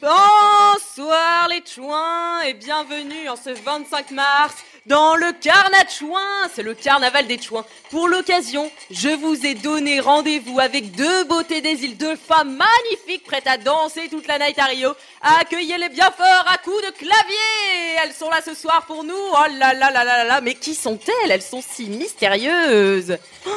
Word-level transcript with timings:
Bonsoir 0.00 1.48
les 1.48 1.62
chouins 1.64 2.40
et 2.42 2.54
bienvenue 2.54 3.28
en 3.28 3.36
ce 3.36 3.50
25 3.50 4.10
mars 4.12 4.54
dans 4.86 5.14
le 5.16 5.32
carnat 5.40 5.84
de 5.84 5.90
chouins. 5.90 6.48
C'est 6.54 6.62
le 6.62 6.74
carnaval 6.74 7.26
des 7.26 7.40
chouins. 7.40 7.64
Pour 7.90 8.08
l'occasion, 8.08 8.70
je 8.90 9.08
vous 9.08 9.46
ai 9.46 9.54
donné 9.54 10.00
rendez-vous 10.00 10.60
avec 10.60 10.92
deux 10.92 11.24
beautés 11.24 11.60
des 11.60 11.84
îles, 11.84 11.96
deux 11.96 12.16
femmes 12.16 12.56
magnifiques 12.56 13.24
prêtes 13.24 13.46
à 13.46 13.56
danser 13.56 14.08
toute 14.10 14.26
la 14.26 14.38
night 14.38 14.58
à 14.58 14.64
Rio. 14.66 14.90
Accueillez-les 15.40 15.88
bien 15.88 16.10
fort 16.10 16.44
à 16.46 16.58
coups 16.58 16.82
de 16.84 16.90
clavier. 16.92 17.96
Elles 18.02 18.12
sont 18.12 18.28
là 18.30 18.40
ce 18.44 18.54
soir 18.54 18.84
pour 18.86 19.04
nous. 19.04 19.14
Oh 19.14 19.44
là 19.58 19.72
là 19.74 19.90
là 19.90 20.04
là 20.04 20.24
là. 20.24 20.40
Mais 20.40 20.54
qui 20.54 20.74
sont-elles? 20.74 21.30
Elles 21.30 21.42
sont 21.42 21.62
si 21.66 21.84
mystérieuses. 21.86 23.16
Oh, 23.46 23.50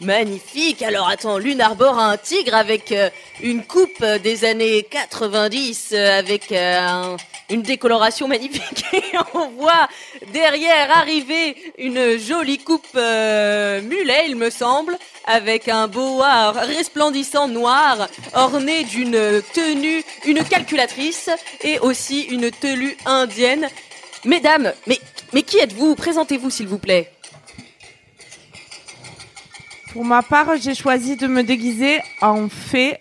magnifique. 0.00 0.82
Alors 0.82 1.08
attends, 1.08 1.38
l'une 1.38 1.60
arbore 1.60 1.98
un 1.98 2.16
tigre 2.16 2.54
avec 2.54 2.92
euh, 2.92 3.08
une 3.40 3.64
coupe 3.64 4.04
des 4.04 4.44
années 4.44 4.82
90 4.84 5.90
euh, 5.92 6.18
avec 6.18 6.52
euh, 6.52 6.78
un- 6.80 7.16
une 7.52 7.62
décoloration 7.62 8.28
magnifique 8.28 8.84
et 8.92 9.16
on 9.34 9.48
voit 9.50 9.88
derrière 10.32 10.90
arriver 10.96 11.56
une 11.78 12.18
jolie 12.18 12.58
coupe 12.58 12.86
euh, 12.96 13.82
mulet, 13.82 14.24
il 14.28 14.36
me 14.36 14.50
semble, 14.50 14.96
avec 15.26 15.68
un 15.68 15.86
boa 15.86 16.52
resplendissant 16.52 17.48
noir 17.48 18.08
orné 18.34 18.84
d'une 18.84 19.42
tenue, 19.54 20.02
une 20.24 20.42
calculatrice 20.42 21.30
et 21.62 21.78
aussi 21.78 22.22
une 22.22 22.50
tenue 22.50 22.96
indienne. 23.06 23.68
Mesdames, 24.24 24.72
mais, 24.86 24.98
mais 25.32 25.42
qui 25.42 25.58
êtes-vous? 25.58 25.94
Présentez-vous 25.94 26.50
s'il 26.50 26.68
vous 26.68 26.78
plaît. 26.78 27.10
Pour 29.92 30.04
ma 30.06 30.22
part, 30.22 30.56
j'ai 30.56 30.74
choisi 30.74 31.16
de 31.16 31.26
me 31.26 31.42
déguiser 31.42 32.00
en 32.22 32.48
fée, 32.48 32.96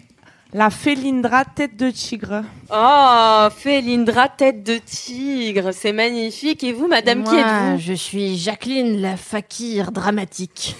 la 0.53 0.69
Félindra 0.69 1.45
tête 1.45 1.77
de 1.77 1.89
tigre. 1.91 2.43
Oh, 2.71 3.47
Félindra, 3.57 4.27
tête 4.29 4.63
de 4.63 4.77
tigre, 4.77 5.71
c'est 5.71 5.93
magnifique. 5.93 6.63
Et 6.63 6.73
vous, 6.73 6.87
madame, 6.87 7.23
qui 7.23 7.31
Moi, 7.31 7.39
êtes-vous 7.41 7.79
Je 7.79 7.93
suis 7.93 8.37
Jacqueline, 8.37 9.01
la 9.01 9.15
fakir 9.17 9.91
dramatique. 9.91 10.75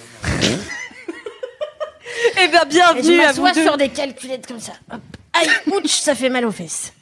Eh 2.43 2.47
bien, 2.49 2.61
Et 2.61 2.65
je 2.65 2.69
bienvenue 2.69 3.21
à 3.21 3.31
vous 3.31 3.49
deux. 3.51 3.63
sur 3.63 3.77
des 3.77 3.89
calculettes 3.89 4.45
comme 4.47 4.59
ça. 4.59 4.73
Hop. 4.91 5.01
Aïe, 5.33 5.47
ouch, 5.67 5.87
ça 5.89 6.13
fait 6.15 6.29
mal 6.29 6.45
aux 6.45 6.51
fesses. 6.51 6.93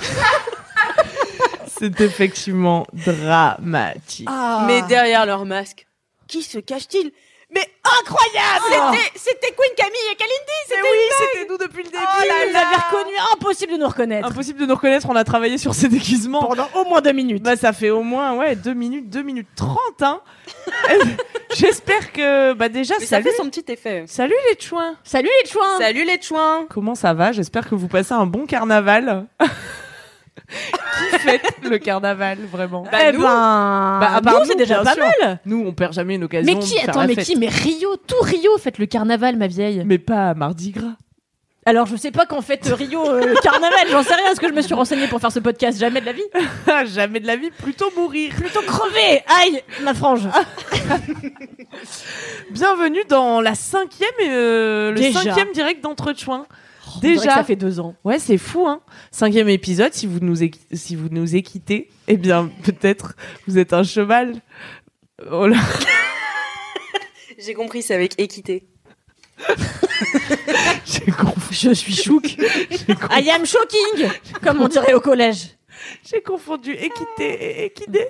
C'est 1.78 2.00
effectivement 2.00 2.86
dramatique. 2.92 4.28
Mais 4.66 4.82
derrière 4.82 5.24
leur 5.26 5.44
masque, 5.46 5.86
qui 6.26 6.42
se 6.42 6.58
cache-t-il? 6.58 7.10
Mais 7.52 7.66
incroyable 8.00 8.64
C'était- 8.68 9.18
C'était 9.18 9.54
Queen 9.56 9.74
Camille 9.76 10.08
et 10.12 10.16
Kalindi 10.16 10.58
C'était 10.68 10.80
oui, 10.82 10.98
c'était 11.32 11.46
nous 11.48 11.56
depuis 11.70 11.84
le 11.84 11.90
début. 11.90 12.02
Oh 12.02 12.24
là 12.28 12.34
Vous 12.46 12.52
là. 12.52 12.60
avez 12.60 12.76
reconnu, 12.76 13.14
impossible 13.34 13.72
de 13.72 13.78
nous 13.78 13.86
reconnaître. 13.88 14.28
Impossible 14.28 14.60
de 14.60 14.66
nous 14.66 14.74
reconnaître, 14.74 15.06
on 15.08 15.16
a 15.16 15.24
travaillé 15.24 15.56
sur 15.58 15.74
ces 15.74 15.88
déguisements. 15.88 16.44
Pendant 16.44 16.68
au 16.74 16.84
moins 16.84 17.00
deux 17.00 17.12
minutes. 17.12 17.42
Bah 17.42 17.56
ça 17.56 17.72
fait 17.72 17.90
au 17.90 18.02
moins 18.02 18.34
ouais 18.36 18.56
2 18.56 18.74
minutes, 18.74 19.08
2 19.08 19.22
minutes 19.22 19.48
30 19.56 19.78
hein. 20.02 20.20
J'espère 21.56 22.12
que 22.12 22.52
bah 22.54 22.68
déjà 22.68 22.94
Mais 22.98 23.04
ça 23.06 23.16
salut. 23.16 23.24
fait 23.30 23.36
son 23.36 23.48
petit 23.48 23.64
effet. 23.72 24.04
Salut 24.06 24.34
les 24.52 24.60
chouins. 24.60 24.94
Salut 25.04 25.28
les 25.42 25.48
chouins. 25.50 25.78
Salut 25.78 26.04
les 26.04 26.20
chouins 26.20 26.66
Comment 26.70 26.94
ça 26.94 27.14
va? 27.14 27.32
J'espère 27.32 27.68
que 27.68 27.74
vous 27.74 27.88
passez 27.88 28.12
un 28.14 28.26
bon 28.26 28.46
carnaval. 28.46 29.26
Qui 30.50 31.18
fête 31.18 31.42
le 31.62 31.78
carnaval 31.78 32.38
vraiment? 32.50 32.82
Bah, 32.90 32.98
eh 33.08 33.12
nous- 33.12 33.20
ben, 33.22 33.98
Bah, 34.00 34.10
à 34.16 34.20
part 34.20 34.34
nous, 34.34 34.40
nous, 34.40 34.46
c'est 34.46 34.56
déjà 34.56 34.82
pas 34.82 34.94
sûr. 34.94 35.04
mal. 35.22 35.38
Nous 35.44 35.62
on 35.66 35.72
perd 35.72 35.92
jamais 35.92 36.14
une 36.16 36.24
occasion 36.24 36.52
Mais 36.52 36.58
de 36.58 36.64
qui 36.64 36.76
faire 36.76 36.88
Attends, 36.90 37.00
la 37.02 37.06
mais 37.08 37.14
fête. 37.14 37.24
qui 37.26 37.36
Mais 37.36 37.48
Rio, 37.48 37.96
tout 37.96 38.16
Rio 38.22 38.56
fête 38.58 38.78
le 38.78 38.86
carnaval, 38.86 39.36
ma 39.36 39.46
vieille. 39.46 39.82
Mais 39.86 39.98
pas 39.98 40.30
à 40.30 40.34
Mardi 40.34 40.70
Gras. 40.72 40.96
Alors, 41.70 41.86
je 41.86 41.94
sais 41.94 42.10
pas 42.10 42.26
qu'en 42.26 42.40
fait 42.40 42.66
Rio 42.66 43.08
euh, 43.08 43.32
carnaval, 43.44 43.86
j'en 43.92 44.02
sais 44.02 44.16
rien, 44.16 44.24
parce 44.24 44.40
que 44.40 44.48
je 44.48 44.52
me 44.52 44.60
suis 44.60 44.74
renseignée 44.74 45.06
pour 45.06 45.20
faire 45.20 45.30
ce 45.30 45.38
podcast, 45.38 45.78
jamais 45.78 46.00
de 46.00 46.06
la 46.06 46.12
vie. 46.12 46.24
jamais 46.92 47.20
de 47.20 47.28
la 47.28 47.36
vie, 47.36 47.52
plutôt 47.52 47.92
mourir. 47.96 48.34
Plutôt 48.34 48.60
crever. 48.62 49.22
Aïe, 49.28 49.62
ma 49.84 49.94
frange. 49.94 50.22
Bienvenue 52.50 53.04
dans 53.08 53.40
la 53.40 53.54
cinquième, 53.54 54.10
euh, 54.20 54.90
le 54.90 54.96
Déjà. 54.96 55.20
cinquième 55.20 55.52
direct 55.52 55.80
dirait 55.80 56.14
que 56.16 57.00
Déjà. 57.00 57.36
ça 57.36 57.44
fait 57.44 57.54
deux 57.54 57.78
ans. 57.78 57.94
Ouais, 58.02 58.18
c'est 58.18 58.36
fou, 58.36 58.66
hein. 58.66 58.80
Cinquième 59.12 59.48
épisode, 59.48 59.94
si 59.94 60.08
vous 60.08 60.18
nous, 60.18 60.38
si 60.72 60.96
vous 60.96 61.08
nous 61.08 61.36
équitez, 61.36 61.88
eh 62.08 62.16
bien, 62.16 62.50
peut-être 62.64 63.14
vous 63.46 63.58
êtes 63.58 63.74
un 63.74 63.84
cheval. 63.84 64.34
Oh 65.30 65.46
là. 65.46 65.58
J'ai 67.38 67.54
compris, 67.54 67.82
c'est 67.82 67.94
avec 67.94 68.18
équité. 68.18 68.66
Je 70.84 70.90
suis 70.90 71.12
con- 71.12 71.32
I 73.10 73.30
am 73.30 73.44
shocking, 73.44 74.08
comme 74.42 74.60
on 74.60 74.68
dirait 74.68 74.94
au 74.94 75.00
collège. 75.00 75.56
j'ai 76.08 76.22
confondu 76.22 76.72
équité 76.72 77.28
et 77.60 77.64
équidé. 77.66 78.06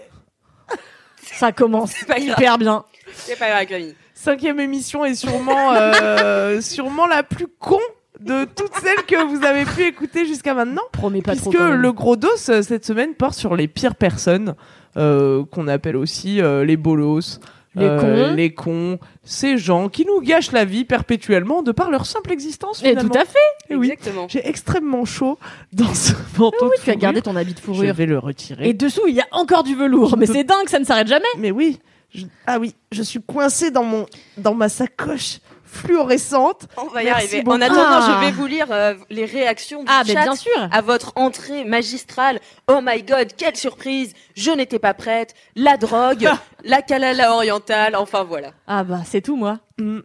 Ça 1.22 1.52
commence 1.52 1.94
pas 2.06 2.18
grave. 2.20 2.38
hyper 2.38 2.58
bien. 2.58 2.84
C'est 3.14 3.38
pas 3.38 3.48
grave, 3.48 3.66
Camille. 3.66 3.94
Cinquième 4.14 4.60
émission 4.60 5.04
est 5.04 5.14
sûrement, 5.14 5.72
euh, 5.72 6.60
sûrement 6.60 7.06
la 7.06 7.22
plus 7.22 7.46
con 7.58 7.80
de 8.20 8.44
toutes 8.44 8.74
celles 8.82 9.04
que 9.06 9.24
vous 9.24 9.44
avez 9.44 9.64
pu 9.64 9.84
écouter 9.84 10.26
jusqu'à 10.26 10.52
maintenant. 10.54 10.82
Promets 10.92 11.22
pas 11.22 11.34
trop. 11.34 11.50
Puisque 11.50 11.58
quand 11.62 11.70
même. 11.70 11.80
le 11.80 11.92
gros 11.92 12.16
dos 12.16 12.28
euh, 12.50 12.62
cette 12.62 12.84
semaine 12.84 13.14
porte 13.14 13.34
sur 13.34 13.56
les 13.56 13.66
pires 13.66 13.94
personnes, 13.94 14.54
euh, 14.96 15.44
qu'on 15.46 15.68
appelle 15.68 15.96
aussi 15.96 16.40
euh, 16.40 16.64
les 16.64 16.76
bolos, 16.76 17.40
Les 17.76 17.86
cons. 17.86 18.34
les 18.34 18.52
cons, 18.52 18.98
ces 19.22 19.56
gens 19.56 19.88
qui 19.88 20.04
nous 20.04 20.20
gâchent 20.20 20.50
la 20.50 20.64
vie 20.64 20.84
perpétuellement 20.84 21.62
de 21.62 21.70
par 21.70 21.88
leur 21.90 22.04
simple 22.04 22.32
existence. 22.32 22.82
Et 22.82 22.96
tout 22.96 23.10
à 23.14 23.24
fait. 23.24 23.38
Eh 23.68 23.76
oui. 23.76 23.90
Exactement. 23.92 24.26
J'ai 24.28 24.46
extrêmement 24.48 25.04
chaud 25.04 25.38
dans 25.72 25.94
ce 25.94 26.12
manteau. 26.36 26.56
Oui, 26.64 26.70
de 26.78 26.82
tu 26.82 26.90
as 26.90 26.96
gardé 26.96 27.22
ton 27.22 27.36
habit 27.36 27.52
de 27.54 27.58
Je 27.58 27.62
fourrure. 27.64 27.94
vais 27.94 28.06
le 28.06 28.18
retirer. 28.18 28.68
Et 28.68 28.74
dessous, 28.74 29.02
il 29.06 29.14
y 29.14 29.20
a 29.20 29.26
encore 29.30 29.62
du 29.62 29.76
velours. 29.76 30.16
Mais 30.18 30.26
c'est 30.26 30.42
dingue, 30.42 30.68
ça 30.68 30.80
ne 30.80 30.84
s'arrête 30.84 31.06
jamais. 31.06 31.24
Mais 31.38 31.52
oui, 31.52 31.78
je- 32.12 32.26
ah 32.46 32.58
oui, 32.58 32.74
je 32.90 33.02
suis 33.04 33.20
coincée 33.22 33.70
dans 33.70 33.84
mon 33.84 34.06
dans 34.36 34.54
ma 34.54 34.68
sacoche 34.68 35.38
fluorescente. 35.70 36.66
On 36.76 36.86
va 36.88 37.02
y 37.02 37.06
Merci 37.06 37.22
arriver. 37.26 37.42
beaucoup. 37.42 37.56
En 37.56 37.60
attendant, 37.60 37.80
Ah. 37.84 38.18
je 38.20 38.26
vais 38.26 38.32
vous 38.32 38.46
lire 38.46 38.66
euh, 38.70 38.94
les 39.10 39.24
réactions 39.24 39.80
du 39.84 39.88
Ah, 39.90 40.02
chat 40.06 40.12
bien 40.14 40.34
sûr. 40.36 40.68
à 40.72 40.80
votre 40.80 41.12
entrée 41.16 41.64
magistrale. 41.64 42.40
Oh 42.68 42.80
my 42.82 43.02
god, 43.02 43.28
quelle 43.36 43.56
surprise 43.56 44.12
Je 44.36 44.50
n'étais 44.50 44.78
pas 44.78 44.94
prête. 44.94 45.34
La 45.56 45.76
drogue, 45.76 46.28
la 46.64 46.82
kalala 46.82 47.32
orientale, 47.34 47.96
enfin 47.96 48.24
voilà. 48.24 48.52
Ah 48.66 48.84
bah, 48.84 49.00
c'est 49.06 49.20
tout, 49.20 49.36
moi. 49.36 49.58
Mm. 49.78 50.00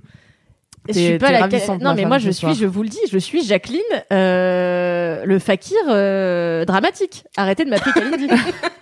Je 0.87 0.93
suis 0.93 1.17
pas 1.17 1.31
la 1.31 1.47
Non 1.47 1.77
ma 1.79 1.93
mais 1.95 2.05
moi 2.05 2.19
je 2.19 2.29
soir. 2.29 2.53
suis, 2.53 2.61
je 2.61 2.67
vous 2.67 2.83
le 2.83 2.89
dis, 2.89 2.99
je 3.11 3.17
suis 3.17 3.43
Jacqueline, 3.43 3.81
euh, 4.13 5.23
le 5.25 5.39
fakir 5.39 5.79
euh, 5.87 6.63
dramatique. 6.63 7.23
Arrêtez 7.37 7.65
de 7.65 7.71
m'appeler 7.71 7.91
Kalindi. 7.91 8.27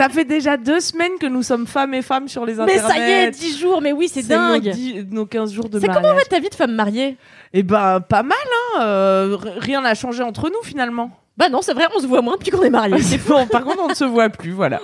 Ça 0.00 0.08
fait 0.08 0.24
déjà 0.24 0.56
deux 0.56 0.80
semaines 0.80 1.12
que 1.20 1.26
nous 1.26 1.42
sommes 1.42 1.66
femmes 1.66 1.92
et 1.94 2.02
femmes 2.02 2.26
sur 2.28 2.46
les 2.46 2.54
mais 2.54 2.78
internets. 2.78 2.88
ça 2.94 2.98
y 2.98 3.10
est, 3.10 3.30
10 3.30 3.58
jours, 3.58 3.80
mais 3.82 3.92
oui 3.92 4.08
c'est 4.12 4.22
nos, 4.22 4.28
dingue. 4.28 4.70
dix- 4.70 5.04
nos 5.10 5.26
15 5.26 5.52
jours 5.52 5.68
de 5.68 5.78
C'est 5.78 5.86
mariage. 5.86 6.02
comment 6.04 6.14
va 6.16 6.24
ta 6.24 6.38
vie 6.40 6.48
de 6.48 6.54
femme 6.54 6.74
mariée 6.74 7.16
Eh 7.52 7.62
ben, 7.62 8.00
pas 8.00 8.22
mal, 8.22 8.36
hein. 8.76 8.80
euh, 8.82 9.36
rien 9.58 9.82
n'a 9.82 9.94
changé 9.94 10.22
entre 10.22 10.48
nous 10.48 10.62
finalement. 10.62 11.10
Bah 11.36 11.48
non, 11.48 11.60
c'est 11.62 11.72
vrai, 11.74 11.84
on 11.96 12.00
se 12.00 12.06
voit 12.06 12.22
moins 12.22 12.36
depuis 12.36 12.50
qu'on 12.50 12.62
est 12.62 12.70
mariés. 12.70 12.98
C'est 13.02 13.24
bon. 13.26 13.46
Par 13.46 13.64
contre, 13.64 13.78
on 13.82 13.88
ne 13.88 13.94
se 13.94 14.04
voit 14.04 14.28
plus. 14.28 14.50
Voilà. 14.52 14.80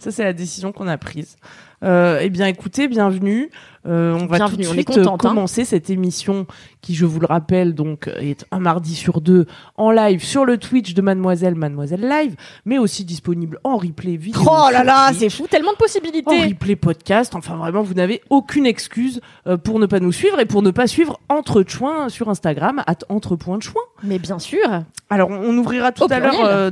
Ça, 0.00 0.10
c'est 0.10 0.24
la 0.24 0.32
décision 0.32 0.72
qu'on 0.72 0.88
a 0.88 0.98
prise. 0.98 1.36
Euh, 1.84 2.18
eh 2.20 2.30
bien, 2.30 2.46
écoutez, 2.46 2.88
bienvenue. 2.88 3.50
Euh, 3.86 4.12
on 4.14 4.26
va 4.26 4.36
Bienvenue, 4.36 4.64
tout 4.64 4.70
de 4.70 4.74
suite 4.74 4.98
euh, 4.98 5.04
hein. 5.06 5.16
commencer 5.18 5.64
cette 5.64 5.88
émission 5.88 6.46
qui, 6.82 6.94
je 6.94 7.06
vous 7.06 7.18
le 7.18 7.26
rappelle, 7.26 7.74
donc 7.74 8.10
est 8.18 8.44
un 8.50 8.60
mardi 8.60 8.94
sur 8.94 9.20
deux 9.20 9.46
en 9.76 9.90
live 9.90 10.22
sur 10.22 10.44
le 10.44 10.58
Twitch 10.58 10.92
de 10.92 11.00
Mademoiselle 11.00 11.54
Mademoiselle 11.54 12.02
Live, 12.02 12.36
mais 12.64 12.78
aussi 12.78 13.04
disponible 13.04 13.58
en 13.64 13.76
replay 13.76 14.16
vidéo. 14.16 14.42
Oh 14.46 14.68
là 14.70 14.84
là, 14.84 15.10
c'est 15.14 15.30
fou, 15.30 15.46
tellement 15.46 15.72
de 15.72 15.76
en 15.76 15.78
possibilités. 15.78 16.44
replay 16.44 16.76
podcast. 16.76 17.34
Enfin, 17.34 17.56
vraiment, 17.56 17.82
vous 17.82 17.94
n'avez 17.94 18.20
aucune 18.30 18.66
excuse 18.66 19.20
euh, 19.46 19.56
pour 19.56 19.78
ne 19.78 19.86
pas 19.86 20.00
nous 20.00 20.12
suivre 20.12 20.38
et 20.40 20.46
pour 20.46 20.62
ne 20.62 20.70
pas 20.70 20.86
suivre 20.86 21.20
Entre 21.28 21.64
Chouins 21.66 22.08
sur 22.08 22.28
Instagram, 22.28 22.82
at 22.86 22.98
entre 23.08 23.36
point 23.36 23.58
de 23.58 23.62
chouin. 23.62 23.82
Mais 24.02 24.18
bien 24.18 24.38
sûr. 24.38 24.66
Alors, 25.08 25.30
on, 25.30 25.56
ouvrira 25.56 25.92
tout 25.92 26.04
Au 26.04 26.12
à 26.12 26.20
l'heure 26.20 26.44
euh, 26.44 26.70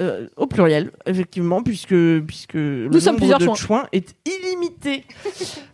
euh, 0.00 0.28
au 0.36 0.46
pluriel, 0.46 0.90
effectivement, 1.06 1.62
puisque, 1.62 1.94
puisque 2.26 2.54
le 2.54 2.88
sommes 2.92 3.14
nombre 3.14 3.18
plusieurs 3.18 3.38
de 3.38 3.54
chouins 3.54 3.86
est 3.92 4.14
illimité. 4.26 5.04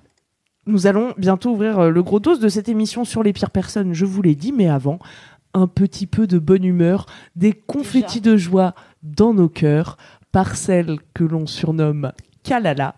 Nous 0.70 0.87
allons 0.87 1.14
bientôt 1.17 1.50
ouvrir 1.50 1.81
euh, 1.81 1.90
le 1.90 2.00
gros 2.00 2.20
dos 2.20 2.37
de 2.37 2.49
cette 2.49 2.69
émission 2.69 3.05
sur 3.05 3.25
les 3.25 3.32
pires 3.32 3.50
personnes, 3.50 3.93
je 3.93 4.05
vous 4.05 4.22
l'ai 4.22 4.37
dit, 4.37 4.52
mais 4.52 4.69
avant, 4.69 5.00
un 5.52 5.67
petit 5.67 6.06
peu 6.06 6.28
de 6.28 6.38
bonne 6.38 6.62
humeur, 6.62 7.06
des 7.34 7.52
confettis 7.52 8.20
de 8.20 8.37
joie 8.37 8.76
dans 9.02 9.34
nos 9.34 9.49
cœurs 9.49 9.96
par 10.31 10.55
celle 10.55 10.99
que 11.12 11.25
l'on 11.25 11.49
surnomme 11.49 12.12
Kalala. 12.44 12.94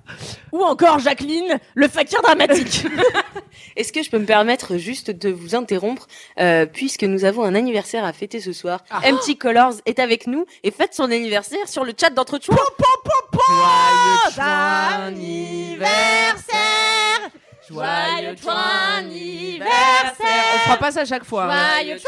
Ou 0.53 0.63
encore 0.63 0.99
Jacqueline, 0.99 1.59
le 1.75 1.89
fakir 1.89 2.21
dramatique. 2.21 2.87
Est-ce 3.77 3.91
que 3.91 4.03
je 4.03 4.11
peux 4.11 4.19
me 4.19 4.27
permettre 4.27 4.77
juste 4.77 5.11
de 5.11 5.31
vous 5.31 5.55
interrompre 5.55 6.09
euh, 6.39 6.67
puisque 6.67 7.05
nous 7.05 7.25
avons 7.25 7.43
un 7.43 7.55
anniversaire 7.55 8.05
à 8.05 8.13
fêter 8.13 8.41
ce 8.41 8.53
soir. 8.53 8.85
MT 8.93 9.39
Colors 9.39 9.77
est 9.87 9.99
avec 9.99 10.27
nous 10.27 10.45
et 10.63 10.71
fête 10.71 10.93
son 10.93 11.05
anniversaire 11.05 11.67
sur 11.69 11.85
le 11.85 11.95
chat 11.99 12.11
d'entre-choix. 12.11 12.55
anniversaire 14.39 16.03
Joyeux 17.69 18.37
anniversaire 18.49 20.45
On 20.55 20.59
fera 20.65 20.77
pas 20.79 20.91
ça 20.93 21.01
à 21.03 21.05
chaque 21.05 21.25
fois. 21.25 21.45
hein. 21.53 21.57
Joyeux 21.83 21.99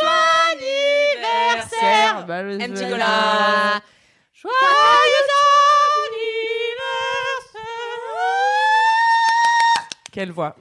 anniversaire 1.53 2.27
Bah, 2.27 2.43
MT. 2.43 2.77
Joyeux 4.35 4.55
Quelle 10.13 10.31
voix 10.31 10.57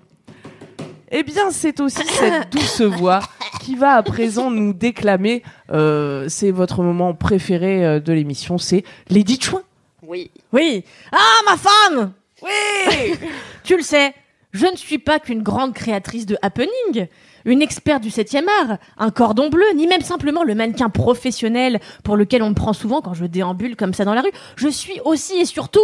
Eh 1.11 1.23
bien, 1.23 1.51
c'est 1.51 1.79
aussi 1.79 2.03
cette 2.07 2.51
douce 2.51 2.81
voix 2.81 3.19
qui 3.61 3.75
va 3.75 3.93
à 3.93 4.03
présent 4.03 4.49
nous 4.51 4.73
déclamer. 4.73 5.43
euh, 5.71 6.25
c'est 6.27 6.51
votre 6.51 6.81
moment 6.81 7.13
préféré 7.13 7.85
euh, 7.85 7.99
de 7.99 8.11
l'émission, 8.13 8.57
c'est 8.57 8.83
Lady 9.09 9.39
Chouin. 9.39 9.61
Oui. 10.01 10.31
Oui. 10.51 10.83
Ah, 11.11 11.39
ma 11.45 11.57
femme 11.57 12.13
Oui 12.41 13.17
Tu 13.63 13.77
le 13.77 13.83
sais, 13.83 14.13
je 14.53 14.67
ne 14.67 14.75
suis 14.75 14.99
pas 14.99 15.19
qu'une 15.19 15.41
grande 15.41 15.73
créatrice 15.73 16.25
de 16.25 16.37
happening, 16.41 17.07
une 17.45 17.61
experte 17.61 18.03
du 18.03 18.09
7e 18.09 18.45
art, 18.61 18.77
un 18.97 19.09
cordon 19.09 19.49
bleu, 19.49 19.65
ni 19.75 19.87
même 19.87 20.01
simplement 20.01 20.43
le 20.43 20.55
mannequin 20.55 20.89
professionnel 20.89 21.79
pour 22.03 22.15
lequel 22.15 22.43
on 22.43 22.49
me 22.49 22.55
prend 22.55 22.73
souvent 22.73 23.01
quand 23.01 23.13
je 23.13 23.25
déambule 23.25 23.75
comme 23.75 23.93
ça 23.93 24.05
dans 24.05 24.13
la 24.13 24.21
rue. 24.21 24.31
Je 24.55 24.67
suis 24.69 24.99
aussi 25.03 25.35
et 25.39 25.45
surtout 25.45 25.81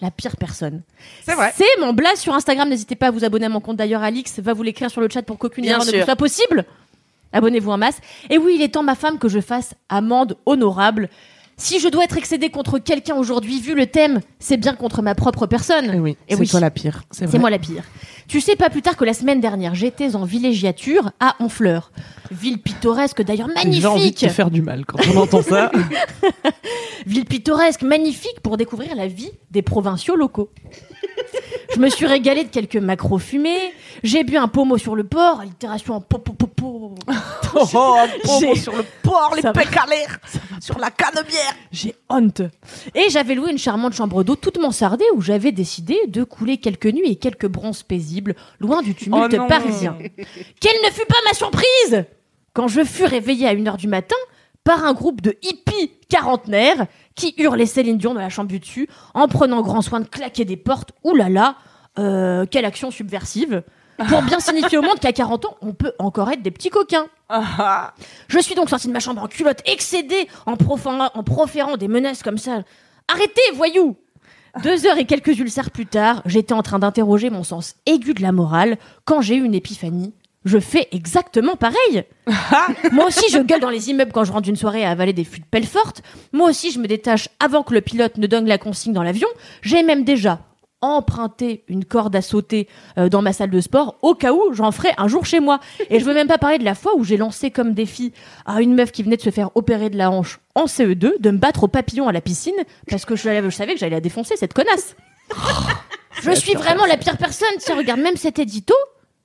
la 0.00 0.10
pire 0.10 0.36
personne. 0.36 0.82
C'est 1.24 1.34
vrai. 1.34 1.52
C'est 1.56 1.80
mon 1.80 1.92
blaze 1.92 2.20
sur 2.20 2.34
Instagram. 2.34 2.68
N'hésitez 2.68 2.96
pas 2.96 3.08
à 3.08 3.10
vous 3.10 3.24
abonner 3.24 3.46
à 3.46 3.48
mon 3.48 3.60
compte 3.60 3.76
d'ailleurs. 3.76 4.02
Alix 4.02 4.38
va 4.40 4.52
vous 4.52 4.62
l'écrire 4.62 4.90
sur 4.90 5.00
le 5.00 5.08
chat 5.08 5.22
pour 5.22 5.38
qu'aucune 5.38 5.64
erreur 5.64 5.84
ne 5.84 6.04
soit 6.04 6.16
possible. 6.16 6.64
Abonnez-vous 7.32 7.70
en 7.70 7.78
masse. 7.78 7.98
Et 8.30 8.38
oui, 8.38 8.54
il 8.56 8.62
est 8.62 8.68
temps, 8.68 8.82
ma 8.82 8.94
femme, 8.94 9.18
que 9.18 9.28
je 9.28 9.40
fasse 9.40 9.74
amende 9.88 10.36
honorable. 10.46 11.08
Si 11.60 11.80
je 11.80 11.88
dois 11.88 12.04
être 12.04 12.16
excédée 12.16 12.50
contre 12.50 12.78
quelqu'un 12.78 13.16
aujourd'hui, 13.16 13.60
vu 13.60 13.74
le 13.74 13.86
thème, 13.86 14.20
c'est 14.38 14.56
bien 14.56 14.74
contre 14.74 15.02
ma 15.02 15.16
propre 15.16 15.46
personne. 15.46 15.90
Eh 15.92 15.98
oui, 15.98 16.16
Eh 16.28 16.34
c'est 16.34 16.40
oui. 16.40 16.48
toi 16.48 16.60
la 16.60 16.70
pire. 16.70 17.02
C'est 17.10 17.36
moi 17.38 17.50
la 17.50 17.58
pire. 17.58 17.82
Tu 18.28 18.40
sais, 18.40 18.54
pas 18.54 18.70
plus 18.70 18.80
tard 18.80 18.96
que 18.96 19.04
la 19.04 19.12
semaine 19.12 19.40
dernière, 19.40 19.74
j'étais 19.74 20.14
en 20.14 20.24
villégiature 20.24 21.10
à 21.18 21.34
Honfleur. 21.40 21.90
Ville 22.30 22.58
pittoresque, 22.62 23.22
d'ailleurs 23.22 23.48
J'ai 23.48 23.68
envie 23.68 23.80
de 23.80 23.86
magnifique. 23.88 24.18
te 24.18 24.28
faire 24.28 24.50
du 24.52 24.62
mal 24.62 24.86
quand 24.86 24.98
on 25.12 25.16
entend 25.16 25.42
ça. 25.42 25.72
Ville 27.06 27.24
pittoresque, 27.24 27.82
magnifique 27.82 28.40
pour 28.42 28.56
découvrir 28.56 28.94
la 28.94 29.08
vie 29.08 29.30
des 29.50 29.62
provinciaux 29.62 30.14
locaux. 30.14 30.50
Je 31.74 31.80
me 31.80 31.88
suis 31.88 32.06
régalée 32.06 32.44
de 32.44 32.48
quelques 32.48 32.76
macros 32.76 33.18
fumés. 33.18 33.72
J'ai 34.02 34.24
bu 34.24 34.36
un 34.36 34.48
pommeau 34.48 34.78
sur 34.78 34.94
le 34.96 35.04
port, 35.04 35.40
allitération 35.40 35.94
en 35.94 36.00
po 36.00 36.18
po 36.18 36.32
po 36.32 36.46
po. 36.46 36.94
oh, 37.54 37.96
un 37.96 38.08
pommeau 38.24 38.54
sur 38.54 38.74
le 38.76 38.84
port, 39.02 39.34
les 39.36 39.42
pecs 39.42 39.76
à 39.76 39.86
l'air, 39.86 40.18
sur 40.60 40.78
la 40.78 40.90
canne 40.90 41.22
bière. 41.26 41.54
J'ai 41.70 41.94
honte. 42.08 42.42
Et 42.94 43.10
j'avais 43.10 43.34
loué 43.34 43.50
une 43.50 43.58
charmante 43.58 43.94
chambre 43.94 44.24
d'eau 44.24 44.36
toute 44.36 44.58
mansardée 44.58 45.04
où 45.14 45.20
j'avais 45.20 45.52
décidé 45.52 45.98
de 46.08 46.24
couler 46.24 46.58
quelques 46.58 46.86
nuits 46.86 47.10
et 47.12 47.16
quelques 47.16 47.48
bronzes 47.48 47.82
paisibles, 47.82 48.34
loin 48.60 48.82
du 48.82 48.94
tumulte 48.94 49.36
Oh 49.38 49.46
parisien. 49.46 49.96
Quelle 50.60 50.80
ne 50.84 50.90
fut 50.90 51.06
pas 51.06 51.18
ma 51.26 51.34
surprise 51.34 52.04
quand 52.54 52.68
je 52.68 52.82
fus 52.82 53.04
réveillée 53.04 53.46
à 53.46 53.54
1h 53.54 53.76
du 53.76 53.88
matin 53.88 54.16
par 54.64 54.84
un 54.84 54.92
groupe 54.92 55.20
de 55.20 55.36
hippies 55.42 55.92
quarantenaires 56.08 56.86
qui 57.18 57.34
hurlaient 57.36 57.66
Céline 57.66 57.98
Dion 57.98 58.14
dans 58.14 58.20
la 58.20 58.28
chambre 58.28 58.48
du 58.48 58.60
dessus 58.60 58.88
en 59.12 59.26
prenant 59.28 59.60
grand 59.60 59.82
soin 59.82 60.00
de 60.00 60.06
claquer 60.06 60.44
des 60.44 60.56
portes. 60.56 60.92
Ouh 61.04 61.14
là 61.14 61.28
là, 61.28 61.56
euh, 61.98 62.46
quelle 62.48 62.64
action 62.64 62.90
subversive 62.90 63.62
pour 64.08 64.22
bien 64.22 64.38
signifier 64.38 64.78
au 64.78 64.82
monde 64.82 65.00
qu'à 65.00 65.12
40 65.12 65.44
ans, 65.46 65.56
on 65.60 65.72
peut 65.72 65.92
encore 65.98 66.30
être 66.30 66.40
des 66.40 66.52
petits 66.52 66.70
coquins. 66.70 67.08
Ah, 67.28 67.94
Je 68.28 68.38
suis 68.38 68.54
donc 68.54 68.70
sortie 68.70 68.86
de 68.86 68.92
ma 68.92 69.00
chambre 69.00 69.20
en 69.20 69.26
culotte, 69.26 69.60
excédée, 69.66 70.28
en, 70.46 70.56
proférant, 70.56 71.10
en 71.12 71.22
proférant 71.24 71.76
des 71.76 71.88
menaces 71.88 72.22
comme 72.22 72.38
ça. 72.38 72.62
Arrêtez, 73.08 73.40
voyous 73.54 73.96
Deux 74.62 74.86
heures 74.86 74.98
et 74.98 75.04
quelques 75.04 75.36
ulcères 75.40 75.72
plus 75.72 75.86
tard, 75.86 76.22
j'étais 76.26 76.54
en 76.54 76.62
train 76.62 76.78
d'interroger 76.78 77.28
mon 77.28 77.42
sens 77.42 77.74
aigu 77.86 78.14
de 78.14 78.22
la 78.22 78.30
morale 78.30 78.78
quand 79.04 79.20
j'ai 79.20 79.34
eu 79.34 79.42
une 79.42 79.54
épiphanie. 79.54 80.14
Je 80.44 80.58
fais 80.58 80.88
exactement 80.92 81.56
pareil. 81.56 82.04
Moi 82.92 83.06
aussi, 83.06 83.30
je 83.32 83.38
gueule 83.38 83.60
dans 83.60 83.70
les 83.70 83.90
immeubles 83.90 84.12
quand 84.12 84.24
je 84.24 84.32
rentre 84.32 84.44
d'une 84.44 84.56
soirée 84.56 84.84
à 84.84 84.90
avaler 84.90 85.12
des 85.12 85.24
fûts 85.24 85.40
de 85.40 85.44
pelle 85.44 85.66
forte. 85.66 86.02
Moi 86.32 86.48
aussi, 86.48 86.70
je 86.70 86.78
me 86.78 86.86
détache 86.86 87.28
avant 87.40 87.62
que 87.62 87.74
le 87.74 87.80
pilote 87.80 88.16
ne 88.18 88.26
donne 88.26 88.46
la 88.46 88.58
consigne 88.58 88.92
dans 88.92 89.02
l'avion. 89.02 89.28
J'ai 89.62 89.82
même 89.82 90.04
déjà 90.04 90.40
emprunté 90.80 91.64
une 91.68 91.84
corde 91.84 92.14
à 92.14 92.22
sauter 92.22 92.68
euh, 92.98 93.08
dans 93.08 93.22
ma 93.22 93.32
salle 93.32 93.50
de 93.50 93.60
sport 93.60 93.96
au 94.02 94.14
cas 94.14 94.32
où 94.32 94.52
j'en 94.52 94.70
ferai 94.70 94.90
un 94.96 95.08
jour 95.08 95.26
chez 95.26 95.40
moi. 95.40 95.58
Et 95.90 95.98
je 95.98 96.04
veux 96.04 96.14
même 96.14 96.28
pas 96.28 96.38
parler 96.38 96.58
de 96.58 96.64
la 96.64 96.74
fois 96.74 96.92
où 96.96 97.04
j'ai 97.04 97.16
lancé 97.16 97.50
comme 97.50 97.74
défi 97.74 98.12
à 98.46 98.62
une 98.62 98.74
meuf 98.74 98.92
qui 98.92 99.02
venait 99.02 99.16
de 99.16 99.22
se 99.22 99.30
faire 99.30 99.50
opérer 99.56 99.90
de 99.90 99.98
la 99.98 100.10
hanche 100.10 100.38
en 100.54 100.66
CE2 100.66 101.20
de 101.20 101.30
me 101.30 101.38
battre 101.38 101.64
au 101.64 101.68
papillon 101.68 102.06
à 102.06 102.12
la 102.12 102.20
piscine 102.20 102.54
parce 102.88 103.04
que 103.04 103.16
je, 103.16 103.22
je 103.42 103.50
savais 103.50 103.74
que 103.74 103.80
j'allais 103.80 103.96
la 103.96 104.00
défoncer 104.00 104.36
cette 104.36 104.54
connasse. 104.54 104.94
je 106.22 106.30
suis 106.30 106.54
vraiment 106.54 106.86
la 106.86 106.96
pire 106.96 107.16
personne. 107.16 107.48
Tiens, 107.58 107.76
regarde, 107.76 108.00
même 108.00 108.16
cet 108.16 108.38
édito, 108.38 108.74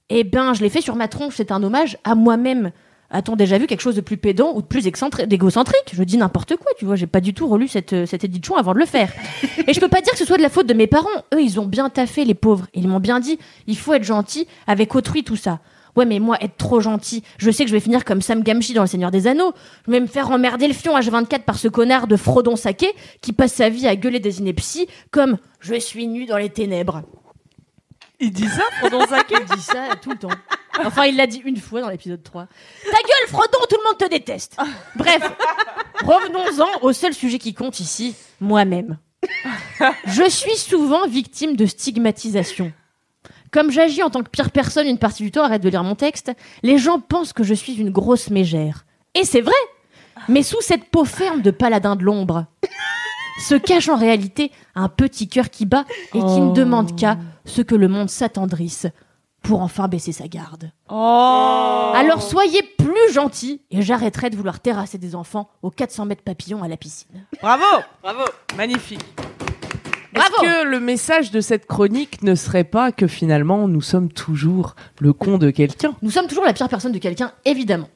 eh 0.09 0.23
ben, 0.23 0.53
je 0.53 0.61
l'ai 0.61 0.69
fait 0.69 0.81
sur 0.81 0.95
ma 0.95 1.07
tronche. 1.07 1.35
C'est 1.37 1.51
un 1.51 1.63
hommage 1.63 1.97
à 2.03 2.15
moi-même. 2.15 2.71
A-t-on 3.09 3.35
déjà 3.35 3.59
vu 3.59 3.67
quelque 3.67 3.81
chose 3.81 3.95
de 3.95 4.01
plus 4.01 4.17
pédant 4.17 4.53
ou 4.55 4.61
de 4.61 4.65
plus 4.65 4.87
excentrique, 4.87 5.27
d'égocentrique? 5.27 5.93
Je 5.93 6.03
dis 6.03 6.17
n'importe 6.17 6.55
quoi, 6.57 6.71
tu 6.77 6.85
vois. 6.85 6.95
J'ai 6.95 7.05
pas 7.05 7.21
du 7.21 7.35
tout 7.35 7.47
relu 7.47 7.67
cette, 7.67 7.93
euh, 7.93 8.05
édition 8.05 8.55
avant 8.55 8.73
de 8.73 8.79
le 8.79 8.87
faire. 8.87 9.11
Et 9.67 9.73
je 9.73 9.79
peux 9.79 9.87
pas 9.87 10.01
dire 10.01 10.13
que 10.13 10.17
ce 10.17 10.25
soit 10.25 10.37
de 10.37 10.41
la 10.41 10.49
faute 10.49 10.65
de 10.65 10.73
mes 10.73 10.87
parents. 10.87 11.07
Eux, 11.33 11.41
ils 11.41 11.59
ont 11.59 11.65
bien 11.65 11.89
taffé, 11.89 12.25
les 12.25 12.33
pauvres. 12.33 12.65
Ils 12.73 12.87
m'ont 12.87 12.99
bien 12.99 13.19
dit, 13.19 13.37
il 13.67 13.77
faut 13.77 13.93
être 13.93 14.03
gentil 14.03 14.47
avec 14.65 14.95
autrui, 14.95 15.23
tout 15.23 15.35
ça. 15.35 15.59
Ouais, 15.95 16.05
mais 16.05 16.17
moi, 16.17 16.37
être 16.41 16.57
trop 16.57 16.79
gentil, 16.79 17.23
je 17.37 17.51
sais 17.51 17.65
que 17.65 17.69
je 17.69 17.75
vais 17.75 17.79
finir 17.79 18.03
comme 18.03 18.23
Sam 18.23 18.41
Gamgee 18.41 18.73
dans 18.73 18.81
Le 18.81 18.87
Seigneur 18.87 19.11
des 19.11 19.27
Anneaux. 19.27 19.53
Je 19.85 19.91
vais 19.91 19.99
me 19.99 20.07
faire 20.07 20.31
emmerder 20.31 20.67
le 20.67 20.73
fion 20.73 20.97
H24 20.97 21.43
par 21.43 21.59
ce 21.59 21.67
connard 21.67 22.07
de 22.07 22.15
Frodon 22.15 22.55
Saké 22.55 22.87
qui 23.21 23.31
passe 23.31 23.53
sa 23.53 23.69
vie 23.69 23.87
à 23.87 23.95
gueuler 23.95 24.19
des 24.19 24.39
inepties 24.39 24.87
comme 25.11 25.37
«Je 25.59 25.75
suis 25.75 26.07
nu 26.07 26.25
dans 26.25 26.37
les 26.37 26.49
ténèbres 26.49 27.03
Il 28.23 28.31
dit 28.31 28.47
ça, 28.47 28.63
Frodon». 28.79 29.05
Saké 29.09 29.35
Il 29.37 29.55
dit 29.57 29.61
ça 29.61 29.89
tout 30.01 30.11
le 30.11 30.17
temps. 30.17 30.29
Enfin, 30.85 31.05
il 31.05 31.17
l'a 31.17 31.27
dit 31.27 31.41
une 31.43 31.57
fois 31.57 31.81
dans 31.81 31.89
l'épisode 31.89 32.23
3. 32.23 32.47
Ta 32.85 32.97
gueule, 32.97 33.27
Frodon, 33.27 33.59
tout 33.69 33.75
le 33.77 33.83
monde 33.89 33.97
te 33.97 34.09
déteste. 34.09 34.55
Bref, 34.95 35.29
revenons-en 36.05 36.83
au 36.83 36.93
seul 36.93 37.13
sujet 37.13 37.37
qui 37.37 37.53
compte 37.53 37.81
ici, 37.81 38.15
moi-même. 38.39 38.97
Je 40.07 40.29
suis 40.29 40.55
souvent 40.55 41.05
victime 41.05 41.57
de 41.57 41.65
stigmatisation. 41.65 42.71
Comme 43.51 43.71
j'agis 43.71 44.03
en 44.03 44.09
tant 44.09 44.23
que 44.23 44.29
pire 44.29 44.51
personne 44.51 44.87
une 44.87 44.97
partie 44.97 45.23
du 45.23 45.31
temps, 45.31 45.43
arrête 45.43 45.61
de 45.61 45.69
lire 45.69 45.83
mon 45.83 45.95
texte, 45.95 46.31
les 46.63 46.77
gens 46.77 47.01
pensent 47.01 47.33
que 47.33 47.43
je 47.43 47.53
suis 47.53 47.75
une 47.75 47.91
grosse 47.91 48.29
mégère. 48.29 48.85
Et 49.15 49.25
c'est 49.25 49.41
vrai 49.41 49.53
Mais 50.29 50.43
sous 50.43 50.61
cette 50.61 50.85
peau 50.85 51.03
ferme 51.03 51.41
de 51.41 51.51
paladin 51.51 51.97
de 51.97 52.03
l'ombre 52.03 52.45
se 53.41 53.55
cache 53.55 53.89
en 53.89 53.97
réalité 53.97 54.51
un 54.75 54.89
petit 54.89 55.27
cœur 55.27 55.49
qui 55.49 55.65
bat 55.65 55.85
et 56.13 56.19
qui 56.19 56.39
ne 56.41 56.49
Oh. 56.49 56.53
demande 56.53 56.95
qu'à 56.97 57.17
ce 57.45 57.61
que 57.61 57.75
le 57.75 57.87
monde 57.87 58.09
s'attendrisse 58.09 58.87
pour 59.41 59.61
enfin 59.61 59.87
baisser 59.89 60.11
sa 60.13 60.27
garde. 60.27 60.71
Oh 60.89 61.91
Alors 61.95 62.21
soyez 62.21 62.61
plus 62.77 63.11
gentils 63.13 63.61
et 63.71 63.81
j'arrêterai 63.81 64.29
de 64.29 64.37
vouloir 64.37 64.59
terrasser 64.61 64.97
des 64.97 65.15
enfants 65.15 65.49
aux 65.61 65.69
400 65.71 66.05
mètres 66.05 66.23
papillons 66.23 66.63
à 66.63 66.67
la 66.67 66.77
piscine. 66.77 67.25
Bravo 67.41 67.63
Bravo. 68.01 68.21
Magnifique. 68.55 69.01
Bravo. 70.13 70.29
Est-ce 70.43 70.63
que 70.63 70.63
le 70.69 70.79
message 70.79 71.31
de 71.31 71.41
cette 71.41 71.65
chronique 71.65 72.21
ne 72.21 72.35
serait 72.35 72.63
pas 72.63 72.91
que 72.91 73.07
finalement 73.07 73.67
nous 73.67 73.81
sommes 73.81 74.09
toujours 74.11 74.75
le 74.99 75.11
con 75.11 75.37
de 75.39 75.49
quelqu'un? 75.49 75.95
Nous 76.03 76.11
sommes 76.11 76.27
toujours 76.27 76.45
la 76.45 76.53
pire 76.53 76.69
personne 76.69 76.91
de 76.91 76.99
quelqu'un, 76.99 77.31
évidemment. 77.45 77.89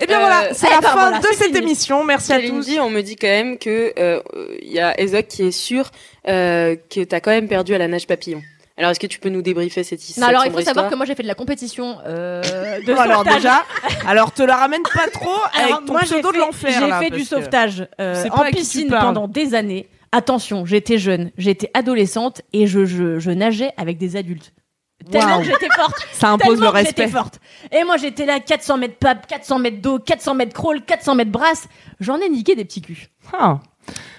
Eh 0.00 0.06
bien 0.06 0.16
Euh, 0.16 0.20
voilà, 0.20 0.54
c'est 0.54 0.66
eh 0.66 0.70
la 0.70 0.80
ben 0.80 0.88
fin 0.88 0.94
voilà, 0.94 1.18
de 1.18 1.26
c'est 1.26 1.34
cette 1.34 1.46
fini. 1.54 1.58
émission. 1.58 2.02
Merci 2.04 2.32
à 2.32 2.40
tous. 2.40 2.68
On 2.80 2.90
me 2.90 3.00
dit 3.02 3.16
quand 3.16 3.28
même 3.28 3.58
que 3.58 3.92
euh, 3.98 4.20
il 4.60 4.72
y 4.72 4.80
a 4.80 4.98
Ezok 5.00 5.26
qui 5.28 5.42
est 5.44 5.50
sûr 5.52 5.90
euh, 6.28 6.76
que 6.90 7.04
t'as 7.04 7.20
quand 7.20 7.30
même 7.30 7.46
perdu 7.48 7.74
à 7.74 7.78
la 7.78 7.86
nage 7.88 8.06
papillon. 8.06 8.42
Alors 8.76 8.90
est-ce 8.90 8.98
que 8.98 9.06
tu 9.06 9.20
peux 9.20 9.28
nous 9.28 9.40
débriefer 9.42 9.84
cette 9.84 10.02
histoire 10.08 10.26
Non, 10.32 10.36
alors 10.36 10.46
il 10.46 10.52
faut 10.52 10.60
savoir 10.60 10.90
que 10.90 10.96
moi 10.96 11.06
j'ai 11.06 11.14
fait 11.14 11.22
de 11.22 11.28
la 11.28 11.36
compétition 11.36 11.98
euh, 12.06 12.42
de 12.80 12.92
Bon, 12.92 12.98
alors 12.98 13.18
sauvetage. 13.18 13.36
déjà, 13.42 13.64
alors 14.04 14.32
te 14.32 14.42
la 14.42 14.56
ramène 14.56 14.82
pas 14.82 15.06
trop 15.12 15.30
Alors, 15.54 15.76
avec 15.76 15.86
ton 15.86 15.92
moi, 15.92 16.00
j'ai 16.02 16.06
pseudo 16.20 16.28
de 16.32 16.32
fait- 16.32 16.40
l'enfer. 16.40 16.98
J'ai 17.00 17.04
fait 17.06 17.10
du 17.16 17.22
sauvetage 17.24 17.86
euh, 18.00 18.20
C'est 18.20 18.32
en 18.32 18.44
piscine 18.50 18.88
pendant 18.88 19.28
des 19.28 19.54
années. 19.54 19.88
Attention, 20.10 20.64
j'étais 20.66 20.98
jeune, 20.98 21.30
j'étais 21.38 21.70
adolescente 21.72 22.42
et 22.52 22.66
je, 22.66 22.84
je, 22.84 23.20
je 23.20 23.30
nageais 23.30 23.70
avec 23.76 23.96
des 23.96 24.16
adultes. 24.16 24.52
Tellement 25.10 25.38
que 25.38 25.44
j'étais 25.44 25.68
forte. 25.76 25.96
Ça 26.12 26.30
impose 26.30 26.58
Tellement 26.58 26.66
le 26.66 26.72
que 26.72 26.86
j'étais 26.86 27.02
respect. 27.04 27.08
forte. 27.18 27.40
Et 27.72 27.84
moi 27.84 27.96
j'étais 27.96 28.26
là 28.26 28.40
400 28.40 28.78
mètres 28.78 28.96
pape, 28.98 29.26
400 29.26 29.58
mètres 29.58 29.80
d'eau, 29.80 29.98
400 29.98 30.34
mètres 30.34 30.52
crawl, 30.54 30.82
400 30.82 31.14
mètres 31.14 31.30
brasse. 31.30 31.66
J'en 32.00 32.18
ai 32.18 32.28
niqué 32.28 32.54
des 32.56 32.64
petits 32.64 32.82
culs. 32.82 33.08
Ah. 33.32 33.58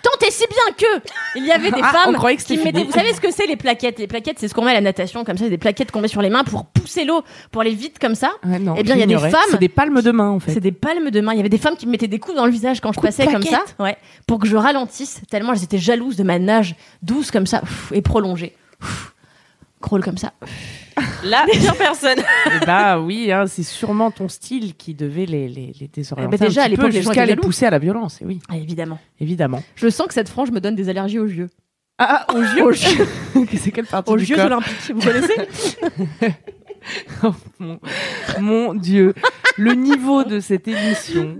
Tant 0.03 0.27
et 0.27 0.29
si 0.29 0.43
bien 0.47 0.75
que 0.77 1.01
il 1.35 1.45
y 1.47 1.51
avait 1.51 1.71
des 1.71 1.79
Ah, 1.83 1.91
femmes 1.91 2.15
que 2.15 2.43
qui 2.43 2.57
mettaient. 2.57 2.83
Vous 2.83 2.91
savez 2.91 3.13
ce 3.13 3.19
que 3.19 3.31
c'est 3.31 3.47
les 3.47 3.55
plaquettes? 3.55 3.97
Les 3.97 4.05
plaquettes, 4.05 4.37
c'est 4.37 4.47
ce 4.47 4.53
qu'on 4.53 4.63
met 4.63 4.69
à 4.71 4.75
la 4.75 4.81
natation, 4.81 5.23
comme 5.23 5.37
ça, 5.37 5.45
c'est 5.45 5.49
des 5.49 5.57
plaquettes 5.57 5.91
qu'on 5.91 6.01
met 6.01 6.07
sur 6.07 6.21
les 6.21 6.29
mains 6.29 6.43
pour 6.43 6.65
pousser 6.67 7.03
l'eau, 7.03 7.23
pour 7.51 7.61
aller 7.61 7.73
vite 7.73 7.97
comme 7.97 8.13
ça. 8.13 8.29
Ouais, 8.45 8.59
non, 8.59 8.75
Eh 8.77 8.83
bien, 8.83 8.93
il 8.93 8.99
y 8.99 9.03
a 9.03 9.07
des 9.07 9.17
femmes- 9.17 9.39
C'est 9.49 9.57
des 9.59 9.69
palmes 9.69 10.03
de 10.03 10.11
main 10.11 10.29
en 10.29 10.39
fait. 10.39 10.53
C'est 10.53 10.59
des 10.59 10.71
palmes 10.71 11.09
de 11.09 11.19
main. 11.21 11.33
Il 11.33 11.37
y 11.37 11.39
avait 11.39 11.49
des 11.49 11.57
femmes 11.57 11.77
qui 11.77 11.87
me 11.87 11.91
mettaient 11.91 12.07
des 12.07 12.19
coups 12.19 12.37
dans 12.37 12.45
le 12.45 12.51
visage 12.51 12.79
quand 12.79 12.91
je 12.91 12.99
passais 13.01 13.25
comme 13.25 13.41
ça, 13.41 13.63
ouais, 13.79 13.97
pour 14.27 14.37
que 14.37 14.47
je 14.47 14.55
ralentisse. 14.55 15.21
Tellement 15.31 15.53
elles 15.53 15.63
étaient 15.63 15.79
jalouses 15.79 16.15
de 16.15 16.23
ma 16.23 16.37
nage 16.37 16.75
douce 17.01 17.31
comme 17.31 17.47
ça 17.47 17.63
et 17.91 18.03
prolongée. 18.03 18.55
Crawl 19.85 20.03
comme 20.03 20.17
ça. 20.17 20.33
La 21.23 21.45
pire 21.51 21.75
personne. 21.75 22.19
Eh 22.61 22.65
bah 22.65 22.99
oui, 22.99 23.31
hein, 23.31 23.45
c'est 23.47 23.63
sûrement 23.63 24.11
ton 24.11 24.27
style 24.29 24.75
qui 24.75 24.93
devait 24.93 25.25
les, 25.25 25.47
les, 25.47 25.73
les 25.79 25.87
désorienter. 25.87 26.35
Eh 26.35 26.37
ben 26.39 26.47
déjà, 26.47 26.61
un 26.61 26.63
à 26.63 26.67
petit 26.67 26.71
l'époque, 26.71 26.85
peu 26.87 26.93
les 26.93 27.01
jusqu'à 27.01 27.25
les 27.25 27.35
pousser 27.35 27.65
à 27.65 27.69
la 27.69 27.79
violence. 27.79 28.21
Et 28.21 28.25
oui, 28.25 28.39
Ah, 28.49 28.57
évidemment. 28.57 28.99
évidemment. 29.19 29.61
Je 29.75 29.89
sens 29.89 30.07
que 30.07 30.13
cette 30.13 30.29
frange 30.29 30.51
me 30.51 30.59
donne 30.59 30.75
des 30.75 30.89
allergies 30.89 31.19
aux 31.19 31.25
yeux. 31.27 31.49
Ah, 31.97 32.25
aux 32.33 32.41
yeux, 32.41 32.63
aux 32.65 32.71
yeux. 32.71 33.07
c'est 33.57 33.71
quelle 33.71 33.85
partie 33.85 34.11
Aux 34.11 34.17
corps 34.17 34.45
olympiques, 34.45 34.91
vous 34.93 35.01
connaissez 35.01 35.35
mon, 37.59 37.79
mon 38.39 38.73
Dieu, 38.73 39.13
le 39.57 39.73
niveau 39.73 40.23
de 40.23 40.39
cette 40.39 40.67
émission, 40.67 41.37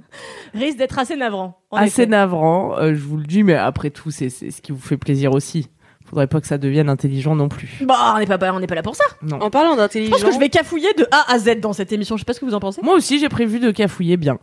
Risque 0.54 0.78
d'être 0.78 0.98
assez 0.98 1.16
navrant. 1.16 1.60
assez 1.72 2.04
effet. 2.04 2.06
navrant, 2.10 2.78
euh, 2.78 2.96
je 2.96 3.00
vous 3.02 3.18
le 3.18 3.26
dis, 3.26 3.44
mais 3.44 3.54
après 3.56 3.90
tout, 3.92 4.10
c'est 4.10 4.30
c'est 4.30 4.50
ce 4.52 4.62
qui 4.62 4.72
vous 4.72 4.80
fait 4.80 4.98
plaisir 4.98 5.34
aussi. 5.34 5.68
Faudrait 6.08 6.28
pas 6.28 6.40
que 6.40 6.48
ça 6.48 6.58
devienne 6.58 6.88
intelligent 6.90 7.36
non 7.36 7.50
plus. 7.50 7.80
Bah, 7.82 8.14
on 8.16 8.20
n'est 8.20 8.26
pas, 8.28 8.54
on 8.54 8.60
n'est 8.60 8.68
pas 8.68 8.76
là 8.76 8.84
pour 8.84 8.96
ça. 8.96 9.04
Non. 9.24 9.42
En 9.42 9.50
parlant 9.50 9.72
Je 9.74 9.78
d'intelligence. 9.78 10.20
pense 10.22 10.30
que 10.30 10.36
je 10.36 10.40
vais 10.40 10.50
cafouiller 10.50 10.94
de 10.98 11.08
A 11.12 11.32
à 11.34 11.40
Z 11.40 11.60
dans 11.60 11.74
cette 11.74 11.92
émission. 11.92 12.16
Je 12.16 12.22
sais 12.22 12.26
pas 12.26 12.34
ce 12.34 12.40
que 12.40 12.46
vous 12.46 12.54
en 12.54 12.60
pensez. 12.60 12.82
Moi 12.84 12.94
aussi, 12.96 13.20
j'ai 13.20 13.30
prévu 13.30 13.60
de 13.60 13.72
cafouiller 13.72 14.16
bien. 14.18 14.38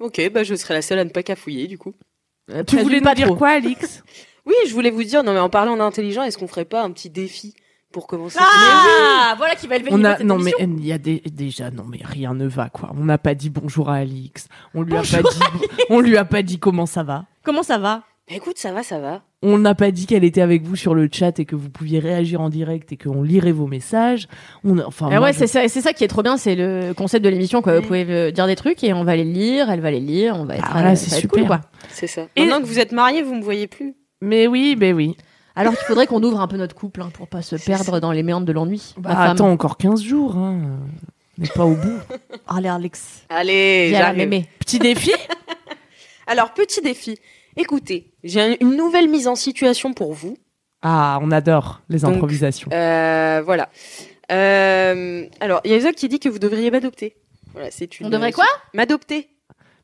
Ok, 0.00 0.20
bah 0.32 0.42
je 0.42 0.54
serai 0.56 0.74
la 0.74 0.82
seule 0.82 0.98
à 0.98 1.04
ne 1.04 1.10
pas 1.10 1.22
cafouiller 1.22 1.68
du 1.68 1.78
coup. 1.78 1.94
Tu 2.66 2.76
voulais 2.78 3.00
pas 3.00 3.10
nous 3.10 3.14
dire 3.16 3.26
trop. 3.28 3.36
quoi, 3.36 3.50
Alix? 3.50 4.02
Oui, 4.46 4.52
je 4.68 4.74
voulais 4.74 4.90
vous 4.90 5.04
dire, 5.04 5.24
non 5.24 5.32
mais 5.32 5.40
en 5.40 5.48
parlant 5.48 5.74
d'intelligent, 5.74 6.22
est-ce 6.22 6.36
qu'on 6.36 6.46
ferait 6.48 6.66
pas 6.66 6.82
un 6.82 6.90
petit 6.90 7.08
défi 7.08 7.54
pour 7.92 8.06
commencer 8.06 8.36
Ah, 8.38 9.32
voilà 9.38 9.54
qui 9.54 9.66
va 9.66 9.76
élever 9.76 9.90
le 9.90 9.96
On 9.96 10.04
a 10.04 10.18
non 10.22 10.38
mais 10.38 10.52
il 10.60 10.84
y 10.84 10.92
a 10.92 10.98
des, 10.98 11.22
déjà 11.32 11.70
non 11.70 11.84
mais 11.88 12.00
rien 12.04 12.34
ne 12.34 12.46
va 12.46 12.68
quoi. 12.68 12.92
On 12.94 13.04
n'a 13.06 13.16
pas 13.16 13.34
dit 13.34 13.48
bonjour 13.48 13.88
à 13.88 13.94
Alix. 13.94 14.48
On 14.74 14.82
lui 14.82 14.94
a 14.96 15.00
pas 15.00 15.22
dit 15.22 15.40
on 15.88 16.00
lui 16.00 16.18
a 16.18 16.26
pas 16.26 16.42
dit 16.42 16.58
comment 16.58 16.84
ça 16.84 17.02
va. 17.04 17.24
Comment 17.42 17.62
ça 17.62 17.78
va? 17.78 18.02
Bah, 18.28 18.36
Écoute, 18.36 18.58
ça 18.58 18.72
va, 18.72 18.82
ça 18.82 18.98
va. 18.98 19.22
On 19.42 19.58
n'a 19.58 19.74
pas 19.74 19.90
dit 19.90 20.06
qu'elle 20.06 20.24
était 20.24 20.40
avec 20.40 20.62
vous 20.62 20.76
sur 20.76 20.94
le 20.94 21.08
chat 21.12 21.38
et 21.38 21.44
que 21.44 21.54
vous 21.54 21.68
pouviez 21.68 21.98
réagir 21.98 22.40
en 22.40 22.48
direct 22.48 22.90
et 22.92 22.96
qu'on 22.96 23.22
lirait 23.22 23.52
vos 23.52 23.66
messages. 23.66 24.26
On 24.64 24.78
a- 24.78 24.86
enfin 24.86 25.08
Ah 25.12 25.16
moi, 25.18 25.26
ouais, 25.28 25.32
je- 25.34 25.38
c'est 25.40 25.46
ça, 25.46 25.68
c'est 25.68 25.82
ça 25.82 25.92
qui 25.92 26.04
est 26.04 26.08
trop 26.08 26.22
bien, 26.22 26.38
c'est 26.38 26.54
le 26.54 26.94
concept 26.94 27.22
de 27.22 27.28
l'émission. 27.28 27.60
Quoi. 27.60 27.80
Vous 27.80 27.86
pouvez 27.86 28.06
euh, 28.08 28.30
dire 28.30 28.46
des 28.46 28.56
trucs 28.56 28.82
et 28.82 28.94
on 28.94 29.04
va 29.04 29.16
les 29.16 29.24
lire, 29.24 29.68
elle 29.70 29.80
va 29.80 29.90
les 29.90 30.00
lire, 30.00 30.36
on 30.38 30.44
va 30.46 30.56
être. 30.56 30.64
Ah, 30.66 30.72
voilà, 30.72 30.92
euh, 30.92 30.96
c'est 30.96 31.10
ça 31.10 31.16
va 31.16 31.18
être 31.18 31.22
super. 31.22 31.38
cool, 31.40 31.46
quoi. 31.46 31.60
C'est 31.90 32.06
ça. 32.06 32.22
Et- 32.36 32.40
Maintenant 32.46 32.60
que 32.62 32.66
vous 32.66 32.78
êtes 32.78 32.92
mariés, 32.92 33.22
vous 33.22 33.34
me 33.34 33.42
voyez 33.42 33.66
plus. 33.66 33.94
Mais 34.22 34.46
oui, 34.46 34.74
ben 34.76 34.94
oui. 34.94 35.16
Alors 35.56 35.74
qu'il 35.76 35.84
faudrait 35.86 36.06
qu'on 36.06 36.22
ouvre 36.22 36.40
un 36.40 36.48
peu 36.48 36.56
notre 36.56 36.74
couple 36.74 37.02
hein, 37.02 37.10
pour 37.12 37.28
pas 37.28 37.42
se 37.42 37.56
perdre 37.56 38.00
dans 38.00 38.10
les 38.10 38.22
méandres 38.22 38.46
de 38.46 38.52
l'ennui. 38.52 38.94
Bah, 38.96 39.10
Ma 39.10 39.14
femme. 39.16 39.30
attends 39.32 39.50
encore 39.50 39.76
15 39.76 40.02
jours 40.02 40.36
hein. 40.36 40.78
On 41.38 41.42
n'est 41.42 41.48
pas 41.48 41.64
au 41.66 41.74
bout. 41.74 41.98
Allez, 42.48 42.68
Alex. 42.68 43.24
Allez, 43.28 43.88
Viens 43.90 43.98
la 44.00 44.04
j'arrive. 44.06 44.18
mémé. 44.18 44.48
Petit 44.60 44.78
défi 44.78 45.12
Alors, 46.26 46.54
petit 46.54 46.80
défi. 46.80 47.18
Écoutez, 47.56 48.10
j'ai 48.24 48.40
un- 48.40 48.56
une 48.60 48.76
nouvelle 48.76 49.08
mise 49.08 49.28
en 49.28 49.34
situation 49.36 49.92
pour 49.92 50.12
vous. 50.12 50.36
Ah, 50.82 51.18
on 51.22 51.30
adore 51.30 51.80
les 51.88 52.00
Donc, 52.00 52.14
improvisations. 52.16 52.70
Euh, 52.72 53.42
voilà. 53.44 53.68
Euh, 54.32 55.26
alors, 55.40 55.60
il 55.64 55.70
y 55.70 55.74
a 55.74 55.76
Isaac 55.76 55.94
qui 55.94 56.08
dit 56.08 56.18
que 56.18 56.28
vous 56.28 56.38
devriez 56.38 56.70
m'adopter. 56.70 57.16
Voilà, 57.52 57.70
c'est 57.70 58.00
une. 58.00 58.06
On 58.06 58.10
devrait 58.10 58.32
quoi 58.32 58.46
M'adopter. 58.72 59.28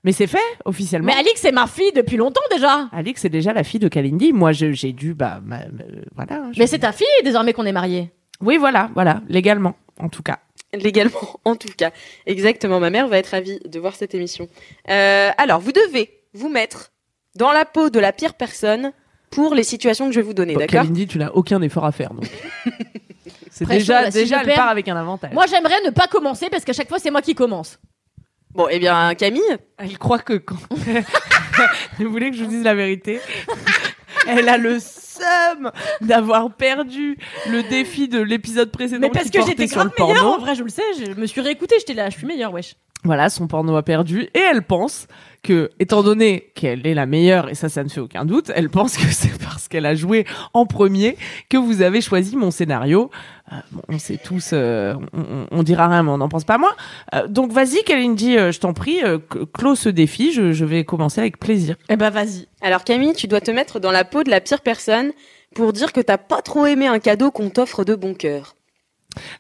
Mais 0.02 0.12
c'est 0.12 0.26
fait 0.26 0.38
officiellement. 0.64 1.06
Mais 1.12 1.18
Alix, 1.18 1.38
c'est 1.40 1.52
ma 1.52 1.66
fille 1.66 1.92
depuis 1.94 2.16
longtemps 2.16 2.40
déjà. 2.50 2.88
Alix 2.92 3.22
est 3.24 3.28
déjà 3.28 3.52
la 3.52 3.64
fille 3.64 3.80
de 3.80 3.88
Kalindi. 3.88 4.32
Moi, 4.32 4.52
je- 4.52 4.72
j'ai 4.72 4.92
dû 4.92 5.12
bah 5.14 5.40
ma- 5.44 5.58
ma- 5.68 5.84
voilà. 6.16 6.50
je- 6.52 6.58
Mais 6.58 6.66
c'est 6.66 6.78
ta 6.80 6.92
fille 6.92 7.06
désormais 7.22 7.52
qu'on 7.52 7.66
est 7.66 7.72
mariés. 7.72 8.10
Oui, 8.40 8.56
voilà, 8.56 8.90
voilà, 8.94 9.20
légalement, 9.28 9.74
en 9.98 10.08
tout 10.08 10.22
cas. 10.22 10.38
Légalement, 10.72 11.12
en 11.44 11.54
tout 11.56 11.68
cas. 11.76 11.90
Exactement. 12.26 12.80
Ma 12.80 12.88
mère 12.90 13.08
va 13.08 13.18
être 13.18 13.28
ravie 13.28 13.58
de 13.64 13.78
voir 13.78 13.94
cette 13.94 14.14
émission. 14.14 14.48
Euh, 14.88 15.30
alors, 15.36 15.60
vous 15.60 15.72
devez 15.72 16.10
vous 16.32 16.48
mettre 16.48 16.92
dans 17.36 17.52
la 17.52 17.64
peau 17.64 17.90
de 17.90 17.98
la 18.00 18.12
pire 18.12 18.34
personne 18.34 18.92
pour 19.30 19.54
les 19.54 19.62
situations 19.62 20.06
que 20.06 20.12
je 20.12 20.20
vais 20.20 20.26
vous 20.26 20.34
donner, 20.34 20.54
Bon, 20.54 20.60
d'accord 20.60 20.80
Kalindi, 20.82 21.06
tu 21.06 21.18
n'as 21.18 21.30
aucun 21.30 21.62
effort 21.62 21.84
à 21.84 21.92
faire, 21.92 22.12
donc. 22.12 22.24
c'est 23.50 23.66
déjà, 23.68 24.02
là, 24.02 24.10
si 24.10 24.18
déjà 24.18 24.36
je 24.36 24.40
elle 24.40 24.46
perds- 24.48 24.56
part 24.56 24.68
avec 24.70 24.88
un 24.88 24.96
avantage. 24.96 25.32
Moi, 25.32 25.46
j'aimerais 25.46 25.80
ne 25.84 25.90
pas 25.90 26.06
commencer 26.08 26.48
parce 26.50 26.64
qu'à 26.64 26.72
chaque 26.72 26.88
fois, 26.88 26.98
c'est 26.98 27.10
moi 27.12 27.22
qui 27.22 27.34
commence. 27.34 27.78
Bon, 28.52 28.66
eh 28.68 28.80
bien, 28.80 29.14
Camille, 29.14 29.42
Elle 29.78 29.96
croit 29.98 30.18
que 30.18 30.32
quand. 30.32 30.56
vous 31.98 32.10
voulez 32.10 32.30
que 32.32 32.36
je 32.36 32.42
vous 32.44 32.50
dise 32.50 32.64
la 32.64 32.74
vérité? 32.74 33.20
Elle 34.26 34.48
a 34.48 34.56
le 34.58 34.78
seum 34.80 35.70
d'avoir 36.00 36.52
perdu 36.56 37.16
le 37.48 37.62
défi 37.68 38.08
de 38.08 38.20
l'épisode 38.20 38.72
précédent. 38.72 39.00
Mais 39.02 39.10
parce 39.10 39.26
qui 39.26 39.30
que 39.32 39.38
portait 39.38 39.52
j'étais 39.52 39.66
sur 39.68 39.76
grave 39.84 39.92
le 39.96 40.04
meilleure, 40.04 40.22
porno. 40.24 40.36
en 40.36 40.38
vrai, 40.40 40.54
je 40.56 40.64
le 40.64 40.68
sais. 40.68 40.82
Je 40.98 41.12
me 41.12 41.26
suis 41.26 41.40
réécoutée, 41.40 41.76
j'étais 41.78 41.94
là, 41.94 42.10
je 42.10 42.16
suis 42.18 42.26
meilleure, 42.26 42.52
wesh. 42.52 42.74
Voilà, 43.02 43.30
son 43.30 43.46
porno 43.46 43.76
a 43.76 43.82
perdu 43.82 44.28
et 44.34 44.38
elle 44.52 44.62
pense 44.62 45.06
que, 45.42 45.70
étant 45.78 46.02
donné 46.02 46.50
qu'elle 46.54 46.86
est 46.86 46.92
la 46.92 47.06
meilleure, 47.06 47.48
et 47.48 47.54
ça, 47.54 47.70
ça 47.70 47.82
ne 47.82 47.88
fait 47.88 48.00
aucun 48.00 48.26
doute, 48.26 48.52
elle 48.54 48.68
pense 48.68 48.98
que 48.98 49.06
c'est 49.10 49.38
parce 49.42 49.68
qu'elle 49.68 49.86
a 49.86 49.94
joué 49.94 50.26
en 50.52 50.66
premier 50.66 51.16
que 51.48 51.56
vous 51.56 51.80
avez 51.80 52.02
choisi 52.02 52.36
mon 52.36 52.50
scénario. 52.50 53.10
Euh, 53.50 53.56
bon, 53.72 53.80
on 53.88 53.98
sait 53.98 54.18
tous, 54.22 54.50
euh, 54.52 54.94
on, 55.14 55.20
on- 55.20 55.46
on 55.50 55.62
dira 55.62 55.88
rien, 55.88 56.02
mais 56.02 56.10
on 56.10 56.18
n'en 56.18 56.28
pense 56.28 56.44
pas 56.44 56.58
moins. 56.58 56.74
Euh, 57.14 57.26
donc 57.26 57.52
vas-y, 57.52 57.82
Kalindi, 57.84 58.36
euh, 58.36 58.52
je 58.52 58.60
t'en 58.60 58.74
prie, 58.74 59.02
euh, 59.02 59.16
cl- 59.16 59.46
clôt 59.50 59.74
ce 59.74 59.88
défi, 59.88 60.32
je, 60.32 60.52
je 60.52 60.64
vais 60.66 60.84
commencer 60.84 61.22
avec 61.22 61.38
plaisir. 61.40 61.76
Eh 61.88 61.96
ben, 61.96 62.10
vas-y. 62.10 62.48
alors 62.60 62.84
Camille, 62.84 63.14
tu 63.14 63.26
dois 63.28 63.40
te 63.40 63.50
mettre 63.50 63.80
dans 63.80 63.92
la 63.92 64.04
peau 64.04 64.24
de 64.24 64.30
la 64.30 64.42
pire 64.42 64.60
personne 64.60 65.12
pour 65.54 65.72
dire 65.72 65.94
que 65.94 66.02
t'as 66.02 66.18
pas 66.18 66.42
trop 66.42 66.66
aimé 66.66 66.86
un 66.86 66.98
cadeau 66.98 67.30
qu'on 67.30 67.48
t'offre 67.48 67.82
de 67.84 67.94
bon 67.94 68.12
cœur. 68.12 68.56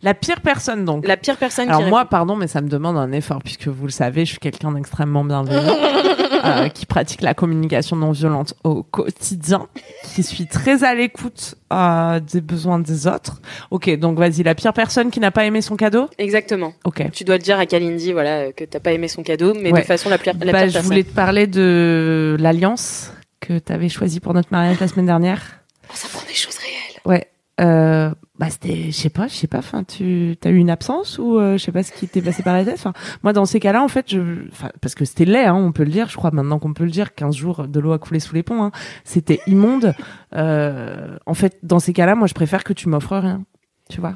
La 0.02 0.14
pire 0.14 0.40
personne, 0.40 0.84
donc. 0.84 1.06
La 1.06 1.16
pire 1.16 1.36
personne 1.36 1.68
Alors 1.68 1.82
qui 1.82 1.88
moi, 1.88 2.00
répond. 2.00 2.10
pardon, 2.10 2.36
mais 2.36 2.46
ça 2.48 2.60
me 2.60 2.68
demande 2.68 2.96
un 2.96 3.12
effort 3.12 3.40
puisque 3.42 3.68
vous 3.68 3.86
le 3.86 3.92
savez, 3.92 4.24
je 4.24 4.30
suis 4.30 4.38
quelqu'un 4.38 4.72
d'extrêmement 4.72 5.24
bienveillant, 5.24 5.76
euh, 6.44 6.68
qui 6.68 6.86
pratique 6.86 7.22
la 7.22 7.34
communication 7.34 7.96
non 7.96 8.10
violente 8.12 8.54
au 8.64 8.82
quotidien, 8.82 9.68
qui 10.14 10.22
suis 10.22 10.46
très 10.46 10.82
à 10.84 10.94
l'écoute 10.94 11.54
euh, 11.72 12.18
des 12.20 12.40
besoins 12.40 12.78
des 12.78 13.06
autres. 13.06 13.40
Ok, 13.70 13.90
donc 13.98 14.18
vas-y, 14.18 14.42
la 14.42 14.54
pire 14.54 14.72
personne 14.72 15.10
qui 15.10 15.20
n'a 15.20 15.30
pas 15.30 15.44
aimé 15.44 15.60
son 15.62 15.76
cadeau? 15.76 16.08
Exactement. 16.18 16.72
Ok. 16.84 17.08
Tu 17.12 17.24
dois 17.24 17.36
le 17.36 17.42
dire 17.42 17.58
à 17.58 17.66
Kalindi, 17.66 18.12
voilà, 18.12 18.30
euh, 18.40 18.52
que 18.52 18.64
t'as 18.64 18.80
pas 18.80 18.92
aimé 18.92 19.08
son 19.08 19.22
cadeau, 19.22 19.54
mais 19.54 19.72
Ouais. 19.72 19.80
de 19.82 19.86
façon 19.86 20.08
la 20.10 20.18
pire, 20.18 20.34
la 20.40 20.52
Bah, 20.52 20.58
pire 20.58 20.68
je 20.68 20.72
personne. 20.74 20.82
voulais 20.82 21.04
te 21.04 21.14
parler 21.14 21.46
de 21.46 22.36
l'alliance 22.40 23.12
que 23.40 23.58
tu 23.58 23.72
avais 23.72 23.88
choisie 23.88 24.20
pour 24.20 24.34
notre 24.34 24.48
mariage 24.52 24.80
la 24.80 24.88
semaine 24.88 25.06
dernière. 25.06 25.42
Oh, 25.88 25.92
ça 25.94 26.08
prend 26.12 26.26
des 26.26 26.34
choses 26.34 26.56
réelles. 26.58 27.00
Ouais. 27.04 27.26
Euh, 27.60 28.10
bah 28.40 28.48
c'était, 28.48 28.86
je 28.86 28.90
sais 28.92 29.10
pas, 29.10 29.28
je 29.28 29.34
sais 29.34 29.46
pas. 29.46 29.58
Enfin, 29.58 29.84
tu 29.84 30.34
as 30.42 30.48
eu 30.48 30.56
une 30.56 30.70
absence 30.70 31.18
ou 31.18 31.38
euh, 31.38 31.58
je 31.58 31.62
sais 31.62 31.72
pas 31.72 31.82
ce 31.82 31.92
qui 31.92 32.08
t'est 32.08 32.22
passé 32.22 32.42
par 32.42 32.54
la 32.54 32.64
tête? 32.64 32.72
Enfin, 32.72 32.94
moi 33.22 33.34
dans 33.34 33.44
ces 33.44 33.60
cas-là, 33.60 33.82
en 33.82 33.88
fait, 33.88 34.06
je, 34.08 34.48
parce 34.80 34.94
que 34.94 35.04
c'était 35.04 35.26
laid, 35.26 35.44
hein, 35.44 35.54
on 35.54 35.72
peut 35.72 35.84
le 35.84 35.90
dire. 35.90 36.08
Je 36.08 36.16
crois 36.16 36.30
maintenant 36.30 36.58
qu'on 36.58 36.72
peut 36.72 36.84
le 36.84 36.90
dire. 36.90 37.14
15 37.14 37.36
jours 37.36 37.68
de 37.68 37.80
l'eau 37.80 37.92
a 37.92 37.98
coulé 37.98 38.18
sous 38.18 38.34
les 38.34 38.42
ponts. 38.42 38.62
Hein, 38.62 38.70
c'était 39.04 39.40
immonde. 39.46 39.94
Euh, 40.34 41.18
en 41.26 41.34
fait, 41.34 41.58
dans 41.62 41.80
ces 41.80 41.92
cas-là, 41.92 42.14
moi, 42.14 42.28
je 42.28 42.32
préfère 42.32 42.64
que 42.64 42.72
tu 42.72 42.88
m'offres 42.88 43.18
rien. 43.18 43.44
Tu 43.90 44.00
vois 44.00 44.14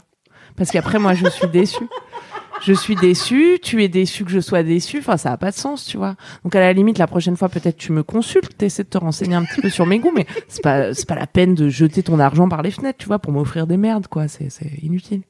Parce 0.57 0.71
qu'après, 0.71 0.99
moi, 0.99 1.13
je 1.13 1.29
suis 1.29 1.49
déçue. 1.49 1.87
Je 2.63 2.73
suis 2.73 2.95
déçue, 2.95 3.59
tu 3.63 3.83
es 3.83 3.89
déçu 3.89 4.25
que 4.25 4.31
je 4.31 4.41
sois 4.41 4.63
déçue, 4.63 4.99
enfin 5.01 5.17
ça 5.17 5.33
a 5.33 5.37
pas 5.37 5.51
de 5.51 5.57
sens, 5.57 5.85
tu 5.85 5.97
vois. 5.97 6.15
Donc 6.45 6.55
à 6.55 6.61
la 6.61 6.73
limite 6.73 6.99
la 6.99 7.07
prochaine 7.07 7.37
fois 7.37 7.49
peut-être 7.49 7.77
tu 7.77 7.93
me 7.93 8.03
consultes, 8.03 8.57
t'essaies 8.57 8.85
de 8.85 8.89
te 8.89 8.99
renseigner 8.99 9.35
un 9.35 9.45
petit 9.45 9.61
peu 9.61 9.69
sur 9.69 9.87
mes 9.87 9.99
goûts, 9.99 10.13
mais 10.15 10.27
c'est 10.49 10.63
pas 10.63 10.95
c'est 10.95 11.09
pas 11.09 11.17
la 11.17 11.27
peine 11.27 11.55
de 11.55 11.69
jeter 11.69 12.03
ton 12.03 12.19
argent 12.19 12.49
par 12.49 12.63
les 12.63 12.71
fenêtres, 12.71 12.99
tu 12.99 13.07
vois, 13.07 13.19
pour 13.19 13.33
m'offrir 13.33 13.67
des 13.67 13.77
merdes 13.77 14.07
quoi, 14.07 14.29
c'est 14.29 14.51
c'est 14.51 14.71
inutile. 14.83 15.23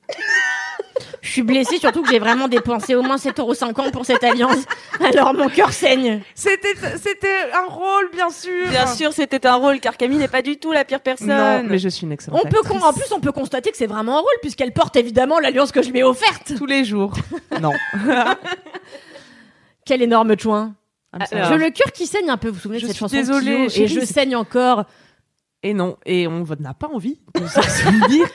Je 1.21 1.31
suis 1.31 1.43
blessée, 1.43 1.78
surtout 1.78 2.02
que 2.02 2.11
j'ai 2.11 2.19
vraiment 2.19 2.49
dépensé 2.49 2.95
au 2.95 3.02
moins 3.02 3.16
7,50€ 3.16 3.90
pour 3.93 4.04
cette 4.04 4.23
alliance. 4.23 4.59
Alors 5.00 5.33
mon 5.35 5.49
cœur 5.49 5.73
saigne. 5.73 6.21
C'était 6.35 6.75
c'était 7.02 7.50
un 7.54 7.71
rôle 7.73 8.11
bien 8.12 8.28
sûr. 8.31 8.69
Bien 8.69 8.87
sûr, 8.87 9.12
c'était 9.12 9.47
un 9.47 9.54
rôle, 9.54 9.81
car 9.81 9.97
Camille 9.97 10.19
n'est 10.19 10.28
pas 10.28 10.43
du 10.43 10.59
tout 10.59 10.71
la 10.73 10.85
pire 10.85 11.00
personne. 11.00 11.28
Non, 11.28 11.62
mais 11.64 11.78
je 11.78 11.88
suis 11.88 12.04
une 12.04 12.12
excellente. 12.12 12.40
On 12.45 12.49
peut 12.49 12.61
con- 12.66 12.81
en 12.83 12.93
plus, 12.93 13.11
on 13.12 13.21
peut 13.21 13.33
constater 13.33 13.71
que 13.71 13.76
c'est 13.76 13.87
vraiment 13.87 14.19
un 14.19 14.21
rôle 14.21 14.38
puisqu'elle 14.43 14.73
porte 14.73 14.97
évidemment 14.97 15.38
l'alliance 15.40 15.73
que 15.73 15.83
je 15.83 15.90
lui 15.90 16.00
ai 16.00 16.04
offerte. 16.04 16.52
tous 16.59 16.66
les 16.66 16.85
jours. 16.85 17.12
non. 17.61 17.73
Quel 19.85 20.02
énorme 20.02 20.38
chouin. 20.38 20.75
I'm 21.12 21.26
sorry. 21.26 21.43
Alors. 21.43 21.52
J'ai 21.59 21.64
le 21.64 21.71
cœur 21.71 21.93
qui 21.93 22.07
saigne 22.07 22.31
un 22.31 22.37
peu, 22.37 22.49
vous 22.49 22.54
vous 22.54 22.61
souvenez 22.61 22.78
Je 22.81 22.85
de 22.87 22.88
cette 22.88 22.97
suis 22.97 23.04
chanson 23.04 23.16
désolée, 23.16 23.64
Kyo 23.66 23.69
chérie, 23.71 23.85
et 23.85 23.88
je 23.88 24.00
c'est- 24.00 24.07
saigne 24.14 24.37
encore. 24.37 24.85
Et 25.66 25.73
non, 25.73 25.97
et 26.04 26.26
on 26.26 26.44
n'a 26.61 26.75
pas 26.75 26.88
envie 26.88 27.18
de 27.35 27.47
se 27.47 27.62
souvenir. 27.62 28.26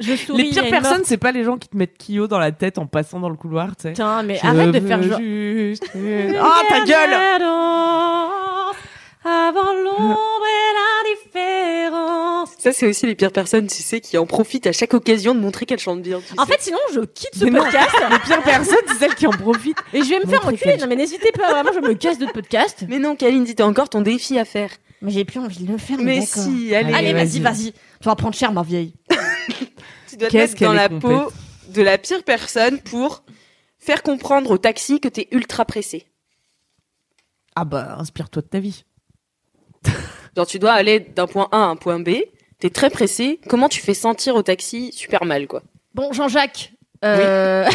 Je 0.00 0.16
souris. 0.16 0.44
les 0.44 0.50
pires 0.50 0.70
personnes, 0.70 1.02
c'est 1.04 1.18
pas 1.18 1.30
les 1.30 1.44
gens 1.44 1.58
qui 1.58 1.68
te 1.68 1.76
mettent 1.76 1.98
Kyo 1.98 2.26
dans 2.26 2.38
la 2.38 2.52
tête 2.52 2.78
en 2.78 2.86
passant 2.86 3.20
dans 3.20 3.28
le 3.28 3.36
couloir, 3.36 3.76
tu 3.76 3.82
sais. 3.82 3.90
Putain, 3.90 4.22
mais 4.22 4.38
Je 4.42 4.46
arrête 4.46 4.70
de 4.72 4.80
faire 4.80 5.02
genre. 5.02 5.18
juste 5.20 5.84
Ah, 6.40 6.62
ta 6.70 6.84
gueule 6.84 7.12
Avant 9.22 9.74
l'ombre 9.74 10.46
et 10.46 10.72
la 10.74 11.14
différence. 11.14 12.50
Ça, 12.58 12.72
c'est 12.72 12.86
aussi 12.88 13.06
les 13.06 13.14
pires 13.14 13.32
personnes, 13.32 13.66
tu 13.66 13.82
sais, 13.82 14.00
qui 14.00 14.16
en 14.16 14.24
profitent 14.24 14.66
à 14.66 14.72
chaque 14.72 14.94
occasion 14.94 15.34
de 15.34 15.40
montrer 15.40 15.66
qu'elles 15.66 15.78
chantent 15.78 16.00
bien. 16.00 16.20
tu 16.26 16.32
En 16.40 16.46
sais. 16.46 16.52
fait, 16.52 16.62
sinon, 16.62 16.78
je 16.94 17.00
quitte 17.00 17.34
ce 17.34 17.44
Mais 17.44 17.50
non. 17.50 17.62
podcast 17.62 17.90
Les 18.10 18.18
pires 18.20 18.42
personnes, 18.42 18.76
c'est 18.88 18.94
celles 18.94 19.14
qui 19.14 19.26
en 19.26 19.30
profitent. 19.32 19.76
et 19.92 20.02
je 20.02 20.08
vais 20.08 20.20
me 20.20 20.26
faire 20.26 20.46
enculer. 20.48 20.78
Non, 20.78 20.86
mais 20.88 20.96
n'hésitez 20.96 21.32
pas, 21.32 21.50
vraiment, 21.50 21.72
je 21.74 21.80
me 21.86 21.92
casse 21.92 22.16
de 22.18 22.26
ce 22.26 22.32
podcast. 22.32 22.84
Mais 22.88 22.98
non, 22.98 23.16
Kalindi, 23.16 23.54
t'as 23.54 23.64
encore 23.66 23.90
ton 23.90 24.00
défi 24.00 24.38
à 24.38 24.46
faire. 24.46 24.70
Mais 25.02 25.10
j'ai 25.10 25.24
plus 25.24 25.40
envie 25.40 25.64
de 25.64 25.70
le 25.72 25.78
faire. 25.78 25.98
Mais 25.98 26.20
si, 26.20 26.74
allez. 26.74 26.92
Allez, 26.92 27.12
vas-y, 27.12 27.40
vas-y. 27.40 27.40
vas-y. 27.40 27.72
Tu 27.72 28.04
vas 28.04 28.12
en 28.12 28.16
prendre 28.16 28.34
cher, 28.34 28.52
ma 28.52 28.62
vieille. 28.62 28.94
Tu 30.08 30.16
dois 30.16 30.28
te 30.28 30.32
Qu'est-ce 30.32 30.52
mettre 30.54 30.64
dans 30.64 30.72
la 30.72 30.88
peau 30.88 31.32
de 31.68 31.82
la 31.82 31.96
pire 31.96 32.24
personne 32.24 32.80
pour 32.80 33.22
faire 33.78 34.02
comprendre 34.02 34.50
au 34.50 34.58
taxi 34.58 34.98
que 35.00 35.06
t'es 35.08 35.28
ultra 35.30 35.64
pressé. 35.64 36.06
Ah 37.54 37.64
bah, 37.64 37.96
inspire-toi 37.98 38.42
de 38.42 38.48
ta 38.48 38.58
vie. 38.58 38.84
Genre, 40.36 40.46
tu 40.46 40.58
dois 40.58 40.72
aller 40.72 40.98
d'un 41.00 41.26
point 41.28 41.48
A 41.52 41.58
à 41.58 41.66
un 41.66 41.76
point 41.76 42.00
B, 42.00 42.10
t'es 42.58 42.70
très 42.70 42.90
pressé. 42.90 43.40
Comment 43.48 43.68
tu 43.68 43.80
fais 43.80 43.94
sentir 43.94 44.34
au 44.34 44.42
taxi 44.42 44.92
super 44.92 45.24
mal, 45.24 45.46
quoi? 45.46 45.62
Bon, 45.94 46.12
Jean-Jacques. 46.12 46.72
euh, 47.04 47.68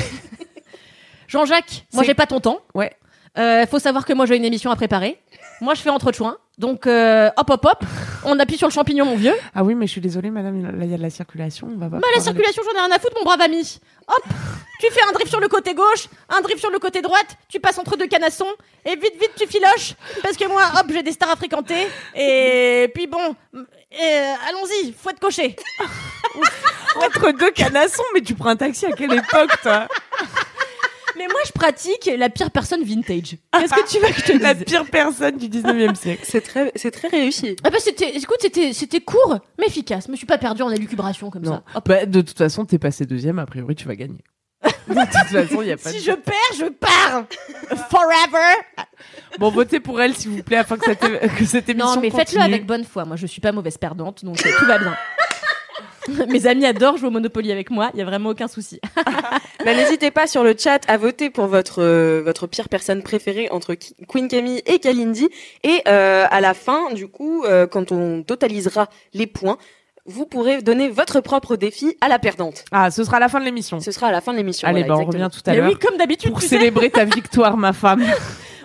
Jean-Jacques, 1.27 1.85
moi 1.93 2.03
j'ai 2.03 2.13
pas 2.13 2.27
ton 2.27 2.39
temps. 2.39 2.59
Ouais. 2.73 2.91
Euh, 3.37 3.65
faut 3.65 3.79
savoir 3.79 4.05
que 4.05 4.13
moi 4.13 4.25
j'ai 4.25 4.37
une 4.37 4.45
émission 4.45 4.71
à 4.71 4.75
préparer. 4.75 5.19
Moi 5.61 5.73
je 5.73 5.81
fais 5.81 5.89
entre 5.89 6.11
de 6.11 6.15
choix. 6.15 6.37
Donc 6.57 6.87
euh, 6.87 7.29
hop 7.35 7.49
hop 7.49 7.65
hop, 7.65 7.83
on 8.23 8.39
appuie 8.39 8.57
sur 8.57 8.67
le 8.67 8.73
champignon 8.73 9.05
mon 9.05 9.15
vieux. 9.17 9.35
Ah 9.53 9.63
oui, 9.63 9.75
mais 9.75 9.87
je 9.87 9.91
suis 9.91 10.01
désolée, 10.01 10.31
madame, 10.31 10.61
là, 10.63 10.85
il 10.85 10.91
y 10.91 10.93
a 10.93 10.97
de 10.97 11.01
la 11.01 11.09
circulation. 11.09 11.67
On 11.73 11.77
va 11.77 11.89
pas 11.89 11.97
Bah 11.97 12.07
la 12.15 12.21
circulation 12.21 12.63
j'en 12.65 12.79
ai 12.79 12.85
rien 12.85 12.95
à 12.95 12.99
foutre 12.99 13.15
mon 13.17 13.25
brave 13.25 13.41
ami. 13.41 13.79
Hop, 14.07 14.23
tu 14.79 14.87
fais 14.91 15.01
un 15.07 15.11
drift 15.11 15.29
sur 15.29 15.39
le 15.41 15.47
côté 15.49 15.73
gauche, 15.73 16.07
un 16.29 16.41
drift 16.41 16.59
sur 16.59 16.69
le 16.71 16.79
côté 16.79 17.01
droite, 17.01 17.37
tu 17.49 17.59
passes 17.59 17.77
entre 17.77 17.97
deux 17.97 18.07
canassons 18.07 18.47
et 18.85 18.95
vite 18.95 19.15
vite 19.19 19.31
tu 19.37 19.47
filoches 19.47 19.95
parce 20.21 20.37
que 20.37 20.47
moi 20.47 20.61
hop 20.79 20.85
j'ai 20.91 21.03
des 21.03 21.11
stars 21.11 21.31
à 21.31 21.35
fréquenter 21.35 21.87
et 22.13 22.89
puis 22.93 23.07
bon 23.07 23.35
euh, 23.53 24.33
allons-y 24.49 24.93
faut 24.93 25.09
être 25.09 25.19
coché. 25.19 25.55
aller. 26.35 27.05
Entre 27.07 27.31
deux 27.31 27.51
canassons, 27.51 28.03
mais 28.13 28.21
tu 28.21 28.35
prends 28.35 28.49
un 28.49 28.55
taxi 28.55 28.85
à 28.85 28.91
quelle 28.91 29.13
époque, 29.13 29.51
toi? 29.61 29.87
Mais 31.17 31.27
moi 31.27 31.39
je 31.45 31.51
pratique 31.51 32.09
la 32.17 32.29
pire 32.29 32.51
personne 32.51 32.83
vintage. 32.83 33.37
Qu'est-ce 33.51 33.73
que 33.73 33.89
tu 33.89 33.99
veux 33.99 34.07
que 34.13 34.19
je 34.19 34.25
te 34.25 34.31
dise 34.33 34.41
La 34.41 34.55
pire 34.55 34.85
personne 34.89 35.37
du 35.37 35.47
19e 35.47 35.95
siècle. 35.95 36.23
C'est 36.25 36.41
très, 36.41 36.71
c'est 36.75 36.91
très 36.91 37.07
réussi. 37.07 37.55
Ah 37.63 37.69
bah 37.69 37.77
c'était, 37.79 38.15
écoute, 38.15 38.37
c'était, 38.41 38.73
c'était 38.73 39.01
court, 39.01 39.39
mais 39.59 39.67
efficace. 39.67 40.05
Je 40.07 40.11
me 40.11 40.17
suis 40.17 40.25
pas 40.25 40.37
perdue 40.37 40.61
en 40.63 40.69
élucubration 40.71 41.29
comme 41.29 41.43
Non. 41.43 41.61
ça. 41.73 41.81
Bah, 41.85 42.05
de 42.05 42.21
toute 42.21 42.37
façon, 42.37 42.65
t'es 42.65 42.79
passé 42.79 43.05
deuxième, 43.05 43.39
a 43.39 43.45
priori, 43.45 43.75
tu 43.75 43.87
vas 43.87 43.95
gagner. 43.95 44.23
de 44.63 44.93
toute 44.93 45.11
façon, 45.29 45.61
il 45.61 45.67
y 45.67 45.71
a 45.71 45.77
pas 45.77 45.89
Si 45.91 45.97
de... 45.97 46.01
je 46.03 46.11
perds, 46.11 46.35
je 46.57 46.65
pars 46.65 47.25
forever. 47.89 48.85
Bon, 49.39 49.49
votez 49.51 49.79
pour 49.79 50.01
elle, 50.01 50.15
s'il 50.15 50.31
vous 50.31 50.43
plaît, 50.43 50.57
afin 50.57 50.77
que 50.77 50.85
cette, 50.85 50.99
que 51.37 51.45
cette 51.45 51.69
émission 51.69 51.95
Non, 51.95 52.01
mais 52.01 52.09
faites-le 52.09 52.41
avec 52.41 52.65
bonne 52.65 52.83
foi. 52.83 53.05
Moi, 53.05 53.15
je 53.15 53.27
suis 53.27 53.41
pas 53.41 53.51
mauvaise 53.51 53.77
perdante, 53.77 54.25
donc 54.25 54.43
euh, 54.45 54.49
tout 54.59 54.65
va 54.65 54.79
bien. 54.79 54.95
Mes 56.29 56.45
amis 56.47 56.65
adorent 56.65 56.97
jouer 56.97 57.07
au 57.07 57.11
Monopoly 57.11 57.51
avec 57.51 57.69
moi. 57.71 57.89
Il 57.93 57.99
y 57.99 58.01
a 58.01 58.05
vraiment 58.05 58.29
aucun 58.29 58.47
souci. 58.47 58.79
Bah, 59.65 59.73
n'hésitez 59.73 60.11
pas 60.11 60.27
sur 60.27 60.43
le 60.43 60.53
chat 60.55 60.81
à 60.87 60.95
voter 60.97 61.31
pour 61.31 61.47
votre 61.47 61.81
euh, 61.81 62.21
votre 62.23 62.45
pire 62.45 62.69
personne 62.69 63.01
préférée 63.01 63.49
entre 63.49 63.73
Ki- 63.73 63.95
Queen 64.07 64.27
Camille 64.27 64.61
et 64.67 64.77
Kalindi. 64.77 65.27
Et 65.63 65.81
euh, 65.87 66.25
à 66.29 66.39
la 66.39 66.53
fin, 66.53 66.93
du 66.93 67.07
coup, 67.07 67.43
euh, 67.45 67.65
quand 67.65 67.91
on 67.91 68.21
totalisera 68.21 68.89
les 69.15 69.25
points, 69.25 69.57
vous 70.05 70.27
pourrez 70.27 70.61
donner 70.61 70.87
votre 70.89 71.19
propre 71.19 71.55
défi 71.55 71.97
à 71.99 72.09
la 72.09 72.19
perdante. 72.19 72.63
Ah, 72.71 72.91
ce 72.91 73.03
sera 73.03 73.19
la 73.19 73.27
fin 73.27 73.39
de 73.39 73.45
l'émission. 73.45 73.79
Ce 73.79 73.91
sera 73.91 74.09
à 74.09 74.11
la 74.11 74.21
fin 74.21 74.33
de 74.33 74.37
l'émission. 74.37 74.67
Allez, 74.67 74.81
voilà, 74.83 74.93
bah, 74.97 75.01
on 75.01 75.05
revient 75.11 75.29
tout 75.33 75.41
à 75.47 75.51
Mais 75.53 75.57
l'heure. 75.57 75.69
oui, 75.69 75.79
comme 75.81 75.97
d'habitude, 75.97 76.29
Pour 76.29 76.41
tu 76.41 76.47
sais. 76.47 76.57
célébrer 76.59 76.91
ta 76.91 77.05
victoire, 77.05 77.57
ma 77.57 77.73
femme. 77.73 78.03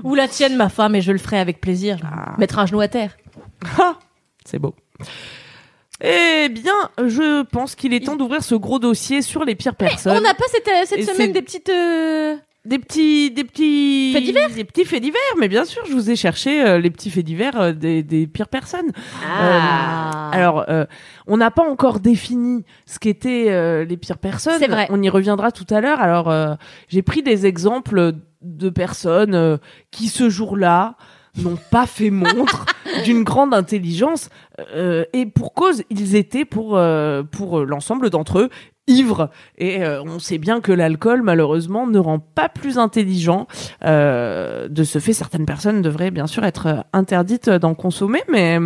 Ou 0.04 0.14
la 0.14 0.28
tienne, 0.28 0.56
ma 0.56 0.68
femme, 0.68 0.94
et 0.96 1.00
je 1.00 1.12
le 1.12 1.18
ferai 1.18 1.38
avec 1.38 1.62
plaisir. 1.62 1.96
Ah. 2.04 2.34
Mettre 2.36 2.58
un 2.58 2.66
genou 2.66 2.80
à 2.82 2.88
terre. 2.88 3.16
Ah, 3.78 3.96
C'est 4.44 4.58
beau. 4.58 4.74
Eh 6.02 6.48
bien, 6.48 6.72
je 7.06 7.42
pense 7.42 7.74
qu'il 7.74 7.92
est 7.92 8.04
temps 8.04 8.16
d'ouvrir 8.16 8.42
ce 8.42 8.54
gros 8.54 8.78
dossier 8.78 9.22
sur 9.22 9.44
les 9.44 9.54
pires 9.54 9.74
personnes. 9.74 10.16
On 10.16 10.20
n'a 10.20 10.34
pas 10.34 10.44
cette, 10.50 10.68
euh, 10.68 10.82
cette 10.86 10.98
Et 11.00 11.02
semaine 11.02 11.28
c'est- 11.28 11.32
des 11.32 11.42
petites. 11.42 11.68
euh, 11.68 12.36
Des 12.66 12.78
petits, 12.78 13.30
des 13.30 13.44
petits 13.44 14.12
Faits 14.12 14.22
divers 14.24 14.50
des 14.50 14.64
petits 14.64 14.84
faits 14.84 15.02
divers. 15.02 15.20
Mais 15.38 15.48
bien 15.48 15.64
sûr, 15.64 15.82
je 15.86 15.92
vous 15.94 16.10
ai 16.10 16.16
cherché 16.16 16.62
euh, 16.62 16.78
les 16.78 16.90
petits 16.90 17.10
faits 17.10 17.24
divers 17.24 17.58
euh, 17.58 17.72
des, 17.72 18.02
des 18.02 18.26
pires 18.26 18.48
personnes. 18.48 18.92
Ah. 19.26 20.30
Euh, 20.34 20.36
alors, 20.38 20.64
euh, 20.68 20.84
on 21.26 21.38
n'a 21.38 21.50
pas 21.50 21.62
encore 21.68 22.00
défini 22.00 22.64
ce 22.86 22.98
qu'étaient 22.98 23.46
euh, 23.48 23.84
les 23.86 23.96
pires 23.96 24.18
personnes. 24.18 24.58
C'est 24.58 24.68
vrai. 24.68 24.86
On 24.90 25.00
y 25.02 25.08
reviendra 25.08 25.52
tout 25.52 25.66
à 25.70 25.80
l'heure. 25.80 26.00
Alors, 26.00 26.28
euh, 26.30 26.54
j'ai 26.88 27.00
pris 27.02 27.22
des 27.22 27.46
exemples 27.46 28.12
de 28.42 28.68
personnes 28.70 29.34
euh, 29.34 29.56
qui, 29.90 30.08
ce 30.08 30.28
jour-là, 30.28 30.96
n'ont 31.36 31.58
pas 31.70 31.86
fait 31.86 32.10
montre 32.10 32.66
d'une 33.04 33.22
grande 33.24 33.54
intelligence. 33.54 34.28
euh, 34.74 35.04
et 35.12 35.26
pour 35.26 35.54
cause, 35.54 35.82
ils 35.90 36.16
étaient, 36.16 36.44
pour, 36.44 36.76
euh, 36.76 37.22
pour 37.22 37.60
l'ensemble 37.60 38.10
d'entre 38.10 38.38
eux, 38.40 38.48
ivres. 38.86 39.30
Et 39.56 39.84
euh, 39.84 40.02
on 40.02 40.18
sait 40.18 40.38
bien 40.38 40.60
que 40.60 40.72
l'alcool, 40.72 41.22
malheureusement, 41.22 41.86
ne 41.86 41.98
rend 42.00 42.18
pas 42.18 42.48
plus 42.48 42.76
intelligent. 42.76 43.46
Euh, 43.84 44.66
de 44.68 44.82
ce 44.82 44.98
fait, 44.98 45.12
certaines 45.12 45.46
personnes 45.46 45.80
devraient 45.80 46.10
bien 46.10 46.26
sûr 46.26 46.44
être 46.44 46.66
euh, 46.66 46.80
interdites 46.92 47.48
d'en 47.48 47.74
consommer, 47.74 48.20
mais... 48.28 48.58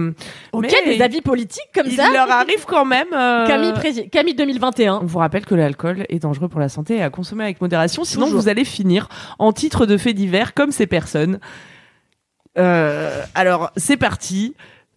Ok, 0.52 0.74
mais 0.86 0.96
des 0.96 1.02
avis 1.02 1.20
politiques 1.20 1.68
comme 1.74 1.86
il 1.88 1.96
ça. 1.96 2.10
leur 2.10 2.30
arrive 2.30 2.64
quand 2.66 2.86
même. 2.86 3.08
euh, 3.12 3.46
Camille, 3.46 4.08
Camille 4.10 4.34
2021. 4.34 5.00
On 5.02 5.06
vous 5.06 5.18
rappelle 5.18 5.44
que 5.44 5.54
l'alcool 5.54 6.06
est 6.08 6.20
dangereux 6.20 6.48
pour 6.48 6.60
la 6.60 6.70
santé 6.70 6.96
et 6.96 7.02
à 7.02 7.10
consommer 7.10 7.44
avec 7.44 7.60
modération, 7.60 8.04
sinon 8.04 8.26
Toujours. 8.26 8.40
vous 8.40 8.48
allez 8.48 8.64
finir 8.64 9.08
en 9.38 9.52
titre 9.52 9.84
de 9.84 9.98
faits 9.98 10.16
divers 10.16 10.54
comme 10.54 10.70
ces 10.72 10.86
personnes. 10.86 11.38
Euh, 12.58 13.22
alors, 13.34 13.70
c'est 13.76 13.96
parti. 13.96 14.54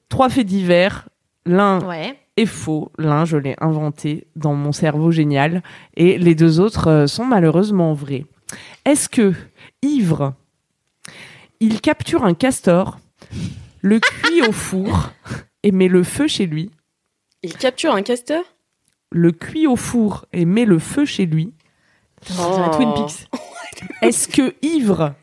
Trois 0.10 0.30
faits 0.30 0.46
divers. 0.48 1.08
L'un 1.46 1.80
Ouais. 1.88 2.18
est 2.36 2.46
faux. 2.46 2.92
L'un, 2.98 3.26
je 3.26 3.38
l'ai 3.38 3.56
inventé 3.60 4.28
dans 4.36 4.54
mon 4.54 4.72
cerveau 4.72 5.12
génial. 5.12 5.64
Et 5.96 6.18
les 6.18 6.36
deux 6.36 6.60
autres 6.60 6.88
euh, 6.90 7.08
sont 7.08 7.26
malheureusement 7.26 7.94
vrais. 7.94 8.26
Est-ce 8.86 9.10
que, 9.10 9.34
ivre, 9.82 10.34
il 11.60 11.82
capture 11.82 12.24
un 12.24 12.34
castor, 12.34 13.00
le 13.82 14.00
cuit 14.00 14.42
au 14.48 14.52
four 14.52 15.12
et 15.64 15.72
met 15.72 15.88
le 15.88 16.04
feu 16.04 16.28
chez 16.28 16.46
lui? 16.46 16.72
Il 17.44 17.56
capture 17.56 17.94
un 17.94 18.02
casteur 18.04 18.44
le 19.10 19.32
cuit 19.32 19.68
au 19.68 19.78
four 19.78 20.26
et 20.34 20.44
met 20.44 20.66
le 20.66 20.80
feu 20.80 21.06
chez 21.06 21.26
lui? 21.26 21.54
Dirait 22.26 22.72
Twin 22.72 22.94
Peaks. 22.94 23.28
Est-ce 24.02 24.28
que 24.28 24.54
ivre, 24.62 25.14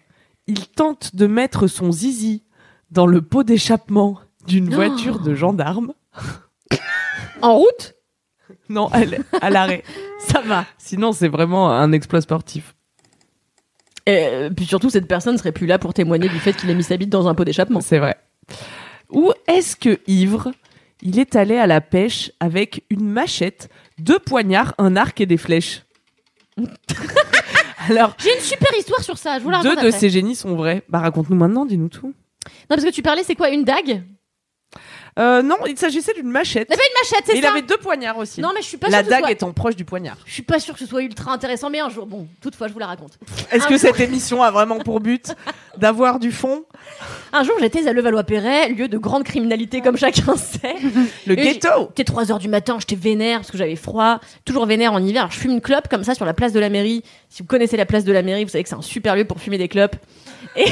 il 0.47 0.67
tente 0.69 1.17
de 1.17 1.27
mettre 1.27 1.67
son 1.67 1.93
zizi 1.93 2.45
dans 2.91 3.07
le 3.07 3.23
pot 3.23 3.43
d'échappement 3.43 4.21
d'une 4.47 4.73
voiture 4.73 5.21
de 5.21 5.35
gendarme 5.35 5.95
En 7.43 7.57
route? 7.57 7.95
Non, 8.69 8.91
elle, 8.93 9.25
à 9.41 9.51
l'arrêt. 9.51 9.83
Ça 10.19 10.41
va. 10.41 10.67
Sinon, 10.79 11.13
c'est 11.13 11.29
vraiment 11.29 11.71
un 11.71 11.93
exploit 11.93 12.21
sportif. 12.21 12.75
Et 14.07 14.27
euh, 14.27 14.51
puis 14.51 14.67
surtout, 14.67 14.91
cette 14.91 15.09
personne 15.09 15.39
serait 15.39 15.53
plus 15.53 15.67
là 15.67 15.79
pour 15.79 15.95
témoigner 15.95 16.29
du 16.29 16.39
fait 16.39 16.53
qu'il 16.53 16.71
a 16.71 16.75
mis 16.75 16.83
sa 16.83 16.97
bite 16.97 17.09
dans 17.11 17.27
un 17.27 17.35
pot 17.35 17.45
d'échappement. 17.45 17.81
C'est 17.81 17.99
vrai. 17.99 18.17
Ou 19.11 19.33
est-ce 19.47 19.77
que 19.77 19.99
ivre, 20.07 20.53
il 21.03 21.19
est 21.19 21.37
allé 21.37 21.57
à 21.57 21.67
la 21.67 21.81
pêche 21.81 22.33
avec 22.41 22.85
une 22.91 23.09
machette, 23.09 23.71
deux 23.99 24.19
poignards, 24.19 24.75
un 24.79 24.97
arc 24.97 25.21
et 25.21 25.27
des 25.27 25.39
flèches 25.39 25.85
Alors, 27.88 28.14
J'ai 28.18 28.35
une 28.35 28.40
super 28.40 28.70
histoire 28.79 29.03
sur 29.03 29.18
ça, 29.18 29.38
je 29.38 29.44
vous 29.44 29.51
la 29.51 29.62
deux 29.62 29.70
de 29.75 29.79
après. 29.79 29.92
ces 29.92 30.11
génies 30.11 30.35
sont 30.37 30.55
vrais. 30.55 30.83
Bah, 30.88 31.01
raconte-nous 31.01 31.37
maintenant, 31.37 31.64
dis-nous 31.66 31.88
tout. 31.88 32.09
Non, 32.09 32.12
parce 32.68 32.85
que 32.85 32.90
tu 32.90 33.03
parlais, 33.03 33.23
c'est 33.25 33.35
quoi, 33.35 33.51
une 33.51 33.64
dague? 33.64 34.03
Euh, 35.18 35.42
non, 35.42 35.57
il 35.68 35.79
s'agissait 35.79 36.12
d'une 36.12 36.31
machette. 36.31 36.66
C'est 36.70 36.77
pas 36.77 36.83
une 36.83 37.00
machette, 37.00 37.27
c'est 37.27 37.33
Mais 37.35 37.38
il 37.38 37.42
ça 37.42 37.50
avait 37.50 37.62
deux 37.62 37.77
poignards 37.77 38.18
aussi. 38.18 38.40
Non, 38.40 38.50
mais 38.53 38.62
je 38.62 38.66
suis 38.66 38.77
pas 38.77 38.88
la 38.88 38.98
sûre 38.98 39.03
que 39.03 39.07
ce 39.07 39.11
dague 39.11 39.20
soit... 39.20 39.31
étant 39.31 39.53
proche 39.53 39.77
du 39.77 39.85
poignard. 39.85 40.16
Je 40.27 40.33
suis 40.33 40.42
pas 40.42 40.59
sûre 40.59 40.74
que 40.74 40.81
ce 40.81 40.87
soit 40.87 41.03
ultra 41.03 41.33
intéressant, 41.33 41.70
mais 41.70 41.79
un 41.81 41.88
jour, 41.88 42.07
bon, 42.07 42.27
toutefois, 42.40 42.66
je 42.66 42.72
vous 42.72 42.81
la 42.81 42.87
raconte. 42.87 43.18
Est-ce 43.53 43.66
que 43.68 43.79
cette 43.79 44.00
émission 44.00 44.42
a 44.42 44.50
vraiment 44.50 44.79
pour 44.79 45.00
but 45.00 45.35
d'avoir 45.77 46.18
du 46.18 46.33
fond? 46.33 46.64
Un 47.33 47.44
jour, 47.44 47.55
j'étais 47.61 47.87
à 47.87 47.92
Levallois-Perret, 47.92 48.70
lieu 48.70 48.88
de 48.88 48.98
grande 48.98 49.22
criminalité, 49.22 49.81
comme 49.81 49.96
chacun 49.96 50.37
sait. 50.37 50.74
Le 51.27 51.38
Et 51.38 51.42
ghetto 51.42 51.68
C'était 51.88 52.05
3 52.05 52.33
heures 52.33 52.38
du 52.38 52.48
matin, 52.48 52.77
j'étais 52.81 52.96
vénère 52.96 53.38
parce 53.38 53.50
que 53.50 53.59
j'avais 53.59 53.77
froid, 53.77 54.20
toujours 54.44 54.66
vénère 54.66 54.92
en 54.92 55.03
hiver. 55.03 55.22
Alors, 55.22 55.33
je 55.33 55.38
fume 55.38 55.53
une 55.53 55.61
clope 55.61 55.88
comme 55.88 56.03
ça 56.03 56.14
sur 56.14 56.24
la 56.24 56.35
place 56.35 56.53
de 56.53 56.61
la 56.61 56.70
mairie. 56.70 57.05
Si 57.29 57.42
vous 57.42 57.48
connaissez 57.48 57.77
la 57.77 57.87
place 57.87 58.05
de 58.05 58.12
la 58.12 58.22
mairie, 58.22 58.44
vous 58.44 58.50
savez 58.50 58.64
que 58.64 58.68
c'est 58.68 58.74
un 58.74 58.83
super 58.83 59.14
lieu 59.14 59.24
pour 59.24 59.40
fumer 59.40 59.59
des 59.59 59.68
clopes. 59.68 59.96
Et 60.57 60.67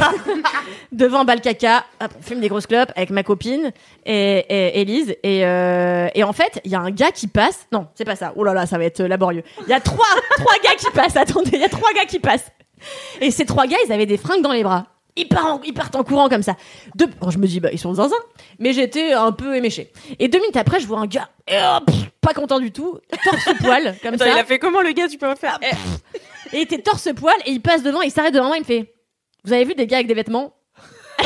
devant 0.92 1.24
Balcaca, 1.24 1.84
hop, 2.00 2.10
on 2.18 2.22
fume 2.22 2.40
des 2.40 2.48
grosses 2.48 2.66
clopes 2.66 2.92
avec 2.96 3.10
ma 3.10 3.22
copine 3.22 3.72
et, 4.06 4.44
et 4.48 4.80
Élise. 4.80 5.16
Et, 5.22 5.44
euh, 5.46 6.08
et 6.14 6.24
en 6.24 6.32
fait, 6.32 6.60
il 6.64 6.70
y 6.70 6.74
a 6.74 6.80
un 6.80 6.90
gars 6.90 7.10
qui 7.10 7.26
passe. 7.26 7.66
Non, 7.72 7.88
c'est 7.94 8.04
pas 8.04 8.16
ça. 8.16 8.32
Oh 8.36 8.44
là 8.44 8.54
là, 8.54 8.66
ça 8.66 8.78
va 8.78 8.84
être 8.84 9.02
laborieux. 9.02 9.42
Il 9.62 9.68
y 9.68 9.72
a 9.72 9.80
trois, 9.80 10.04
trois 10.36 10.54
gars 10.62 10.74
qui 10.76 10.90
passent. 10.90 11.16
Attendez, 11.16 11.50
il 11.54 11.60
y 11.60 11.64
a 11.64 11.68
trois 11.68 11.92
gars 11.92 12.04
qui 12.04 12.18
passent. 12.20 12.50
Et 13.20 13.30
ces 13.30 13.44
trois 13.46 13.66
gars, 13.66 13.76
ils 13.86 13.92
avaient 13.92 14.06
des 14.06 14.16
fringues 14.16 14.42
dans 14.42 14.52
les 14.52 14.62
bras. 14.62 14.86
Ils 15.14 15.28
partent 15.28 15.46
en, 15.46 15.60
ils 15.62 15.74
partent 15.74 15.94
en 15.94 16.04
courant 16.04 16.28
comme 16.30 16.42
ça. 16.42 16.56
Deux, 16.94 17.06
alors 17.20 17.30
je 17.30 17.38
me 17.38 17.46
dis, 17.46 17.60
bah, 17.60 17.68
ils 17.72 17.78
sont 17.78 17.92
zinzin. 17.94 18.16
Mais 18.58 18.72
j'étais 18.72 19.12
un 19.12 19.32
peu 19.32 19.54
éméché. 19.56 19.92
Et 20.18 20.28
deux 20.28 20.38
minutes 20.38 20.56
après, 20.56 20.80
je 20.80 20.86
vois 20.86 21.00
un 21.00 21.06
gars, 21.06 21.28
et 21.46 21.56
hop, 21.58 21.90
pas 22.22 22.32
content 22.32 22.58
du 22.58 22.72
tout, 22.72 22.98
torse 23.22 23.44
poil, 23.60 23.94
comme 24.02 24.14
Attends, 24.14 24.24
ça. 24.24 24.30
il 24.30 24.38
a 24.38 24.44
fait 24.44 24.58
comment 24.58 24.80
le 24.80 24.92
gars 24.92 25.08
Tu 25.08 25.18
peux 25.18 25.28
me 25.28 25.34
faire 25.34 25.58
Et 25.62 26.56
il 26.56 26.60
était 26.60 26.78
torse 26.78 27.10
poil, 27.14 27.34
et 27.44 27.50
il 27.50 27.60
passe 27.60 27.82
devant, 27.82 28.00
il 28.00 28.10
s'arrête 28.10 28.32
devant 28.32 28.46
moi, 28.46 28.56
il 28.56 28.60
me 28.60 28.64
fait, 28.64 28.94
vous 29.44 29.52
avez 29.52 29.64
vu 29.64 29.74
des 29.74 29.86
gars 29.86 29.98
avec 29.98 30.06
des 30.06 30.14
vêtements? 30.14 30.54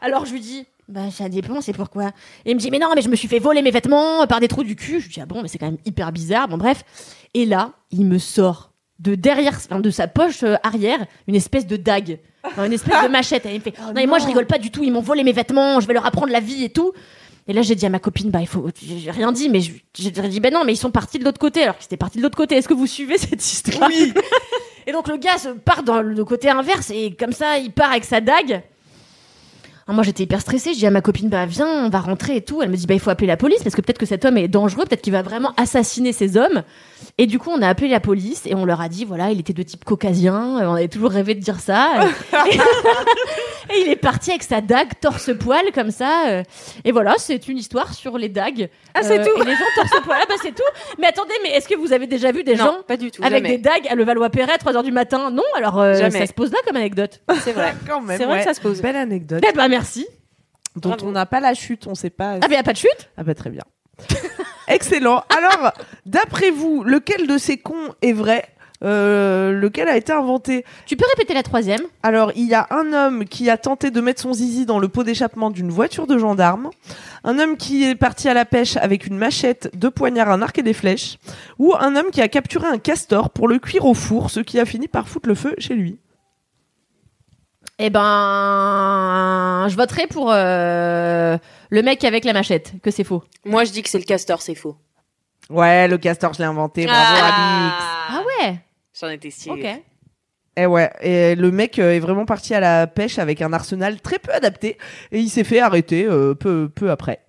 Alors 0.00 0.26
je 0.26 0.32
lui 0.32 0.40
dis, 0.40 0.66
bah 0.88 1.10
ça 1.10 1.28
dépend, 1.28 1.60
c'est 1.60 1.72
pourquoi. 1.72 2.08
Et 2.44 2.50
il 2.50 2.54
me 2.54 2.60
dit, 2.60 2.70
mais 2.70 2.78
non, 2.78 2.88
mais 2.94 3.02
je 3.02 3.08
me 3.08 3.16
suis 3.16 3.28
fait 3.28 3.38
voler 3.38 3.62
mes 3.62 3.70
vêtements 3.70 4.26
par 4.26 4.40
des 4.40 4.48
trous 4.48 4.64
du 4.64 4.76
cul. 4.76 5.00
Je 5.00 5.06
lui 5.06 5.14
dis, 5.14 5.20
ah 5.20 5.26
bon, 5.26 5.42
mais 5.42 5.48
c'est 5.48 5.58
quand 5.58 5.66
même 5.66 5.78
hyper 5.84 6.12
bizarre. 6.12 6.48
Bon, 6.48 6.58
bref. 6.58 6.84
Et 7.32 7.46
là, 7.46 7.72
il 7.90 8.04
me 8.04 8.18
sort 8.18 8.72
de 9.00 9.14
derrière, 9.14 9.54
enfin, 9.54 9.80
de 9.80 9.90
sa 9.90 10.06
poche 10.06 10.42
euh, 10.42 10.56
arrière, 10.62 11.04
une 11.26 11.34
espèce 11.34 11.66
de 11.66 11.76
dague. 11.76 12.18
Une 12.58 12.72
espèce 12.72 13.02
de 13.02 13.08
machette. 13.08 13.46
Elle 13.46 13.54
me 13.54 13.60
fait, 13.60 13.74
non, 13.80 13.92
mais 13.94 14.06
moi, 14.06 14.18
je 14.18 14.26
rigole 14.26 14.46
pas 14.46 14.58
du 14.58 14.70
tout. 14.70 14.84
Ils 14.84 14.92
m'ont 14.92 15.00
volé 15.00 15.24
mes 15.24 15.32
vêtements. 15.32 15.80
Je 15.80 15.86
vais 15.86 15.94
leur 15.94 16.04
apprendre 16.04 16.30
la 16.30 16.40
vie 16.40 16.64
et 16.64 16.70
tout. 16.70 16.92
Et 17.46 17.52
là, 17.52 17.62
j'ai 17.62 17.74
dit 17.74 17.84
à 17.84 17.90
ma 17.90 17.98
copine, 17.98 18.30
bah, 18.30 18.40
il 18.40 18.46
faut, 18.46 18.68
j'ai 18.80 19.10
rien 19.10 19.30
dit, 19.30 19.50
mais 19.50 19.60
j'ai 19.60 20.10
dit, 20.10 20.40
ben 20.40 20.52
non, 20.52 20.64
mais 20.64 20.72
ils 20.72 20.78
sont 20.78 20.90
partis 20.90 21.18
de 21.18 21.24
l'autre 21.24 21.38
côté, 21.38 21.62
alors 21.62 21.76
qu'ils 21.76 21.86
étaient 21.86 21.98
partis 21.98 22.16
de 22.16 22.22
l'autre 22.22 22.36
côté. 22.36 22.54
Est-ce 22.54 22.68
que 22.68 22.74
vous 22.74 22.86
suivez 22.86 23.18
cette 23.18 23.44
histoire? 23.44 23.90
Oui. 23.90 24.14
Et 24.86 24.92
donc, 24.92 25.08
le 25.08 25.16
gars 25.16 25.38
se 25.38 25.48
part 25.48 25.82
dans 25.82 26.02
le 26.02 26.24
côté 26.24 26.50
inverse, 26.50 26.90
et 26.90 27.14
comme 27.14 27.32
ça, 27.32 27.58
il 27.58 27.72
part 27.72 27.90
avec 27.92 28.04
sa 28.04 28.20
dague. 28.20 28.62
Alors, 29.86 29.96
moi, 29.96 30.02
j'étais 30.04 30.22
hyper 30.22 30.40
stressée. 30.40 30.72
Je 30.72 30.78
dis 30.78 30.86
à 30.86 30.90
ma 30.90 31.00
copine, 31.02 31.28
bah, 31.28 31.44
viens, 31.46 31.66
on 31.66 31.88
va 31.90 31.98
rentrer 32.00 32.36
et 32.36 32.40
tout. 32.40 32.62
Elle 32.62 32.70
me 32.70 32.76
dit, 32.76 32.86
bah, 32.86 32.94
il 32.94 33.00
faut 33.00 33.10
appeler 33.10 33.26
la 33.26 33.36
police, 33.36 33.62
parce 33.62 33.74
que 33.74 33.80
peut-être 33.82 33.98
que 33.98 34.06
cet 34.06 34.24
homme 34.24 34.38
est 34.38 34.48
dangereux, 34.48 34.84
peut-être 34.86 35.02
qu'il 35.02 35.12
va 35.12 35.22
vraiment 35.22 35.52
assassiner 35.56 36.12
ces 36.12 36.36
hommes. 36.36 36.62
Et 37.18 37.26
du 37.26 37.38
coup, 37.38 37.50
on 37.50 37.60
a 37.60 37.68
appelé 37.68 37.88
la 37.88 38.00
police, 38.00 38.46
et 38.46 38.54
on 38.54 38.64
leur 38.64 38.80
a 38.80 38.88
dit, 38.88 39.04
voilà, 39.04 39.30
il 39.30 39.40
était 39.40 39.52
de 39.52 39.62
type 39.62 39.84
caucasien, 39.84 40.58
euh, 40.62 40.66
on 40.68 40.74
avait 40.74 40.88
toujours 40.88 41.10
rêvé 41.10 41.34
de 41.34 41.40
dire 41.40 41.60
ça. 41.60 41.90
Et- 42.50 42.56
et 43.76 43.80
il 43.80 43.88
est 43.90 43.96
parti 43.96 44.30
avec 44.30 44.42
sa 44.42 44.60
dague 44.60 44.90
torse-poil 45.00 45.72
comme 45.74 45.90
ça. 45.90 46.28
euh, 46.28 46.42
Et 46.84 46.92
voilà, 46.92 47.14
c'est 47.18 47.48
une 47.48 47.56
histoire 47.58 47.94
sur 47.94 48.18
les 48.18 48.28
dagues. 48.28 48.68
Ah, 48.94 49.02
c'est 49.02 49.18
Euh, 49.20 49.24
tout 49.24 49.42
Et 49.42 49.44
les 49.46 49.52
gens 49.52 49.64
torse-poil, 49.76 50.18
ah, 50.22 50.26
bah 50.28 50.34
c'est 50.42 50.54
tout. 50.54 50.62
Mais 50.98 51.06
attendez, 51.06 51.32
mais 51.42 51.50
est-ce 51.50 51.68
que 51.68 51.74
vous 51.74 51.92
avez 51.92 52.06
déjà 52.06 52.30
vu 52.32 52.42
des 52.44 52.56
Non, 52.56 52.64
gens 52.64 52.76
pas 52.86 52.96
du 52.98 53.10
tout. 53.10 53.22
avec 53.22 53.42
jamais. 53.44 53.56
des 53.56 53.62
dagues 53.62 53.86
à 53.88 53.94
Levallois-Perret, 53.94 54.56
3h 54.62 54.82
du 54.82 54.92
matin? 54.92 55.30
Non, 55.30 55.42
alors 55.56 55.80
euh, 55.80 55.94
ça 56.10 56.26
se 56.26 56.32
pose 56.32 56.52
là 56.52 56.58
comme 56.66 56.76
anecdote. 56.76 57.20
C'est 57.42 57.52
vrai. 57.52 57.74
Quand 57.88 58.00
même. 58.02 58.16
C'est 58.18 58.24
vrai 58.24 58.34
ouais. 58.34 58.38
que 58.40 58.44
ça 58.44 58.54
se 58.54 58.60
pose. 58.60 58.80
Belle 58.82 58.96
anecdote. 58.96 59.42
Eh 59.48 59.52
bah 59.56 59.68
merci. 59.74 60.06
dont 60.76 60.90
Bravo. 60.90 61.08
on 61.08 61.12
n'a 61.12 61.26
pas 61.26 61.40
la 61.40 61.54
chute, 61.54 61.86
on 61.86 61.94
sait 61.94 62.10
pas. 62.10 62.38
Ah, 62.40 62.46
mais 62.48 62.54
y 62.56 62.58
a 62.58 62.62
pas 62.62 62.72
de 62.72 62.78
chute? 62.78 63.10
Ah 63.16 63.22
bah 63.24 63.34
très 63.34 63.50
bien. 63.50 63.62
Excellent. 64.68 65.22
Alors, 65.36 65.72
d'après 66.06 66.50
vous, 66.50 66.82
lequel 66.84 67.26
de 67.26 67.38
ces 67.38 67.56
cons 67.58 67.94
est 68.02 68.12
vrai? 68.12 68.44
Euh, 68.82 69.52
Lequel 69.52 69.88
a 69.88 69.96
été 69.96 70.12
inventé? 70.12 70.64
Tu 70.84 70.96
peux 70.96 71.06
répéter 71.14 71.32
la 71.32 71.42
troisième? 71.42 71.80
Alors, 72.02 72.32
il 72.36 72.44
y 72.46 72.54
a 72.54 72.66
un 72.70 72.92
homme 72.92 73.24
qui 73.24 73.48
a 73.48 73.56
tenté 73.56 73.90
de 73.90 74.00
mettre 74.00 74.20
son 74.20 74.34
zizi 74.34 74.66
dans 74.66 74.78
le 74.78 74.88
pot 74.88 75.04
d'échappement 75.04 75.50
d'une 75.50 75.70
voiture 75.70 76.06
de 76.06 76.18
gendarme, 76.18 76.68
un 77.22 77.38
homme 77.38 77.56
qui 77.56 77.84
est 77.84 77.94
parti 77.94 78.28
à 78.28 78.34
la 78.34 78.44
pêche 78.44 78.76
avec 78.76 79.06
une 79.06 79.16
machette, 79.16 79.70
deux 79.74 79.90
poignards, 79.90 80.28
un 80.30 80.42
arc 80.42 80.58
et 80.58 80.62
des 80.62 80.74
flèches, 80.74 81.18
ou 81.58 81.72
un 81.78 81.96
homme 81.96 82.10
qui 82.10 82.20
a 82.20 82.28
capturé 82.28 82.66
un 82.66 82.78
castor 82.78 83.30
pour 83.30 83.48
le 83.48 83.58
cuire 83.58 83.86
au 83.86 83.94
four, 83.94 84.28
ce 84.30 84.40
qui 84.40 84.60
a 84.60 84.66
fini 84.66 84.86
par 84.88 85.08
foutre 85.08 85.28
le 85.28 85.34
feu 85.34 85.54
chez 85.58 85.74
lui. 85.74 85.98
Eh 87.78 87.90
ben, 87.90 89.66
je 89.68 89.74
voterai 89.74 90.06
pour 90.06 90.30
euh, 90.30 91.36
le 91.70 91.82
mec 91.82 92.04
avec 92.04 92.24
la 92.24 92.32
machette, 92.32 92.74
que 92.82 92.90
c'est 92.90 93.02
faux. 93.04 93.24
Moi, 93.44 93.64
je 93.64 93.72
dis 93.72 93.82
que 93.82 93.88
c'est 93.88 93.98
le 93.98 94.04
castor, 94.04 94.42
c'est 94.42 94.54
faux. 94.54 94.76
Ouais, 95.50 95.88
le 95.88 95.98
castor, 95.98 96.32
je 96.34 96.38
l'ai 96.38 96.44
inventé. 96.44 96.86
Bravo, 96.86 97.16
Alix. 97.16 97.84
Ah 98.08 98.22
ouais 98.26 98.58
J'en 98.98 99.08
étais 99.08 99.30
sûre. 99.30 99.54
Ok. 99.54 99.66
Et 100.56 100.66
ouais, 100.66 100.90
et 101.00 101.34
le 101.34 101.50
mec 101.50 101.80
euh, 101.80 101.94
est 101.94 101.98
vraiment 101.98 102.26
parti 102.26 102.54
à 102.54 102.60
la 102.60 102.86
pêche 102.86 103.18
avec 103.18 103.42
un 103.42 103.52
arsenal 103.52 104.00
très 104.00 104.20
peu 104.20 104.32
adapté 104.32 104.78
et 105.10 105.18
il 105.18 105.28
s'est 105.28 105.42
fait 105.42 105.58
arrêter 105.58 106.06
euh, 106.06 106.34
peu, 106.34 106.68
peu 106.68 106.92
après. 106.92 107.23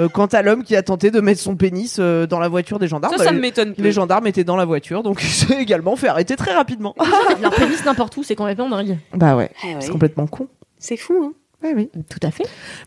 Euh, 0.00 0.08
quant 0.08 0.26
à 0.26 0.42
l'homme 0.42 0.64
qui 0.64 0.74
a 0.76 0.82
tenté 0.82 1.10
de 1.10 1.20
mettre 1.20 1.40
son 1.40 1.56
pénis 1.56 1.96
euh, 1.98 2.26
dans 2.26 2.40
la 2.40 2.48
voiture 2.48 2.78
des 2.78 2.88
gendarmes, 2.88 3.16
Ça, 3.16 3.24
ça 3.24 3.30
bah, 3.30 3.36
me 3.36 3.40
m'étonne 3.40 3.74
les 3.76 3.92
gendarmes 3.92 4.26
étaient 4.26 4.44
dans 4.44 4.56
la 4.56 4.64
voiture, 4.64 5.02
donc 5.02 5.20
il 5.22 5.28
s'est 5.28 5.60
également 5.60 5.96
fait 5.96 6.08
arrêter 6.08 6.36
très 6.36 6.52
rapidement. 6.54 6.94
Leur 7.42 7.54
pénis 7.54 7.84
n'importe 7.84 8.16
où, 8.16 8.22
c'est 8.22 8.34
complètement 8.36 8.68
dingue. 8.68 8.98
bah 9.14 9.36
ouais, 9.36 9.50
Ah 9.62 9.66
c'est 9.80 9.90
complètement 9.90 10.26
con. 10.26 10.48
C'est 10.78 10.96
fou, 10.96 11.14
hein. 11.22 11.32
Ouais, 11.62 11.74
oui. 11.76 11.90
Tout 12.08 12.26
à 12.26 12.30
fait. 12.30 12.44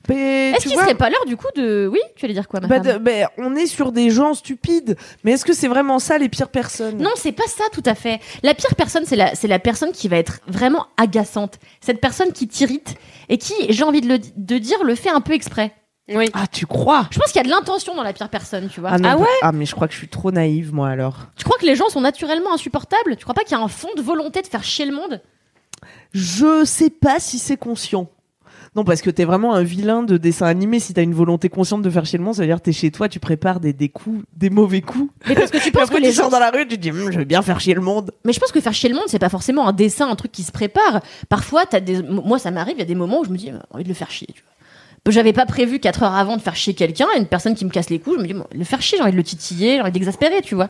Mais 0.10 0.50
Est-ce 0.52 0.64
qu'il 0.64 0.74
vois, 0.74 0.84
serait 0.86 0.96
pas 0.96 1.12
l'heure 1.12 1.26
du 1.28 1.38
coup 1.38 1.46
de. 1.56 1.88
Oui, 1.92 2.00
tu 2.16 2.26
allais 2.26 2.34
dire 2.34 2.48
quoi, 2.48 2.60
ma 2.60 2.68
bah, 2.68 2.82
femme 2.82 2.94
de- 2.94 2.98
bah, 2.98 3.30
on 3.38 3.56
est 3.56 3.68
sur 3.68 3.92
des 3.92 4.10
gens 4.10 4.34
stupides, 4.34 4.98
mais 5.24 5.34
est-ce 5.34 5.46
que 5.46 5.54
c'est 5.54 5.68
vraiment 5.68 6.00
ça 6.00 6.18
les 6.18 6.28
pires 6.28 6.50
personnes? 6.50 6.98
Non, 6.98 7.12
c'est 7.16 7.34
pas 7.34 7.46
ça 7.46 7.66
tout 7.72 7.84
à 7.86 7.94
fait. 7.94 8.20
La 8.42 8.56
pire 8.56 8.74
personne, 8.76 9.04
c'est 9.06 9.16
la, 9.16 9.36
c'est 9.36 9.48
la 9.48 9.60
personne 9.60 9.92
qui 9.92 10.08
va 10.08 10.18
être 10.18 10.40
vraiment 10.48 10.88
agaçante. 10.98 11.60
Cette 11.82 12.02
personne 12.02 12.32
qui 12.32 12.48
t'irrite 12.48 12.96
et 13.30 13.38
qui, 13.38 13.54
j'ai 13.70 13.84
envie 13.84 14.02
de, 14.02 14.08
le, 14.08 14.18
de 14.38 14.58
dire, 14.58 14.84
le 14.84 14.96
fait 14.96 15.10
un 15.12 15.22
peu 15.22 15.34
exprès. 15.34 15.72
Oui. 16.10 16.30
Ah, 16.34 16.48
tu 16.52 16.66
crois? 16.66 17.08
Je 17.12 17.18
pense 17.20 17.28
qu'il 17.32 17.38
y 17.38 17.40
a 17.40 17.44
de 17.46 17.50
l'intention 17.50 17.96
dans 17.96 18.04
la 18.04 18.12
pire 18.14 18.28
personne, 18.30 18.68
tu 18.70 18.82
vois. 18.82 18.90
ah, 18.92 19.00
non, 19.00 19.10
Ah 19.10 19.16
bah- 19.16 19.22
ouais? 19.22 19.28
Ah, 19.42 19.52
mais 19.54 19.66
je 19.66 19.74
crois 19.74 19.88
que 19.88 19.94
je 19.94 20.00
suis 20.00 20.10
trop 20.10 20.32
naïve, 20.32 20.74
moi, 20.74 20.90
alors. 20.90 21.28
Tu 21.38 21.46
crois 21.46 21.58
que 21.58 21.66
les 21.66 21.76
gens 21.76 21.88
sont 21.90 22.02
naturellement 22.02 22.54
insupportables? 22.54 23.16
Tu 23.16 23.24
crois 23.24 23.34
pas 23.36 23.44
qu'il 23.44 23.56
y 23.58 23.60
a 23.60 23.64
un 23.64 23.68
fond 23.70 23.88
de 23.96 24.02
volonté 24.02 24.42
de 24.42 24.48
faire 24.48 24.64
chier 24.64 24.86
le 24.86 24.94
monde? 24.94 25.22
Je 26.12 26.66
sais 26.66 26.90
pas 26.90 27.20
si 27.20 27.40
c'est 27.40 27.58
conscient. 27.58 28.10
Non, 28.76 28.84
parce 28.84 29.02
que 29.04 29.12
t'es 29.12 29.24
vraiment 29.24 29.54
un 29.54 29.62
vilain 29.62 30.02
de 30.02 30.18
dessin 30.18 30.48
animé. 30.48 30.80
Si 30.80 30.94
t'as 30.96 31.04
une 31.04 31.14
volonté 31.14 31.48
consciente 31.48 31.84
de 31.84 31.90
faire 31.92 32.06
chier 32.06 32.18
le 32.18 32.24
monde, 32.26 32.34
ça 32.34 32.42
veut 32.42 32.48
dire 32.48 32.58
que 32.58 32.64
t'es 32.64 32.72
chez 32.72 32.90
toi, 32.90 33.08
tu 33.08 33.20
prépares 33.20 33.60
des, 33.60 33.72
des 33.72 33.88
coups, 33.90 34.24
des 34.36 34.50
mauvais 34.50 34.82
coups. 34.82 35.12
Mais 35.28 35.36
parce 35.36 35.52
que 35.52 35.58
tu 35.60 35.72
penses 35.72 35.84
après, 35.84 35.98
que 35.98 36.02
les 36.02 36.10
tu 36.10 36.16
sors 36.16 36.26
gens. 36.26 36.32
dans 36.32 36.40
la 36.40 36.50
rue, 36.50 36.68
tu 36.68 36.76
te 36.78 36.82
dis, 36.82 36.90
Hum, 36.92 37.12
je 37.12 37.18
vais 37.20 37.26
bien 37.26 37.42
faire 37.44 37.60
chier 37.60 37.76
le 37.76 37.82
monde. 37.82 38.12
Mais 38.26 38.34
je 38.34 38.40
pense 38.40 38.52
que 38.52 38.60
faire 38.60 38.74
chier 38.74 38.90
le 38.90 38.96
monde, 38.96 39.06
c'est 39.08 39.20
pas 39.20 39.30
forcément 39.30 39.68
un 39.68 39.74
dessin, 39.74 40.10
un 40.10 40.16
truc 40.16 40.32
qui 40.32 40.42
se 40.44 40.52
prépare. 40.52 41.02
Parfois, 41.30 41.66
t'as 41.68 41.80
des. 41.82 42.02
Moi, 42.02 42.40
ça 42.40 42.50
m'arrive, 42.52 42.76
il 42.78 42.80
y 42.80 42.84
a 42.84 42.86
des 42.86 42.96
moments 42.96 43.20
où 43.20 43.26
je 43.26 43.30
me 43.30 43.38
dis, 43.38 43.46
j'ai 43.48 43.54
envie 43.70 43.84
de 43.84 43.90
le 43.90 43.94
faire 43.96 44.10
chier, 44.10 44.28
tu 44.34 44.42
vois. 44.42 44.53
J'avais 45.10 45.34
pas 45.34 45.46
prévu 45.46 45.80
4 45.80 46.04
heures 46.04 46.16
avant 46.16 46.38
de 46.38 46.42
faire 46.42 46.56
chier 46.56 46.74
quelqu'un, 46.74 47.08
une 47.18 47.26
personne 47.26 47.56
qui 47.56 47.66
me 47.66 47.70
casse 47.70 47.90
les 47.90 48.00
couilles, 48.00 48.16
je 48.18 48.22
me 48.22 48.28
dis, 48.28 48.34
bon, 48.34 48.48
le 48.54 48.64
faire 48.64 48.82
chier, 48.82 48.98
j'ai 48.98 49.04
envie 49.04 49.12
de 49.12 49.18
le 49.18 49.24
titiller, 49.24 49.76
j'ai 49.76 49.82
envie 49.82 49.92
d'exaspérer, 49.92 50.42
tu 50.42 50.56
vois. 50.56 50.70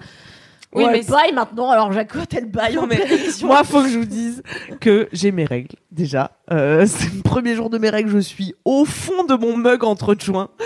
Oui, 0.75 0.85
Ouais, 0.85 0.91
mais 0.91 1.03
baille 1.03 1.33
maintenant, 1.33 1.69
alors 1.69 1.91
Jacotte, 1.91 2.33
elle 2.35 2.49
baille 2.49 2.79
en 2.79 2.87
mais. 2.87 2.99
Moi, 3.43 3.63
faut 3.63 3.83
que 3.83 3.89
je 3.89 3.99
vous 3.99 4.05
dise 4.05 4.41
que 4.79 5.07
j'ai 5.13 5.31
mes 5.31 5.45
règles, 5.45 5.75
déjà. 5.91 6.31
Euh, 6.51 6.87
c'est 6.87 7.13
le 7.13 7.21
premier 7.21 7.55
jour 7.55 7.69
de 7.69 7.77
mes 7.77 7.91
règles, 7.91 8.09
je 8.09 8.17
suis 8.17 8.55
au 8.65 8.85
fond 8.85 9.23
de 9.23 9.35
mon 9.35 9.55
mug 9.55 9.83
entre 9.83 10.15
joints. 10.19 10.49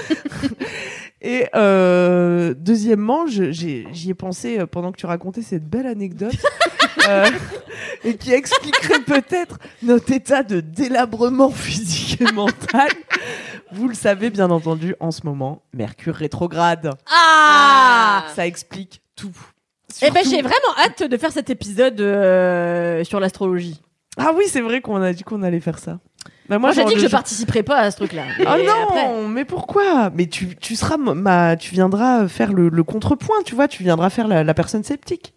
Et 1.21 1.47
euh, 1.55 2.53
deuxièmement, 2.55 3.25
j'y 3.27 4.09
ai 4.09 4.13
pensé 4.13 4.59
euh, 4.59 4.65
pendant 4.67 4.91
que 4.91 4.97
tu 4.97 5.07
racontais 5.07 5.41
cette 5.41 5.67
belle 5.67 5.87
anecdote. 5.87 6.35
euh, 7.09 7.25
et 8.03 8.15
qui 8.15 8.31
expliquerait 8.33 9.01
peut-être 9.01 9.57
notre 9.81 10.11
état 10.11 10.43
de 10.43 10.59
délabrement 10.59 11.49
physique 11.49 12.21
et 12.21 12.31
mental. 12.31 12.89
Vous 13.71 13.87
le 13.87 13.93
savez 13.95 14.29
bien 14.29 14.49
entendu 14.49 14.95
en 14.99 15.11
ce 15.11 15.21
moment, 15.25 15.61
Mercure 15.73 16.15
rétrograde. 16.15 16.91
Ah 17.11 18.23
Ça 18.35 18.45
explique 18.47 19.01
tout. 19.15 19.35
Eh 20.01 20.11
ben, 20.11 20.21
j'ai 20.23 20.41
vraiment 20.41 20.73
hâte 20.85 21.03
de 21.03 21.17
faire 21.17 21.31
cet 21.31 21.49
épisode 21.49 21.99
euh, 22.01 23.03
sur 23.03 23.19
l'astrologie. 23.19 23.81
Ah 24.17 24.31
oui, 24.35 24.45
c'est 24.47 24.61
vrai 24.61 24.81
qu'on 24.81 25.01
a 25.01 25.13
dit 25.13 25.23
qu'on 25.23 25.43
allait 25.43 25.59
faire 25.59 25.79
ça. 25.79 25.99
Bah, 26.49 26.59
Moi, 26.59 26.71
j'ai 26.71 26.81
j'en- 26.81 26.87
dit 26.87 26.95
que 26.95 26.99
je 27.01 27.07
participerai 27.07 27.63
pas 27.63 27.77
à 27.77 27.91
ce 27.91 27.97
truc-là. 27.97 28.23
Ah 28.45 28.57
Et 28.59 28.65
non, 28.65 28.71
après- 28.83 29.27
mais 29.27 29.45
pourquoi? 29.45 30.11
Mais 30.13 30.27
tu, 30.27 30.55
tu 30.55 30.75
seras 30.75 30.97
ma, 30.97 31.55
tu 31.57 31.73
viendras 31.73 32.27
faire 32.27 32.53
le, 32.53 32.69
le 32.69 32.83
contrepoint, 32.83 33.35
tu 33.45 33.53
vois, 33.55 33.67
tu 33.67 33.83
viendras 33.83 34.09
faire 34.09 34.27
la, 34.27 34.43
la 34.43 34.53
personne 34.53 34.83
sceptique. 34.83 35.33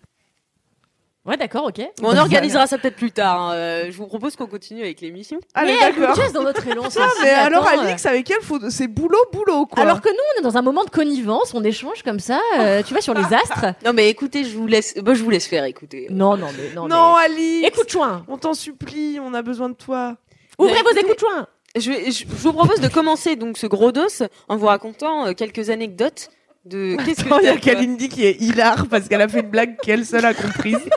Ouais, 1.26 1.36
d'accord, 1.36 1.66
ok. 1.66 1.82
on 2.02 2.16
organisera 2.16 2.66
ça 2.66 2.78
peut-être 2.78 2.96
plus 2.96 3.12
tard. 3.12 3.38
hein. 3.38 3.52
Euh, 3.54 3.86
je 3.90 3.96
vous 3.96 4.06
propose 4.06 4.36
qu'on 4.36 4.46
continue 4.46 4.80
avec 4.82 5.02
l'émission. 5.02 5.38
Allez, 5.54 5.72
mais 5.72 5.78
elle 5.82 6.00
d'accord. 6.00 6.16
dans 6.32 6.42
notre 6.42 6.66
élan. 6.66 6.82
Ah, 6.86 6.90
celle-ci, 6.90 7.22
mais 7.22 7.28
alors 7.30 7.66
attends, 7.68 7.82
Alix, 7.82 8.06
avec 8.06 8.30
elle, 8.30 8.40
faut, 8.40 8.58
c'est 8.70 8.88
boulot, 8.88 9.18
boulot, 9.30 9.66
quoi. 9.66 9.82
Alors 9.82 10.00
que 10.00 10.08
nous, 10.08 10.14
on 10.36 10.40
est 10.40 10.42
dans 10.42 10.56
un 10.56 10.62
moment 10.62 10.82
de 10.82 10.88
connivence, 10.90 11.52
on 11.52 11.62
échange 11.62 12.02
comme 12.02 12.20
ça, 12.20 12.40
euh, 12.58 12.82
tu 12.82 12.94
vois, 12.94 13.02
sur 13.02 13.12
les 13.14 13.24
astres. 13.34 13.66
Non, 13.84 13.92
mais 13.92 14.08
écoutez, 14.08 14.44
je 14.44 14.56
vous 14.56 14.66
laisse. 14.66 14.94
Bah, 14.96 15.12
je 15.12 15.22
vous 15.22 15.28
laisse 15.30 15.46
faire. 15.46 15.64
Écoutez. 15.64 16.06
Non, 16.10 16.38
non, 16.38 16.46
mais 16.56 16.74
non. 16.74 16.88
non, 16.88 17.14
mais- 17.16 17.24
Alix, 17.24 17.68
Écoute, 17.68 17.90
chouin. 17.92 18.24
on 18.28 18.38
t'en 18.38 18.54
supplie, 18.54 19.18
on 19.22 19.34
a 19.34 19.42
besoin 19.42 19.68
de 19.68 19.74
toi. 19.74 20.16
Ouvrez 20.58 20.72
Mais 20.74 20.82
vos 20.82 20.98
écoutes, 20.98 21.20
chouin. 21.20 21.46
Je, 21.76 21.90
vais- 21.92 22.10
je, 22.10 22.24
je 22.24 22.26
vous 22.26 22.52
propose 22.52 22.80
de 22.80 22.88
commencer 22.88 23.36
donc 23.36 23.56
ce 23.58 23.66
gros 23.66 23.92
dos 23.92 24.22
en 24.48 24.56
vous 24.56 24.66
racontant 24.66 25.26
euh, 25.26 25.32
quelques 25.34 25.70
anecdotes 25.70 26.28
de. 26.64 26.96
Qu'est-ce 27.04 27.22
Il 27.24 27.44
y 27.44 27.48
a 27.48 27.56
Kalindi 27.56 28.08
qui 28.08 28.24
est 28.26 28.40
hilar 28.40 28.86
parce 28.88 29.08
qu'elle 29.08 29.22
a 29.22 29.28
fait 29.28 29.40
une 29.40 29.50
blague 29.50 29.76
qu'elle 29.80 30.04
seule 30.06 30.24
a 30.24 30.34
comprise. 30.34 30.78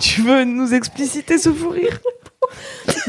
tu 0.00 0.22
veux 0.22 0.44
nous 0.44 0.74
expliciter 0.74 1.38
ce 1.38 1.52
fou 1.52 1.70
rire? 1.70 1.98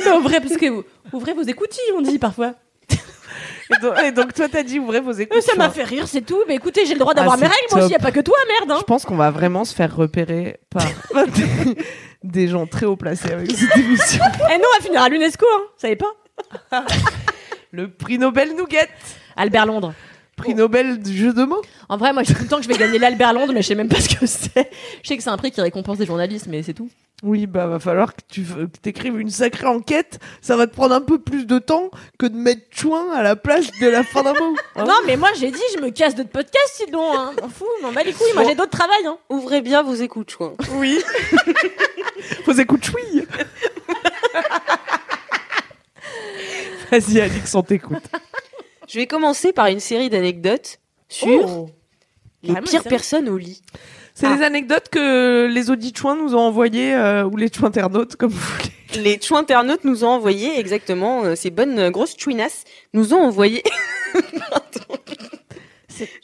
Mais 0.05 0.11
ouvrez, 0.11 0.39
parce 0.39 0.57
que 0.57 0.83
ouvrez 1.13 1.33
vos 1.33 1.41
écoutilles, 1.43 1.91
on 1.95 2.01
dit 2.01 2.19
parfois. 2.19 2.53
et 2.91 3.79
donc, 3.81 3.99
et 4.03 4.11
donc, 4.11 4.33
toi, 4.33 4.47
t'as 4.49 4.63
dit 4.63 4.79
ouvrez 4.79 4.99
vos 4.99 5.11
Euh, 5.13 5.19
écoutes. 5.21 5.41
Ça 5.41 5.55
m'a 5.55 5.69
fait 5.69 5.83
rire, 5.83 6.07
c'est 6.07 6.21
tout. 6.25 6.43
Mais 6.47 6.55
écoutez, 6.55 6.85
j'ai 6.85 6.93
le 6.93 6.99
droit 6.99 7.13
d'avoir 7.13 7.35
Ah, 7.35 7.37
mes 7.37 7.47
règles, 7.47 7.67
moi 7.71 7.83
aussi, 7.83 7.93
y 7.93 7.95
a 7.95 7.99
pas 7.99 8.11
que 8.11 8.19
toi, 8.19 8.37
merde. 8.59 8.71
Hein. 8.71 8.77
Je 8.79 8.83
pense 8.85 9.05
qu'on 9.05 9.15
va 9.15 9.31
vraiment 9.31 9.65
se 9.65 9.73
faire 9.73 9.95
repérer 9.95 10.59
par 10.69 10.83
des, 11.27 11.75
des 12.23 12.47
gens 12.47 12.65
très 12.67 12.85
haut 12.85 12.95
placés 12.97 13.31
avec 13.31 13.49
cette 13.51 13.77
émission. 13.77 14.23
Eh 14.51 14.57
non, 14.57 14.65
elle 14.77 14.83
finira 14.83 15.03
à 15.05 15.09
l'UNESCO, 15.09 15.45
hein. 15.51 15.61
Vous 15.61 15.79
savez 15.79 15.95
pas 15.95 16.85
Le 17.71 17.89
prix 17.91 18.17
Nobel 18.17 18.55
Nougat, 18.55 18.87
Albert 19.39 19.65
Londres. 19.65 19.93
prix 20.35 20.53
Nobel 20.53 20.99
du 20.99 21.17
jeu 21.17 21.33
de 21.33 21.43
mots? 21.45 21.61
En 21.87 21.97
vrai, 21.97 22.11
moi, 22.13 22.23
je 22.23 22.27
dis 22.27 22.35
tout 22.35 22.43
le 22.43 22.49
temps 22.49 22.57
que 22.57 22.63
je 22.63 22.67
vais 22.67 22.77
gagner 22.77 22.99
l'Albert 22.99 23.33
Londres, 23.33 23.53
mais 23.53 23.61
je 23.61 23.67
sais 23.67 23.75
même 23.75 23.87
pas 23.89 23.99
ce 24.01 24.09
que 24.15 24.25
c'est. 24.25 24.69
Je 25.01 25.07
sais 25.07 25.17
que 25.17 25.23
c'est 25.23 25.29
un 25.29 25.37
prix 25.37 25.51
qui 25.51 25.61
récompense 25.61 25.97
des 25.97 26.05
journalistes, 26.05 26.47
mais 26.49 26.61
c'est 26.61 26.73
tout. 26.73 26.89
Oui, 27.23 27.47
bah 27.47 27.67
va 27.67 27.79
falloir 27.79 28.15
que 28.15 28.21
tu 28.29 28.43
que 28.43 28.65
t'écrives 28.81 29.19
une 29.19 29.29
sacrée 29.29 29.65
enquête. 29.67 30.19
Ça 30.41 30.55
va 30.55 30.67
te 30.67 30.73
prendre 30.73 30.95
un 30.95 31.01
peu 31.01 31.19
plus 31.19 31.45
de 31.45 31.59
temps 31.59 31.89
que 32.17 32.25
de 32.25 32.35
mettre 32.35 32.61
chouin 32.71 33.11
à 33.13 33.21
la 33.23 33.35
place 33.35 33.67
de 33.81 33.87
la 33.87 34.03
fin 34.03 34.23
d'un 34.23 34.33
mot. 34.33 34.55
hein. 34.77 34.85
Non, 34.85 34.93
mais 35.05 35.17
moi, 35.17 35.29
j'ai 35.37 35.51
dit, 35.51 35.59
je 35.75 35.81
me 35.81 35.89
casse 35.89 36.15
d'autres 36.15 36.29
podcasts, 36.29 36.83
sinon, 36.85 37.11
hein. 37.17 37.31
M'en 37.41 37.49
fous, 37.49 37.65
m'en 37.81 37.91
bats 37.91 38.03
les 38.03 38.13
couilles. 38.13 38.31
Moi, 38.35 38.45
j'ai 38.47 38.55
d'autres 38.55 38.77
travails, 38.77 39.05
hein. 39.05 39.17
Ouvrez 39.29 39.61
bien 39.61 39.83
vos 39.83 39.95
écoutes, 39.95 40.35
quoi. 40.35 40.53
Oui. 40.75 40.99
Vos 42.45 42.53
écoutes 42.53 42.85
chouille. 42.85 43.25
Vas-y, 46.91 47.21
Alix, 47.21 47.53
on 47.55 47.61
t'écoute. 47.63 48.03
Je 48.89 48.97
vais 48.99 49.05
commencer 49.07 49.53
par 49.53 49.67
une 49.67 49.79
série 49.79 50.09
d'anecdotes 50.09 50.79
sur 51.07 51.45
Oh. 51.47 51.69
les 52.41 52.59
pires 52.61 52.83
personnes 52.83 53.29
au 53.29 53.37
lit. 53.37 53.61
C'est 54.15 54.25
Ah. 54.25 54.35
les 54.35 54.43
anecdotes 54.43 54.89
que 54.89 55.45
les 55.45 55.69
auditeurs 55.69 56.15
nous 56.15 56.33
ont 56.33 56.39
envoyées, 56.39 56.95
euh, 56.95 57.23
ou 57.23 57.37
les 57.37 57.51
internautes, 57.61 58.15
comme 58.15 58.31
vous 58.31 58.39
voulez. 58.39 59.03
Les 59.03 59.19
internautes 59.31 59.83
nous 59.83 60.03
ont 60.03 60.09
envoyé 60.09 60.59
exactement 60.59 61.23
euh, 61.23 61.35
ces 61.35 61.51
bonnes 61.51 61.77
euh, 61.77 61.91
grosses 61.91 62.15
chouinasses 62.17 62.63
nous 62.93 63.13
ont 63.13 63.21
envoyé. 63.21 63.61
Pardon. 64.49 64.99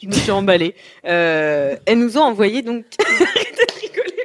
Je 0.02 0.08
me 0.08 0.12
suis 0.12 0.30
emballée. 0.32 0.74
Elles 1.04 1.78
nous 1.98 2.18
ont 2.18 2.22
envoyé 2.22 2.62
donc. 2.62 2.84
Arrêtez 2.98 3.52
de 3.52 3.80
rigoler. 3.80 4.15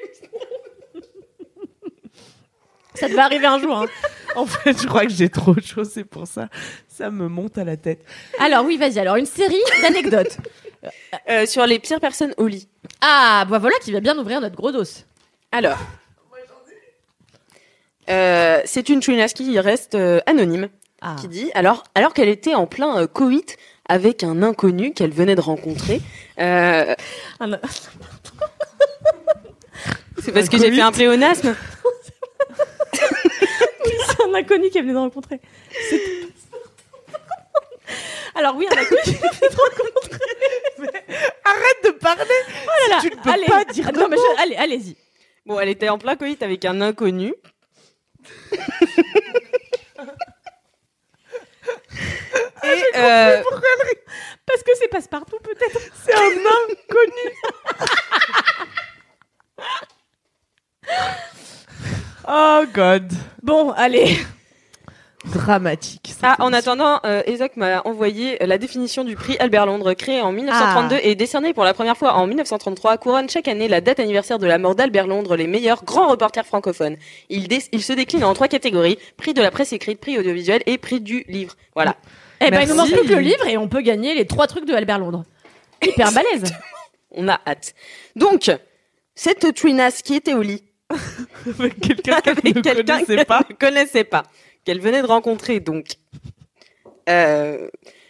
Ça 3.02 3.10
devait 3.10 3.20
arriver 3.20 3.46
un 3.48 3.60
jour. 3.60 3.76
hein. 3.78 3.88
En 4.36 4.46
fait, 4.46 4.82
je 4.82 4.88
crois 4.88 5.04
que 5.06 5.12
j'ai 5.12 5.28
trop 5.28 5.54
chaud, 5.60 5.84
c'est 5.84 6.06
pour 6.06 6.26
ça. 6.26 6.48
Ça 6.88 7.10
me 7.12 7.28
monte 7.28 7.58
à 7.58 7.66
la 7.66 7.76
tête. 7.76 8.02
Alors 8.40 8.64
oui, 8.64 8.78
vas-y. 8.78 8.98
Alors 9.00 9.18
une 9.18 9.26
série 9.26 9.62
d'anecdotes. 9.82 10.38
Euh, 11.30 11.46
sur 11.46 11.64
les 11.68 11.78
pires 11.78 12.00
personnes 12.00 12.34
au 12.38 12.48
lit. 12.48 12.68
Ah, 13.02 13.46
bah 13.48 13.60
voilà 13.60 13.76
qui 13.84 13.92
va 13.92 14.00
bien 14.00 14.18
ouvrir 14.18 14.42
notre 14.42 14.56
gros 14.56 14.72
dos. 14.72 14.82
Alors. 15.52 15.78
Euh, 18.10 18.62
c'est 18.66 18.90
une 18.90 19.02
chouinasse 19.02 19.34
qui 19.34 19.60
reste 19.60 19.94
euh, 19.94 20.20
anonyme, 20.26 20.70
Ah. 21.02 21.16
qui 21.22 21.28
dit 21.28 21.52
alors 21.54 21.84
alors 21.94 22.14
qu'elle 22.16 22.30
était 22.30 22.56
en 22.56 22.66
plein 22.66 22.98
euh, 22.98 23.06
coït 23.08 23.58
avec 23.88 24.24
un 24.24 24.42
inconnu 24.42 24.92
qu'elle 24.94 25.12
venait 25.12 25.36
de 25.36 25.42
rencontrer. 25.42 26.02
euh, 26.40 26.96
Ah, 27.40 27.46
non. 27.48 27.60
c'est 30.20 30.32
parce 30.32 30.48
Un 30.48 30.50
que 30.50 30.58
j'ai 30.58 30.72
fait 30.72 30.82
un 30.82 30.92
pléonasme? 30.92 31.56
C'est 32.94 34.22
un 34.24 34.34
inconnu 34.34 34.70
qu'elle 34.70 34.84
venait 34.84 34.94
de 34.94 34.98
rencontrer. 35.00 35.40
C'est- 35.90 36.02
Alors 38.36 38.56
oui, 38.56 38.66
un 38.70 38.78
inconnu 38.78 39.02
qu'elle 39.04 39.16
venait 39.16 39.50
de 39.50 39.56
rencontrer. 39.56 40.20
Arrête 41.46 41.84
de 41.86 41.92
parler 41.92 42.24
Oh 42.66 42.70
là 42.90 42.96
là. 42.96 43.00
Tu 43.02 43.10
ne 43.10 43.16
peux 43.22 43.30
allez. 43.30 43.46
pas 43.46 43.66
dire 43.66 43.86
Ah, 43.88 43.92
de 43.92 44.00
non, 44.00 44.08
mais 44.08 44.18
je- 44.18 44.42
Allez, 44.42 44.56
allez-y. 44.56 44.96
Bon, 45.46 45.60
elle 45.60 45.70
était 45.70 45.90
en 45.90 45.98
plein 45.98 46.16
coït 46.16 46.42
avec 46.44 46.64
un 46.66 46.80
inconnu. 46.82 47.34
Et 52.64 52.84
euh, 52.98 53.44
Parce 54.46 54.64
que 54.64 54.72
c'est 54.80 54.88
passe-partout 54.88 55.40
peut-être. 55.44 55.80
C'est 56.06 56.14
un 56.14 56.20
inconnu 56.20 57.36
Oh 62.34 62.64
God 62.74 63.12
Bon, 63.44 63.72
allez. 63.72 64.18
Dramatique. 65.26 66.14
ah, 66.24 66.36
en 66.40 66.52
attendant, 66.52 67.00
euh, 67.06 67.22
Isaac 67.28 67.56
m'a 67.56 67.82
envoyé 67.86 68.38
la 68.44 68.58
définition 68.58 69.04
du 69.04 69.16
prix 69.16 69.38
Albert 69.38 69.68
Londres, 69.68 69.94
créé 69.94 70.20
en 70.22 70.32
1932 70.32 70.98
et 71.04 71.14
décerné 71.14 71.54
pour 71.54 71.64
la 71.64 71.76
première 71.76 71.96
fois 71.96 72.14
en 72.14 72.26
1933, 72.26 72.98
couronne 72.98 73.30
chaque 73.30 73.48
année 73.48 73.68
la 73.68 73.82
date 73.82 74.00
anniversaire 74.00 74.40
de 74.40 74.48
la 74.48 74.58
mort 74.58 74.74
d'Albert 74.74 75.06
Londres, 75.06 75.36
les 75.36 75.46
meilleurs 75.46 75.84
grands 75.84 76.08
reporters 76.10 76.46
francophones. 76.46 76.96
Il, 77.30 77.48
dé- 77.48 77.62
il 77.72 77.84
se 77.84 77.94
décline 77.94 78.24
en 78.24 78.34
trois 78.34 78.48
catégories 78.48 78.98
prix 79.18 79.36
de 79.36 79.42
la 79.44 79.52
presse 79.52 79.74
écrite, 79.74 80.00
prix 80.00 80.18
audiovisuel 80.18 80.64
et 80.66 80.80
prix 80.80 81.02
du 81.02 81.24
livre. 81.28 81.54
Voilà. 81.76 81.96
Eh 82.40 82.50
ben, 82.50 82.62
il 82.62 82.70
nous 82.70 82.76
manque 82.76 82.90
plus 82.92 83.08
que 83.08 83.14
le 83.14 83.20
livre 83.20 83.46
et 83.46 83.58
on 83.58 83.68
peut 83.68 83.82
gagner 83.82 84.16
les 84.16 84.26
trois 84.26 84.48
trucs 84.48 84.66
de 84.66 84.74
Albert 84.74 84.98
Londres. 84.98 85.24
Hyper 85.84 86.12
balèze. 86.14 86.52
On 87.12 87.28
a 87.28 87.40
hâte. 87.46 87.76
Donc, 88.16 88.50
cette 89.14 89.54
Trinas 89.54 90.02
qui 90.04 90.16
était 90.16 90.34
au 90.34 90.42
lit 90.42 90.64
Avec 91.60 91.80
quelqu'un 91.80 92.22
qu'elle 92.22 92.36
ne 92.36 92.42
quelqu'un 92.62 92.84
connaissait 92.84 93.06
qu'elle 93.16 93.26
pas. 93.26 93.46
ne 93.50 93.56
connaissait 93.56 94.04
pas, 94.04 94.24
qu'elle 94.66 94.80
venait 94.80 95.02
de 95.02 95.08
rencontrer 95.08 95.60
donc. 95.60 95.88
Euh, 97.10 97.68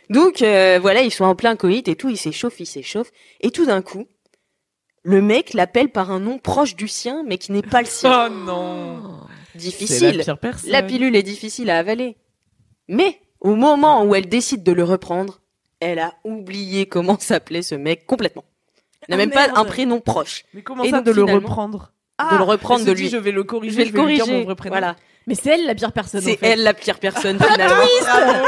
donc 0.09 0.41
euh, 0.41 0.79
voilà, 0.81 1.01
ils 1.01 1.11
sont 1.11 1.23
en 1.25 1.35
plein 1.35 1.55
coït 1.55 1.87
et 1.87 1.95
tout, 1.95 2.09
il 2.09 2.17
s'échauffe, 2.17 2.59
il 2.59 2.65
s'échauffe, 2.65 3.11
et 3.39 3.51
tout 3.51 3.65
d'un 3.65 3.81
coup, 3.81 4.05
le 5.03 5.21
mec 5.21 5.53
l'appelle 5.53 5.89
par 5.89 6.11
un 6.11 6.19
nom 6.19 6.37
proche 6.37 6.75
du 6.75 6.87
sien, 6.87 7.23
mais 7.25 7.37
qui 7.37 7.51
n'est 7.51 7.61
pas 7.61 7.81
le 7.81 7.87
sien. 7.87 8.27
Oh 8.27 8.33
non 8.33 9.01
Difficile. 9.55 10.17
la 10.17 10.23
pire 10.23 10.37
personne. 10.37 10.69
La 10.71 10.83
pilule 10.83 11.15
est 11.15 11.23
difficile 11.23 11.69
à 11.69 11.77
avaler. 11.79 12.15
Mais 12.87 13.19
au 13.39 13.55
moment 13.55 14.03
où 14.05 14.15
elle 14.15 14.27
décide 14.29 14.63
de 14.63 14.71
le 14.71 14.83
reprendre, 14.83 15.41
elle 15.79 15.99
a 15.99 16.13
oublié 16.23 16.85
comment 16.85 17.17
s'appelait 17.19 17.61
ce 17.61 17.75
mec 17.75 18.05
complètement. 18.05 18.45
Elle 19.07 19.17
n'a 19.17 19.23
Ah, 19.23 19.25
même 19.25 19.31
pas 19.31 19.59
un 19.59 19.65
prénom 19.65 19.99
proche. 19.99 20.45
Mais 20.53 20.61
comment 20.61 20.83
Et 20.83 20.89
ça 20.91 20.97
donc, 20.97 21.05
de 21.07 21.11
le 21.11 21.21
finalement, 21.25 21.49
reprendre 22.29 22.31
de 22.33 22.37
le 22.37 22.43
reprendre 22.43 22.85
de 22.85 22.89
se 22.89 22.95
dit, 22.95 23.01
lui. 23.03 23.09
Je 23.09 23.17
vais 23.17 23.31
le 23.31 23.43
corriger. 23.43 23.73
Je 23.73 23.77
vais 23.77 23.83
le 23.85 23.89
lui 24.07 24.15
dire 24.15 24.25
corriger. 24.25 24.39
mon 24.39 24.45
vrai 24.45 24.55
prénom. 24.55 24.73
Voilà. 24.73 24.95
Mais 25.27 25.35
c'est 25.35 25.51
elle 25.51 25.65
la 25.65 25.75
pire 25.75 25.91
personne. 25.91 26.21
C'est 26.21 26.33
en 26.33 26.37
fait. 26.37 26.47
elle 26.47 26.63
la 26.63 26.73
pire 26.73 26.99
personne 26.99 27.37
finalement. 27.39 27.75
Bravo. 28.01 28.45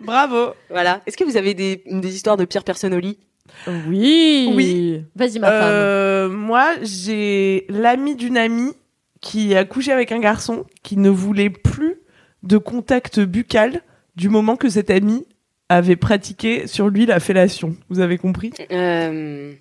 Bravo. 0.00 0.54
Voilà. 0.70 1.00
Est-ce 1.06 1.16
que 1.16 1.24
vous 1.24 1.36
avez 1.36 1.54
des, 1.54 1.82
des 1.86 2.14
histoires 2.14 2.36
de 2.36 2.44
pires 2.44 2.64
personnes 2.64 2.94
au 2.94 3.00
lit? 3.00 3.18
Oui. 3.66 4.50
Oui. 4.54 5.02
Vas-y, 5.14 5.38
ma 5.38 5.48
femme. 5.48 5.62
Euh, 5.62 6.28
moi, 6.28 6.72
j'ai 6.82 7.66
l'ami 7.68 8.16
d'une 8.16 8.38
amie 8.38 8.72
qui 9.20 9.54
a 9.54 9.64
couché 9.64 9.92
avec 9.92 10.12
un 10.12 10.20
garçon 10.20 10.64
qui 10.82 10.96
ne 10.96 11.10
voulait 11.10 11.50
plus 11.50 11.96
de 12.42 12.58
contact 12.58 13.20
buccal 13.20 13.80
du 14.16 14.28
moment 14.28 14.56
que 14.56 14.68
cet 14.68 14.90
ami 14.90 15.26
avait 15.68 15.96
pratiqué 15.96 16.66
sur 16.66 16.88
lui 16.88 17.06
la 17.06 17.20
fellation. 17.20 17.76
Vous 17.88 18.00
avez 18.00 18.18
compris? 18.18 18.52
Euh, 18.70 19.52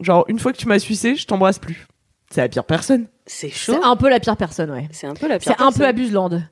Genre, 0.00 0.24
une 0.28 0.38
fois 0.38 0.52
que 0.52 0.58
tu 0.58 0.68
m'as 0.68 0.78
sucé, 0.78 1.16
je 1.16 1.26
t'embrasse 1.26 1.58
plus. 1.58 1.88
C'est 2.30 2.40
la 2.42 2.48
pire 2.48 2.64
personne. 2.64 3.06
C'est 3.26 3.48
chaud. 3.50 3.72
C'est 3.80 3.86
un 3.86 3.96
peu 3.96 4.08
la 4.08 4.20
pire 4.20 4.36
personne, 4.36 4.70
ouais. 4.70 4.88
C'est 4.92 5.06
un 5.06 5.14
peu 5.14 5.28
la 5.28 5.38
pire 5.38 5.54
C'est 5.56 5.62
un 5.62 5.72
peu 5.72 5.84
abuselande. 5.86 6.42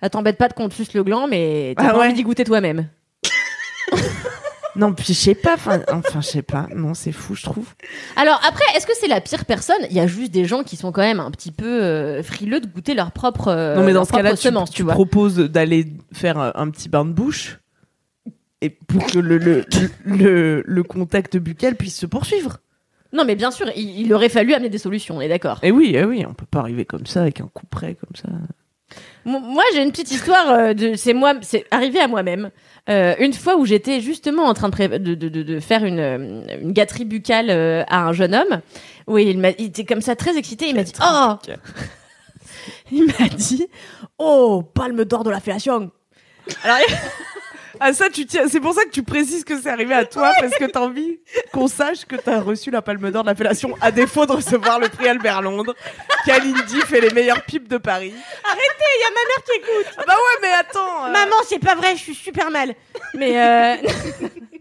Ah, 0.00 0.08
t'embête 0.10 0.38
pas 0.38 0.48
de 0.48 0.54
qu'on 0.54 0.68
te 0.68 0.74
suce 0.74 0.94
le 0.94 1.02
gland, 1.02 1.26
mais 1.26 1.74
t'as 1.76 1.88
Ah 1.88 1.90
pas 1.92 1.98
ouais. 1.98 2.06
envie 2.06 2.14
d'y 2.14 2.22
goûter 2.22 2.44
toi-même. 2.44 2.88
Non, 4.76 4.92
puis 4.92 5.06
je 5.08 5.12
sais 5.14 5.34
pas, 5.34 5.54
enfin, 5.54 5.80
enfin, 5.90 6.20
je 6.20 6.26
sais 6.28 6.42
pas. 6.42 6.68
Non, 6.72 6.94
c'est 6.94 7.10
fou, 7.10 7.34
je 7.34 7.42
trouve. 7.42 7.74
Alors 8.14 8.40
après, 8.46 8.62
est-ce 8.76 8.86
que 8.86 8.92
c'est 9.00 9.08
la 9.08 9.20
pire 9.20 9.44
personne? 9.44 9.74
Il 9.90 9.96
y 9.96 9.98
a 9.98 10.06
juste 10.06 10.30
des 10.30 10.44
gens 10.44 10.62
qui 10.62 10.76
sont 10.76 10.92
quand 10.92 11.00
même 11.02 11.18
un 11.18 11.32
petit 11.32 11.50
peu 11.50 11.82
euh, 11.82 12.22
frileux 12.22 12.60
de 12.60 12.68
goûter 12.68 12.94
leur 12.94 13.10
propre 13.10 13.48
euh, 13.48 13.74
non, 13.74 13.80
mais 13.82 13.92
dans 13.92 14.00
leur 14.00 14.06
ce 14.06 14.12
cas-là, 14.12 14.28
propre 14.30 14.40
tu, 14.40 14.46
semence, 14.48 14.70
tu 14.70 14.76
tu 14.76 14.82
vois. 14.84 14.92
proposes 14.92 15.36
d'aller 15.38 15.86
faire 16.12 16.38
un, 16.38 16.52
un 16.54 16.70
petit 16.70 16.88
bain 16.88 17.04
de 17.04 17.10
bouche 17.10 17.58
et 18.60 18.70
pour 18.70 19.04
que 19.06 19.18
le, 19.18 19.38
le, 19.38 19.64
le, 20.04 20.62
le 20.64 20.82
contact 20.84 21.36
buccal 21.38 21.74
puisse 21.74 21.96
se 21.96 22.06
poursuivre. 22.06 22.58
Non, 23.12 23.24
mais 23.24 23.34
bien 23.36 23.50
sûr, 23.50 23.66
il, 23.74 24.00
il 24.00 24.12
aurait 24.12 24.28
fallu 24.28 24.52
amener 24.54 24.68
des 24.68 24.78
solutions, 24.78 25.16
on 25.16 25.20
est 25.20 25.28
d'accord. 25.28 25.58
Et 25.62 25.70
oui, 25.70 25.92
eh 25.94 26.04
oui, 26.04 26.24
on 26.28 26.34
peut 26.34 26.46
pas 26.50 26.60
arriver 26.60 26.84
comme 26.84 27.06
ça 27.06 27.22
avec 27.22 27.40
un 27.40 27.48
coup 27.52 27.64
près 27.70 27.94
comme 27.94 28.14
ça. 28.14 28.28
Mo- 29.24 29.40
Moi, 29.40 29.62
j'ai 29.74 29.82
une 29.82 29.90
petite 29.90 30.10
histoire 30.10 30.50
euh, 30.50 30.74
de. 30.74 30.94
C'est 30.94 31.14
moi, 31.14 31.34
c'est 31.42 31.64
arrivé 31.70 32.00
à 32.00 32.08
moi-même. 32.08 32.50
Euh, 32.90 33.14
une 33.18 33.32
fois 33.34 33.56
où 33.56 33.66
j'étais 33.66 34.00
justement 34.00 34.44
en 34.44 34.54
train 34.54 34.68
de, 34.68 34.72
pré- 34.72 34.88
de, 34.88 35.14
de, 35.14 35.28
de- 35.28 35.42
de 35.42 35.60
faire 35.60 35.84
une, 35.84 35.98
euh, 35.98 36.42
une 36.62 36.72
gâterie 36.72 37.04
buccale 37.04 37.48
euh, 37.50 37.82
à 37.88 38.06
un 38.06 38.12
jeune 38.12 38.34
homme, 38.34 38.60
où 39.06 39.18
il, 39.18 39.38
m'a- 39.38 39.50
il 39.58 39.66
était 39.66 39.84
comme 39.84 40.00
ça 40.00 40.16
très 40.16 40.36
excité. 40.38 40.68
Il 40.68 40.74
m'a 40.74 40.82
dit 40.84 40.92
Oh 41.02 41.34
Il 42.92 43.06
m'a 43.06 43.28
dit 43.28 43.66
Oh, 44.18 44.62
palme 44.74 45.04
d'or 45.04 45.24
de 45.24 45.30
la 45.30 45.40
fellation 45.40 45.90
Alors, 46.64 46.78
Ah 47.80 47.92
ça, 47.92 48.08
tu 48.10 48.26
tiens. 48.26 48.44
C'est 48.48 48.60
pour 48.60 48.74
ça 48.74 48.84
que 48.84 48.90
tu 48.90 49.02
précises 49.02 49.44
que 49.44 49.60
c'est 49.60 49.68
arrivé 49.70 49.94
à 49.94 50.04
toi 50.04 50.32
parce 50.40 50.54
que 50.54 50.64
t'as 50.64 50.80
envie 50.80 51.18
qu'on 51.52 51.68
sache 51.68 52.04
que 52.04 52.16
t'as 52.16 52.40
reçu 52.40 52.70
la 52.70 52.82
Palme 52.82 53.10
d'Or 53.10 53.22
de 53.22 53.28
l'appellation 53.28 53.74
à 53.80 53.90
défaut 53.90 54.26
de 54.26 54.32
recevoir 54.32 54.78
le 54.80 54.88
prix 54.88 55.08
Albert 55.08 55.42
Londres. 55.42 55.74
Kalindi 56.26 56.80
fait 56.82 57.00
les 57.00 57.10
meilleures 57.10 57.42
pipes 57.44 57.68
de 57.68 57.78
Paris. 57.78 58.12
il 58.14 59.00
y 59.00 59.04
a 59.04 59.10
ma 59.10 59.14
mère 59.14 59.44
qui 59.44 59.52
écoute 59.58 59.94
Ah 59.98 60.02
bah 60.06 60.14
ouais, 60.14 60.38
mais 60.42 60.54
attends. 60.58 61.06
euh, 61.06 61.12
Maman, 61.12 61.36
c'est 61.46 61.58
pas 61.58 61.74
vrai, 61.74 61.92
je 61.96 62.02
suis 62.02 62.14
super 62.14 62.50
mal. 62.50 62.74
Mais 63.14 63.38
euh... 63.38 63.76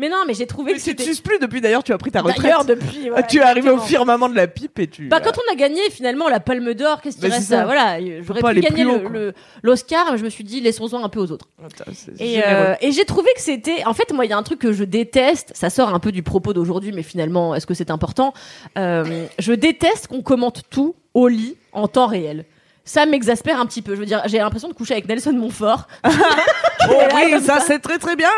mais 0.00 0.08
non, 0.08 0.24
mais 0.26 0.34
j'ai 0.34 0.46
trouvé 0.46 0.72
mais 0.72 0.78
que 0.78 0.82
tu 0.84 0.96
te 0.96 1.02
suces 1.02 1.20
plus 1.20 1.38
depuis 1.38 1.60
d'ailleurs, 1.60 1.84
tu 1.84 1.92
as 1.92 1.98
pris 1.98 2.10
ta 2.10 2.22
retraite. 2.22 2.42
d'ailleurs 2.42 2.64
depuis. 2.64 3.08
Ah, 3.14 3.22
tu 3.22 3.38
es 3.38 3.42
arrivé 3.42 3.70
au 3.70 3.78
firmament 3.78 4.28
de 4.28 4.34
la 4.34 4.48
pipe 4.48 4.78
et 4.80 4.86
tu. 4.88 5.06
Bah 5.08 5.20
quand 5.20 5.32
on 5.38 5.52
a 5.52 5.54
gagné 5.56 5.80
finalement 5.90 6.28
la 6.28 6.40
Palme 6.40 6.74
d'Or, 6.74 7.00
qu'est-ce 7.02 7.16
qui 7.18 7.28
Bah, 7.28 7.34
reste 7.34 7.48
ça. 7.48 7.64
Voilà, 7.64 7.98
j'aurais 8.22 8.40
pu 8.54 8.60
gagner 8.60 8.84
l'Oscar, 9.62 10.12
mais 10.12 10.18
je 10.18 10.24
me 10.24 10.30
suis 10.30 10.44
dit 10.44 10.60
laissons-en 10.60 11.04
un 11.04 11.08
peu 11.08 11.20
aux 11.20 11.30
autres. 11.30 11.46
Attends, 11.64 11.90
c'est 11.94 12.12
Et, 12.20 12.34
généreux. 12.40 12.48
euh, 12.48 12.74
et 12.80 12.92
j'ai 12.92 13.04
trouvé 13.04 13.28
que 13.34 13.40
c'était, 13.42 13.84
en 13.86 13.94
fait, 13.94 14.12
moi, 14.12 14.24
il 14.24 14.30
y 14.30 14.32
a 14.32 14.38
un 14.38 14.42
truc 14.42 14.58
que 14.58 14.72
je 14.72 14.84
déteste. 14.84 15.52
Ça 15.54 15.70
sort 15.70 15.92
un 15.94 15.98
peu 16.00 16.12
du 16.12 16.22
propos 16.22 16.52
d'aujourd'hui, 16.52 16.92
mais 16.92 17.02
finalement, 17.02 17.54
est-ce 17.54 17.66
que 17.66 17.74
c'est 17.74 17.90
important 17.90 18.32
Euh, 18.78 19.26
Je 19.38 19.52
déteste 19.52 20.06
qu'on 20.08 20.22
commente 20.22 20.62
tout 20.70 20.94
au 21.14 21.28
lit 21.28 21.56
en 21.72 21.88
temps 21.88 22.06
réel. 22.06 22.44
Ça 22.90 23.06
m'exaspère 23.06 23.60
un 23.60 23.66
petit 23.66 23.82
peu. 23.82 23.94
Je 23.94 24.00
veux 24.00 24.06
dire, 24.06 24.20
j'ai 24.26 24.38
l'impression 24.38 24.66
de 24.68 24.72
coucher 24.74 24.94
avec 24.94 25.06
Nelson 25.08 25.32
Montfort. 25.32 25.86
Oh 26.88 26.94
oui, 27.14 27.40
ça 27.40 27.60
c'est 27.60 27.78
très 27.78 27.98
très 27.98 28.16
bien. 28.16 28.30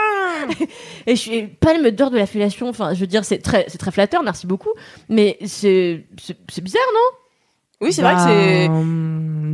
Et 1.07 1.17
je 1.17 1.21
suis 1.21 1.47
palme 1.47 1.91
d'or 1.91 2.11
de 2.11 2.19
la 2.19 2.27
fellation. 2.27 2.69
Enfin, 2.69 2.93
je 2.93 3.01
veux 3.01 3.07
dire, 3.07 3.25
c'est 3.25 3.39
très, 3.39 3.65
c'est 3.69 3.79
très 3.79 3.91
flatteur, 3.93 4.23
merci 4.23 4.47
beaucoup. 4.47 4.69
Mais 5.09 5.39
c'est, 5.47 6.05
c'est, 6.21 6.37
c'est 6.51 6.61
bizarre, 6.61 6.83
non? 6.93 7.19
Oui, 7.87 7.93
c'est 7.95 8.03
vrai 8.03 8.15
que 8.15 8.21
c'est. 8.21 8.69
Bah, 8.69 8.75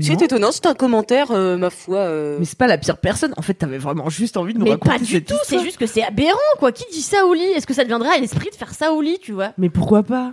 C'est 0.01 0.25
étonnant, 0.25 0.51
c'est 0.51 0.67
un 0.67 0.75
commentaire, 0.75 1.29
euh, 1.31 1.57
ma 1.57 1.71
foi. 1.71 1.99
euh, 1.99 2.37
Mais 2.41 2.45
c'est 2.45 2.59
pas 2.59 2.67
la 2.67 2.77
pire 2.79 2.97
personne. 2.97 3.35
En 3.37 3.43
fait, 3.43 3.55
t'avais 3.55 3.79
vraiment 3.79 4.11
juste 4.11 4.37
envie 4.37 4.53
de 4.53 4.59
nous 4.59 4.65
Mais 4.65 4.73
raconter 4.73 4.91
pas 4.91 4.99
du 4.99 5.13
cette 5.13 5.27
tout. 5.27 5.37
C'est 5.45 5.61
juste 5.61 5.77
que 5.79 5.87
c'est 5.87 6.03
aberrant, 6.03 6.39
quoi. 6.59 6.73
Qui 6.73 6.85
dit 6.91 7.03
ça 7.03 7.25
au 7.27 7.35
lit? 7.35 7.43
Est-ce 7.55 7.67
que 7.69 7.75
ça 7.75 7.85
deviendra 7.85 8.15
à 8.15 8.19
l'esprit 8.19 8.51
de 8.51 8.57
faire 8.57 8.75
ça 8.75 8.93
au 8.93 9.01
lit, 9.01 9.19
tu 9.23 9.33
vois? 9.33 9.53
Mais 9.59 9.71
pourquoi 9.71 10.03
pas? 10.03 10.33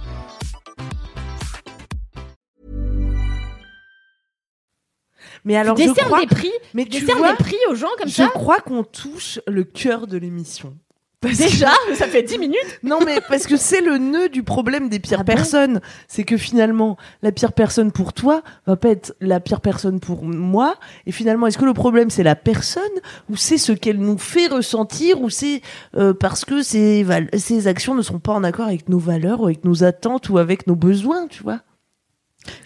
Mais 5.45 5.55
alors, 5.57 5.75
tu 5.77 5.83
je 5.87 5.89
crois, 5.93 6.21
des 6.21 6.27
prix, 6.27 6.51
mais 6.73 6.85
tu 6.85 7.03
vois, 7.05 7.31
des 7.31 7.37
prix 7.37 7.57
aux 7.69 7.75
gens 7.75 7.87
comme 7.97 8.07
je 8.09 8.13
ça. 8.15 8.27
crois 8.27 8.59
qu'on 8.59 8.83
touche 8.83 9.39
le 9.47 9.63
cœur 9.63 10.07
de 10.07 10.17
l'émission. 10.17 10.75
Parce 11.19 11.37
que- 11.37 11.43
Déjà, 11.43 11.69
ça 11.95 12.07
fait 12.07 12.23
10 12.23 12.39
minutes. 12.39 12.79
Non, 12.81 12.97
mais 13.05 13.19
parce 13.29 13.45
que 13.45 13.55
c'est 13.55 13.81
le 13.81 13.99
nœud 13.99 14.27
du 14.29 14.41
problème 14.41 14.89
des 14.89 14.97
pires 14.99 15.19
Ah 15.21 15.23
personnes. 15.23 15.79
C'est 16.07 16.23
que 16.23 16.35
finalement, 16.35 16.97
la 17.21 17.31
pire 17.31 17.53
personne 17.53 17.91
pour 17.91 18.13
toi 18.13 18.41
va 18.65 18.75
pas 18.75 18.89
être 18.89 19.15
la 19.21 19.39
pire 19.39 19.61
personne 19.61 19.99
pour 19.99 20.23
moi. 20.23 20.75
Et 21.05 21.11
finalement, 21.11 21.45
est-ce 21.45 21.59
que 21.59 21.65
le 21.65 21.73
problème 21.75 22.09
c'est 22.09 22.23
la 22.23 22.35
personne 22.35 22.81
ou 23.29 23.35
c'est 23.35 23.59
ce 23.59 23.71
qu'elle 23.71 23.99
nous 23.99 24.17
fait 24.17 24.47
ressentir 24.47 25.21
ou 25.21 25.29
c'est 25.29 25.61
euh, 25.95 26.13
parce 26.15 26.43
que 26.43 26.63
ses, 26.63 27.05
ses 27.37 27.67
actions 27.67 27.93
ne 27.93 28.01
sont 28.01 28.17
pas 28.19 28.33
en 28.33 28.43
accord 28.43 28.65
avec 28.65 28.89
nos 28.89 28.97
valeurs 28.99 29.41
ou 29.41 29.45
avec 29.45 29.63
nos 29.63 29.83
attentes 29.83 30.27
ou 30.29 30.39
avec 30.39 30.65
nos 30.65 30.75
besoins, 30.75 31.27
tu 31.27 31.43
vois? 31.43 31.59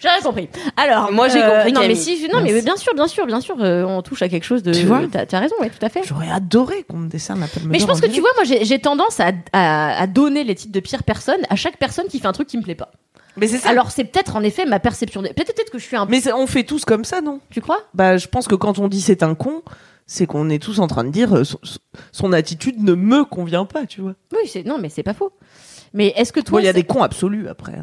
J'ai 0.00 0.08
rien 0.08 0.20
compris. 0.22 0.48
Alors, 0.76 1.12
Moi, 1.12 1.28
j'ai 1.28 1.40
compris, 1.42 1.72
Non, 1.72 1.80
mais 1.86 1.94
si, 1.94 2.28
non, 2.32 2.40
mais 2.42 2.62
bien 2.62 2.76
sûr, 2.76 2.94
bien 2.94 3.06
sûr, 3.08 3.26
bien 3.26 3.40
sûr, 3.40 3.56
euh, 3.60 3.84
on 3.84 4.00
touche 4.02 4.22
à 4.22 4.28
quelque 4.28 4.44
chose 4.44 4.62
de. 4.62 4.72
Tu 4.72 4.86
vois 4.86 5.02
T'as 5.10 5.38
raison, 5.38 5.54
oui, 5.60 5.68
tout 5.68 5.84
à 5.84 5.88
fait. 5.88 6.00
J'aurais 6.04 6.30
adoré 6.30 6.82
qu'on 6.84 6.96
me 6.96 7.08
décerne 7.08 7.40
la 7.40 7.46
palme 7.46 7.68
Mais 7.70 7.78
je 7.78 7.86
pense 7.86 7.98
en 7.98 8.00
que 8.00 8.06
tu 8.06 8.12
direct. 8.12 8.34
vois, 8.36 8.44
moi, 8.44 8.56
j'ai 8.62 8.78
tendance 8.78 9.20
à, 9.20 9.32
à, 9.52 10.00
à 10.00 10.06
donner 10.06 10.44
les 10.44 10.54
titres 10.54 10.72
de 10.72 10.80
pire 10.80 11.02
personne 11.02 11.40
à 11.50 11.56
chaque 11.56 11.76
personne 11.78 12.06
qui 12.08 12.20
fait 12.20 12.26
un 12.26 12.32
truc 12.32 12.48
qui 12.48 12.56
me 12.56 12.62
plaît 12.62 12.74
pas. 12.74 12.90
Mais 13.36 13.48
c'est 13.48 13.58
ça. 13.58 13.68
Alors, 13.68 13.90
c'est 13.90 14.04
peut-être 14.04 14.34
en 14.36 14.42
effet 14.42 14.64
ma 14.64 14.80
perception. 14.80 15.20
de- 15.20 15.28
Peut-être 15.28 15.70
que 15.70 15.78
je 15.78 15.84
suis 15.84 15.96
un. 15.96 16.06
Mais 16.06 16.32
on 16.32 16.46
fait 16.46 16.64
tous 16.64 16.86
comme 16.86 17.04
ça, 17.04 17.20
non? 17.20 17.40
Tu 17.50 17.60
crois? 17.60 17.80
Bah, 17.92 18.16
je 18.16 18.28
pense 18.28 18.48
que 18.48 18.54
quand 18.54 18.78
on 18.78 18.88
dit 18.88 19.02
c'est 19.02 19.22
un 19.22 19.34
con, 19.34 19.62
c'est 20.06 20.24
qu'on 20.26 20.48
est 20.48 20.62
tous 20.62 20.78
en 20.78 20.86
train 20.86 21.04
de 21.04 21.10
dire 21.10 21.36
euh, 21.36 21.44
son, 21.44 21.58
son 22.12 22.32
attitude 22.32 22.82
ne 22.82 22.94
me 22.94 23.24
convient 23.24 23.66
pas, 23.66 23.84
tu 23.84 24.00
vois. 24.00 24.14
Oui, 24.32 24.48
c'est 24.48 24.64
non, 24.64 24.78
mais 24.80 24.88
c'est 24.88 25.02
pas 25.02 25.12
faux. 25.12 25.32
Mais 25.92 26.14
est-ce 26.16 26.32
que 26.32 26.40
toi, 26.40 26.62
il 26.62 26.64
y 26.64 26.68
a 26.68 26.72
des 26.72 26.84
cons 26.84 27.02
absolus 27.02 27.46
après. 27.48 27.74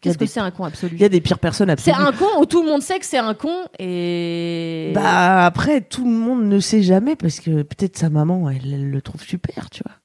Qu'est-ce 0.00 0.18
que 0.18 0.24
des- 0.24 0.26
c'est 0.30 0.40
un 0.40 0.50
con 0.50 0.64
absolu? 0.64 0.96
Il 0.96 1.00
y 1.00 1.04
a 1.04 1.08
des 1.08 1.20
pires 1.20 1.38
personnes 1.38 1.68
C'est 1.78 1.90
absolues. 1.92 2.08
un 2.08 2.12
con 2.12 2.26
où 2.40 2.46
tout 2.46 2.62
le 2.62 2.68
monde 2.68 2.82
sait 2.82 2.98
que 2.98 3.06
c'est 3.06 3.18
un 3.18 3.34
con 3.34 3.54
et. 3.78 4.92
Bah 4.94 5.44
après, 5.44 5.80
tout 5.80 6.04
le 6.04 6.10
monde 6.10 6.44
ne 6.44 6.60
sait 6.60 6.82
jamais 6.82 7.16
parce 7.16 7.40
que 7.40 7.62
peut-être 7.62 7.96
sa 7.98 8.08
maman, 8.10 8.50
elle, 8.50 8.72
elle 8.72 8.90
le 8.90 9.02
trouve 9.02 9.22
super, 9.22 9.70
tu 9.70 9.82
vois. 9.86 9.96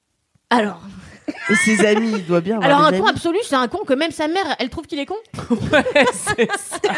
Alors, 0.50 0.80
Et 1.50 1.54
ses 1.56 1.84
amis, 1.84 2.12
il 2.18 2.26
doit 2.26 2.40
bien 2.40 2.60
alors 2.62 2.82
un 2.84 2.92
con 2.92 3.06
absolu, 3.06 3.38
c'est 3.42 3.56
un 3.56 3.66
con 3.68 3.78
que 3.84 3.94
même 3.94 4.12
sa 4.12 4.28
mère, 4.28 4.44
elle 4.60 4.68
trouve 4.70 4.86
qu'il 4.86 4.98
est 5.00 5.06
con? 5.06 5.16
Ouais, 5.72 6.06
c'est 6.12 6.48
ça. 6.56 6.92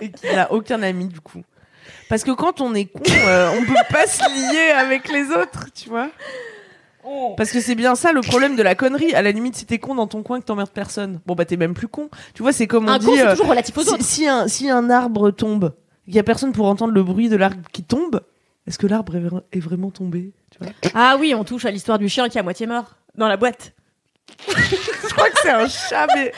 Et 0.00 0.10
qu'il 0.10 0.32
n'a 0.34 0.52
aucun 0.52 0.82
ami 0.82 1.06
du 1.06 1.20
coup. 1.20 1.42
Parce 2.08 2.22
que 2.22 2.30
quand 2.30 2.60
on 2.60 2.72
est 2.74 2.84
con, 2.86 3.02
euh, 3.26 3.50
on 3.58 3.64
peut 3.64 3.74
pas 3.92 4.06
se 4.06 4.22
lier 4.52 4.70
avec 4.70 5.08
les 5.12 5.30
autres, 5.30 5.66
tu 5.74 5.88
vois. 5.88 6.08
Parce 7.36 7.50
que 7.50 7.60
c'est 7.60 7.74
bien 7.74 7.94
ça 7.94 8.12
le 8.12 8.20
problème 8.20 8.56
de 8.56 8.62
la 8.62 8.74
connerie. 8.74 9.14
À 9.14 9.22
la 9.22 9.30
limite, 9.32 9.56
si 9.56 9.66
t'es 9.66 9.78
con 9.78 9.94
dans 9.94 10.06
ton 10.06 10.22
coin 10.22 10.40
que 10.40 10.44
t'emmerdes 10.44 10.70
personne, 10.70 11.20
bon 11.26 11.34
bah 11.34 11.44
t'es 11.44 11.56
même 11.56 11.74
plus 11.74 11.88
con. 11.88 12.08
Tu 12.34 12.42
vois, 12.42 12.52
c'est 12.52 12.66
comme 12.66 12.86
on 12.86 12.92
un 12.92 12.98
dit. 12.98 13.06
con, 13.06 13.12
c'est 13.14 13.26
euh, 13.26 13.30
toujours 13.32 13.48
relatif 13.48 13.76
aux 13.78 13.82
si, 13.82 13.90
autres. 13.90 14.04
si 14.04 14.26
un, 14.26 14.48
si 14.48 14.70
un 14.70 14.90
arbre 14.90 15.30
tombe, 15.30 15.74
il 16.06 16.14
y 16.14 16.18
a 16.18 16.22
personne 16.22 16.52
pour 16.52 16.66
entendre 16.66 16.92
le 16.92 17.02
bruit 17.02 17.28
de 17.28 17.36
l'arbre 17.36 17.56
qui 17.72 17.82
tombe. 17.82 18.20
Est-ce 18.66 18.78
que 18.78 18.86
l'arbre 18.86 19.14
est, 19.16 19.20
vra- 19.20 19.42
est 19.52 19.60
vraiment 19.60 19.90
tombé 19.90 20.32
tu 20.50 20.58
vois? 20.60 20.72
Ah 20.94 21.16
oui, 21.20 21.34
on 21.36 21.44
touche 21.44 21.64
à 21.64 21.70
l'histoire 21.70 21.98
du 21.98 22.08
chien 22.08 22.28
qui 22.28 22.38
est 22.38 22.40
à 22.40 22.44
moitié 22.44 22.66
mort 22.66 22.96
dans 23.16 23.28
la 23.28 23.36
boîte. 23.36 23.72
Je 24.48 25.14
crois 25.14 25.28
que 25.30 25.36
c'est 25.42 25.50
un 25.50 25.68
chat, 25.68 26.06
mais 26.14 26.32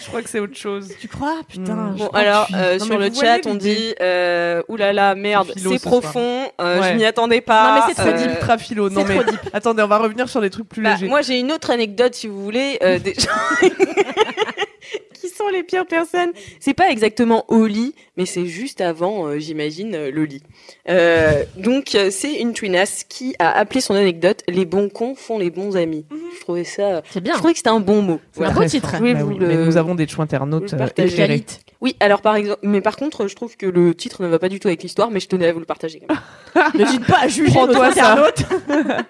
je 0.00 0.06
crois 0.06 0.22
que 0.22 0.28
c'est 0.30 0.40
autre 0.40 0.56
chose. 0.56 0.90
Tu 1.00 1.08
crois? 1.08 1.36
Putain. 1.48 1.74
Mm. 1.74 1.94
je 1.98 2.02
Bon, 2.04 2.08
alors, 2.08 2.48
euh, 2.54 2.78
Non, 2.78 2.84
sur 2.84 2.98
le 2.98 3.10
chat, 3.12 3.46
on 3.46 3.54
dit 3.54 3.94
euh, 4.00 4.62
oulala, 4.68 5.14
merde, 5.14 5.50
c'est 5.54 5.60
ce 5.78 5.82
profond, 5.82 6.50
euh, 6.60 6.80
Ouais. 6.80 6.90
je 6.90 6.94
m'y 6.96 7.04
attendais 7.04 7.40
pas. 7.40 7.68
Non, 7.68 7.74
mais 7.86 7.94
c'est 7.94 8.00
trop 8.02 8.10
euh, 8.10 8.16
deep. 8.18 8.30
Ultra 8.30 8.58
philo. 8.58 8.90
Non 8.90 9.04
mais 9.04 9.14
trop 9.22 9.30
deep. 9.30 9.40
attendez, 9.52 9.82
on 9.82 9.88
va 9.88 9.98
revenir 9.98 10.28
sur 10.28 10.40
des 10.40 10.50
trucs 10.50 10.68
plus 10.68 10.82
bah, 10.82 10.92
légers. 10.92 11.08
moi, 11.08 11.22
j'ai 11.22 11.38
une 11.40 11.52
autre 11.52 11.70
anecdote, 11.70 12.14
si 12.14 12.26
vous 12.28 12.42
voulez, 12.42 12.78
euh, 12.82 12.98
des 12.98 13.14
gens 13.18 13.68
qui 15.14 15.28
sont 15.28 15.48
les 15.48 15.62
pires 15.62 15.86
personnes? 15.86 16.30
C'est 16.60 16.74
pas 16.74 16.90
exactement 16.90 17.44
au 17.48 17.66
lit, 17.66 17.94
mais 18.16 18.26
c'est 18.26 18.46
juste 18.46 18.80
avant, 18.80 19.26
euh, 19.26 19.38
j'imagine, 19.38 19.94
euh, 19.94 20.10
le 20.10 20.24
lit. 20.24 20.42
Euh, 20.88 21.44
donc, 21.56 21.94
euh, 21.94 22.10
c'est 22.10 22.34
une 22.34 22.52
twinasse 22.52 23.04
qui 23.08 23.34
a 23.38 23.50
appelé 23.58 23.80
son 23.80 23.94
anecdote 23.94 24.42
«Les 24.48 24.64
bons 24.64 24.88
cons 24.88 25.14
font 25.14 25.38
les 25.38 25.50
bons 25.50 25.76
amis 25.76 26.06
Je 26.36 26.40
trouvais 26.40 26.64
ça... 26.64 27.02
C'est 27.10 27.20
bien. 27.20 27.32
Je 27.34 27.38
trouvais 27.38 27.52
que 27.52 27.58
c'était 27.58 27.68
un 27.70 27.80
bon 27.80 28.02
mot. 28.02 28.20
C'est 28.32 28.38
Voilà. 28.40 28.54
beau 28.54 28.64
titre. 28.64 28.92
Bah 28.92 28.98
vous 29.14 29.28
oui, 29.28 29.38
le- 29.38 29.46
Mais 29.48 29.56
nous 29.56 29.76
avons 29.76 29.94
des 29.94 30.06
choix 30.06 30.24
internautes 30.24 30.74
éclairés. 30.96 31.44
Oui, 31.80 31.94
alors 32.00 32.22
par 32.22 32.34
exemple, 32.36 32.58
mais 32.64 32.80
par 32.80 32.96
contre, 32.96 33.28
je 33.28 33.36
trouve 33.36 33.56
que 33.56 33.66
le 33.66 33.94
titre 33.94 34.22
ne 34.22 34.28
va 34.28 34.38
pas 34.40 34.48
du 34.48 34.58
tout 34.58 34.66
avec 34.68 34.82
l'histoire, 34.82 35.10
mais 35.12 35.20
je 35.20 35.28
tenais 35.28 35.46
à 35.46 35.52
vous 35.52 35.60
le 35.60 35.64
partager 35.64 36.00
quand 36.00 36.14
même. 36.14 36.70
N'hésite 36.74 37.06
pas 37.06 37.20
à 37.22 37.28
juger 37.28 37.52
Prends-toi 37.52 37.86
notre 37.86 37.94
ça. 37.96 38.12
internaute. 38.12 38.44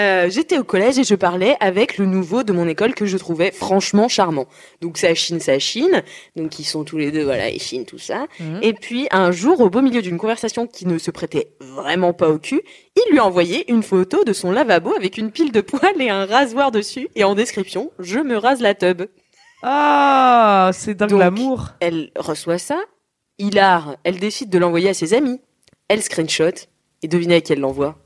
Euh, 0.00 0.30
J'étais 0.30 0.58
au 0.58 0.64
collège 0.64 0.98
et 0.98 1.04
je 1.04 1.14
parlais 1.14 1.56
avec 1.60 1.98
le 1.98 2.06
nouveau 2.06 2.42
de 2.42 2.52
mon 2.52 2.66
école 2.66 2.94
que 2.94 3.04
je 3.04 3.16
trouvais 3.18 3.50
franchement 3.50 4.08
charmant. 4.08 4.46
Donc 4.80 4.96
ça 4.96 5.14
chine, 5.14 5.40
ça 5.40 5.58
chine. 5.58 6.02
Donc 6.36 6.58
ils 6.58 6.64
sont 6.64 6.84
tous 6.84 6.96
les 6.96 7.10
deux, 7.10 7.24
voilà, 7.24 7.50
ils 7.50 7.60
chinent 7.60 7.84
tout 7.84 7.98
ça. 7.98 8.26
Mhm. 8.38 8.60
Et 8.62 8.72
puis 8.72 9.08
un 9.10 9.30
jour, 9.30 9.60
au 9.60 9.68
beau 9.68 9.82
milieu 9.82 10.00
d'une 10.00 10.18
conversation 10.18 10.66
qui 10.66 10.86
ne 10.86 10.98
se 10.98 11.10
prêtait 11.10 11.52
vraiment 11.60 12.12
pas 12.12 12.28
au 12.28 12.38
cul, 12.38 12.62
il 12.96 13.12
lui 13.12 13.18
a 13.18 13.24
envoyé 13.24 13.70
une 13.70 13.82
photo 13.82 14.24
de 14.24 14.32
son 14.32 14.50
lavabo 14.50 14.94
avec 14.96 15.18
une 15.18 15.30
pile 15.30 15.52
de 15.52 15.60
poils 15.60 16.00
et 16.00 16.10
un 16.10 16.24
rasoir 16.24 16.70
dessus. 16.70 17.08
Et 17.14 17.24
en 17.24 17.34
description, 17.34 17.90
je 17.98 18.18
me 18.18 18.36
rase 18.36 18.60
la 18.60 18.74
tub. 18.74 19.02
Ah, 19.62 20.70
c'est 20.72 20.94
dingue 20.94 21.12
l'amour. 21.12 21.68
Elle 21.80 22.10
reçoit 22.16 22.58
ça. 22.58 22.78
Hilar, 23.38 23.96
elle 24.04 24.18
décide 24.18 24.50
de 24.50 24.58
l'envoyer 24.58 24.88
à 24.88 24.94
ses 24.94 25.12
amis. 25.12 25.40
Elle 25.88 26.02
screenshot. 26.02 26.66
Et 27.02 27.08
devinez 27.08 27.36
à 27.36 27.40
qui 27.40 27.52
elle 27.52 27.60
l'envoie 27.60 27.99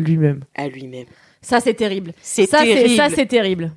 Lui-même. 0.00 0.40
À 0.54 0.68
lui-même. 0.68 1.06
Ça, 1.42 1.60
c'est 1.60 1.74
terrible. 1.74 2.12
C'est 2.20 2.46
Ça, 2.46 2.58
c'est 2.58 2.74
terrible. 2.74 2.96
ça, 2.96 3.08
c'est 3.08 3.26
terrible. 3.26 3.72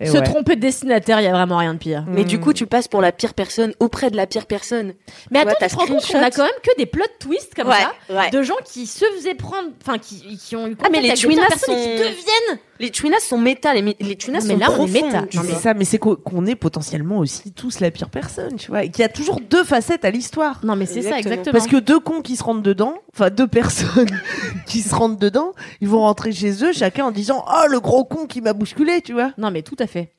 Et 0.00 0.06
Se 0.06 0.12
ouais. 0.18 0.22
tromper 0.22 0.56
de 0.56 0.60
destinataire, 0.60 1.20
il 1.20 1.24
y 1.24 1.26
a 1.26 1.32
vraiment 1.32 1.56
rien 1.58 1.72
de 1.74 1.78
pire. 1.78 2.04
Mais 2.06 2.22
Mm. 2.22 2.26
du 2.26 2.40
coup, 2.40 2.52
tu 2.52 2.66
passes 2.66 2.86
pour 2.88 3.00
la 3.00 3.12
pire 3.12 3.32
personne 3.34 3.72
auprès 3.80 4.10
de 4.10 4.16
la 4.16 4.26
pire 4.26 4.46
personne. 4.46 4.92
Mais 5.30 5.38
attends, 5.40 5.54
tu 5.60 5.66
te 5.68 5.74
rends 5.76 5.86
compte 5.86 6.06
qu'on 6.06 6.18
a 6.22 6.30
quand 6.30 6.42
même 6.44 6.52
que 6.62 6.76
des 6.76 6.86
plot 6.86 7.04
twists 7.18 7.54
comme 7.54 7.70
ça 7.70 7.92
ouais. 8.10 8.30
de 8.30 8.42
gens 8.42 8.54
qui 8.64 8.86
se 8.86 9.04
faisaient 9.16 9.34
prendre, 9.34 9.68
enfin 9.82 9.98
qui, 9.98 10.36
qui 10.38 10.54
ont 10.56 10.66
eu 10.66 10.76
Ah, 10.82 10.88
mais 10.90 10.98
contact 10.98 11.02
les 11.02 11.08
avec 11.10 11.10
des 11.12 11.16
chouinas 11.20 11.46
personnes 11.48 11.74
et 11.74 11.78
qui 11.78 11.84
sont- 11.84 12.04
deviennent. 12.10 12.58
Les 12.78 12.90
tunas 12.90 13.20
sont 13.20 13.38
méta, 13.38 13.72
les, 13.72 13.80
les 13.80 13.94
mais 14.00 14.18
sont 14.20 14.58
là, 14.58 14.66
on 14.78 14.86
est 14.86 14.90
profondes, 14.90 14.92
méta. 14.92 15.24
C'est 15.30 15.54
ça, 15.54 15.72
mais 15.72 15.86
c'est 15.86 15.96
qu'o- 15.98 16.16
qu'on 16.16 16.44
est 16.44 16.56
potentiellement 16.56 17.16
aussi 17.20 17.50
tous 17.52 17.80
la 17.80 17.90
pire 17.90 18.10
personne, 18.10 18.56
tu 18.56 18.68
vois, 18.70 18.84
et 18.84 18.90
qu'il 18.90 19.00
y 19.00 19.04
a 19.04 19.08
toujours 19.08 19.40
deux 19.40 19.64
facettes 19.64 20.04
à 20.04 20.10
l'histoire. 20.10 20.60
Non, 20.62 20.76
mais 20.76 20.84
c'est 20.84 21.00
ça 21.00 21.16
Exactement. 21.16 21.32
exactement. 21.36 21.52
Parce 21.54 21.68
que 21.68 21.76
deux 21.78 22.00
cons 22.00 22.20
qui 22.20 22.36
se 22.36 22.44
rentrent 22.44 22.60
dedans, 22.62 22.98
enfin 23.14 23.30
deux 23.30 23.46
personnes 23.46 24.10
qui 24.66 24.82
se 24.82 24.94
rentrent 24.94 25.18
dedans, 25.18 25.54
ils 25.80 25.88
vont 25.88 26.00
rentrer 26.00 26.32
chez 26.32 26.62
eux 26.64 26.74
chacun 26.74 27.06
en 27.06 27.12
disant 27.12 27.46
oh 27.48 27.66
le 27.66 27.80
gros 27.80 28.04
con 28.04 28.26
qui 28.26 28.42
m'a 28.42 28.52
bousculé, 28.52 29.00
tu 29.00 29.14
vois. 29.14 29.32
non, 29.38 29.50
mais 29.50 29.62
tout 29.62 29.76
à 29.78 29.85
fait. 29.86 30.12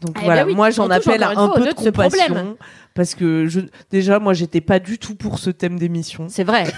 Donc 0.00 0.16
Eh 0.20 0.24
voilà, 0.24 0.42
ben 0.44 0.48
oui, 0.50 0.54
moi 0.54 0.70
j'en 0.70 0.90
appelle 0.90 1.22
à 1.22 1.30
un 1.30 1.48
peu 1.48 1.64
de 1.66 1.72
compassion 1.72 2.24
problème. 2.26 2.54
parce 2.94 3.14
que 3.14 3.46
je 3.46 3.60
déjà 3.90 4.18
moi 4.18 4.34
j'étais 4.34 4.60
pas 4.60 4.78
du 4.78 4.98
tout 4.98 5.14
pour 5.14 5.38
ce 5.38 5.48
thème 5.50 5.78
d'émission. 5.78 6.26
C'est 6.28 6.44
vrai. 6.44 6.64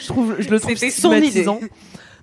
Je 0.00 0.06
trouve 0.06 0.36
je 0.40 0.48
le 0.48 0.58
trouve 0.58 0.74
C'était 0.74 0.90
son 0.90 1.10
stigmatisant. 1.12 1.60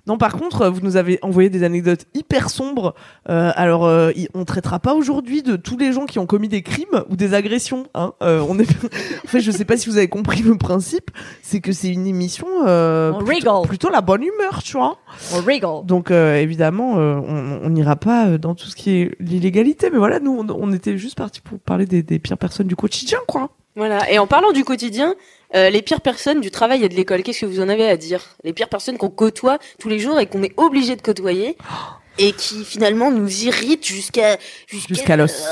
Non, 0.08 0.16
par 0.16 0.32
contre, 0.32 0.68
vous 0.68 0.80
nous 0.80 0.96
avez 0.96 1.18
envoyé 1.20 1.50
des 1.50 1.62
anecdotes 1.62 2.06
hyper 2.14 2.48
sombres. 2.48 2.94
Euh, 3.28 3.52
alors, 3.54 3.84
euh, 3.84 4.10
on 4.32 4.46
traitera 4.46 4.78
pas 4.78 4.94
aujourd'hui 4.94 5.42
de 5.42 5.56
tous 5.56 5.76
les 5.76 5.92
gens 5.92 6.06
qui 6.06 6.18
ont 6.18 6.24
commis 6.24 6.48
des 6.48 6.62
crimes 6.62 7.04
ou 7.10 7.16
des 7.16 7.34
agressions. 7.34 7.86
Hein. 7.94 8.14
Euh, 8.22 8.42
on 8.48 8.58
est... 8.58 8.68
en 9.24 9.28
fait, 9.28 9.40
je 9.40 9.50
sais 9.50 9.66
pas 9.66 9.76
si 9.76 9.90
vous 9.90 9.98
avez 9.98 10.08
compris 10.08 10.40
le 10.40 10.56
principe. 10.56 11.10
C'est 11.42 11.60
que 11.60 11.72
c'est 11.72 11.90
une 11.90 12.06
émission 12.06 12.46
euh, 12.66 13.12
On 13.14 13.22
plutôt, 13.22 13.62
plutôt 13.62 13.90
la 13.90 14.00
bonne 14.00 14.22
humeur, 14.22 14.62
tu 14.62 14.78
vois. 14.78 14.96
On 15.34 15.42
rigole. 15.42 15.84
Donc, 15.84 16.10
euh, 16.10 16.36
évidemment, 16.36 16.98
euh, 16.98 17.20
on 17.62 17.68
n'ira 17.68 17.96
pas 17.96 18.38
dans 18.38 18.54
tout 18.54 18.66
ce 18.66 18.76
qui 18.76 18.90
est 18.92 19.14
l'illégalité. 19.20 19.90
Mais 19.90 19.98
voilà, 19.98 20.20
nous, 20.20 20.38
on, 20.38 20.46
on 20.48 20.72
était 20.72 20.96
juste 20.96 21.18
partis 21.18 21.42
pour 21.42 21.58
parler 21.58 21.84
des, 21.84 22.02
des 22.02 22.18
pires 22.18 22.38
personnes 22.38 22.66
du 22.66 22.76
quotidien, 22.76 23.18
quoi. 23.28 23.50
Voilà. 23.78 24.10
Et 24.12 24.18
en 24.18 24.26
parlant 24.26 24.52
du 24.52 24.64
quotidien, 24.64 25.14
euh, 25.54 25.70
les 25.70 25.80
pires 25.82 26.00
personnes 26.02 26.40
du 26.40 26.50
travail 26.50 26.84
et 26.84 26.88
de 26.90 26.94
l'école, 26.94 27.22
qu'est-ce 27.22 27.40
que 27.40 27.46
vous 27.46 27.60
en 27.60 27.68
avez 27.68 27.88
à 27.88 27.96
dire? 27.96 28.20
Les 28.44 28.52
pires 28.52 28.68
personnes 28.68 28.98
qu'on 28.98 29.08
côtoie 29.08 29.58
tous 29.78 29.88
les 29.88 29.98
jours 30.00 30.18
et 30.20 30.26
qu'on 30.26 30.42
est 30.42 30.52
obligé 30.58 30.96
de 30.96 31.00
côtoyer 31.02 31.56
et 32.18 32.32
qui 32.32 32.64
finalement 32.64 33.10
nous 33.10 33.44
irritent 33.44 33.86
jusqu'à 33.86 34.36
Jusqu'à 34.66 35.16
l'os. 35.16 35.44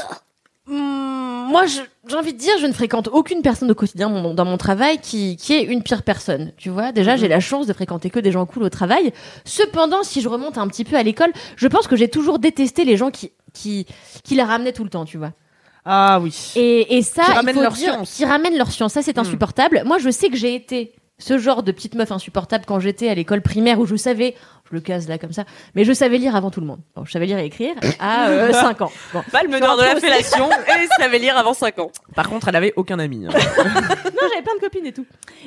Hum, 0.68 1.46
moi, 1.48 1.66
je- 1.66 1.80
j'ai 2.08 2.16
envie 2.16 2.32
de 2.32 2.38
dire, 2.38 2.54
je 2.60 2.66
ne 2.66 2.72
fréquente 2.72 3.08
aucune 3.12 3.40
personne 3.42 3.70
au 3.70 3.74
quotidien 3.76 4.08
mon- 4.08 4.34
dans 4.34 4.44
mon 4.44 4.56
travail 4.58 4.98
qui, 4.98 5.36
qui 5.36 5.54
est 5.54 5.62
une 5.62 5.82
pire 5.84 6.02
personne. 6.02 6.52
Tu 6.56 6.68
vois, 6.70 6.90
déjà, 6.90 7.12
Mhm. 7.12 7.18
j'ai 7.20 7.28
la 7.28 7.38
chance 7.40 7.68
de 7.68 7.72
fréquenter 7.72 8.10
que 8.10 8.18
des 8.18 8.32
gens 8.32 8.44
cool 8.46 8.64
au 8.64 8.68
travail. 8.68 9.12
Cependant, 9.44 10.02
si 10.02 10.20
je 10.20 10.28
remonte 10.28 10.58
un 10.58 10.66
petit 10.66 10.84
peu 10.84 10.96
à 10.96 11.04
l'école, 11.04 11.32
je 11.56 11.68
pense 11.68 11.86
que 11.86 11.94
j'ai 11.94 12.08
toujours 12.08 12.40
détesté 12.40 12.84
les 12.84 12.96
gens 12.96 13.12
qui, 13.12 13.30
qui, 13.54 13.86
qui 14.24 14.34
la 14.34 14.44
ramenaient 14.44 14.72
tout 14.72 14.82
le 14.84 14.90
temps, 14.90 15.04
tu 15.04 15.18
vois. 15.18 15.30
Ah 15.88 16.18
oui. 16.20 16.34
Et, 16.56 16.96
et 16.98 17.02
ça, 17.02 17.22
Qui 17.24 17.30
il 17.30 17.34
ramènent 17.34 17.54
faut 17.54 17.62
leur 17.62 17.72
dire, 17.72 17.92
science. 17.92 18.14
qui 18.16 18.24
ramènent 18.24 18.58
leur 18.58 18.70
science. 18.72 18.92
Ça, 18.92 19.02
c'est 19.02 19.16
Hmm. 19.16 19.20
insupportable. 19.20 19.82
Moi, 19.86 19.98
je 19.98 20.10
sais 20.10 20.28
que 20.28 20.36
j'ai 20.36 20.54
été 20.56 20.92
ce 21.18 21.38
genre 21.38 21.62
de 21.62 21.70
petite 21.72 21.94
meuf 21.94 22.10
insupportable 22.12 22.64
quand 22.66 22.80
j'étais 22.80 23.08
à 23.08 23.14
l'école 23.14 23.40
primaire 23.40 23.78
où 23.78 23.86
je 23.86 23.94
savais 23.96 24.34
je 24.70 24.74
le 24.74 24.80
case 24.80 25.08
là 25.08 25.18
comme 25.18 25.32
ça. 25.32 25.44
Mais 25.74 25.84
je 25.84 25.92
savais 25.92 26.18
lire 26.18 26.34
avant 26.36 26.50
tout 26.50 26.60
le 26.60 26.66
monde. 26.66 26.80
Bon, 26.94 27.04
je 27.04 27.12
savais 27.12 27.26
lire 27.26 27.38
et 27.38 27.44
écrire 27.46 27.74
à 28.00 28.28
5 28.52 28.80
ans. 28.82 28.92
Bon. 29.12 29.22
Pas 29.32 29.42
le 29.42 29.48
meneur 29.48 29.76
de 29.76 29.82
la 29.82 29.96
fellation 29.96 30.48
et 30.68 30.86
savait 31.02 31.18
lire 31.18 31.36
avant 31.36 31.54
5 31.54 31.78
ans. 31.78 31.90
Par 32.14 32.28
contre, 32.28 32.48
elle 32.48 32.56
avait 32.56 32.72
aucun 32.76 32.98
ami. 32.98 33.26
hein. 33.26 33.30
Non, 34.16 34.28
j'avais 34.32 34.42
plein 34.42 34.54
de 34.56 34.60
copines 34.60 34.86
et 34.86 34.92
tout. 34.92 35.04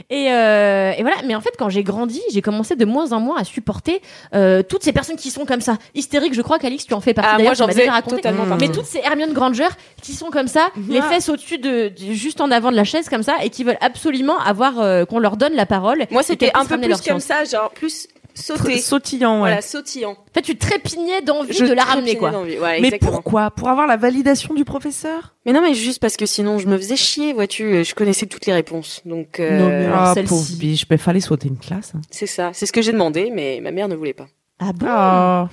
Et, 0.10 0.32
euh, 0.32 0.92
et 0.98 1.02
voilà. 1.02 1.18
Mais 1.26 1.34
en 1.36 1.42
fait, 1.42 1.54
quand 1.58 1.70
j'ai 1.70 1.84
grandi, 1.84 2.22
j'ai 2.32 2.42
commencé 2.42 2.76
de 2.76 2.86
moins 2.86 3.12
en 3.14 3.20
moins 3.20 3.38
à 3.40 3.44
supporter 3.44 4.02
euh, 4.36 4.62
toutes 4.64 4.84
ces 4.84 4.94
personnes 4.94 5.16
qui 5.18 5.32
sont 5.32 5.46
comme 5.46 5.60
ça. 5.62 5.78
Hystériques, 5.96 6.34
je 6.36 6.42
crois 6.42 6.60
qu'Alix, 6.60 6.86
tu 6.86 6.94
en 6.94 7.02
fais 7.02 7.14
partie. 7.14 7.30
Ah, 7.34 7.38
D'ailleurs, 7.38 7.52
moi, 7.52 7.56
j'en 7.56 7.68
faisais 7.68 7.88
totalement 8.08 8.46
Mmh. 8.46 8.58
Mais 8.62 8.70
toutes 8.70 8.86
ces 8.86 9.00
Hermione 9.00 9.34
Granger 9.34 9.68
qui 10.02 10.14
sont 10.14 10.30
comme 10.30 10.48
ça, 10.48 10.70
les 10.88 11.02
fesses 11.02 11.30
au-dessus 11.30 11.58
de, 11.58 11.90
de- 11.90 12.14
juste 12.14 12.42
en 12.42 12.52
avant 12.52 12.72
de 12.72 12.76
la 12.76 12.84
chaise 12.84 13.10
comme 13.10 13.24
ça, 13.24 13.36
et 13.44 13.50
qui 13.50 13.64
veulent 13.64 13.78
absolument 13.82 14.40
avoir 14.40 14.80
euh, 14.80 15.06
qu'on 15.06 15.20
leur 15.20 15.36
donne 15.38 15.54
la 15.54 15.66
parole. 15.66 16.06
Moi, 16.12 16.24
c'était 16.24 16.52
un 16.54 16.66
peu 16.66 16.78
plus 16.80 16.90
comme 17.02 17.20
science. 17.20 17.24
ça, 17.24 17.44
genre 17.44 17.70
plus 17.72 18.08
sauter. 18.40 18.78
Sautillant, 18.80 19.34
ouais. 19.36 19.40
Voilà, 19.50 19.62
sautillant. 19.62 20.12
En 20.12 20.34
fait, 20.34 20.42
tu 20.42 20.58
trépignais 20.58 21.22
d'envie 21.22 21.54
Je 21.54 21.66
de 21.66 21.74
la 21.74 21.84
ramener, 21.84 22.16
quoi. 22.16 22.32
D'envie. 22.32 22.58
Ouais, 22.60 22.80
mais 22.82 22.88
exactement. 22.88 23.12
pourquoi 23.12 23.52
Pour 23.52 23.70
avoir 23.70 23.88
la 23.88 23.98
validation 23.98 24.54
du 24.54 24.66
professeur? 24.66 25.36
Mais 25.46 25.54
non, 25.54 25.62
mais 25.62 25.74
juste 25.74 26.00
parce 26.00 26.18
que 26.18 26.26
sinon, 26.26 26.58
je 26.60 26.68
me 26.68 26.78
faisais 26.78 26.96
chier, 26.96 27.34
vois-tu. 27.34 27.84
Je 27.84 27.96
connaissais 27.96 28.26
toutes 28.26 28.46
les 28.46 28.54
réponses. 28.54 29.02
Donc, 29.06 29.40
euh, 29.40 29.60
Non, 29.60 29.68
mais 29.70 29.86
alors, 29.86 30.00
Ah, 30.08 30.16
pauvre 30.28 30.52
biche, 30.58 30.86
fallait 30.98 31.20
sauter 31.20 31.48
une 31.48 31.58
classe. 31.58 31.94
hein. 31.96 32.02
c'est 32.12 32.28
ça. 32.28 32.52
C'est 32.54 32.66
ce 32.66 32.72
que 32.72 32.82
j'ai 32.82 32.92
demandé, 32.92 33.32
mais 33.34 33.60
ma 33.62 33.72
mère 33.72 33.88
ne 33.88 33.96
voulait 33.96 34.14
pas. 34.14 34.28
Ah 34.60 34.74
bon? 34.74 34.86
Ah, 34.90 35.50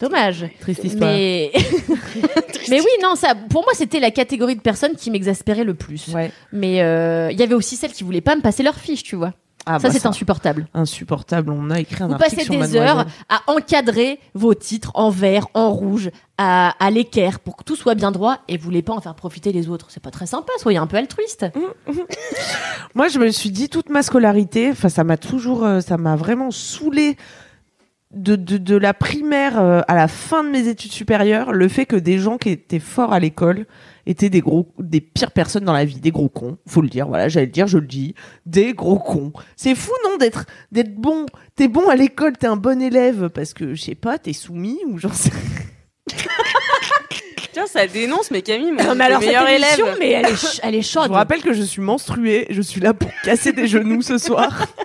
Dommage. 0.00 0.46
triste 0.60 0.84
histoire. 0.84 1.10
Mais... 1.12 1.52
mais 2.68 2.80
oui, 2.80 2.90
non, 3.02 3.14
ça, 3.14 3.34
pour 3.34 3.62
moi, 3.62 3.72
c'était 3.74 4.00
la 4.00 4.10
catégorie 4.10 4.56
de 4.56 4.60
personnes 4.60 4.96
qui 4.96 5.10
m'exaspérait 5.10 5.64
le 5.64 5.74
plus. 5.74 6.08
Ouais. 6.08 6.30
Mais 6.52 6.82
euh, 6.82 7.30
il 7.30 7.38
y 7.38 7.42
avait 7.42 7.54
aussi 7.54 7.76
celles 7.76 7.92
qui 7.92 8.02
voulaient 8.02 8.20
pas 8.20 8.34
me 8.36 8.40
passer 8.40 8.62
leur 8.62 8.74
fiche, 8.76 9.02
tu 9.02 9.16
vois. 9.16 9.32
Ah, 9.68 9.78
ça, 9.80 9.88
bah, 9.88 9.94
c'est 9.98 10.06
insupportable. 10.06 10.68
insupportable. 10.74 11.50
On 11.50 11.70
a 11.70 11.80
écrit 11.80 12.02
un 12.04 12.06
Vous 12.06 12.14
article 12.14 12.30
passez 12.36 12.44
sur 12.44 12.52
des 12.54 12.58
Mademoiselle. 12.60 12.88
heures 12.88 13.06
à 13.28 13.40
encadrer 13.50 14.20
vos 14.34 14.54
titres 14.54 14.92
en 14.94 15.10
vert, 15.10 15.48
en 15.54 15.70
rouge, 15.72 16.10
à, 16.38 16.74
à 16.78 16.90
l'équerre 16.90 17.40
pour 17.40 17.56
que 17.56 17.64
tout 17.64 17.74
soit 17.76 17.94
bien 17.96 18.12
droit 18.12 18.38
et 18.46 18.58
vous 18.58 18.64
voulez 18.64 18.82
pas 18.82 18.92
en 18.92 19.00
faire 19.00 19.14
profiter 19.14 19.52
les 19.52 19.68
autres. 19.68 19.86
C'est 19.90 20.02
pas 20.02 20.10
très 20.12 20.26
sympa, 20.26 20.52
soyez 20.58 20.78
un 20.78 20.86
peu 20.86 20.96
altruiste. 20.96 21.46
Moi, 22.94 23.08
je 23.08 23.18
me 23.18 23.28
suis 23.30 23.50
dit 23.50 23.68
toute 23.68 23.88
ma 23.90 24.02
scolarité, 24.02 24.70
enfin, 24.70 24.88
ça 24.88 25.04
m'a 25.04 25.16
toujours, 25.16 25.64
euh, 25.64 25.80
ça 25.80 25.96
m'a 25.96 26.16
vraiment 26.16 26.50
saoulé 26.50 27.16
de, 28.12 28.36
de, 28.36 28.56
de 28.56 28.76
la 28.76 28.94
primaire 28.94 29.58
euh, 29.60 29.80
à 29.88 29.94
la 29.94 30.08
fin 30.08 30.44
de 30.44 30.48
mes 30.48 30.68
études 30.68 30.92
supérieures, 30.92 31.52
le 31.52 31.68
fait 31.68 31.86
que 31.86 31.96
des 31.96 32.18
gens 32.18 32.38
qui 32.38 32.50
étaient 32.50 32.78
forts 32.78 33.12
à 33.12 33.18
l'école 33.20 33.66
étaient 34.06 34.30
des 34.30 34.40
gros, 34.40 34.72
des 34.78 35.00
pires 35.00 35.32
personnes 35.32 35.64
dans 35.64 35.72
la 35.72 35.84
vie, 35.84 35.98
des 36.00 36.12
gros 36.12 36.28
cons, 36.28 36.56
faut 36.66 36.80
le 36.82 36.88
dire, 36.88 37.08
voilà, 37.08 37.28
j'allais 37.28 37.46
le 37.46 37.52
dire, 37.52 37.66
je 37.66 37.78
le 37.78 37.86
dis, 37.86 38.14
des 38.46 38.72
gros 38.74 38.98
cons. 39.00 39.32
C'est 39.56 39.74
fou, 39.74 39.90
non, 40.04 40.16
d'être, 40.18 40.46
d'être 40.70 40.94
bon. 40.94 41.26
T'es 41.56 41.66
bon 41.68 41.88
à 41.88 41.96
l'école, 41.96 42.34
t'es 42.38 42.46
un 42.46 42.56
bon 42.56 42.80
élève 42.80 43.28
parce 43.30 43.52
que, 43.52 43.74
je 43.74 43.82
sais 43.82 43.94
pas, 43.96 44.18
t'es 44.18 44.32
soumis 44.32 44.78
ou 44.86 44.98
j'en 44.98 45.12
sais 45.12 45.30
Tiens, 47.52 47.66
ça 47.66 47.86
dénonce, 47.86 48.30
mais 48.30 48.42
Camille, 48.42 48.70
Non, 48.72 48.94
mais 48.94 49.04
alors 49.04 49.20
meilleur 49.20 49.48
élève. 49.48 49.96
mais 49.98 50.10
elle 50.10 50.26
est, 50.26 50.60
elle 50.62 50.74
est 50.74 50.82
Je 50.82 50.88
chaude. 50.88 51.08
vous 51.08 51.14
rappelle 51.14 51.40
que 51.42 51.54
je 51.54 51.62
suis 51.62 51.80
menstruée, 51.80 52.46
je 52.50 52.60
suis 52.60 52.80
là 52.82 52.92
pour 52.94 53.10
casser 53.24 53.52
des 53.52 53.66
genoux 53.66 54.02
ce 54.02 54.18
soir. 54.18 54.66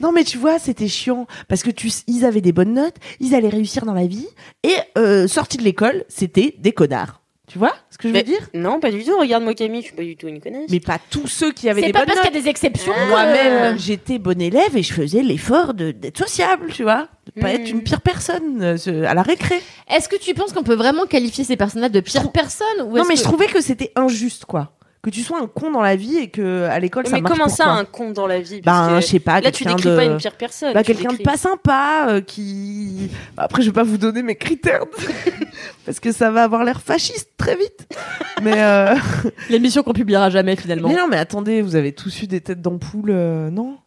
Non 0.00 0.12
mais 0.12 0.24
tu 0.24 0.38
vois, 0.38 0.58
c'était 0.58 0.88
chiant 0.88 1.26
parce 1.48 1.62
que 1.62 1.70
tu, 1.70 1.90
ils 2.06 2.24
avaient 2.24 2.40
des 2.40 2.52
bonnes 2.52 2.74
notes, 2.74 2.96
ils 3.20 3.34
allaient 3.34 3.48
réussir 3.48 3.84
dans 3.84 3.94
la 3.94 4.06
vie 4.06 4.28
et 4.62 4.74
euh, 4.96 5.26
sortis 5.28 5.56
de 5.56 5.62
l'école, 5.64 6.04
c'était 6.08 6.54
des 6.58 6.72
connards. 6.72 7.20
Tu 7.50 7.56
vois 7.58 7.72
ce 7.88 7.96
que 7.96 8.08
je 8.08 8.12
veux 8.12 8.18
Mais- 8.18 8.24
dire? 8.24 8.46
Non, 8.52 8.78
pas 8.78 8.90
du 8.90 9.02
tout. 9.02 9.18
Regarde-moi, 9.18 9.54
Camille, 9.54 9.80
je 9.80 9.86
suis 9.86 9.96
pas 9.96 10.02
du 10.02 10.18
tout 10.18 10.28
une 10.28 10.38
connasse. 10.38 10.68
Mais 10.70 10.80
pas 10.80 10.98
tous 11.08 11.28
ceux 11.28 11.50
qui 11.50 11.70
avaient 11.70 11.80
C'est 11.80 11.86
des 11.86 11.92
pas 11.94 12.00
bonnes 12.00 12.08
parce 12.08 12.20
qu'il 12.20 12.28
y 12.28 12.32
notes. 12.34 12.40
a 12.40 12.44
des 12.44 12.50
exceptions. 12.50 12.92
Moi-même, 13.08 13.78
j'étais 13.78 14.18
bon 14.18 14.38
élève 14.38 14.76
et 14.76 14.82
je 14.82 14.92
faisais 14.92 15.22
l'effort 15.22 15.72
de- 15.72 15.90
d'être 15.92 16.18
sociable, 16.18 16.70
tu 16.74 16.82
vois, 16.82 17.08
de 17.34 17.40
pas 17.40 17.52
être 17.54 17.70
une 17.70 17.82
pire 17.82 18.02
personne 18.02 18.62
euh, 18.62 19.06
à 19.08 19.14
la 19.14 19.22
récré. 19.22 19.54
Est-ce 19.90 20.10
que 20.10 20.16
tu 20.16 20.34
penses 20.34 20.52
qu'on 20.52 20.62
peut 20.62 20.74
vraiment 20.74 21.06
qualifier 21.06 21.42
ces 21.42 21.56
personnes-là 21.56 21.88
de 21.88 22.00
pires 22.00 22.30
personnes 22.32 22.82
ou 22.84 22.94
Non 22.98 23.04
mais 23.08 23.14
que- 23.14 23.20
je 23.20 23.24
trouvais 23.24 23.46
que 23.46 23.62
c'était 23.62 23.92
injuste 23.96 24.44
quoi, 24.44 24.72
que 25.02 25.10
tu 25.10 25.22
sois 25.22 25.40
un 25.40 25.46
con 25.46 25.70
dans 25.70 25.80
la 25.80 25.96
vie 25.96 26.16
et 26.16 26.28
que 26.28 26.64
à 26.64 26.78
l'école 26.80 27.06
ça 27.06 27.16
mais 27.16 27.20
marche 27.20 27.36
comment 27.36 27.48
ça, 27.48 27.64
toi. 27.64 27.72
un 27.74 27.84
con 27.84 28.10
dans 28.10 28.26
la 28.26 28.40
vie? 28.40 28.60
Ben, 28.62 29.00
je 29.00 29.06
sais 29.06 29.20
pas, 29.20 29.40
Là, 29.40 29.52
tu 29.52 29.64
quelqu'un 29.64 29.76
décris 29.76 29.90
de... 29.90 29.96
pas 29.96 30.04
une 30.04 30.16
pire 30.16 30.34
personne. 30.34 30.74
Bah, 30.74 30.82
tu 30.82 30.92
quelqu'un 30.92 31.12
de 31.12 31.22
pas 31.22 31.36
sympa 31.36 32.06
euh, 32.08 32.20
qui. 32.20 33.10
Bah, 33.36 33.44
après, 33.44 33.62
je 33.62 33.68
vais 33.68 33.74
pas 33.74 33.84
vous 33.84 33.98
donner 33.98 34.22
mes 34.22 34.34
critères 34.34 34.84
parce 35.86 36.00
que 36.00 36.10
ça 36.10 36.30
va 36.30 36.42
avoir 36.42 36.64
l'air 36.64 36.80
fasciste 36.80 37.30
très 37.36 37.56
vite. 37.56 37.88
Mais 38.42 38.60
euh, 38.62 38.96
l'émission 39.50 39.82
qu'on 39.82 39.92
publiera 39.92 40.30
jamais 40.30 40.56
finalement 40.56 40.88
mais 40.88 40.96
non, 40.96 41.06
mais 41.08 41.18
attendez, 41.18 41.62
vous 41.62 41.76
avez 41.76 41.92
tous 41.92 42.22
eu 42.22 42.26
des 42.26 42.40
têtes 42.40 42.60
d'ampoule, 42.60 43.10
euh, 43.10 43.50
non? 43.50 43.78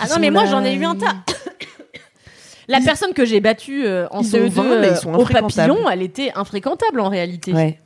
Ah 0.00 0.06
non, 0.08 0.16
mais 0.20 0.30
moi 0.30 0.44
j'en 0.46 0.64
ai 0.64 0.74
eu 0.74 0.84
un 0.84 0.96
tas. 0.96 1.16
La 2.68 2.80
personne 2.80 3.14
que 3.14 3.24
j'ai 3.24 3.40
battue 3.40 3.86
euh, 3.86 4.06
en 4.10 4.20
Ils 4.20 4.36
ont 4.36 4.40
CE2 4.40 4.48
vingt, 4.48 4.80
mais 4.80 4.90
ils 4.90 4.96
sont 4.96 5.14
au 5.14 5.24
papillon, 5.24 5.88
elle 5.90 6.02
était 6.02 6.32
infréquentable 6.34 7.00
en 7.00 7.08
réalité. 7.08 7.52
Ouais. 7.52 7.80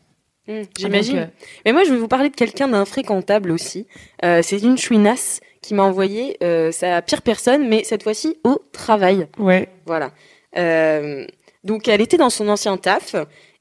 Hum, 0.48 0.62
J'imagine. 0.76 1.18
Euh, 1.18 1.26
Mais 1.64 1.72
moi, 1.72 1.84
je 1.84 1.92
vais 1.92 1.98
vous 1.98 2.08
parler 2.08 2.28
de 2.30 2.34
quelqu'un 2.34 2.68
d'infréquentable 2.68 3.50
aussi. 3.52 3.86
Euh, 4.24 4.40
c'est 4.42 4.58
une 4.60 4.76
chouinasse 4.78 5.40
qui 5.60 5.74
m'a 5.74 5.84
envoyé 5.84 6.36
euh, 6.42 6.72
sa 6.72 7.00
pire 7.02 7.22
personne, 7.22 7.68
mais 7.68 7.84
cette 7.84 8.02
fois-ci 8.02 8.36
au 8.44 8.60
travail. 8.72 9.28
Ouais. 9.38 9.68
Voilà. 9.86 10.10
Donc, 11.64 11.86
elle 11.86 12.00
était 12.00 12.16
dans 12.16 12.30
son 12.30 12.48
ancien 12.48 12.76
taf, 12.76 13.14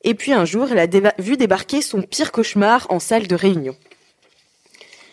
et 0.03 0.15
puis 0.15 0.33
un 0.33 0.43
jour, 0.45 0.67
elle 0.71 0.79
a 0.79 0.87
déba- 0.87 1.13
vu 1.19 1.37
débarquer 1.37 1.81
son 1.83 2.01
pire 2.01 2.31
cauchemar 2.31 2.87
en 2.89 2.99
salle 2.99 3.27
de 3.27 3.35
réunion. 3.35 3.75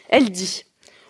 Elle 0.09 0.31
dit 0.31 0.64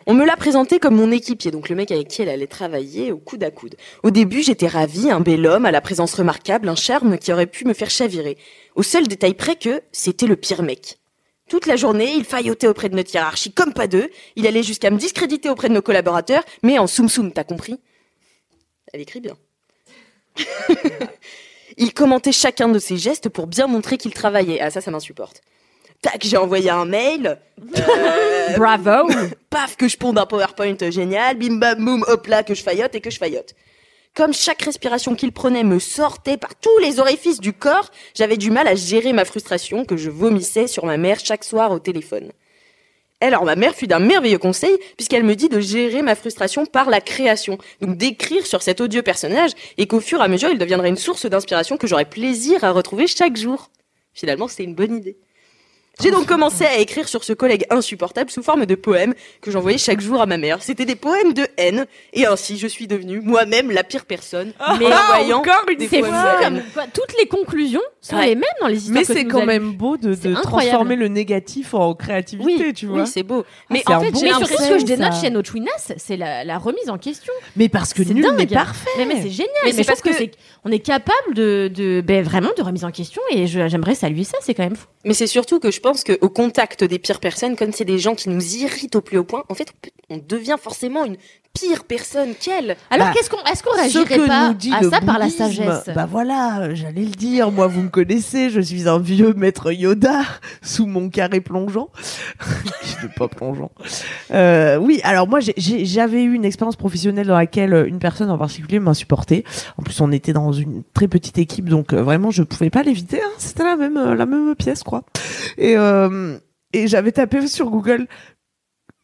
On 0.07 0.15
me 0.15 0.25
l'a 0.27 0.37
présenté 0.37 0.81
comme 0.81 0.97
mon 0.97 1.13
équipier, 1.13 1.53
donc 1.53 1.69
le 1.69 1.77
mec 1.77 1.93
avec 1.93 2.09
qui 2.09 2.23
elle 2.23 2.29
allait 2.31 2.49
travailler 2.49 3.13
au 3.13 3.19
coude 3.19 3.45
à 3.45 3.53
coude. 3.53 3.77
Au 4.03 4.11
début, 4.11 4.43
j'étais 4.43 4.67
ravie, 4.67 5.09
un 5.11 5.21
bel 5.21 5.47
homme, 5.47 5.67
à 5.67 5.71
la 5.71 5.81
présence 5.81 6.15
remarquable, 6.15 6.69
un 6.69 6.75
charme 6.75 7.17
qui 7.17 7.33
aurait 7.33 7.47
pu 7.47 7.65
me 7.65 7.75
faire 7.75 7.91
chavirer. 7.91 8.37
Au 8.79 8.85
seul 8.85 9.09
détail 9.09 9.35
près 9.35 9.57
que 9.57 9.83
c'était 9.91 10.29
le 10.29 10.37
pire 10.37 10.63
mec. 10.63 11.01
Toute 11.49 11.67
la 11.67 11.75
journée, 11.75 12.15
il 12.15 12.25
faillotait 12.25 12.69
auprès 12.69 12.89
de 12.89 12.95
notre 12.95 13.13
hiérarchie 13.13 13.51
comme 13.51 13.73
pas 13.73 13.89
deux. 13.89 14.09
Il 14.37 14.47
allait 14.47 14.63
jusqu'à 14.63 14.91
me 14.91 14.99
discréditer 14.99 15.51
auprès 15.51 15.69
de 15.69 15.75
nos 15.75 15.83
collaborateurs, 15.83 16.45
mais 16.63 16.79
en 16.79 16.87
soum 16.87 17.09
soum, 17.09 17.33
t'as 17.33 17.43
compris? 17.43 17.81
Elle 18.93 19.01
écrit 19.01 19.19
bien. 19.19 19.37
il 21.77 21.93
commentait 21.93 22.31
chacun 22.31 22.69
de 22.69 22.79
ses 22.79 22.99
gestes 22.99 23.29
pour 23.29 23.49
bien 23.49 23.67
montrer 23.67 23.99
qu'il 23.99 24.15
travaillait. 24.15 24.61
Ah 24.61 24.71
ça, 24.71 24.81
ça 24.81 24.93
m'insupporte. 24.93 25.43
Tac, 26.01 26.23
j'ai 26.25 26.37
envoyé 26.37 26.71
un 26.71 26.85
mail. 26.85 27.41
Euh, 27.61 28.49
Bravo 28.57 29.11
paf, 29.51 29.77
que 29.77 29.89
je 29.89 29.97
ponde 29.97 30.19
un 30.21 30.27
PowerPoint 30.27 30.77
génial, 30.89 31.37
bim 31.37 31.57
bam 31.57 31.85
boum, 31.85 32.05
hop 32.07 32.29
là, 32.29 32.45
que 32.45 32.55
je 32.55 32.63
faillote 32.63 32.95
et 32.95 33.01
que 33.01 33.11
je 33.11 33.19
faillote. 33.19 33.57
Comme 34.15 34.33
chaque 34.35 34.63
respiration 34.63 35.15
qu'il 35.15 35.33
prenait 35.33 35.65
me 35.65 35.79
sortait 35.79 36.37
par 36.37 36.55
tous 36.57 36.77
les 36.79 36.99
orifices 36.99 37.41
du 37.41 37.53
corps, 37.53 37.91
j'avais 38.15 38.37
du 38.37 38.51
mal 38.51 38.67
à 38.67 38.75
gérer 38.75 39.13
ma 39.13 39.25
frustration 39.25 39.85
que 39.85 39.97
je 39.97 40.11
vomissais 40.11 40.67
sur 40.67 40.87
ma 40.87 40.97
mère 40.97 41.21
chaque 41.21 41.45
soir 41.45 41.71
au 41.71 41.79
téléphone. 41.79 42.33
Alors 43.21 43.45
ma 43.45 43.57
mère 43.57 43.75
fut 43.75 43.89
d'un 43.89 43.99
merveilleux 43.99 44.39
conseil 44.39 44.77
puisqu'elle 44.97 45.25
me 45.25 45.35
dit 45.35 45.49
de 45.49 45.59
gérer 45.59 46.03
ma 46.03 46.15
frustration 46.15 46.67
par 46.67 46.89
la 46.89 47.01
création, 47.01 47.59
donc 47.81 47.97
d'écrire 47.97 48.47
sur 48.47 48.63
cet 48.63 48.81
odieux 48.81 49.03
personnage 49.03 49.53
et 49.77 49.89
qu'au 49.89 50.01
fur 50.01 50.21
et 50.21 50.25
à 50.25 50.29
mesure 50.29 50.51
il 50.51 50.59
deviendrait 50.59 50.89
une 50.89 50.97
source 50.97 51.27
d'inspiration 51.27 51.77
que 51.77 51.89
j'aurais 51.89 52.05
plaisir 52.05 52.63
à 52.63 52.71
retrouver 52.71 53.09
chaque 53.09 53.37
jour. 53.37 53.71
Finalement 54.15 54.47
c'était 54.47 54.65
une 54.65 54.77
bonne 54.77 54.97
idée. 54.97 55.19
J'ai 56.01 56.11
donc 56.11 56.27
commencé 56.27 56.65
à 56.65 56.79
écrire 56.79 57.09
sur 57.09 57.25
ce 57.25 57.33
collègue 57.33 57.65
insupportable 57.71 58.31
sous 58.31 58.43
forme 58.43 58.67
de 58.67 58.75
poèmes 58.75 59.15
que 59.41 59.51
j'envoyais 59.51 59.79
chaque 59.79 60.01
jour 60.01 60.21
à 60.21 60.27
ma 60.27 60.37
mère. 60.37 60.63
C'était 60.63 60.85
des 60.85 60.95
poèmes 60.95 61.33
de 61.33 61.47
haine 61.57 61.87
et 62.13 62.27
ainsi 62.27 62.57
je 62.59 62.67
suis 62.69 62.87
devenue 62.87 63.21
moi-même 63.21 63.71
la 63.71 63.83
pire 63.83 64.05
personne. 64.05 64.53
Mais 64.79 64.87
en 64.87 64.91
envoyant 64.91 65.39
encore 65.39 65.65
une 65.71 65.79
des 65.79 65.89
C'est 65.89 66.01
poèmes 66.01 66.13
de 66.13 66.45
haine. 66.45 66.63
toutes 66.95 67.15
les 67.19 67.27
conclusions 67.27 67.81
sont 68.01 68.17
Ouais. 68.17 68.27
les 68.29 68.35
mêmes 68.37 68.45
dans 68.61 68.69
les 68.69 68.77
histoires 68.77 68.95
Mais 68.99 69.05
c'est 69.05 69.25
quand 69.25 69.45
même 69.45 69.73
beau 69.73 69.97
de, 69.97 70.15
transformer 70.43 70.95
le 70.97 71.09
négatif 71.09 71.75
en 71.75 71.95
créativité, 71.95 72.65
Oui, 72.65 72.73
tu 72.75 72.87
vois. 72.87 73.01
oui, 73.03 73.07
c'est 73.07 73.23
beau. 73.23 73.45
Mais 73.71 73.83
c'est 73.87 73.93
en 73.95 74.01
fait, 74.01 74.11
bon 74.13 74.21
Mais 74.23 74.29
surtout 74.29 74.47
ce 74.63 74.69
que 74.69 74.79
je 74.79 74.85
dénote 74.85 75.15
chez 75.21 75.31
notre 75.31 75.51
Chouinasse, 75.51 75.93
c'est 75.97 76.17
la, 76.17 76.45
la 76.45 76.59
remise 76.59 76.89
en 76.91 76.99
question. 76.99 77.33
Mais 77.57 77.69
parce 77.69 77.93
que 77.93 78.03
nul 78.03 78.25
n'est 78.37 78.47
parfait. 78.47 78.89
Mais, 78.99 79.05
mais 79.07 79.17
c'est 79.23 79.31
génial. 79.31 79.51
Mais 79.65 79.71
Mais, 79.71 79.73
c'est 79.73 79.85
parce 79.85 80.01
que, 80.01 80.11
que- 80.11 80.15
c'est 80.17 80.31
on 80.65 80.71
est 80.71 80.79
capable 80.81 81.35
de, 81.35 81.71
de 81.75 82.01
ben, 82.05 82.23
vraiment 82.23 82.51
de 82.57 82.63
remise 82.63 82.85
en 82.85 82.91
question 82.91 83.23
et 83.33 83.47
j'aimerais 83.47 83.95
saluer 83.95 84.25
ça. 84.25 84.37
C'est 84.43 84.55
quand 84.55 84.65
même 84.65 84.77
fou. 84.77 84.87
Mais 85.05 85.15
c'est 85.15 85.27
surtout 85.27 85.59
que 85.61 85.71
je 85.71 85.81
pense 85.81 85.88
qu'au 85.93 86.29
contact 86.29 86.85
des 86.85 86.99
pires 86.99 87.21
personnes, 87.21 87.57
comme 87.57 87.73
c'est 87.73 87.85
des 87.85 87.99
gens 87.99 88.15
qui 88.15 88.29
nous 88.29 88.57
irritent 88.57 88.97
au 88.97 89.01
plus 89.01 89.19
haut 89.19 89.25
point, 89.25 89.45
en 89.49 89.55
fait, 89.55 89.73
on 90.11 90.19
devient 90.19 90.57
forcément 90.61 91.05
une 91.05 91.17
pire 91.55 91.85
personne 91.85 92.35
qu'elle. 92.39 92.77
Alors 92.91 93.09
Bah, 93.09 93.13
qu'est-ce 93.17 93.31
qu'on 93.31 93.43
est-ce 93.51 93.63
qu'on 93.63 94.27
pas 94.27 94.49
nous 94.49 94.55
dit 94.55 94.73
à 94.73 94.83
ça 94.83 95.01
par 95.01 95.19
la 95.19 95.29
sagesse 95.29 95.91
Bah 95.95 96.07
voilà, 96.09 96.75
j'allais 96.75 97.03
le 97.03 97.11
dire. 97.11 97.51
Moi, 97.51 97.67
vous 97.67 97.83
me 97.83 97.89
connaissez, 97.89 98.51
je 98.51 98.61
suis 98.61 98.89
un 98.89 98.99
vieux 98.99 99.33
maître 99.35 99.73
Yoda 99.73 100.21
sous 100.63 100.87
mon 100.87 101.09
carré 101.09 101.41
plongeant. 101.41 101.89
Je 103.01 103.07
ne 103.07 103.13
pas 103.13 103.29
plongeant. 103.29 103.71
Euh, 104.33 104.77
oui, 104.77 105.01
alors 105.05 105.29
moi, 105.29 105.39
j'avais 105.41 106.23
eu 106.23 106.35
une 106.35 106.45
expérience 106.45 106.75
professionnelle 106.77 107.27
dans 107.29 107.37
laquelle 107.37 107.87
une 107.87 107.99
personne 108.01 108.31
en 108.31 108.39
particulier 108.39 108.81
m'insupportait. 108.81 109.45
En 109.79 109.83
plus, 109.83 110.01
on 110.01 110.11
était 110.11 110.33
dans 110.33 110.53
une 110.53 110.83
très 110.95 111.07
petite 111.07 111.39
équipe, 111.39 111.69
donc 111.69 111.93
euh, 111.93 112.03
vraiment, 112.03 112.31
je 112.31 112.43
pouvais 112.43 112.71
pas 112.71 112.83
l'éviter. 112.83 113.21
hein. 113.23 113.31
C'était 113.39 113.63
la 113.65 113.77
même, 113.77 113.97
euh, 113.97 114.15
la 114.17 114.27
même 114.27 114.55
pièce, 114.57 114.83
quoi. 114.83 115.05
Et, 115.59 115.77
euh, 115.79 116.39
et 116.73 116.87
j'avais 116.87 117.13
tapé 117.13 117.47
sur 117.47 117.71
Google 117.71 118.07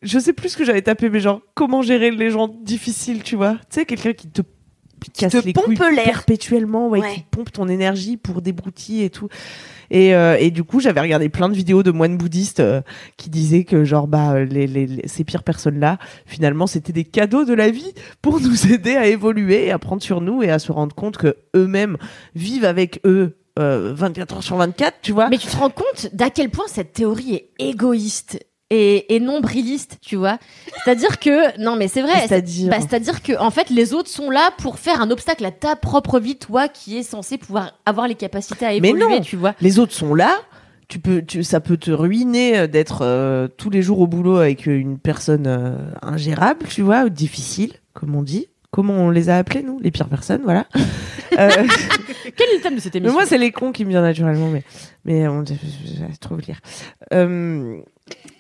je 0.03 0.19
sais 0.19 0.35
plus 0.35 0.51
ce 0.51 0.57
que 0.59 0.65
j'avais 0.65 0.83
tapé, 0.83 1.09
mais 1.09 1.19
genre, 1.21 1.41
comment 1.55 1.81
gérer 1.81 2.11
les 2.11 2.29
gens 2.31 2.47
difficiles, 2.49 3.23
tu 3.23 3.37
vois 3.37 3.55
Tu 3.71 3.81
sais, 3.81 3.85
quelqu'un 3.87 4.13
qui 4.13 4.29
te 4.29 4.43
casse 5.15 5.33
te 5.33 5.39
les 5.39 5.55
pompe 5.55 5.79
l'air. 5.79 6.05
perpétuellement, 6.05 6.89
ouais, 6.91 7.01
Ouais. 7.01 7.15
qui 7.15 7.21
pompe 7.31 7.51
ton 7.51 7.69
énergie 7.69 8.19
pour 8.19 8.43
des 8.43 8.53
broutilles 8.53 9.03
et 9.03 9.09
tout. 9.09 9.29
Et, 9.91 10.15
euh, 10.15 10.37
et 10.39 10.51
du 10.51 10.63
coup, 10.63 10.81
j'avais 10.81 11.01
regardé 11.01 11.31
plein 11.31 11.49
de 11.49 11.55
vidéos 11.55 11.83
de 11.83 11.91
moines 11.91 12.19
bouddhistes 12.19 12.61
euh, 12.61 12.83
qui 13.17 13.31
disaient 13.31 13.65
que 13.65 13.85
genre 13.85 14.07
bah 14.07 14.45
les, 14.45 14.67
les, 14.67 14.87
les- 14.87 15.09
ces 15.09 15.25
pires 15.25 15.43
personnes 15.43 15.79
là, 15.79 15.99
finalement, 16.27 16.67
c'était 16.67 16.93
des 16.93 17.05
cadeaux 17.05 17.47
de 17.47 17.55
la 17.55 17.71
vie 17.71 17.93
pour 18.21 18.41
nous 18.43 18.73
aider 18.73 18.97
à 18.97 19.07
évoluer, 19.07 19.71
à 19.71 19.79
prendre 19.79 20.03
sur 20.03 20.21
nous 20.21 20.43
et 20.43 20.51
à 20.51 20.59
se 20.59 20.71
rendre 20.71 20.95
compte 20.95 21.17
que 21.17 21.35
eux-mêmes 21.57 21.97
vivent 22.35 22.65
avec 22.67 23.01
eux 23.07 23.39
euh, 23.59 23.93
24 23.95 24.35
heures 24.37 24.43
sur 24.43 24.57
24, 24.57 24.97
tu 25.03 25.13
vois. 25.13 25.29
Mais 25.29 25.39
tu 25.39 25.47
te 25.47 25.57
rends 25.57 25.71
compte 25.71 26.09
d'à 26.13 26.31
quel 26.31 26.51
point 26.51 26.65
cette 26.69 26.93
théorie 26.93 27.35
est 27.35 27.51
égoïste 27.59 28.45
et, 28.71 29.15
et 29.15 29.21
nombriliste, 29.21 29.99
tu 30.01 30.17
vois 30.17 30.39
C'est-à-dire 30.85 31.21
que 31.21 31.57
non, 31.61 31.77
mais 31.77 31.87
c'est 31.87 32.03
vrai. 32.03 32.27
C'est-à-dire 32.27 32.71
Bah, 32.71 32.79
c'est-à-dire 32.81 33.23
que 33.23 33.39
en 33.39 33.51
fait, 33.51 33.71
les 33.71 33.93
autres 33.95 34.09
sont 34.11 34.31
là 34.31 34.51
pour 34.59 34.79
faire 34.79 35.01
un 35.01 35.11
obstacle 35.11 35.45
à 35.45 35.53
ta 35.53 35.77
propre 35.77 36.19
vie, 36.19 36.37
toi 36.37 36.69
qui 36.69 36.97
es 36.97 37.03
censé 37.03 37.39
pouvoir 37.39 37.73
avoir 37.87 38.09
les 38.09 38.15
capacités 38.17 38.65
à 38.67 38.71
Mais 38.81 38.89
évoluer, 38.89 39.17
non. 39.17 39.21
tu 39.21 39.37
vois. 39.37 39.55
les 39.61 39.79
autres 39.79 39.93
sont 39.93 40.15
là. 40.15 40.35
Tu 40.89 40.99
peux, 40.99 41.23
tu, 41.23 41.43
ça 41.45 41.61
peut 41.61 41.79
te 41.79 41.91
ruiner 41.91 42.59
euh, 42.59 42.67
d'être 42.67 42.99
euh, 43.03 43.49
tous 43.49 43.71
les 43.71 43.81
jours 43.81 44.01
au 44.01 44.07
boulot 44.07 44.37
avec 44.37 44.69
euh, 44.69 44.79
une 44.79 44.99
personne 44.99 45.47
euh, 45.47 45.79
ingérable, 46.03 46.67
tu 46.69 46.83
vois, 46.83 47.05
ou 47.05 47.09
difficile, 47.09 47.73
comme 47.95 48.15
on 48.15 48.23
dit. 48.23 48.49
Comment 48.75 48.95
on 48.95 49.11
les 49.11 49.29
a 49.29 49.37
appelés, 49.37 49.63
nous 49.63 49.79
Les 49.79 49.93
pires 49.93 50.09
personnes, 50.09 50.43
voilà. 50.43 50.67
Euh, 51.37 51.49
Quel 52.37 52.49
est 52.51 52.57
le 52.57 52.61
thème 52.63 52.77
de 52.77 52.81
cette 52.81 52.95
mais 52.95 53.01
émission 53.01 53.15
moi, 53.15 53.27
c'est 53.27 53.39
les 53.39 53.51
cons 53.51 53.73
qui 53.73 53.85
me 53.85 53.91
viennent 53.91 54.03
naturellement, 54.03 54.51
mais, 54.51 54.63
mais 55.05 55.27
on, 55.27 55.45
je, 55.45 55.55
vous 56.31 56.37
lire. 56.37 56.61
Euh, 57.13 57.81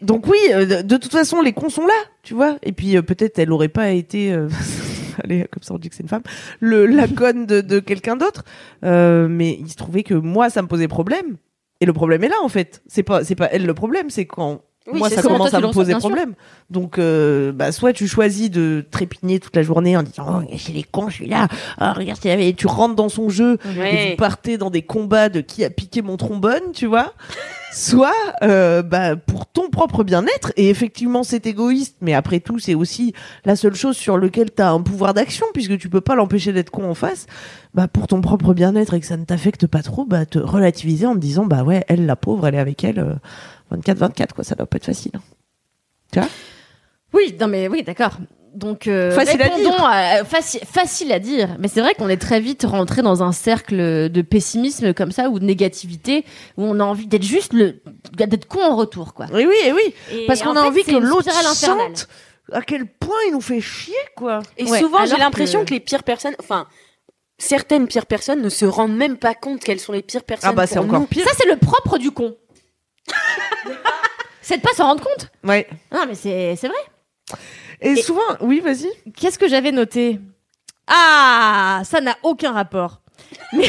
donc 0.00 0.28
oui, 0.28 0.38
euh, 0.52 0.64
de, 0.64 0.82
de 0.82 0.96
toute 0.96 1.10
façon, 1.10 1.40
les 1.40 1.52
cons 1.52 1.70
sont 1.70 1.86
là, 1.88 2.04
tu 2.22 2.34
vois. 2.34 2.56
Et 2.62 2.70
puis 2.70 2.96
euh, 2.96 3.02
peut-être 3.02 3.36
elle 3.40 3.50
aurait 3.50 3.68
pas 3.68 3.90
été, 3.90 4.32
allez, 5.24 5.44
comme 5.50 5.64
ça 5.64 5.74
on 5.74 5.78
dit 5.78 5.88
que 5.88 5.96
c'est 5.96 6.04
une 6.04 6.08
femme, 6.08 6.22
le 6.60 6.86
la 6.86 7.08
conne 7.08 7.46
de, 7.46 7.60
de 7.62 7.80
quelqu'un 7.80 8.14
d'autre. 8.14 8.44
Mais 8.82 9.58
il 9.58 9.68
se 9.68 9.76
trouvait 9.76 10.04
que 10.04 10.14
moi, 10.14 10.48
ça 10.48 10.62
me 10.62 10.68
posait 10.68 10.86
problème. 10.86 11.36
Et 11.80 11.86
le 11.86 11.92
problème 11.92 12.22
est 12.22 12.28
là, 12.28 12.36
en 12.44 12.48
fait. 12.48 12.80
C'est 12.86 13.02
pas, 13.02 13.24
c'est 13.24 13.34
pas 13.34 13.48
elle 13.50 13.66
le 13.66 13.74
problème, 13.74 14.08
c'est 14.08 14.26
quand 14.26 14.62
Oui, 14.92 14.98
moi 14.98 15.08
ça 15.08 15.22
commence 15.22 15.48
toi, 15.50 15.58
à 15.58 15.62
me 15.62 15.72
poser 15.72 15.94
problème. 15.94 16.34
Donc, 16.70 16.98
euh, 16.98 17.52
bah, 17.52 17.72
soit 17.72 17.94
tu 17.94 18.06
choisis 18.06 18.50
de 18.50 18.84
trépigner 18.90 19.40
toute 19.40 19.56
la 19.56 19.62
journée 19.62 19.96
en 19.96 20.02
disant 20.02 20.42
oh, 20.44 20.54
c'est 20.58 20.72
les 20.74 20.82
cons, 20.82 21.08
je 21.08 21.14
suis 21.14 21.26
là. 21.26 21.48
Ah, 21.78 21.94
regarde, 21.94 22.18
avait- 22.26 22.52
tu 22.52 22.66
rentres 22.66 22.94
dans 22.94 23.08
son 23.08 23.30
jeu 23.30 23.56
et 23.74 23.78
Ouais. 23.78 24.10
vous 24.10 24.16
partez 24.16 24.58
dans 24.58 24.68
des 24.70 24.82
combats 24.82 25.30
de 25.30 25.40
qui 25.40 25.64
a 25.64 25.70
piqué 25.70 26.02
mon 26.02 26.18
trombone, 26.18 26.72
tu 26.74 26.84
vois. 26.86 27.14
Soit 27.72 28.12
euh, 28.42 28.82
bah, 28.82 29.16
pour 29.16 29.46
ton 29.46 29.68
propre 29.68 30.04
bien-être, 30.04 30.52
et 30.56 30.68
effectivement 30.70 31.24
c'est 31.24 31.44
égoïste, 31.46 31.96
mais 32.02 32.14
après 32.14 32.38
tout 32.38 32.58
c'est 32.60 32.74
aussi 32.74 33.14
la 33.44 33.56
seule 33.56 33.74
chose 33.74 33.96
sur 33.96 34.16
lequel 34.16 34.50
tu 34.54 34.62
as 34.62 34.70
un 34.70 34.80
pouvoir 34.80 35.12
d'action, 35.12 35.46
puisque 35.54 35.76
tu 35.78 35.88
peux 35.88 36.00
pas 36.00 36.14
l'empêcher 36.14 36.52
d'être 36.52 36.70
con 36.70 36.88
en 36.88 36.94
face, 36.94 37.26
bah, 37.74 37.88
pour 37.88 38.06
ton 38.06 38.20
propre 38.20 38.54
bien-être 38.54 38.94
et 38.94 39.00
que 39.00 39.06
ça 39.06 39.16
ne 39.16 39.24
t'affecte 39.24 39.66
pas 39.66 39.82
trop, 39.82 40.04
bah, 40.04 40.24
te 40.24 40.38
relativiser 40.38 41.06
en 41.06 41.14
te 41.14 41.18
disant 41.20 41.46
bah 41.46 41.64
ouais, 41.64 41.84
elle 41.88 42.06
la 42.06 42.14
pauvre, 42.16 42.46
elle 42.46 42.54
est 42.54 42.58
avec 42.60 42.84
elle 42.84 43.00
euh, 43.00 43.14
24-24, 43.72 44.32
quoi, 44.34 44.44
ça 44.44 44.54
doit 44.54 44.66
pas 44.66 44.76
être 44.76 44.86
facile. 44.86 45.12
Oui, 47.12 47.36
non 47.40 47.46
mais 47.48 47.68
oui, 47.68 47.82
d'accord. 47.82 48.18
Donc 48.54 48.86
euh, 48.86 49.10
Facile 49.10 49.42
à 49.42 49.44
répondons 49.46 49.84
à- 49.84 50.22
faci- 50.22 50.64
facile 50.64 51.10
à 51.12 51.18
dire, 51.18 51.56
mais 51.58 51.66
c'est 51.66 51.80
vrai 51.80 51.94
qu'on 51.94 52.08
est 52.08 52.20
très 52.20 52.38
vite 52.38 52.62
rentré 52.64 53.02
dans 53.02 53.22
un 53.24 53.32
cercle 53.32 54.08
de 54.08 54.22
pessimisme 54.22 54.94
comme 54.94 55.10
ça 55.10 55.28
ou 55.28 55.40
de 55.40 55.44
négativité 55.44 56.24
où 56.56 56.62
on 56.64 56.78
a 56.78 56.84
envie 56.84 57.08
d'être 57.08 57.24
juste 57.24 57.52
le 57.52 57.82
d'être 58.12 58.46
con 58.46 58.60
en 58.62 58.76
retour 58.76 59.12
quoi. 59.12 59.26
Oui, 59.32 59.44
oui, 59.48 59.56
et 59.66 59.72
oui, 59.72 59.92
Et 60.12 60.26
parce 60.26 60.40
qu'on 60.42 60.50
en 60.50 60.56
a 60.56 60.62
fait, 60.62 60.68
envie 60.68 60.84
que 60.84 60.92
l'autre 60.96 61.32
sente 61.54 62.08
à 62.52 62.62
quel 62.62 62.86
point 62.86 63.16
il 63.28 63.32
nous 63.32 63.40
fait 63.40 63.60
chier, 63.60 63.94
quoi. 64.16 64.40
Et 64.56 64.64
Ouais, 64.64 64.78
souvent, 64.78 65.04
j'ai 65.06 65.16
l'impression 65.16 65.60
que- 65.60 65.70
que... 65.70 65.74
les 65.74 65.80
pires 65.80 66.02
personnes, 66.04 66.34
enfin, 66.38 66.66
certaines 67.38 67.88
pires 67.88 68.06
personnes 68.06 68.40
ne 68.42 68.48
se 68.50 68.66
rendent 68.66 68.94
même 68.96 69.16
pas 69.16 69.34
compte 69.34 69.60
qu'elles 69.64 69.80
sont 69.80 69.92
les 69.92 70.02
pires 70.02 70.22
personnes. 70.22 70.50
Ah 70.50 70.52
bah 70.52 70.66
c'est 70.68 70.78
encore 70.78 71.00
nous. 71.00 71.06
pire. 71.06 71.24
Ça 71.26 71.32
c'est 71.36 71.48
le 71.48 71.56
propre 71.56 71.98
du 71.98 72.10
con. 72.12 72.36
c'est 74.42 74.58
de 74.58 74.62
pas 74.62 74.72
s'en 74.74 74.86
rendre 74.86 75.02
compte. 75.04 75.30
Ouais. 75.42 75.68
Non 75.92 76.04
mais 76.06 76.14
c'est 76.14 76.56
c'est 76.56 76.68
vrai. 76.68 77.38
Et, 77.80 77.92
Et- 77.92 78.02
souvent, 78.02 78.22
oui, 78.40 78.60
vas-y. 78.60 78.88
Qu'est-ce 79.16 79.38
que 79.38 79.48
j'avais 79.48 79.72
noté? 79.72 80.20
Ah, 80.86 81.82
ça 81.84 82.00
n'a 82.00 82.16
aucun 82.22 82.52
rapport. 82.52 83.00
Mais 83.52 83.64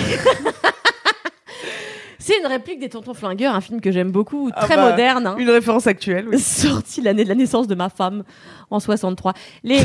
c'est 2.19 2.37
une 2.39 2.47
réplique 2.47 2.79
des 2.79 2.89
Tontons 2.89 3.13
Flingueurs, 3.13 3.55
un 3.55 3.61
film 3.61 3.81
que 3.81 3.91
j'aime 3.91 4.11
beaucoup, 4.11 4.49
Ah 4.55 4.65
très 4.65 4.75
bah, 4.75 4.89
moderne. 4.91 5.27
hein. 5.27 5.35
Une 5.37 5.49
référence 5.49 5.87
actuelle, 5.87 6.27
oui. 6.29 6.39
sorti 6.39 7.01
l'année 7.01 7.23
de 7.23 7.29
la 7.29 7.35
naissance 7.35 7.67
de 7.67 7.75
ma 7.75 7.89
femme 7.89 8.23
en 8.69 8.79
63. 8.79 9.33
Les 9.63 9.83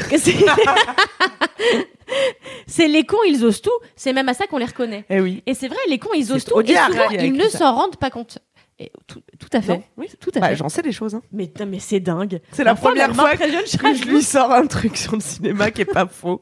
c'est 2.67 2.89
les 2.89 3.05
cons, 3.05 3.19
ils 3.27 3.45
osent 3.45 3.63
tout, 3.63 3.71
c'est 3.97 4.13
même 4.13 4.29
à 4.29 4.35
ça 4.35 4.47
qu'on 4.47 4.59
les 4.59 4.65
reconnaît. 4.65 5.05
Eh 5.11 5.21
oui. 5.21 5.43
Et 5.47 5.55
c'est 5.55 5.69
vrai, 5.69 5.79
les 5.89 5.99
cons, 5.99 6.11
ils 6.15 6.33
osent 6.33 6.45
tout 6.45 6.61
et 6.61 6.67
souvent 6.67 7.11
ils 7.11 7.33
ne 7.33 7.49
s'en 7.49 7.75
rendent 7.75 7.97
pas 7.97 8.11
compte. 8.11 8.39
Et 8.83 8.91
tout, 9.07 9.21
tout 9.39 9.49
à 9.53 9.61
fait. 9.61 9.75
Non, 9.75 9.83
oui. 9.99 10.07
Tout 10.21 10.31
à 10.37 10.41
Bah, 10.41 10.49
fait. 10.49 10.57
j'en 10.57 10.71
sais 10.71 10.81
des 10.81 10.91
choses. 10.93 11.15
Hein. 11.15 11.21
Mais, 11.33 11.51
non, 11.61 11.67
mais 11.67 11.79
c'est 11.81 12.01
dingue. 12.01 12.41
C'est 12.51 12.65
la 12.65 12.75
première 12.75 13.15
fois 13.15 13.37
Que 13.37 13.45
je 13.95 14.05
lui 14.07 14.23
sors 14.23 14.51
un 14.51 14.67
truc 14.67 14.97
sur 14.97 15.13
le 15.17 15.21
cinéma 15.21 15.71
qui 15.71 15.83
est 15.83 15.85
pas 15.85 16.07
faux. 16.07 16.41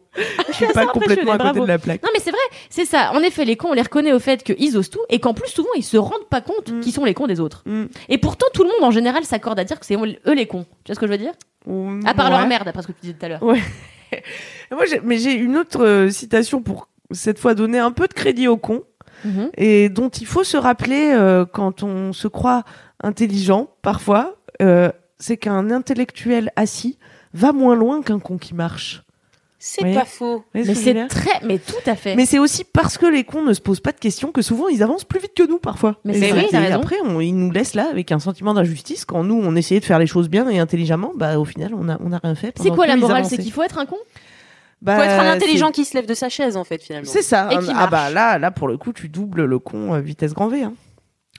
Je 0.48 0.52
suis 0.52 0.66
pas 0.68 0.86
complètement 0.86 1.32
à 1.32 1.38
côté 1.38 1.44
bravo. 1.50 1.60
de 1.62 1.66
la 1.66 1.78
plaque. 1.80 2.00
Non 2.04 2.10
mais 2.14 2.20
c'est 2.20 2.30
vrai, 2.30 2.38
c'est 2.70 2.84
ça. 2.84 3.10
En 3.12 3.18
effet, 3.22 3.44
les 3.44 3.56
cons, 3.56 3.70
on 3.70 3.72
les 3.72 3.82
reconnaît 3.82 4.12
au 4.12 4.20
fait 4.20 4.44
qu'ils 4.44 4.76
osent 4.78 4.88
tout 4.90 5.00
et 5.08 5.18
qu'en 5.18 5.34
plus 5.34 5.50
souvent 5.50 5.68
ils 5.76 5.82
se 5.82 5.96
rendent 5.96 6.28
pas 6.30 6.40
compte 6.40 6.70
Mm. 6.70 6.80
qu'ils 6.80 6.92
sont 6.92 7.04
les 7.04 7.12
cons 7.14 7.26
des 7.26 7.40
autres. 7.40 7.62
Mm. 7.66 7.86
Et 8.08 8.18
pourtant 8.18 8.46
tout 8.54 8.62
le 8.62 8.68
monde 8.68 8.84
en 8.84 8.92
général 8.92 9.24
s'accorde 9.24 9.58
à 9.58 9.64
dire 9.64 9.80
que 9.80 9.86
c'est 9.86 9.96
eux 9.96 10.32
les 10.34 10.46
cons. 10.46 10.64
Tu 10.84 10.92
vois 10.92 10.94
ce 10.94 11.00
que 11.00 11.06
je 11.06 11.10
veux 11.12 11.18
dire? 11.18 11.32
Ou- 11.66 11.98
À 12.06 12.14
part 12.14 12.30
ouais. 12.30 12.38
leur 12.38 12.46
merde, 12.46 12.68
après 12.68 12.82
ce 12.82 12.86
que 12.86 12.92
tu 12.92 13.00
disais 13.02 13.14
tout 13.14 13.26
à 13.26 13.28
l'heure. 13.30 13.42
Moi, 14.70 14.84
j'ai- 14.86 15.00
mais 15.02 15.18
j'ai 15.18 15.32
une 15.32 15.56
autre 15.56 15.84
euh, 15.84 16.10
citation 16.10 16.62
pour 16.62 16.88
cette 17.10 17.38
fois 17.38 17.54
donner 17.54 17.78
un 17.78 17.90
peu 17.90 18.06
de 18.06 18.12
crédit 18.14 18.48
aux 18.48 18.56
cons 18.56 18.82
Mhm. 19.24 19.50
et 19.56 19.88
dont 19.88 20.08
il 20.08 20.26
faut 20.26 20.44
se 20.44 20.56
rappeler 20.56 21.12
euh, 21.12 21.44
quand 21.44 21.82
on 21.82 22.12
se 22.12 22.28
croit 22.28 22.64
intelligent 23.02 23.68
parfois. 23.82 24.36
euh, 24.62 24.90
c'est 25.20 25.36
qu'un 25.36 25.70
intellectuel 25.72 26.52
assis 26.54 26.96
va 27.34 27.52
moins 27.52 27.74
loin 27.74 28.02
qu'un 28.02 28.20
con 28.20 28.38
qui 28.38 28.54
marche. 28.54 29.02
C'est 29.60 29.92
pas 29.92 30.04
faux. 30.04 30.44
Mais 30.54 30.62
c'est 30.72 31.08
très, 31.08 31.40
mais 31.44 31.58
tout 31.58 31.74
à 31.86 31.96
fait. 31.96 32.14
Mais 32.14 32.24
c'est 32.26 32.38
aussi 32.38 32.62
parce 32.62 32.96
que 32.96 33.06
les 33.06 33.24
cons 33.24 33.42
ne 33.42 33.52
se 33.52 33.60
posent 33.60 33.80
pas 33.80 33.90
de 33.90 33.98
questions 33.98 34.30
que 34.30 34.40
souvent 34.42 34.68
ils 34.68 34.84
avancent 34.84 35.02
plus 35.02 35.18
vite 35.18 35.32
que 35.34 35.42
nous 35.48 35.58
parfois. 35.58 35.96
Mais 36.04 36.14
c'est 36.14 36.30
vrai, 36.30 36.44
et 36.44 36.48
t'as 36.48 36.60
raison. 36.60 36.76
après, 36.76 36.94
on, 37.04 37.18
ils 37.20 37.32
nous 37.36 37.50
laissent 37.50 37.74
là 37.74 37.88
avec 37.90 38.12
un 38.12 38.20
sentiment 38.20 38.54
d'injustice 38.54 39.04
quand 39.04 39.24
nous 39.24 39.34
on 39.42 39.56
essayait 39.56 39.80
de 39.80 39.84
faire 39.84 39.98
les 39.98 40.06
choses 40.06 40.28
bien 40.28 40.48
et 40.48 40.60
intelligemment. 40.60 41.12
Bah 41.16 41.40
au 41.40 41.44
final, 41.44 41.72
on 41.74 41.88
a 41.88 41.98
on 42.00 42.12
a 42.12 42.18
rien 42.18 42.36
fait. 42.36 42.54
C'est 42.62 42.70
quoi 42.70 42.86
la 42.86 42.94
morale. 42.96 43.24
C'est 43.24 43.38
qu'il 43.38 43.50
faut 43.50 43.64
être 43.64 43.78
un 43.78 43.86
con? 43.86 43.96
Bah, 44.80 44.96
Faut 44.96 45.02
être 45.02 45.20
un 45.20 45.30
intelligent 45.32 45.70
qui 45.72 45.84
se 45.84 45.94
lève 45.96 46.06
de 46.06 46.14
sa 46.14 46.28
chaise, 46.28 46.56
en 46.56 46.64
fait, 46.64 46.82
finalement. 46.82 47.10
C'est 47.10 47.22
ça. 47.22 47.48
Et 47.50 47.58
qui 47.58 47.70
ah 47.74 47.86
bah 47.88 48.10
là, 48.10 48.38
là 48.38 48.50
pour 48.50 48.68
le 48.68 48.76
coup, 48.78 48.92
tu 48.92 49.08
doubles 49.08 49.44
le 49.44 49.58
con 49.58 49.94
euh, 49.94 50.00
vitesse 50.00 50.34
grand 50.34 50.48
V. 50.48 50.62
Hein. 50.62 50.74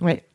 Ouais. 0.02 0.26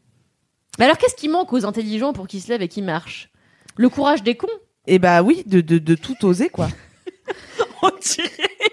Mais 0.78 0.86
alors 0.86 0.96
qu'est-ce 0.98 1.14
qui 1.14 1.28
manque 1.28 1.52
aux 1.52 1.64
intelligents 1.66 2.12
pour 2.12 2.26
qu'ils 2.26 2.40
se 2.42 2.48
lèvent 2.48 2.62
et 2.62 2.68
qu'ils 2.68 2.84
marchent? 2.84 3.30
Le 3.76 3.88
courage 3.88 4.22
des 4.22 4.36
cons? 4.36 4.46
Et 4.86 4.98
bah 4.98 5.22
oui, 5.22 5.42
de, 5.46 5.60
de, 5.60 5.78
de 5.78 5.94
tout 5.94 6.24
oser 6.24 6.48
quoi. 6.48 6.68
On 7.82 7.90
dirait 8.00 8.30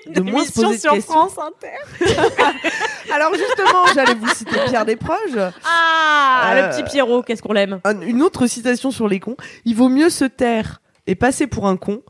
une 0.07 0.13
De 0.13 0.21
moins 0.21 0.45
se 0.45 0.59
émission 0.59 0.63
poser 0.63 0.75
de 0.77 0.81
sur 0.81 0.93
questions. 0.93 1.13
France 1.29 1.37
Inter. 1.37 2.15
Alors 3.13 3.33
justement, 3.35 3.85
j'allais 3.93 4.15
vous 4.15 4.29
citer 4.29 4.57
Pierre 4.67 4.85
Desproges. 4.85 5.51
Ah, 5.65 6.51
Euh, 6.53 6.61
le 6.69 6.73
petit 6.73 6.83
Pierrot, 6.89 7.21
qu'est-ce 7.23 7.41
qu'on 7.41 7.53
l'aime? 7.53 7.81
Un- 7.83 8.01
une 8.01 8.21
autre 8.21 8.47
citation 8.47 8.91
sur 8.91 9.07
les 9.07 9.19
cons. 9.19 9.35
Il 9.65 9.75
vaut 9.75 9.89
mieux 9.89 10.09
se 10.09 10.25
taire 10.25 10.81
et 11.07 11.15
passer 11.15 11.47
pour 11.47 11.67
un 11.67 11.77
con 11.77 12.01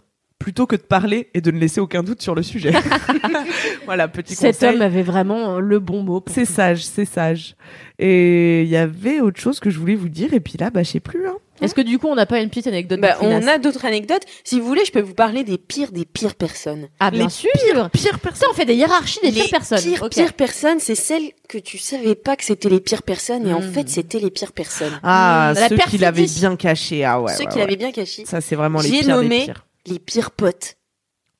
plutôt 0.41 0.65
que 0.65 0.75
de 0.75 0.81
parler 0.81 1.29
et 1.33 1.41
de 1.41 1.51
ne 1.51 1.59
laisser 1.59 1.79
aucun 1.79 2.01
doute 2.03 2.21
sur 2.21 2.33
le 2.33 2.41
sujet. 2.43 2.71
voilà, 3.85 4.07
petit 4.07 4.35
Cet 4.35 4.55
conseil. 4.55 4.75
homme 4.75 4.81
avait 4.81 5.03
vraiment 5.03 5.59
le 5.59 5.79
bon 5.79 6.03
mot. 6.03 6.23
C'est 6.27 6.45
sage, 6.45 6.83
c'est 6.83 7.05
sage. 7.05 7.55
Et 7.99 8.63
il 8.63 8.69
y 8.69 8.77
avait 8.77 9.19
autre 9.19 9.39
chose 9.39 9.59
que 9.59 9.69
je 9.69 9.77
voulais 9.79 9.95
vous 9.95 10.09
dire, 10.09 10.33
et 10.33 10.39
puis 10.39 10.55
là, 10.59 10.69
bah, 10.71 10.81
je 10.83 10.89
sais 10.89 10.99
plus. 10.99 11.27
Hein. 11.27 11.35
Est-ce 11.61 11.75
que 11.75 11.81
du 11.81 11.99
coup 11.99 12.07
on 12.07 12.15
n'a 12.15 12.25
pas 12.25 12.39
une 12.39 12.49
petite 12.49 12.65
anecdote 12.65 12.99
Bah, 12.99 13.17
on 13.21 13.47
a 13.47 13.59
d'autres 13.59 13.85
anecdotes. 13.85 14.23
Si 14.43 14.59
vous 14.59 14.65
voulez, 14.65 14.83
je 14.83 14.91
peux 14.91 15.01
vous 15.01 15.13
parler 15.13 15.43
des 15.43 15.59
pires 15.59 15.91
des 15.91 16.05
pires 16.05 16.33
personnes. 16.33 16.87
Ah 16.99 17.11
bien 17.11 17.25
les 17.25 17.29
sûr 17.29 17.51
Pire 17.93 18.17
personne. 18.19 18.39
Ça, 18.41 18.47
on 18.49 18.55
fait 18.55 18.65
des 18.65 18.73
hiérarchies 18.73 19.19
des 19.21 19.29
les 19.29 19.41
pires 19.41 19.51
personnes. 19.51 19.77
pires, 19.83 20.01
Ok. 20.01 20.09
pires 20.11 20.33
personnes, 20.33 20.79
c'est 20.79 20.95
celles 20.95 21.29
que 21.47 21.59
tu 21.59 21.77
savais 21.77 22.15
pas 22.15 22.35
que 22.35 22.43
c'était 22.45 22.69
les 22.69 22.79
pires 22.79 23.03
personnes, 23.03 23.47
et 23.47 23.53
en 23.53 23.59
Hmm. 23.59 23.71
fait, 23.73 23.87
c'était 23.89 24.17
les 24.19 24.31
pires 24.31 24.53
personnes. 24.53 24.99
Ah, 25.03 25.51
Mmh, 25.55 25.59
la 25.59 25.69
ceux 25.69 25.77
qui 25.77 25.97
l'avaient 25.99 26.25
bien 26.25 26.55
caché. 26.55 27.05
Ah 27.05 27.21
ouais. 27.21 27.31
Ceux 27.33 27.43
ouais, 27.43 27.45
qui 27.51 27.55
ouais. 27.57 27.61
l'avaient 27.61 27.75
bien 27.75 27.91
caché. 27.91 28.25
Ça, 28.25 28.41
c'est 28.41 28.55
vraiment 28.55 28.79
les 28.81 28.89
J'ai 28.89 28.99
pires 29.01 29.09
nommé- 29.17 29.39
des 29.41 29.45
pires. 29.45 29.65
Les 29.85 29.99
pires 29.99 30.31
potes. 30.31 30.77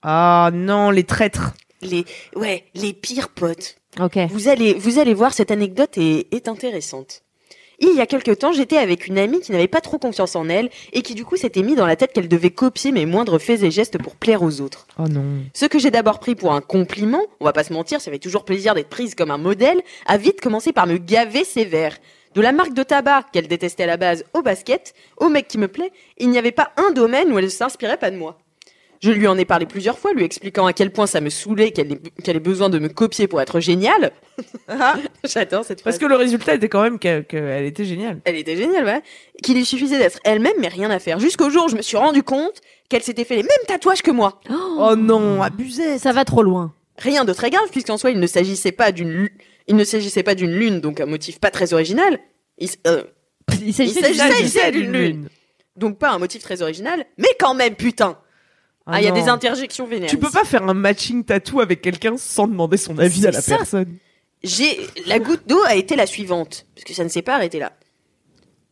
Ah 0.02 0.50
non, 0.54 0.90
les 0.90 1.04
traîtres. 1.04 1.54
Les, 1.82 2.06
ouais, 2.36 2.66
les 2.74 2.94
pires 2.94 3.30
potes. 3.30 3.78
Ok. 4.00 4.18
Vous 4.30 4.48
allez, 4.48 4.74
vous 4.74 5.00
allez 5.00 5.14
voir, 5.14 5.34
cette 5.34 5.52
anecdote 5.52 5.98
est, 5.98 6.34
est 6.34 6.48
intéressante. 6.48 7.24
Il 7.84 7.96
y 7.96 8.02
a 8.02 8.06
quelque 8.06 8.32
temps, 8.32 8.52
j'étais 8.52 8.78
avec 8.78 9.08
une 9.08 9.18
amie 9.18 9.40
qui 9.42 9.52
n'avait 9.52 9.68
pas 9.68 9.82
trop 9.82 9.98
confiance 9.98 10.36
en 10.36 10.48
elle 10.50 10.70
et 10.94 11.02
qui 11.02 11.16
du 11.16 11.26
coup 11.26 11.36
s'était 11.36 11.64
mis 11.64 11.74
dans 11.74 11.88
la 11.88 11.96
tête 11.96 12.14
qu'elle 12.14 12.28
devait 12.28 12.52
copier 12.52 12.92
mes 12.92 13.08
moindres 13.08 13.42
faits 13.42 13.64
et 13.64 13.72
gestes 13.72 13.98
pour 13.98 14.16
plaire 14.16 14.44
aux 14.44 14.62
autres. 14.62 14.86
Oh 15.00 15.08
non. 15.08 15.24
Ce 15.56 15.66
que 15.66 15.80
j'ai 15.80 15.90
d'abord 15.90 16.20
pris 16.20 16.36
pour 16.36 16.54
un 16.54 16.62
compliment, 16.62 17.24
on 17.40 17.46
va 17.46 17.54
pas 17.54 17.64
se 17.64 17.74
mentir, 17.74 18.00
ça 18.00 18.12
fait 18.12 18.20
toujours 18.20 18.46
plaisir 18.46 18.76
d'être 18.76 18.90
prise 18.90 19.16
comme 19.16 19.32
un 19.32 19.40
modèle, 19.40 19.82
a 20.06 20.18
vite 20.18 20.42
commencé 20.42 20.74
par 20.74 20.86
me 20.86 20.98
gaver 20.98 21.44
sévère. 21.44 21.98
De 22.34 22.42
la 22.42 22.54
marque 22.54 22.74
de 22.74 22.84
tabac 22.84 23.26
qu'elle 23.34 23.48
détestait 23.48 23.84
à 23.84 23.88
la 23.88 23.98
base 23.98 24.24
au 24.34 24.42
basket, 24.42 24.94
au 25.18 25.28
mec 25.28 25.48
qui 25.48 25.58
me 25.58 25.68
plaît, 25.68 25.92
il 26.18 26.30
n'y 26.30 26.38
avait 26.38 26.52
pas 26.52 26.72
un 26.78 26.92
domaine 26.92 27.32
où 27.32 27.38
elle 27.38 27.46
ne 27.46 27.50
s'inspirait 27.50 27.98
pas 27.98 28.10
de 28.10 28.16
moi. 28.16 28.38
Je 29.02 29.12
lui 29.12 29.28
en 29.28 29.36
ai 29.36 29.46
parlé 29.46 29.66
plusieurs 29.66 29.98
fois, 29.98 30.14
lui 30.14 30.24
expliquant 30.24 30.68
à 30.68 30.74
quel 30.74 30.92
point 30.92 31.08
ça 31.08 31.22
me 31.22 31.32
saoulait, 31.32 31.72
qu'elle 31.72 31.92
ait, 31.92 32.40
besoin 32.40 32.70
de 32.70 32.78
me 32.78 32.88
copier 32.88 33.28
pour 33.28 33.42
être 33.42 33.60
géniale. 33.60 34.12
J'adore 35.24 35.66
cette 35.66 35.84
Parce 35.84 35.96
phrase. 35.96 35.98
que 35.98 36.06
le 36.06 36.16
résultat 36.16 36.54
était 36.54 36.70
quand 36.70 36.84
même 36.84 37.00
qu'elle 37.00 37.66
était 37.66 37.84
géniale. 37.84 38.22
Elle 38.26 38.36
était 38.36 38.56
géniale, 38.56 38.86
ouais. 38.86 39.02
Qu'il 39.42 39.56
lui 39.56 39.66
suffisait 39.66 39.98
d'être 39.98 40.20
elle-même, 40.24 40.54
mais 40.60 40.68
rien 40.68 40.92
à 40.92 41.00
faire. 41.00 41.20
Jusqu'au 41.20 41.50
jour 41.50 41.66
où 41.66 41.70
je 41.70 41.76
me 41.76 41.82
suis 41.82 41.98
rendu 41.98 42.22
compte 42.22 42.62
qu'elle 42.90 43.02
s'était 43.02 43.24
fait 43.24 43.38
les 43.38 43.44
mêmes 43.44 43.66
tatouages 43.68 44.04
que 44.04 44.12
moi. 44.12 44.40
Oh 44.78 44.96
non, 44.96 45.42
abusé. 45.42 45.98
Ça 45.98 46.12
va 46.12 46.24
trop 46.24 46.44
loin. 46.44 46.72
Rien 47.00 47.26
de 47.26 47.34
très 47.34 47.50
grave, 47.50 47.70
puisqu'en 47.72 47.98
soi, 47.98 48.12
il 48.12 48.20
ne 48.20 48.28
s'agissait 48.28 48.72
pas 48.72 48.92
d'une, 48.92 49.30
il 49.72 49.76
ne 49.78 49.84
s'agissait 49.86 50.24
pas 50.24 50.36
d'une 50.36 50.52
lune, 50.52 50.82
donc 50.82 51.00
un 51.00 51.06
motif 51.06 51.40
pas 51.40 51.50
très 51.50 51.72
original. 51.74 52.20
Il 52.58 52.70
euh, 52.88 53.04
Il 53.64 53.74
s'agissait 53.74 54.72
d'une- 54.72 54.92
lune. 54.92 55.30
donc 55.78 55.98
pas 55.98 56.12
un 56.12 56.20
motif 56.20 56.44
très 56.44 56.62
original, 56.62 57.06
mais 57.18 57.30
quand 57.40 57.54
même, 57.54 57.76
putain. 57.76 58.18
Ah, 58.86 59.00
il 59.00 59.06
y 59.06 59.08
a 59.08 59.12
non. 59.12 59.16
des 59.24 59.30
interjections 59.30 59.86
vénères. 59.88 60.10
Tu 60.10 60.18
peux 60.18 60.30
pas 60.30 60.44
faire 60.44 60.64
un 60.68 60.74
matching 60.74 61.24
tattoo 61.24 61.62
avec 61.62 61.82
quelqu'un 61.82 62.18
sans 62.18 62.48
demander 62.48 62.78
son 62.78 62.98
avis 63.00 63.26
à 63.28 63.32
la 63.32 63.42
ça. 63.42 63.58
personne. 63.58 63.98
J'ai 64.44 64.78
la 65.06 65.20
goutte 65.20 65.48
d'eau 65.48 65.62
a 65.66 65.76
été 65.76 65.96
la 65.96 66.06
suivante 66.08 66.66
parce 66.76 66.84
que 66.84 66.94
ça 66.94 67.04
ne 67.04 67.10
s'est 67.10 67.22
pas 67.22 67.36
arrêté 67.36 67.60
là. 67.60 67.74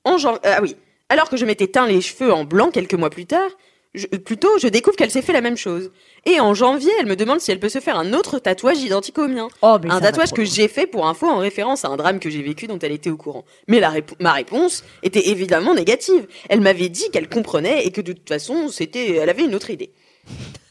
En 0.03 0.17
jan- 0.17 0.33
euh, 0.45 0.55
ah 0.57 0.59
oui, 0.61 0.75
alors 1.09 1.29
que 1.29 1.37
je 1.37 1.45
m'étais 1.45 1.67
teint 1.67 1.87
les 1.87 2.01
cheveux 2.01 2.33
en 2.33 2.43
blanc 2.43 2.71
quelques 2.71 2.95
mois 2.95 3.09
plus 3.11 3.25
tard, 3.27 3.49
je, 3.95 4.05
plutôt 4.07 4.49
je 4.59 4.67
découvre 4.67 4.95
qu'elle 4.95 5.09
s'est 5.11 5.21
fait 5.21 5.33
la 5.33 5.41
même 5.41 5.57
chose. 5.57 5.91
Et 6.25 6.39
en 6.39 6.53
janvier, 6.53 6.91
elle 6.99 7.05
me 7.07 7.15
demande 7.15 7.39
si 7.39 7.51
elle 7.51 7.59
peut 7.59 7.69
se 7.69 7.79
faire 7.79 7.97
un 7.97 8.13
autre 8.13 8.39
tatouage 8.39 8.79
identique 8.81 9.17
au 9.17 9.27
mien. 9.27 9.47
Oh, 9.61 9.77
un 9.89 9.99
tatouage 10.01 10.31
que 10.33 10.43
j'ai 10.45 10.67
fait 10.67 10.85
pour 10.87 11.07
info 11.07 11.27
en 11.27 11.37
référence 11.39 11.85
à 11.85 11.89
un 11.89 11.97
drame 11.97 12.19
que 12.19 12.29
j'ai 12.29 12.41
vécu 12.41 12.67
dont 12.67 12.79
elle 12.79 12.91
était 12.91 13.09
au 13.09 13.17
courant. 13.17 13.45
Mais 13.67 13.79
la 13.79 13.89
répo- 13.89 14.15
ma 14.19 14.33
réponse 14.33 14.83
était 15.03 15.29
évidemment 15.29 15.73
négative. 15.73 16.27
Elle 16.49 16.61
m'avait 16.61 16.89
dit 16.89 17.09
qu'elle 17.11 17.29
comprenait 17.29 17.85
et 17.85 17.91
que 17.91 18.01
de 18.01 18.13
toute 18.13 18.27
façon, 18.29 18.67
c'était, 18.69 19.15
elle 19.15 19.29
avait 19.29 19.43
une 19.45 19.55
autre 19.55 19.69
idée. 19.71 19.91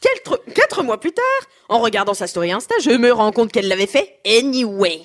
Quatre, 0.01 0.41
quatre 0.53 0.83
mois 0.83 0.99
plus 0.99 1.11
tard, 1.11 1.25
en 1.67 1.79
regardant 1.79 2.13
sa 2.13 2.27
story 2.27 2.51
Insta, 2.53 2.75
je 2.81 2.91
me 2.91 3.11
rends 3.11 3.31
compte 3.33 3.51
qu'elle 3.51 3.67
l'avait 3.67 3.87
fait 3.87 4.19
anyway. 4.25 5.01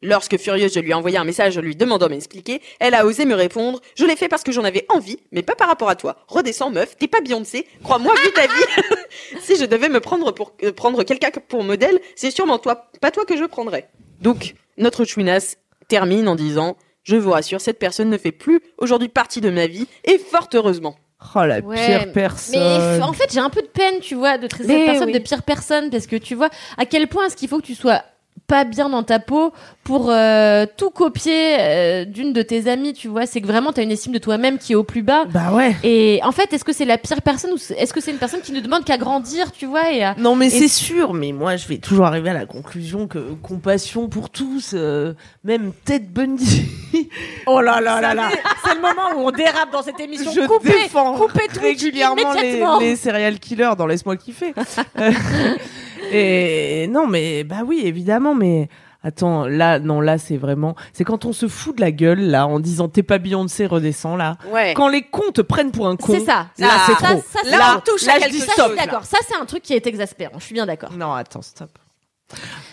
Lorsque 0.00 0.38
furieuse, 0.38 0.72
je 0.72 0.78
lui 0.78 0.90
ai 0.90 0.94
envoyé 0.94 1.18
un 1.18 1.24
message 1.24 1.58
lui 1.58 1.74
demandant 1.74 2.08
m'expliquer, 2.08 2.62
elle 2.78 2.94
a 2.94 3.04
osé 3.04 3.24
me 3.24 3.34
répondre 3.34 3.80
«Je 3.96 4.04
l'ai 4.04 4.14
fait 4.14 4.28
parce 4.28 4.44
que 4.44 4.52
j'en 4.52 4.62
avais 4.62 4.86
envie, 4.90 5.18
mais 5.32 5.42
pas 5.42 5.56
par 5.56 5.66
rapport 5.66 5.88
à 5.88 5.96
toi. 5.96 6.24
Redescends, 6.28 6.70
meuf, 6.70 6.96
t'es 6.96 7.08
pas 7.08 7.20
Beyoncé. 7.20 7.66
Crois-moi, 7.82 8.14
vu 8.24 8.32
ta 8.32 8.46
vie. 8.46 8.84
si 9.40 9.56
je 9.56 9.64
devais 9.64 9.88
me 9.88 9.98
prendre 9.98 10.30
pour 10.30 10.52
euh, 10.62 10.72
prendre 10.72 11.02
quelqu'un 11.02 11.30
pour 11.48 11.64
modèle, 11.64 11.98
c'est 12.14 12.30
sûrement 12.30 12.58
toi, 12.58 12.90
pas 13.00 13.10
toi 13.10 13.24
que 13.24 13.36
je 13.36 13.44
prendrais.» 13.44 13.88
Donc, 14.20 14.54
notre 14.76 15.04
chouinasse 15.04 15.56
termine 15.88 16.28
en 16.28 16.36
disant 16.36 16.76
«Je 17.02 17.16
vous 17.16 17.32
rassure, 17.32 17.60
cette 17.60 17.80
personne 17.80 18.08
ne 18.08 18.18
fait 18.18 18.32
plus 18.32 18.60
aujourd'hui 18.78 19.08
partie 19.08 19.40
de 19.40 19.50
ma 19.50 19.66
vie, 19.66 19.88
et 20.04 20.18
fort 20.18 20.48
heureusement. 20.54 20.96
Oh 21.34 21.44
la 21.44 21.58
Ouais, 21.58 21.74
pire 21.74 22.12
personne. 22.12 22.60
Mais 22.60 23.02
en 23.02 23.12
fait, 23.12 23.32
j'ai 23.32 23.40
un 23.40 23.50
peu 23.50 23.62
de 23.62 23.66
peine, 23.66 23.98
tu 23.98 24.14
vois, 24.14 24.38
de 24.38 24.46
traiter 24.46 24.68
cette 24.68 24.86
personne 24.86 25.08
oui. 25.08 25.12
de 25.14 25.18
pire 25.18 25.42
personne 25.42 25.90
parce 25.90 26.06
que 26.06 26.14
tu 26.14 26.36
vois 26.36 26.50
à 26.76 26.86
quel 26.86 27.08
point 27.08 27.26
est-ce 27.26 27.36
qu'il 27.36 27.48
faut 27.48 27.58
que 27.58 27.66
tu 27.66 27.74
sois 27.74 28.04
pas 28.48 28.64
bien 28.64 28.88
dans 28.88 29.02
ta 29.02 29.18
peau 29.20 29.52
pour 29.84 30.10
euh, 30.10 30.64
tout 30.76 30.88
copier 30.90 31.56
euh, 31.60 32.04
d'une 32.06 32.32
de 32.32 32.42
tes 32.42 32.68
amies, 32.68 32.94
tu 32.94 33.06
vois. 33.06 33.26
C'est 33.26 33.40
que 33.42 33.46
vraiment, 33.46 33.72
t'as 33.72 33.82
une 33.82 33.90
estime 33.92 34.12
de 34.12 34.18
toi-même 34.18 34.56
qui 34.58 34.72
est 34.72 34.74
au 34.76 34.84
plus 34.84 35.02
bas. 35.02 35.26
Bah 35.26 35.52
ouais. 35.52 35.76
Et 35.84 36.20
en 36.24 36.32
fait, 36.32 36.52
est-ce 36.52 36.64
que 36.64 36.72
c'est 36.72 36.86
la 36.86 36.96
pire 36.98 37.20
personne 37.22 37.52
ou 37.52 37.58
est-ce 37.76 37.92
que 37.92 38.00
c'est 38.00 38.10
une 38.10 38.16
personne 38.18 38.40
qui 38.40 38.52
ne 38.52 38.60
demande 38.60 38.84
qu'à 38.84 38.96
grandir, 38.96 39.52
tu 39.52 39.66
vois 39.66 39.92
et 39.92 40.02
à... 40.02 40.14
Non 40.18 40.34
mais 40.34 40.46
Et- 40.46 40.50
c'est 40.50 40.68
sûr, 40.68 41.12
mais 41.14 41.32
moi 41.32 41.56
je 41.56 41.68
vais 41.68 41.76
toujours 41.78 42.06
arriver 42.06 42.30
à 42.30 42.34
la 42.34 42.46
conclusion 42.46 43.06
que 43.06 43.18
compassion 43.42 44.08
pour 44.08 44.30
tous, 44.30 44.70
euh, 44.74 45.12
même 45.44 45.72
Ted 45.84 46.06
Bundy. 46.10 46.66
Oh 47.46 47.60
là 47.60 47.80
là 47.80 48.00
là 48.00 48.14
là 48.14 48.28
C'est 48.64 48.74
le 48.74 48.80
moment 48.80 49.10
où 49.16 49.28
on 49.28 49.30
dérape 49.30 49.70
dans 49.70 49.82
cette 49.82 50.00
émission. 50.00 50.30
je 50.34 50.46
coupez, 50.46 50.70
défends 50.72 51.14
coupez 51.14 51.46
Twitch 51.48 51.60
régulièrement 51.60 52.32
les, 52.32 52.62
les 52.80 52.96
serial 52.96 53.38
killers 53.38 53.72
dans 53.76 53.86
Laisse-moi 53.86 54.16
kiffer. 54.16 54.54
Et 56.12 56.86
non 56.90 57.06
mais 57.06 57.44
bah 57.44 57.62
oui 57.66 57.82
évidemment 57.84 58.34
mais 58.34 58.68
attends 59.02 59.46
là 59.46 59.78
non 59.78 60.00
là 60.00 60.18
c'est 60.18 60.36
vraiment 60.36 60.74
c'est 60.92 61.04
quand 61.04 61.24
on 61.24 61.32
se 61.32 61.46
fout 61.48 61.76
de 61.76 61.80
la 61.80 61.92
gueule 61.92 62.20
là 62.20 62.46
en 62.46 62.60
disant 62.60 62.88
t'es 62.88 63.02
pas 63.02 63.18
Beyoncé 63.18 63.66
redescends 63.66 64.16
là. 64.16 64.36
Ouais. 64.50 64.74
Quand 64.74 64.88
les 64.88 65.02
cons 65.02 65.30
te 65.32 65.40
prennent 65.40 65.70
pour 65.72 65.86
un 65.86 65.96
con. 65.96 66.12
C'est 66.14 66.24
ça. 66.24 66.48
Là 66.58 66.70
c'est 66.86 66.92
ça, 66.94 67.08
trop. 67.12 67.22
ça, 67.30 67.40
c'est 67.44 67.50
Là, 67.50 67.58
là, 67.58 67.74
on 67.76 67.80
touche 67.80 68.04
là, 68.06 68.14
à 68.14 68.18
je 68.18 68.24
quelque 68.24 68.38
ça, 68.38 68.52
chose. 68.54 68.64
je 68.64 68.76
suis 68.76 68.76
d'accord. 68.86 69.04
Ça, 69.04 69.18
c'est 69.26 69.36
un 69.36 69.44
truc 69.46 69.62
qui 69.62 69.74
est 69.74 69.86
exaspérant. 69.86 70.38
Je 70.38 70.44
suis 70.44 70.54
bien 70.54 70.66
d'accord. 70.66 70.92
Non 70.92 71.12
attends 71.12 71.42
stop. 71.42 71.70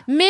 Mais 0.08 0.26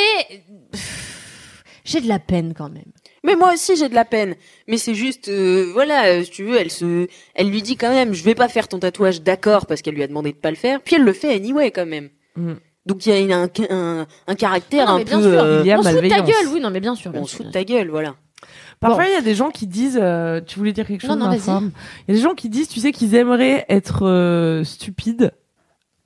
j'ai 1.84 2.02
de 2.02 2.08
la 2.08 2.20
peine 2.20 2.54
quand 2.56 2.70
même. 2.70 2.92
Mais 3.24 3.36
moi 3.36 3.54
aussi 3.54 3.76
j'ai 3.76 3.90
de 3.90 3.96
la 3.96 4.06
peine. 4.06 4.36
Mais 4.68 4.78
c'est 4.78 4.94
juste, 4.96 5.30
euh, 5.30 5.72
voilà, 5.74 6.06
euh, 6.08 6.24
si 6.24 6.30
tu 6.32 6.44
veux, 6.44 6.58
elle 6.60 6.70
se, 6.72 7.08
elle 7.34 7.50
lui 7.50 7.62
dit 7.64 7.76
quand 7.76 7.90
même, 7.90 8.14
je 8.14 8.24
vais 8.24 8.36
pas 8.36 8.50
faire 8.50 8.68
ton 8.68 8.78
tatouage, 8.80 9.22
d'accord, 9.24 9.66
parce 9.66 9.82
qu'elle 9.82 9.96
lui 9.96 10.04
a 10.04 10.08
demandé 10.08 10.32
de 10.32 10.38
pas 10.38 10.52
le 10.52 10.56
faire. 10.56 10.80
Puis 10.82 10.96
elle 10.96 11.04
le 11.04 11.14
fait 11.14 11.34
anyway 11.34 11.72
quand 11.72 11.88
même. 11.88 12.10
Mm. 12.36 12.54
Donc 12.86 13.06
il 13.06 13.28
y 13.28 13.34
a 13.34 13.38
un, 13.40 13.48
un, 13.70 14.06
un 14.28 14.36
caractère 14.36 14.88
Non, 14.88 14.96
un 14.96 14.98
peu. 15.00 15.04
bien 15.06 15.20
sûr. 15.22 15.30
euh, 15.32 15.62
Il 15.64 15.68
y 15.68 15.72
a 15.72 15.80
on 15.80 15.84
se 15.84 15.90
fout 15.90 16.04
de 16.04 16.10
ta 16.10 16.22
gueule, 16.22 16.48
oui, 16.54 16.60
non, 16.60 16.70
mais 16.70 16.80
bien 16.80 16.96
sûr. 16.96 17.12
bien 17.12 17.22
on 17.22 17.26
se 17.26 17.36
fout 17.38 17.46
de 17.48 17.52
ta 17.52 17.64
gueule, 17.64 17.90
voilà. 17.90 18.14
Parfois, 18.80 19.06
il 19.08 19.14
y 19.14 19.16
a 19.16 19.22
des 19.22 19.34
gens 19.36 19.50
qui 19.50 19.66
disent, 19.68 19.98
euh, 20.00 20.42
tu 20.46 20.60
voulais 20.60 20.74
dire 20.74 20.86
quelque 20.86 21.02
chose 21.02 21.10
Non, 21.10 21.16
non, 21.16 21.26
ma 21.26 21.32
vas-y. 21.32 21.40
femme? 21.40 21.72
Il 22.08 22.12
y 22.14 22.18
a 22.18 22.20
des 22.20 22.24
gens 22.24 22.36
qui 22.36 22.50
disent, 22.50 22.68
tu 22.68 22.80
sais, 22.80 22.92
qu'ils 22.92 23.16
aimeraient 23.16 23.66
être 23.70 24.06
euh, 24.06 24.64
stupides 24.64 25.32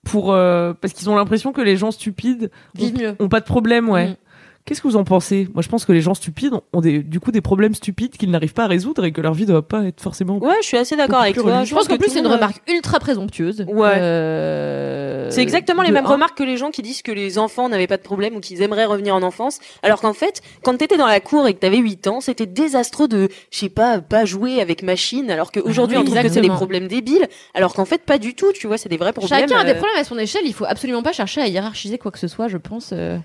pour 0.05 0.31
euh, 0.31 0.73
parce 0.79 0.93
qu'ils 0.93 1.09
ont 1.09 1.15
l'impression 1.15 1.51
que 1.51 1.61
les 1.61 1.75
gens 1.75 1.91
stupides 1.91 2.49
sûr. 2.77 2.85
Vive 2.85 2.97
mieux. 2.97 3.15
ont 3.19 3.27
pas 3.27 3.39
de 3.41 3.45
problème, 3.45 3.89
ouais. 3.89 4.09
Mm. 4.09 4.15
Qu'est-ce 4.65 4.81
que 4.83 4.87
vous 4.87 4.97
en 4.97 5.03
pensez? 5.03 5.47
Moi, 5.55 5.63
je 5.63 5.67
pense 5.69 5.83
que 5.83 5.91
les 5.91 6.01
gens 6.01 6.13
stupides 6.13 6.53
ont- 6.73 6.81
des, 6.81 6.99
du 6.99 7.19
coup 7.19 7.31
des 7.31 7.41
problèmes 7.41 7.73
stupides 7.73 8.15
qu'ils 8.17 8.29
n'arrivent 8.29 8.53
pas 8.53 8.65
à 8.65 8.67
résoudre 8.67 9.03
et 9.03 9.11
que 9.11 9.19
leur 9.19 9.33
vie 9.33 9.47
doit 9.47 9.67
pas 9.67 9.83
être 9.85 9.99
forcément. 9.99 10.37
Ouais, 10.37 10.53
je 10.61 10.67
suis 10.67 10.77
assez 10.77 10.95
d'accord 10.95 11.21
avec 11.21 11.35
toi. 11.35 11.63
Je 11.63 11.73
pense 11.73 11.87
qu'en 11.87 11.95
que 11.95 11.99
plus, 11.99 12.11
c'est 12.11 12.19
une 12.19 12.27
remarque 12.27 12.61
ultra 12.71 12.99
présomptueuse. 12.99 13.65
Ouais. 13.67 13.93
Euh, 13.97 15.29
C'est 15.31 15.41
exactement 15.41 15.81
les 15.81 15.89
de 15.89 15.93
mêmes 15.95 16.05
un. 16.05 16.09
remarques 16.09 16.37
que 16.37 16.43
les 16.43 16.57
gens 16.57 16.69
qui 16.69 16.81
disent 16.83 17.01
que 17.01 17.11
les 17.11 17.37
enfants 17.39 17.67
n'avaient 17.69 17.87
pas 17.87 17.97
de 17.97 18.03
problème 18.03 18.35
ou 18.35 18.39
qu'ils 18.41 18.61
aimeraient 18.61 18.85
revenir 18.85 19.15
en 19.15 19.23
enfance. 19.23 19.59
Alors 19.81 20.01
qu'en 20.01 20.13
fait, 20.13 20.41
quand 20.63 20.77
t'étais 20.77 20.97
dans 20.97 21.07
la 21.07 21.19
cour 21.19 21.47
et 21.47 21.53
que 21.55 21.59
t'avais 21.59 21.77
8 21.77 22.05
ans, 22.07 22.21
c'était 22.21 22.45
désastreux 22.45 23.07
de, 23.07 23.29
je 23.51 23.57
sais 23.57 23.69
pas, 23.69 24.01
pas 24.01 24.25
jouer 24.25 24.61
avec 24.61 24.83
machine. 24.83 25.31
Alors 25.31 25.51
qu'aujourd'hui, 25.51 25.97
oui, 25.97 26.03
on 26.03 26.05
trouve 26.11 26.21
que 26.21 26.29
c'est 26.29 26.41
des 26.41 26.47
problèmes 26.49 26.87
débiles. 26.87 27.27
Alors 27.55 27.73
qu'en 27.73 27.85
fait, 27.85 28.03
pas 28.03 28.19
du 28.19 28.35
tout. 28.35 28.51
Tu 28.53 28.67
vois, 28.67 28.77
c'est 28.77 28.89
des 28.89 28.97
vrais 28.97 29.13
problèmes. 29.13 29.39
Chacun 29.47 29.57
a 29.59 29.63
des 29.63 29.71
euh, 29.71 29.75
problèmes 29.75 29.97
à 29.99 30.03
son 30.03 30.17
échelle. 30.19 30.43
Il 30.45 30.53
faut 30.53 30.65
absolument 30.65 31.01
pas 31.01 31.11
chercher 31.13 31.41
à 31.41 31.47
hiérarchiser 31.47 31.97
quoi 31.97 32.11
que 32.11 32.19
ce 32.19 32.27
soit, 32.27 32.47
je 32.49 32.57
pense. 32.57 32.91
euh, 32.93 33.17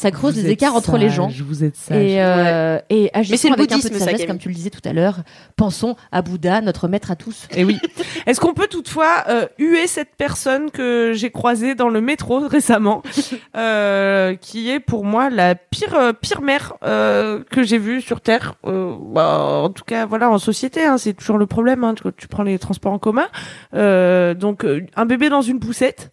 Ça 0.00 0.10
creuse 0.10 0.34
Vous 0.36 0.42
des 0.42 0.50
écarts 0.50 0.74
entre 0.74 0.96
les 0.96 1.10
gens. 1.10 1.28
Vous 1.46 1.62
êtes 1.62 1.76
sage. 1.76 2.02
Et, 2.02 2.22
euh, 2.22 2.78
et 2.88 3.10
agissons 3.12 3.32
Mais 3.32 3.36
c'est 3.36 3.48
le 3.48 3.54
avec 3.54 3.70
un 3.72 3.80
peu 3.80 3.90
de 3.90 3.98
sagesse, 3.98 4.26
comme 4.26 4.38
tu 4.38 4.48
le 4.48 4.54
disais 4.54 4.70
tout 4.70 4.80
à 4.88 4.94
l'heure. 4.94 5.18
Pensons 5.56 5.94
à 6.10 6.22
Bouddha, 6.22 6.62
notre 6.62 6.88
maître 6.88 7.10
à 7.10 7.16
tous. 7.16 7.46
Et 7.54 7.64
oui. 7.64 7.78
Est-ce 8.26 8.40
qu'on 8.40 8.54
peut 8.54 8.66
toutefois 8.66 9.24
euh, 9.28 9.46
huer 9.58 9.86
cette 9.86 10.16
personne 10.16 10.70
que 10.70 11.12
j'ai 11.14 11.30
croisée 11.30 11.74
dans 11.74 11.90
le 11.90 12.00
métro 12.00 12.38
récemment, 12.48 13.02
euh, 13.58 14.36
qui 14.36 14.70
est 14.70 14.80
pour 14.80 15.04
moi 15.04 15.28
la 15.28 15.54
pire 15.54 15.94
euh, 15.94 16.14
pire 16.14 16.40
mère 16.40 16.72
euh, 16.82 17.44
que 17.50 17.62
j'ai 17.62 17.76
vue 17.76 18.00
sur 18.00 18.22
terre. 18.22 18.54
Euh, 18.66 18.94
bah, 18.98 19.38
en 19.64 19.68
tout 19.68 19.84
cas, 19.84 20.06
voilà, 20.06 20.30
en 20.30 20.38
société, 20.38 20.82
hein, 20.82 20.96
c'est 20.96 21.12
toujours 21.12 21.36
le 21.36 21.46
problème. 21.46 21.84
Hein, 21.84 21.94
tu, 21.94 22.04
tu 22.16 22.26
prends 22.26 22.42
les 22.42 22.58
transports 22.58 22.92
en 22.94 22.98
commun, 22.98 23.28
Euh, 23.74 24.32
donc 24.32 24.64
un 24.96 25.04
bébé 25.04 25.28
dans 25.28 25.42
une 25.42 25.60
poussette 25.60 26.10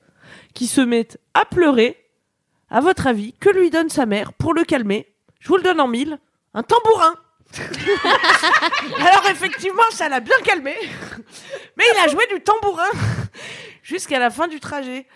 qui 0.54 0.68
se 0.68 0.82
met 0.82 1.08
à 1.34 1.46
pleurer. 1.46 1.96
À 2.70 2.82
votre 2.82 3.08
avis, 3.08 3.34
que 3.34 3.50
lui 3.50 3.70
donne 3.70 3.90
sa 3.90 4.06
mère 4.06 4.34
pour 4.34 4.54
le 4.54 4.64
calmer? 4.64 5.08
Je 5.40 5.48
vous 5.48 5.58
le 5.58 5.64
donne 5.64 5.80
en 5.80 5.88
mille. 5.88 6.20
Un 6.54 6.64
tambourin. 6.64 7.16
Alors 9.00 9.30
effectivement, 9.30 9.90
ça 9.92 10.10
l'a 10.10 10.20
bien 10.20 10.36
calmé. 10.44 10.76
Mais 11.78 11.86
il 11.94 12.00
a 12.00 12.08
joué 12.10 12.26
du 12.28 12.42
tambourin 12.42 12.90
jusqu'à 13.84 14.20
la 14.20 14.30
fin 14.30 14.48
du 14.48 14.60
trajet. 14.60 15.08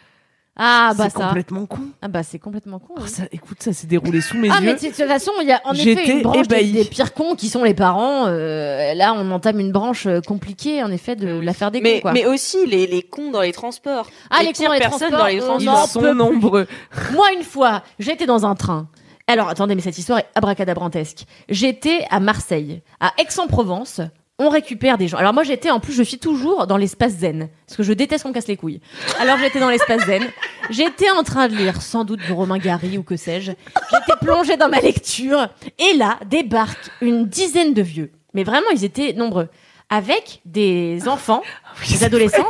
Ah 0.57 0.93
bah 0.97 1.05
c'est 1.09 1.17
ça. 1.17 1.27
complètement 1.27 1.65
con. 1.65 1.79
Ah 2.01 2.09
bah 2.09 2.23
c'est 2.23 2.37
complètement 2.37 2.79
con. 2.79 2.93
Oh, 2.97 3.01
oui. 3.03 3.09
ça, 3.09 3.23
écoute, 3.31 3.63
ça 3.63 3.71
s'est 3.71 3.87
déroulé 3.87 4.19
sous 4.19 4.37
mes 4.37 4.49
Ah 4.49 4.59
mais 4.61 4.73
yeux. 4.73 4.75
de 4.75 4.95
toute 4.95 5.07
façon, 5.07 5.31
il 5.41 5.47
y 5.47 5.51
a 5.51 5.61
en 5.63 5.73
effet 5.73 6.11
une 6.11 6.23
branche 6.23 6.47
des, 6.47 6.83
pires 6.83 7.13
cons 7.13 7.35
qui 7.35 7.47
sont 7.47 7.63
les 7.63 7.73
parents. 7.73 8.27
Euh, 8.27 8.93
là, 8.93 9.13
on 9.15 9.31
entame 9.31 9.59
une 9.61 9.71
branche 9.71 10.07
euh, 10.07 10.19
compliquée, 10.19 10.83
en 10.83 10.91
effet, 10.91 11.15
de 11.15 11.39
l'affaire 11.39 11.71
des 11.71 11.79
Mais, 11.79 11.95
cons. 11.95 12.01
Quoi. 12.01 12.13
mais 12.13 12.25
aussi 12.25 12.65
les, 12.65 12.85
les 12.85 13.01
cons 13.01 13.31
dans 13.31 13.41
les 13.41 13.53
transports. 13.53 14.09
Ah, 14.29 14.39
les 14.41 14.47
cons 14.47 14.51
pires 14.53 14.67
dans 14.67 14.73
les 14.73 14.79
personnes 14.79 14.99
transports, 15.09 15.19
dans 15.19 15.27
les 15.27 15.41
euh, 15.41 15.45
transports. 15.45 15.83
Ils 15.85 15.89
sont 15.89 16.13
nombreux. 16.13 16.67
Moi, 17.13 17.31
une 17.33 17.43
fois, 17.43 17.83
j'étais 17.97 18.25
dans 18.25 18.45
un 18.45 18.55
train. 18.55 18.89
Alors, 19.27 19.47
attendez, 19.47 19.75
mais 19.75 19.81
cette 19.81 19.97
histoire 19.97 20.19
est 20.19 20.27
abracadabrantesque. 20.35 21.25
J'étais 21.47 22.05
à 22.09 22.19
Marseille, 22.19 22.81
à 22.99 23.13
Aix-en-Provence. 23.17 24.01
On 24.43 24.49
récupère 24.49 24.97
des 24.97 25.07
gens. 25.07 25.17
Alors 25.17 25.35
moi, 25.35 25.43
j'étais 25.43 25.69
en 25.69 25.79
plus, 25.79 25.93
je 25.93 26.01
suis 26.01 26.17
toujours 26.17 26.65
dans 26.65 26.77
l'espace 26.77 27.11
zen, 27.11 27.47
parce 27.67 27.77
que 27.77 27.83
je 27.83 27.93
déteste 27.93 28.23
qu'on 28.23 28.29
me 28.29 28.33
casse 28.33 28.47
les 28.47 28.57
couilles. 28.57 28.81
Alors 29.19 29.37
j'étais 29.37 29.59
dans 29.59 29.69
l'espace 29.69 30.03
zen. 30.07 30.23
J'étais 30.71 31.11
en 31.11 31.21
train 31.21 31.47
de 31.47 31.55
lire 31.55 31.79
sans 31.79 32.05
doute 32.05 32.21
du 32.21 32.31
Romain 32.31 32.57
Gary 32.57 32.97
ou 32.97 33.03
que 33.03 33.17
sais-je. 33.17 33.51
J'étais 33.91 34.19
plongée 34.19 34.57
dans 34.57 34.67
ma 34.67 34.79
lecture, 34.79 35.47
et 35.77 35.95
là 35.95 36.17
débarque 36.25 36.89
une 37.01 37.27
dizaine 37.27 37.75
de 37.75 37.83
vieux. 37.83 38.11
Mais 38.33 38.43
vraiment, 38.43 38.69
ils 38.73 38.83
étaient 38.83 39.13
nombreux, 39.13 39.47
avec 39.91 40.41
des 40.45 41.07
enfants, 41.07 41.43
des 41.87 42.03
adolescents 42.03 42.49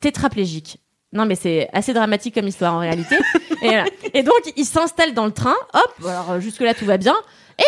tétraplégiques. 0.00 0.80
Non, 1.14 1.24
mais 1.24 1.34
c'est 1.34 1.70
assez 1.72 1.94
dramatique 1.94 2.34
comme 2.34 2.48
histoire 2.48 2.74
en 2.74 2.80
réalité. 2.80 3.16
Et 3.62 3.68
voilà. 3.68 3.84
Et 4.12 4.22
donc, 4.22 4.40
ils 4.56 4.66
s'installent 4.66 5.14
dans 5.14 5.26
le 5.26 5.32
train. 5.32 5.54
Hop, 5.72 5.94
alors 6.06 6.40
jusque-là, 6.40 6.74
tout 6.74 6.84
va 6.84 6.98
bien. 6.98 7.14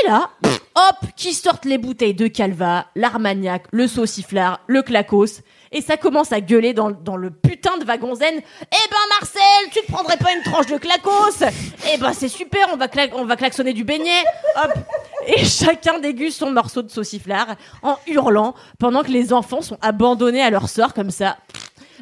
Et 0.03 0.09
là, 0.09 0.31
hop, 0.75 0.97
qui 1.17 1.35
sortent 1.35 1.65
les 1.67 1.79
bouteilles 1.79 2.15
de 2.15 2.27
Calva, 2.27 2.87
l'Armagnac, 2.97 3.65
le 3.71 3.87
sauciflard, 3.87 4.61
le 4.67 4.83
Clacos. 4.83 5.41
Et 5.73 5.81
ça 5.83 5.97
commence 5.97 6.33
à 6.33 6.41
gueuler 6.41 6.73
dans, 6.73 6.89
le 6.89 7.31
putain 7.31 7.77
de 7.79 7.85
wagon 7.85 8.15
zen. 8.15 8.35
Eh 8.37 8.89
ben 8.91 8.97
Marcel, 9.21 9.71
tu 9.73 9.81
te 9.81 9.93
prendrais 9.93 10.17
pas 10.17 10.33
une 10.33 10.43
tranche 10.43 10.67
de 10.67 10.79
Clacos 10.79 11.45
Eh 11.93 11.99
ben 11.99 12.13
c'est 12.13 12.29
super, 12.29 12.69
on 12.73 12.77
va, 12.77 12.87
cla- 12.87 13.11
on 13.15 13.25
va 13.25 13.37
klaxonner 13.37 13.73
du 13.73 13.85
beignet. 13.85 14.23
Hop. 14.63 14.73
Et 15.27 15.45
chacun 15.45 15.99
déguste 15.99 16.39
son 16.39 16.51
morceau 16.51 16.83
de 16.83 16.91
sauciflard 16.91 17.57
en 17.83 17.97
hurlant 18.07 18.55
pendant 18.79 19.03
que 19.03 19.11
les 19.11 19.33
enfants 19.33 19.63
sont 19.63 19.79
abandonnés 19.83 20.43
à 20.43 20.51
leur 20.51 20.69
sort 20.69 20.95
comme 20.95 21.11
ça 21.11 21.37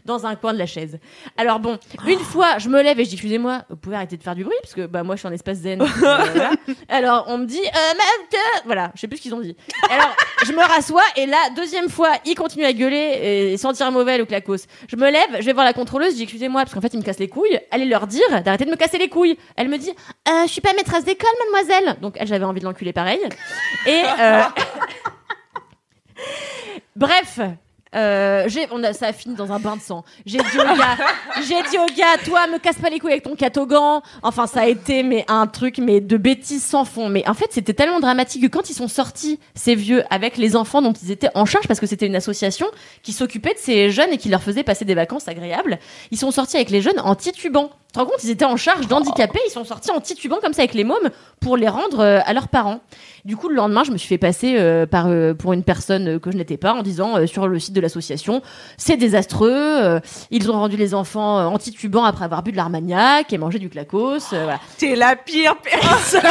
dans 0.05 0.27
un 0.27 0.35
coin 0.35 0.53
de 0.53 0.59
la 0.59 0.67
chaise. 0.67 0.99
Alors 1.37 1.61
bon, 1.61 1.79
une 2.07 2.19
fois, 2.19 2.59
je 2.59 2.69
me 2.69 2.83
lève 2.83 2.99
et 2.99 3.05
je 3.05 3.09
dis 3.11 3.15
excusez-moi, 3.15 3.63
vous 3.71 3.77
pouvez 3.77 3.97
arrêter 3.97 4.17
de 4.17 4.23
faire 4.23 4.35
du 4.35 4.45
bruit 4.45 4.57
parce 4.63 4.75
que 4.75 4.87
bah 4.87 5.03
moi 5.03 5.15
je 5.17 5.21
suis 5.21 5.29
en 5.29 5.33
espace 5.33 5.59
zen. 5.59 5.81
Euh, 5.83 5.87
voilà. 5.97 6.51
Alors 6.89 7.25
on 7.29 7.39
me 7.39 7.47
dit 7.47 7.61
euh, 7.61 7.89
madame, 7.89 8.63
voilà, 8.65 8.93
je 8.95 9.01
sais 9.01 9.09
plus 9.09 9.19
ce 9.19 9.23
qu'ils 9.23 9.35
ont 9.35 9.41
dit. 9.41 9.57
Alors 9.91 10.15
je 10.45 10.53
me 10.53 10.61
rassois 10.61 11.03
et 11.17 11.27
là 11.27 11.39
deuxième 11.57 11.89
fois, 11.89 12.13
ils 12.25 12.35
continuent 12.35 12.65
à 12.65 12.73
gueuler 12.73 13.53
et 13.53 13.57
sentir 13.57 13.91
mauvais 13.93 14.19
le 14.19 14.25
clacos. 14.25 14.67
Je 14.89 14.97
me 14.97 15.11
lève, 15.11 15.41
je 15.41 15.45
vais 15.45 15.53
voir 15.53 15.65
la 15.65 15.73
contrôleuse, 15.73 16.11
je 16.11 16.17
dis 16.17 16.23
excusez-moi 16.25 16.63
parce 16.63 16.75
qu'en 16.75 16.81
fait 16.81 16.93
ils 16.95 16.99
me 16.99 17.05
cassent 17.05 17.19
les 17.19 17.29
couilles. 17.29 17.61
Allez 17.71 17.85
leur 17.85 18.07
dire 18.07 18.43
d'arrêter 18.43 18.65
de 18.65 18.71
me 18.71 18.77
casser 18.77 18.99
les 18.99 19.09
couilles. 19.09 19.39
Elle 19.57 19.69
me 19.69 19.79
dit 19.79 19.91
euh, 20.29 20.43
je 20.47 20.51
suis 20.51 20.61
pas 20.61 20.73
maîtresse 20.75 21.05
d'école 21.05 21.31
mademoiselle. 21.45 21.97
Donc 22.01 22.17
elle 22.19 22.27
j'avais 22.27 22.45
envie 22.45 22.61
de 22.61 22.65
l'enculer 22.65 22.93
pareil. 22.93 23.21
Et 23.87 24.03
euh, 24.21 24.43
Bref, 26.97 27.41
euh, 27.95 28.45
j'ai, 28.49 28.67
on 28.71 28.83
a, 28.83 28.93
ça 28.93 29.09
a 29.09 29.13
fini 29.13 29.35
dans 29.35 29.53
un 29.53 29.59
bain 29.59 29.77
de 29.77 29.83
sang. 29.83 30.05
J'ai 30.25 30.39
dit 30.39 30.59
au 30.59 30.77
gars, 30.77 30.97
j'ai 31.47 31.63
dit 31.71 31.79
au 31.79 31.87
gars, 31.97 32.17
toi, 32.25 32.47
me 32.47 32.59
casse 32.59 32.77
pas 32.77 32.91
les 32.91 32.99
couilles 32.99 33.13
avec 33.13 33.25
ton 33.25 33.37
catogan. 33.37 34.01
Enfin, 34.23 34.47
ça 34.47 34.63
a 34.63 34.67
été 34.67 35.03
mais 35.03 35.25
un 35.29 35.47
truc 35.47 35.79
mais 35.79 36.01
de 36.01 36.17
bêtises 36.17 36.65
sans 36.65 36.85
fond. 36.85 37.09
Mais 37.09 37.29
en 37.29 37.35
fait, 37.35 37.49
c'était 37.51 37.75
tellement 37.75 38.01
dramatique 38.01 38.43
que 38.43 38.49
quand 38.49 38.71
ils 38.71 38.75
sont 38.75 38.89
sortis, 38.89 39.39
ces 39.55 39.75
vieux, 39.75 40.05
avec 40.11 40.37
les 40.37 40.57
enfants 40.57 40.83
dont 40.83 40.93
ils 40.93 41.11
étaient 41.11 41.31
en 41.35 41.45
charge, 41.45 41.69
parce 41.69 41.81
que 41.81 41.87
c'était 41.87 42.07
une 42.07 42.17
association 42.17 42.67
qui 43.03 43.13
s'occupait 43.13 43.55
de 43.55 43.59
ces 43.59 43.91
jeunes 43.91 44.11
et 44.11 44.19
qui 44.19 44.29
leur 44.29 44.43
faisait 44.43 44.63
passer 44.63 44.85
des 44.85 44.95
vacances 44.95 45.29
agréables, 45.29 45.79
ils 46.11 46.19
sont 46.19 46.31
sortis 46.31 46.57
avec 46.57 46.71
les 46.71 46.81
jeunes 46.81 47.01
en 47.01 47.15
titubant. 47.15 47.71
Tu 47.93 47.99
te 47.99 47.99
rends 47.99 48.07
compte, 48.07 48.25
ils 48.25 48.31
étaient 48.31 48.47
en 48.47 48.57
charge 48.57 48.87
d'handicapés, 48.89 49.39
ils 49.47 49.51
sont 49.51 49.65
sortis 49.65 49.91
en 49.91 50.01
titubant 50.01 50.39
comme 50.41 50.55
ça 50.55 50.63
avec 50.63 50.73
les 50.73 50.83
mômes 50.85 51.11
pour 51.43 51.59
les 51.59 51.69
rendre 51.69 52.01
euh, 52.01 52.21
à 52.25 52.33
leurs 52.33 52.49
parents. 52.49 52.81
Du 53.27 53.37
coup, 53.37 53.51
le 53.51 53.55
lendemain, 53.55 53.85
je 53.85 53.91
me 53.93 53.99
suis 53.99 54.09
fait 54.09 54.17
passer 54.17 54.55
euh, 54.59 54.87
par 54.87 55.09
euh, 55.09 55.35
pour 55.35 55.53
une 55.53 55.63
personne 55.63 56.09
euh, 56.17 56.19
que 56.19 56.31
je 56.31 56.39
n'étais 56.39 56.57
pas 56.57 56.73
en 56.73 56.81
disant 56.83 57.19
euh, 57.19 57.27
sur 57.27 57.47
le 57.47 57.59
site 57.59 57.75
de 57.75 57.83
l'association, 57.83 58.41
c'est 58.79 58.97
désastreux. 58.97 59.51
euh, 59.53 60.01
ils 60.31 60.51
ont 60.51 60.55
rendu 60.55 60.79
les 60.79 60.95
enfants 60.95 61.45
en 61.47 61.59
titubant 61.59 62.05
après 62.05 62.25
avoir 62.25 62.43
bu 62.43 62.51
de 62.53 62.57
l'armagnac 62.57 63.31
et 63.31 63.37
mangé 63.37 63.59
du 63.59 63.69
clacos. 63.69 64.31
voilà. 64.31 64.59
T'es 64.79 64.97
la 64.97 65.15
pire 65.15 65.57
personne. 65.59 66.23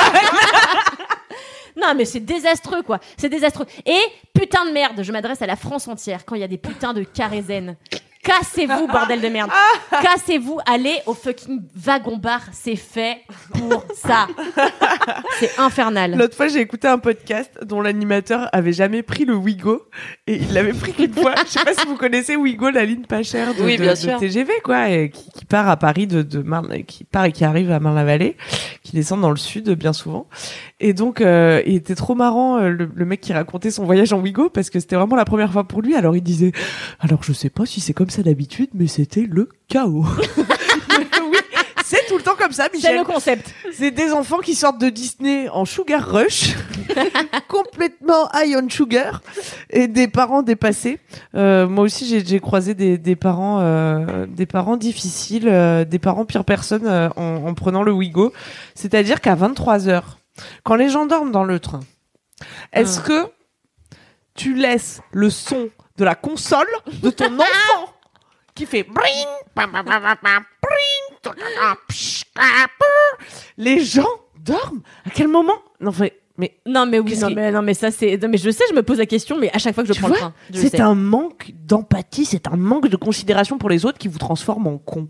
Non, 1.77 1.93
mais 1.95 2.03
c'est 2.03 2.19
désastreux, 2.19 2.81
quoi. 2.83 2.99
C'est 3.17 3.29
désastreux. 3.29 3.65
Et 3.85 3.97
putain 4.33 4.65
de 4.65 4.71
merde, 4.71 5.01
je 5.03 5.11
m'adresse 5.11 5.41
à 5.41 5.47
la 5.47 5.55
France 5.55 5.87
entière 5.87 6.25
quand 6.25 6.35
il 6.35 6.41
y 6.41 6.43
a 6.43 6.47
des 6.47 6.57
putains 6.57 6.93
de 6.93 7.03
carrés 7.03 7.43
zen. 7.43 7.77
Cassez-vous, 8.23 8.87
bordel 8.87 9.19
de 9.19 9.27
merde. 9.29 9.49
Cassez-vous, 9.89 10.59
allez 10.67 10.95
au 11.07 11.13
fucking 11.15 11.61
wagon 11.75 12.17
bar. 12.17 12.41
C'est 12.51 12.75
fait 12.75 13.17
pour 13.51 13.83
ça. 13.95 14.27
C'est 15.39 15.57
infernal. 15.59 16.15
L'autre 16.15 16.35
fois, 16.35 16.47
j'ai 16.47 16.59
écouté 16.59 16.87
un 16.87 16.99
podcast 16.99 17.51
dont 17.63 17.81
l'animateur 17.81 18.47
avait 18.53 18.73
jamais 18.73 19.01
pris 19.01 19.25
le 19.25 19.33
Wigo 19.35 19.81
et 20.27 20.35
il 20.35 20.53
l'avait 20.53 20.73
pris 20.73 20.93
qu'une 20.93 21.13
fois. 21.13 21.33
Je 21.45 21.49
sais 21.51 21.63
pas 21.65 21.73
si 21.73 21.87
vous 21.87 21.95
connaissez 21.95 22.35
Wigo, 22.35 22.69
la 22.69 22.85
ligne 22.85 23.05
pas 23.05 23.23
chère 23.23 23.55
de, 23.55 23.63
Oui, 23.63 23.77
de- 23.77 23.81
bien 23.81 23.93
de 23.93 23.97
sûr. 23.97 24.19
TGV, 24.19 24.53
quoi, 24.63 24.89
et 24.89 25.09
qui, 25.09 25.31
qui 25.31 25.45
part 25.45 25.67
à 25.67 25.77
Paris 25.77 26.05
de, 26.05 26.21
de 26.21 26.39
Marne, 26.43 26.83
qui 26.83 27.03
part 27.03 27.25
et 27.25 27.31
qui 27.31 27.43
arrive 27.43 27.71
à 27.71 27.79
Marne-la-Vallée, 27.79 28.37
qui 28.83 28.91
descend 28.95 29.19
dans 29.21 29.31
le 29.31 29.35
sud 29.37 29.69
bien 29.71 29.93
souvent. 29.93 30.27
Et 30.79 30.93
donc, 30.93 31.21
euh, 31.21 31.63
il 31.65 31.75
était 31.75 31.95
trop 31.95 32.13
marrant 32.13 32.57
euh, 32.59 32.69
le, 32.69 32.89
le 32.93 33.05
mec 33.05 33.19
qui 33.21 33.33
racontait 33.33 33.71
son 33.71 33.83
voyage 33.85 34.13
en 34.13 34.19
Wigo 34.19 34.49
parce 34.49 34.69
que 34.69 34.79
c'était 34.79 34.95
vraiment 34.95 35.15
la 35.15 35.25
première 35.25 35.51
fois 35.51 35.63
pour 35.63 35.81
lui. 35.81 35.95
Alors 35.95 36.15
il 36.15 36.21
disait, 36.21 36.51
alors 36.99 37.23
je 37.23 37.33
sais 37.33 37.49
pas 37.49 37.65
si 37.65 37.81
c'est 37.81 37.93
comme 37.93 38.09
ça 38.11 38.21
d'habitude, 38.23 38.69
mais 38.73 38.87
c'était 38.87 39.21
le 39.29 39.49
chaos. 39.67 40.05
oui, 40.89 41.37
c'est 41.83 42.05
tout 42.07 42.17
le 42.17 42.23
temps 42.23 42.35
comme 42.37 42.51
ça, 42.51 42.65
C'est 42.71 42.77
Michel. 42.77 42.97
le 42.97 43.03
concept. 43.03 43.53
C'est 43.73 43.91
des 43.91 44.11
enfants 44.13 44.39
qui 44.39 44.53
sortent 44.55 44.79
de 44.79 44.89
Disney 44.89 45.49
en 45.49 45.65
sugar 45.65 46.05
rush, 46.07 46.55
complètement 47.47 48.29
high 48.33 48.55
on 48.61 48.69
sugar, 48.69 49.21
et 49.69 49.87
des 49.87 50.07
parents 50.07 50.41
dépassés. 50.43 50.99
Euh, 51.35 51.67
moi 51.67 51.85
aussi, 51.85 52.05
j'ai- 52.25 52.39
croisé 52.39 52.73
des, 52.73 52.97
des 52.97 53.15
parents, 53.15 53.59
euh, 53.61 54.25
des 54.27 54.45
parents 54.45 54.77
difficiles, 54.77 55.47
euh, 55.47 55.85
des 55.85 55.99
parents 55.99 56.25
pire 56.25 56.45
personnes 56.45 56.87
euh, 56.87 57.09
en, 57.15 57.47
en 57.47 57.53
prenant 57.53 57.83
le 57.83 57.91
Wigo. 57.91 58.31
C'est-à-dire 58.75 59.21
qu'à 59.21 59.35
23 59.35 59.79
h 59.87 60.01
quand 60.63 60.75
les 60.75 60.89
gens 60.89 61.05
dorment 61.05 61.31
dans 61.31 61.43
le 61.43 61.59
train, 61.59 61.81
est-ce 62.73 62.99
que 63.01 63.27
tu 64.33 64.55
laisses 64.55 65.01
le 65.11 65.29
son 65.29 65.69
de 65.97 66.05
la 66.05 66.15
console 66.15 66.67
de 67.03 67.09
ton 67.09 67.25
enfant 67.39 67.90
qui 68.55 68.65
fait 68.65 68.85
les 73.57 73.83
gens 73.83 74.07
dorment. 74.39 74.81
À 75.05 75.09
quel 75.09 75.27
moment? 75.27 75.53
Non 75.79 75.91
mais 75.99 76.13
mais 76.37 76.57
Non, 76.65 76.85
mais 76.85 76.97
oui, 76.99 77.15
non, 77.19 77.27
qui- 77.27 77.35
mais, 77.35 77.51
non, 77.51 77.61
mais 77.61 77.73
ça, 77.73 77.91
c'est. 77.91 78.17
non, 78.17 78.27
mais 78.29 78.37
je 78.37 78.49
sais, 78.49 78.63
je 78.69 78.73
me 78.73 78.81
pose 78.81 78.97
la 78.97 79.05
question, 79.05 79.37
mais 79.37 79.51
à 79.53 79.59
chaque 79.59 79.75
fois 79.75 79.83
que 79.83 79.89
je 79.89 79.93
Tu 79.93 79.99
prends 79.99 80.07
vois, 80.09 80.17
le 80.17 80.21
train, 80.21 80.33
c'est 80.69 80.79
un 80.79 80.95
manque 80.95 81.51
d'empathie 81.53 82.25
c'est 82.25 82.47
un 82.47 82.55
manque 82.55 82.87
de 82.87 82.95
considération 82.95 83.57
pour 83.57 83.69
les 83.69 83.85
autres 83.85 83.97
qui 83.99 84.07
vous 84.07 84.17
transforme 84.17 84.65
en 84.67 84.77
con 84.77 85.07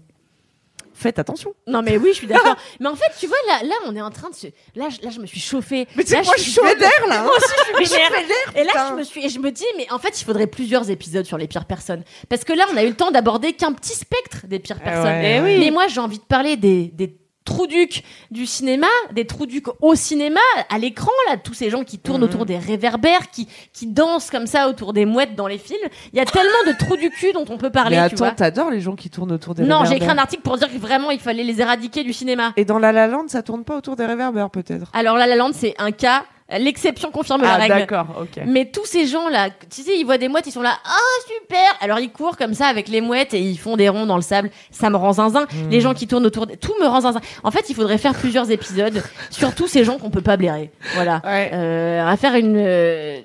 faites 1.02 1.20
attention 1.20 1.54
Non, 1.68 1.82
mais 1.82 1.98
oui, 1.98 2.10
je 2.12 2.18
suis 2.18 2.28
d'accord. 2.28 2.56
mais 2.80 2.88
en 2.88 2.96
fait, 2.96 3.12
tu 3.20 3.28
vois, 3.28 3.38
là, 3.48 3.60
là, 3.64 3.76
on 3.88 3.96
est 3.96 4.02
en 4.02 4.12
train 4.12 4.30
de 4.30 4.36
se. 4.36 4.48
Là, 4.76 4.88
je, 4.90 5.04
là, 5.04 5.10
je 5.12 5.20
me 5.20 5.26
suis 5.26 5.40
chauffée. 5.40 5.88
mais 5.96 6.04
là, 6.04 6.22
moi 6.24 6.34
je 6.38 6.42
suis 6.44 6.54
vénère 6.62 6.90
là 7.08 7.22
hein. 7.22 7.24
Moi 7.24 7.34
aussi, 7.36 7.54
je 7.80 7.84
suis 7.86 7.98
vénère. 8.12 8.56
Et 8.56 8.64
là, 8.64 8.88
je 8.92 8.96
me 8.96 9.04
suis, 9.04 9.26
et 9.26 9.30
je 9.30 9.40
me 9.40 9.52
dis, 9.52 9.66
mais 9.78 9.92
en 9.92 10.00
fait, 10.00 10.20
il 10.22 10.24
faudrait 10.24 10.48
plusieurs 10.48 10.90
épisodes 10.90 11.26
sur 11.26 11.38
les 11.38 11.48
pires 11.48 11.66
personnes, 11.66 12.04
parce 12.30 12.44
que 12.44 12.54
là, 12.54 12.66
on 12.74 12.78
a 12.78 12.84
eu 12.84 12.90
le 12.90 12.96
temps 12.96 13.12
d'aborder 13.12 13.54
qu'un 13.54 13.74
petit 13.74 13.94
spectre 13.96 14.46
des 14.48 14.60
pires 14.60 14.78
Eh 14.82 14.84
personnes. 14.84 15.04
ouais, 15.06 15.38
Eh 15.38 15.42
oui. 15.42 15.58
Mais 15.60 15.72
moi, 15.72 15.88
j'ai 15.88 16.00
envie 16.00 16.20
de 16.20 16.24
parler 16.24 16.56
des, 16.58 16.86
des 16.94 17.08
trous-ducs 17.46 18.04
du 18.30 18.46
cinéma, 18.46 18.88
des 19.14 19.26
trous-ducs 19.26 19.68
au 19.82 19.96
cinéma, 19.96 20.40
à 20.70 20.78
l'écran, 20.78 21.12
là, 21.30 21.38
tous 21.38 21.54
ces 21.54 21.70
gens 21.70 21.84
qui 21.84 21.98
tournent 21.98 22.22
Mhm. 22.22 22.28
autour 22.28 22.46
des 22.46 22.58
réverbères, 22.58 23.32
qui, 23.32 23.48
qui 23.74 23.88
dansent 23.88 24.30
comme 24.30 24.46
ça 24.48 24.70
autour 24.70 24.94
des 24.94 25.06
mouettes 25.06 25.36
dans 25.36 25.48
les 25.48 25.58
films. 25.58 25.80
Il 26.14 26.18
y 26.18 26.22
a 26.22 26.26
tellement 26.26 26.50
de 26.68 26.74
trous 26.78 26.98
du 26.98 27.10
cul 27.10 27.34
dont 27.34 27.46
on 27.50 27.58
peut 27.58 27.72
parler, 27.72 27.96
mais 27.98 28.02
attends 28.04 28.32
t'adores 28.36 28.70
les 28.72 28.80
gens 28.82 28.96
qui 28.96 29.10
tournent 29.10 29.32
autour 29.32 29.56
des 29.56 29.64
Non, 29.64 29.80
j'ai 29.80 29.96
écrit 29.96 30.02
réverbères. 30.02 30.16
un 30.16 30.24
article 30.24 30.44
pour 30.44 30.58
dire 30.58 30.72
que 30.72 30.78
vraiment, 30.78 31.10
il 31.12 31.20
fallait 31.20 31.44
les 31.44 31.60
éradiquer 31.62 32.04
du 32.04 32.14
cinéma. 32.14 32.54
et 32.58 32.66
dans 32.66 32.78
La 32.80 32.92
La 32.92 33.08
Land 33.08 33.26
ça 33.28 33.42
tourne 33.42 33.64
pas 33.64 33.78
autour 33.78 33.96
des 33.96 34.06
réverbères 34.06 34.50
peut-être? 34.50 34.90
Alors 34.94 35.18
La 35.18 35.26
La 35.28 35.36
Land, 35.36 35.52
c'est 35.54 35.74
un 35.80 35.92
cas, 35.92 36.24
l'exception 36.60 37.12
confirme 37.12 37.42
la 37.42 37.54
ah 37.54 37.58
règle. 37.58 37.74
d'accord 37.76 38.08
ok 38.22 38.44
Mais 38.46 38.66
tous 38.66 38.86
ces 38.86 39.08
gens-là, 39.08 39.50
tu 39.70 39.82
sais, 39.82 39.98
ils 39.98 40.04
voient 40.04 40.18
des 40.18 40.28
mouettes, 40.28 40.48
ils 40.48 40.52
sont 40.52 40.62
là, 40.62 40.78
ah 40.86 41.22
super 41.26 41.78
Alors 41.80 42.00
ils 42.00 42.12
courent 42.12 42.38
comme 42.38 42.54
ça 42.54 42.68
avec 42.68 42.88
les 42.88 43.02
mouettes 43.02 43.34
et 43.34 43.40
ils 43.40 43.58
font 43.58 43.78
des 43.78 43.90
ronds 43.90 44.06
dans 44.06 44.16
le 44.16 44.22
sable. 44.22 44.50
Ça 44.72 44.90
me 44.90 44.98
rend 44.98 45.14
zinzin. 45.14 45.44
Hmm. 45.44 45.70
Les 45.70 45.82
gens 45.82 45.94
qui 45.94 46.08
tournent 46.08 46.26
autour, 46.26 46.48
de... 46.48 46.56
tout 46.56 46.74
me 46.82 46.88
rend 46.88 47.02
zinzin. 47.02 47.22
En 47.44 47.52
fait, 47.52 47.70
il 47.70 47.76
faudrait 47.76 47.98
faire 47.98 48.14
plusieurs 48.14 48.50
épisodes 48.52 49.02
sur 49.30 49.56
tous 49.56 49.68
ces 49.68 49.84
gens 49.84 49.98
qu'on 49.98 50.10
peut 50.10 50.22
pas 50.22 50.38
blairer. 50.38 50.72
Voilà. 50.96 51.22
Ouais. 51.24 51.52
Euh, 51.54 52.06
à 52.06 52.18
faire 52.18 52.36
une 52.36 52.56
euh, 52.58 53.20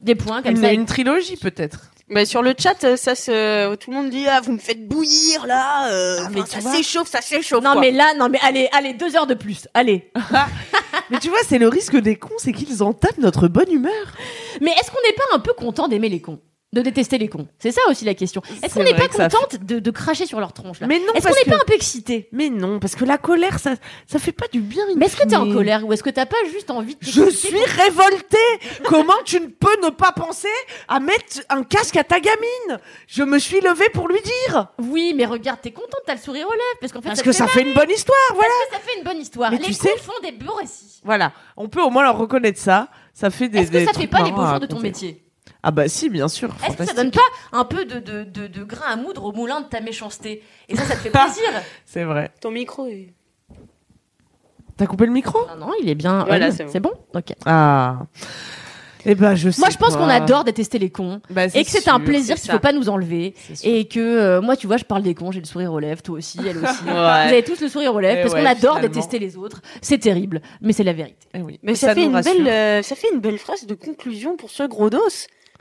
des 0.00 0.14
points 0.14 0.42
comme 0.42 0.52
une, 0.52 0.62
ça. 0.62 0.72
une 0.72 0.86
trilogie 0.86 1.36
peut-être 1.36 1.91
Mais 2.12 2.26
sur 2.26 2.42
le 2.42 2.52
chat, 2.58 2.84
euh, 2.84 2.96
ça 2.98 3.14
se, 3.14 3.74
tout 3.76 3.90
le 3.90 3.96
monde 3.96 4.10
dit 4.10 4.26
ah 4.28 4.42
vous 4.42 4.52
me 4.52 4.58
faites 4.58 4.86
bouillir 4.86 5.46
là, 5.46 5.90
euh, 5.90 6.18
Ah, 6.20 6.28
mais 6.30 6.42
ça 6.44 6.60
s'échauffe, 6.60 7.08
ça 7.08 7.22
s'échauffe. 7.22 7.62
Non 7.62 7.72
quoi. 7.72 7.80
mais 7.80 7.90
là, 7.90 8.12
non 8.18 8.28
mais 8.28 8.38
allez, 8.42 8.68
allez, 8.72 8.92
deux 8.92 9.16
heures 9.16 9.26
de 9.26 9.32
plus. 9.32 9.66
Allez. 9.72 10.12
mais 11.10 11.18
tu 11.20 11.30
vois 11.30 11.38
c'est 11.48 11.58
le 11.58 11.68
risque 11.68 11.96
des 11.96 12.16
cons 12.16 12.28
c'est 12.36 12.52
qu'ils 12.52 12.82
entament 12.82 13.18
notre 13.18 13.48
bonne 13.48 13.72
humeur 13.72 13.92
Mais 14.60 14.72
est-ce 14.72 14.90
qu'on 14.90 15.00
n'est 15.06 15.14
pas 15.14 15.36
un 15.36 15.38
peu 15.38 15.54
content 15.54 15.88
d'aimer 15.88 16.10
les 16.10 16.20
cons? 16.20 16.38
De 16.72 16.80
détester 16.80 17.18
les 17.18 17.28
cons 17.28 17.46
C'est 17.58 17.70
ça 17.70 17.82
aussi 17.90 18.04
la 18.06 18.14
question. 18.14 18.40
Est-ce 18.62 18.74
qu'on 18.74 18.82
n'est 18.82 18.94
pas 18.94 19.08
que 19.08 19.16
contente 19.16 19.56
de, 19.62 19.78
de 19.78 19.90
cracher 19.90 20.24
sur 20.26 20.40
leur 20.40 20.52
tronche 20.54 20.80
là 20.80 20.86
mais 20.86 20.98
non 21.00 21.12
Est-ce 21.14 21.26
qu'on 21.26 21.34
parce 21.34 21.36
n'est 21.36 21.44
que 21.44 21.50
pas 21.50 21.56
un 21.56 21.66
peu 21.66 21.74
excité 21.74 22.28
mais 22.32 22.48
non 22.48 22.78
parce 22.80 22.94
que 22.94 23.04
la 23.04 23.18
colère 23.18 23.58
ça 23.58 23.74
ça 24.06 24.18
fait 24.18 24.32
pas 24.32 24.46
du 24.50 24.60
bien 24.60 24.82
Mais 24.96 25.06
est-ce 25.06 25.16
que 25.16 25.28
t'es 25.28 25.36
en 25.36 25.52
colère 25.52 25.86
ou 25.86 25.92
est-ce 25.92 26.02
que 26.02 26.08
t'as 26.10 26.24
pas 26.26 26.36
juste 26.50 26.70
envie 26.70 26.94
de 26.96 27.00
Je 27.02 27.28
suis 27.28 27.58
révoltée 27.64 28.36
Comment 28.84 29.12
tu 29.24 29.40
ne 29.40 29.46
peux 29.48 29.76
ne 29.84 29.90
pas 29.90 30.12
penser 30.12 30.48
à 30.88 30.98
mettre 31.00 31.40
un 31.50 31.62
casque 31.62 31.96
à 31.96 32.04
ta 32.04 32.20
gamine? 32.20 32.80
Je 33.06 33.22
me 33.22 33.38
suis 33.38 33.60
levée 33.60 33.88
pour 33.92 34.08
lui 34.08 34.20
dire 34.22 34.68
Oui, 34.78 35.12
mais 35.16 35.26
regarde, 35.26 35.60
t'es 35.60 35.72
contente, 35.72 36.00
t'as 36.06 36.14
le 36.14 36.20
sourire 36.20 36.46
aux 36.48 36.52
lèvres 36.52 36.62
parce 36.80 36.92
qu'en 36.92 37.02
fait, 37.02 37.08
Parce 37.08 37.18
ça 37.20 37.24
que 37.24 37.32
ça 37.32 37.46
fait 37.48 37.62
une 37.62 37.74
bonne 37.74 37.90
histoire, 37.90 38.16
voilà 38.34 38.48
marrer, 38.48 38.82
ça 38.82 38.90
fait 38.90 38.98
une 38.98 39.04
bonne 39.04 39.20
histoire. 39.20 39.50
Mais 39.50 39.58
les 39.58 39.64
tu 39.64 39.72
cons 39.74 39.88
sais- 39.88 39.98
font 39.98 40.12
des 40.22 40.32
beaux 40.32 40.54
récits. 40.54 41.00
Voilà, 41.04 41.32
on 41.56 41.68
peut 41.68 41.82
au 41.82 41.90
moins 41.90 42.02
leur 42.02 42.16
reconnaître 42.16 42.58
ça. 42.60 42.88
Ça 43.14 43.28
fait 43.30 43.48
des. 43.48 43.58
Est-ce 43.58 43.70
que 43.70 43.84
ça 43.84 43.92
fait 43.92 44.06
pas 44.06 44.22
les 44.22 44.30
beaux 44.32 44.46
jours 44.46 44.60
de 44.60 44.66
ton 44.66 44.78
métier? 44.80 45.21
Ah 45.62 45.70
bah 45.70 45.88
si, 45.88 46.10
bien 46.10 46.28
sûr. 46.28 46.50
Est-ce 46.66 46.76
que 46.76 46.84
ça 46.84 46.92
donne 46.94 47.10
pas 47.12 47.20
un 47.52 47.64
peu 47.64 47.84
de, 47.84 48.00
de, 48.00 48.24
de, 48.24 48.46
de 48.48 48.64
grain 48.64 48.86
à 48.92 48.96
moudre 48.96 49.24
au 49.24 49.32
moulin 49.32 49.60
de 49.60 49.66
ta 49.66 49.80
méchanceté? 49.80 50.42
Et 50.68 50.76
ça, 50.76 50.84
ça 50.84 50.94
te 50.94 51.00
fait 51.00 51.10
plaisir? 51.12 51.44
C'est 51.86 52.04
vrai. 52.04 52.30
Ton 52.40 52.50
micro 52.50 52.86
est. 52.86 53.12
T'as 54.76 54.86
coupé 54.86 55.06
le 55.06 55.12
micro? 55.12 55.38
Non, 55.48 55.66
non, 55.66 55.72
il 55.80 55.88
est 55.88 55.94
bien. 55.94 56.24
Voilà, 56.24 56.50
c'est 56.50 56.80
bon. 56.80 56.92
Ok. 57.14 57.32
Ah. 57.46 58.00
Eh 59.04 59.14
ben, 59.16 59.34
je 59.34 59.50
sais 59.50 59.60
Moi, 59.60 59.68
je 59.70 59.76
pense 59.78 59.96
qu'on 59.96 60.08
adore 60.08 60.44
détester 60.44 60.78
les 60.78 60.88
cons. 60.90 61.20
Bah, 61.28 61.46
Et 61.46 61.64
que 61.64 61.70
c'est 61.70 61.88
un 61.88 61.98
plaisir 62.00 62.36
qu'il 62.36 62.50
faut 62.50 62.58
pas 62.60 62.72
nous 62.72 62.88
enlever. 62.88 63.34
Et 63.64 63.86
que 63.86 63.98
euh, 64.00 64.40
moi, 64.40 64.56
tu 64.56 64.66
vois, 64.68 64.76
je 64.76 64.84
parle 64.84 65.02
des 65.02 65.14
cons, 65.14 65.32
j'ai 65.32 65.40
le 65.40 65.44
sourire 65.46 65.72
aux 65.72 65.80
lèvres, 65.80 66.02
toi 66.02 66.18
aussi, 66.18 66.38
elle 66.48 66.58
aussi. 66.58 66.82
Vous 66.84 66.90
avez 66.90 67.42
tous 67.42 67.60
le 67.60 67.68
sourire 67.68 67.94
aux 67.94 68.00
lèvres 68.00 68.18
Eh 68.20 68.22
parce 68.22 68.34
qu'on 68.34 68.46
adore 68.46 68.76
finalement. 68.76 68.80
détester 68.94 69.18
les 69.18 69.36
autres. 69.36 69.60
C'est 69.80 69.98
terrible, 69.98 70.40
mais 70.60 70.72
c'est 70.72 70.84
la 70.84 70.92
vérité. 70.92 71.26
Eh 71.34 71.42
oui. 71.42 71.58
Mais 71.64 71.74
ça, 71.74 71.94
fait 71.94 72.04
une 72.04 72.14
rassure. 72.14 72.32
belle, 72.32 72.48
euh, 72.48 72.82
ça 72.82 72.94
fait 72.94 73.08
une 73.12 73.20
belle 73.20 73.38
phrase 73.38 73.66
de 73.66 73.74
conclusion 73.74 74.36
pour 74.36 74.50
ce 74.50 74.62
gros 74.64 74.88
dos. 74.88 75.00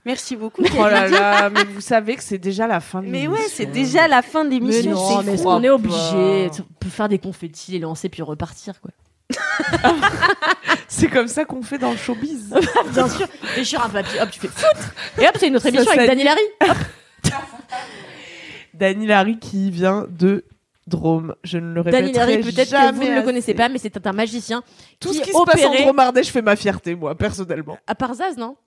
Merci 0.06 0.36
beaucoup. 0.36 0.64
Oh 0.78 0.84
là 0.84 1.08
là, 1.08 1.50
mais 1.52 1.64
vous 1.64 1.82
savez 1.82 2.16
que 2.16 2.24
c'est 2.24 2.40
déjà 2.40 2.66
la 2.66 2.80
fin 2.80 3.02
de 3.04 3.08
Mais 3.08 3.28
ouais, 3.28 3.48
c'est 3.50 3.68
déjà 3.68 4.08
la 4.08 4.22
fin 4.24 4.44
de 4.44 4.50
Mais 4.50 4.56
l'émission. 4.60 4.92
non, 4.92 5.20
c'est 5.22 5.32
mais 5.32 5.38
fou. 5.38 5.48
on 5.50 5.62
est 5.64 5.70
obligé. 5.70 6.50
On 6.60 6.74
peut 6.80 6.90
faire 6.90 7.08
des 7.08 7.20
confettis, 7.20 7.72
les 7.74 7.80
lancer 7.80 8.10
puis 8.10 8.22
repartir, 8.24 8.82
quoi. 8.82 8.92
C'est 10.88 11.08
comme 11.08 11.28
ça 11.30 11.46
qu'on 11.46 11.62
fait 11.62 11.78
dans 11.78 11.92
le 11.92 11.98
showbiz. 11.98 12.54
Bien 12.94 13.08
sûr. 13.08 13.28
Déchire 13.56 13.86
un 13.86 13.90
papier, 13.90 14.20
hop, 14.22 14.30
tu 14.30 14.40
fais 14.42 14.50
foot. 14.50 14.78
Et 15.20 15.26
hop, 15.28 15.36
c'est 15.40 15.48
une 15.48 15.56
autre 15.56 15.64
Ça 15.64 15.70
émission 15.70 15.90
avec 15.92 16.10
s'anime. 16.10 16.26
Dani 16.26 16.36
Larry. 16.60 16.74
Dany 18.74 19.06
Larry 19.08 19.40
qui 19.40 19.72
vient 19.72 20.06
de 20.10 20.44
Drôme. 20.88 21.36
Je 21.44 21.58
ne 21.60 21.74
le 21.74 21.82
répéterai 21.82 22.02
Dani 22.12 22.14
Larry, 22.14 22.38
peut-être 22.42 22.72
que 22.72 22.94
vous 22.96 23.02
ne 23.04 23.08
le 23.08 23.14
assez. 23.18 23.24
connaissez 23.26 23.54
pas, 23.54 23.70
mais 23.70 23.78
c'est 23.78 24.06
un 24.06 24.12
magicien 24.14 24.64
Tout 25.00 25.10
qui 25.12 25.18
ce 25.18 25.22
qui 25.22 25.30
se 25.32 25.44
passe 25.46 25.64
en 25.64 25.70
opérait- 25.70 25.84
Drôme 25.84 26.00
Ardèche 26.00 26.30
fait 26.32 26.42
ma 26.42 26.56
fierté, 26.56 26.96
moi, 26.96 27.16
personnellement. 27.16 27.78
à 27.88 27.96
part 27.96 28.14
Zaz, 28.16 28.36
non? 28.38 28.58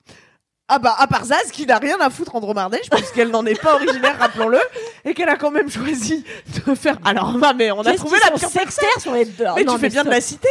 Ah 0.76 0.80
bah, 0.80 0.96
à 0.98 1.06
part 1.06 1.24
Zaz, 1.24 1.52
qui 1.52 1.66
n'a 1.66 1.78
rien 1.78 1.96
à 2.00 2.10
foutre 2.10 2.34
en 2.34 2.40
Drôme 2.40 2.58
Ardèche, 2.58 2.90
puisqu'elle 2.90 3.28
n'en 3.28 3.46
est 3.46 3.60
pas 3.60 3.76
originaire, 3.76 4.18
rappelons-le, 4.18 4.58
et 5.04 5.14
qu'elle 5.14 5.28
a 5.28 5.36
quand 5.36 5.52
même 5.52 5.70
choisi 5.70 6.24
de 6.66 6.74
faire... 6.74 6.98
Alors, 7.04 7.32
bah, 7.34 7.52
mais 7.56 7.70
on 7.70 7.82
a 7.82 7.94
trouvé 7.94 8.18
la 8.24 8.32
pire 8.32 8.48
sectaires 8.48 9.00
sur 9.00 9.14
les 9.14 9.24
deux. 9.24 9.44
Mais 9.54 9.62
Non, 9.62 9.74
tu 9.74 9.82
fais 9.82 9.88
bien 9.88 10.02
de 10.02 10.10
la 10.10 10.20
citer. 10.20 10.48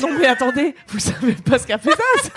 Non 0.00 0.08
mais 0.18 0.26
attendez, 0.26 0.74
vous 0.88 0.98
savez 0.98 1.34
pas 1.34 1.58
ce 1.58 1.66
qu'a 1.66 1.76
fait 1.76 1.90
Zaz 1.90 2.30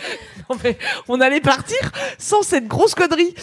Non 0.50 0.56
mais 0.64 0.78
on 1.08 1.20
allait 1.20 1.40
partir 1.40 1.78
sans 2.18 2.42
cette 2.42 2.66
grosse 2.66 2.94
connerie. 2.94 3.34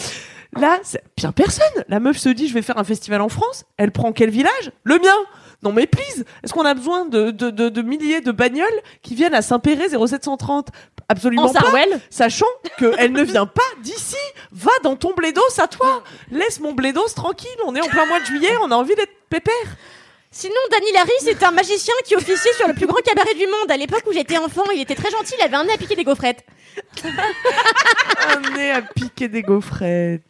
Là, 0.54 0.80
bien 1.16 1.32
personne. 1.32 1.86
La 1.90 2.00
meuf 2.00 2.18
se 2.18 2.30
dit 2.30 2.48
je 2.48 2.54
vais 2.56 2.62
faire 2.64 2.80
un 2.80 2.84
festival 2.84 3.22
en 3.22 3.30
France. 3.30 3.66
Elle 3.78 3.92
prend 3.92 4.12
quel 4.14 4.32
village? 4.32 4.72
Le 4.84 4.98
mien. 4.98 5.16
Non 5.62 5.74
mais 5.74 5.88
please, 5.88 6.24
est-ce 6.44 6.54
qu'on 6.54 6.66
a 6.66 6.74
besoin 6.74 7.06
de, 7.06 7.32
de, 7.32 7.50
de, 7.50 7.68
de 7.70 7.82
milliers 7.82 8.22
de 8.22 8.32
bagnoles 8.32 8.68
qui 9.02 9.14
viennent 9.16 9.34
à 9.34 9.42
Saint-Péret 9.42 9.90
0730 9.90 10.70
Absolument 11.10 11.46
En 11.46 11.54
pas. 11.54 11.60
Sarwell 11.62 12.00
Sachant 12.10 12.46
qu'elle 12.78 13.12
ne 13.12 13.24
vient 13.24 13.46
pas 13.48 13.62
d'ici. 13.82 14.16
Va 14.52 14.72
dans 14.84 14.96
ton 14.96 15.14
blédos 15.14 15.42
à 15.58 15.68
toi. 15.68 16.04
Laisse 16.32 16.60
mon 16.60 16.74
blédos 16.74 17.10
tranquille. 17.16 17.50
On 17.66 17.76
est 17.76 17.82
en 17.82 17.88
plein 17.88 18.06
mois 18.06 18.20
de 18.20 18.26
juillet. 18.26 18.52
On 18.62 18.72
a 18.72 18.76
envie 18.76 18.96
d'être 18.96 19.12
pépère. 19.30 19.54
Sinon, 20.32 20.54
Dani 20.72 20.92
Larry, 20.94 21.12
c'est 21.22 21.42
un 21.44 21.52
magicien 21.52 21.94
qui 22.06 22.16
officiait 22.16 22.54
sur 22.54 22.68
le 22.68 22.76
plus 22.76 22.86
grand 22.86 23.02
cabaret 23.04 23.34
du 23.34 23.48
monde. 23.48 23.70
À 23.70 23.78
l'époque 23.78 24.04
où 24.08 24.14
j'étais 24.14 24.38
enfant, 24.38 24.64
il 24.76 24.80
était 24.82 24.94
très 24.94 25.10
gentil, 25.10 25.34
il 25.40 25.44
avait 25.44 25.56
un 25.56 25.64
nez 25.64 25.74
à 25.74 25.78
piquer 25.78 25.96
des 25.96 26.04
gaufrettes. 26.04 26.46
Un 28.36 28.56
nez 28.56 28.72
à 28.72 28.82
piquer 28.82 29.28
des 29.28 29.42
gaufrettes. 29.42 30.24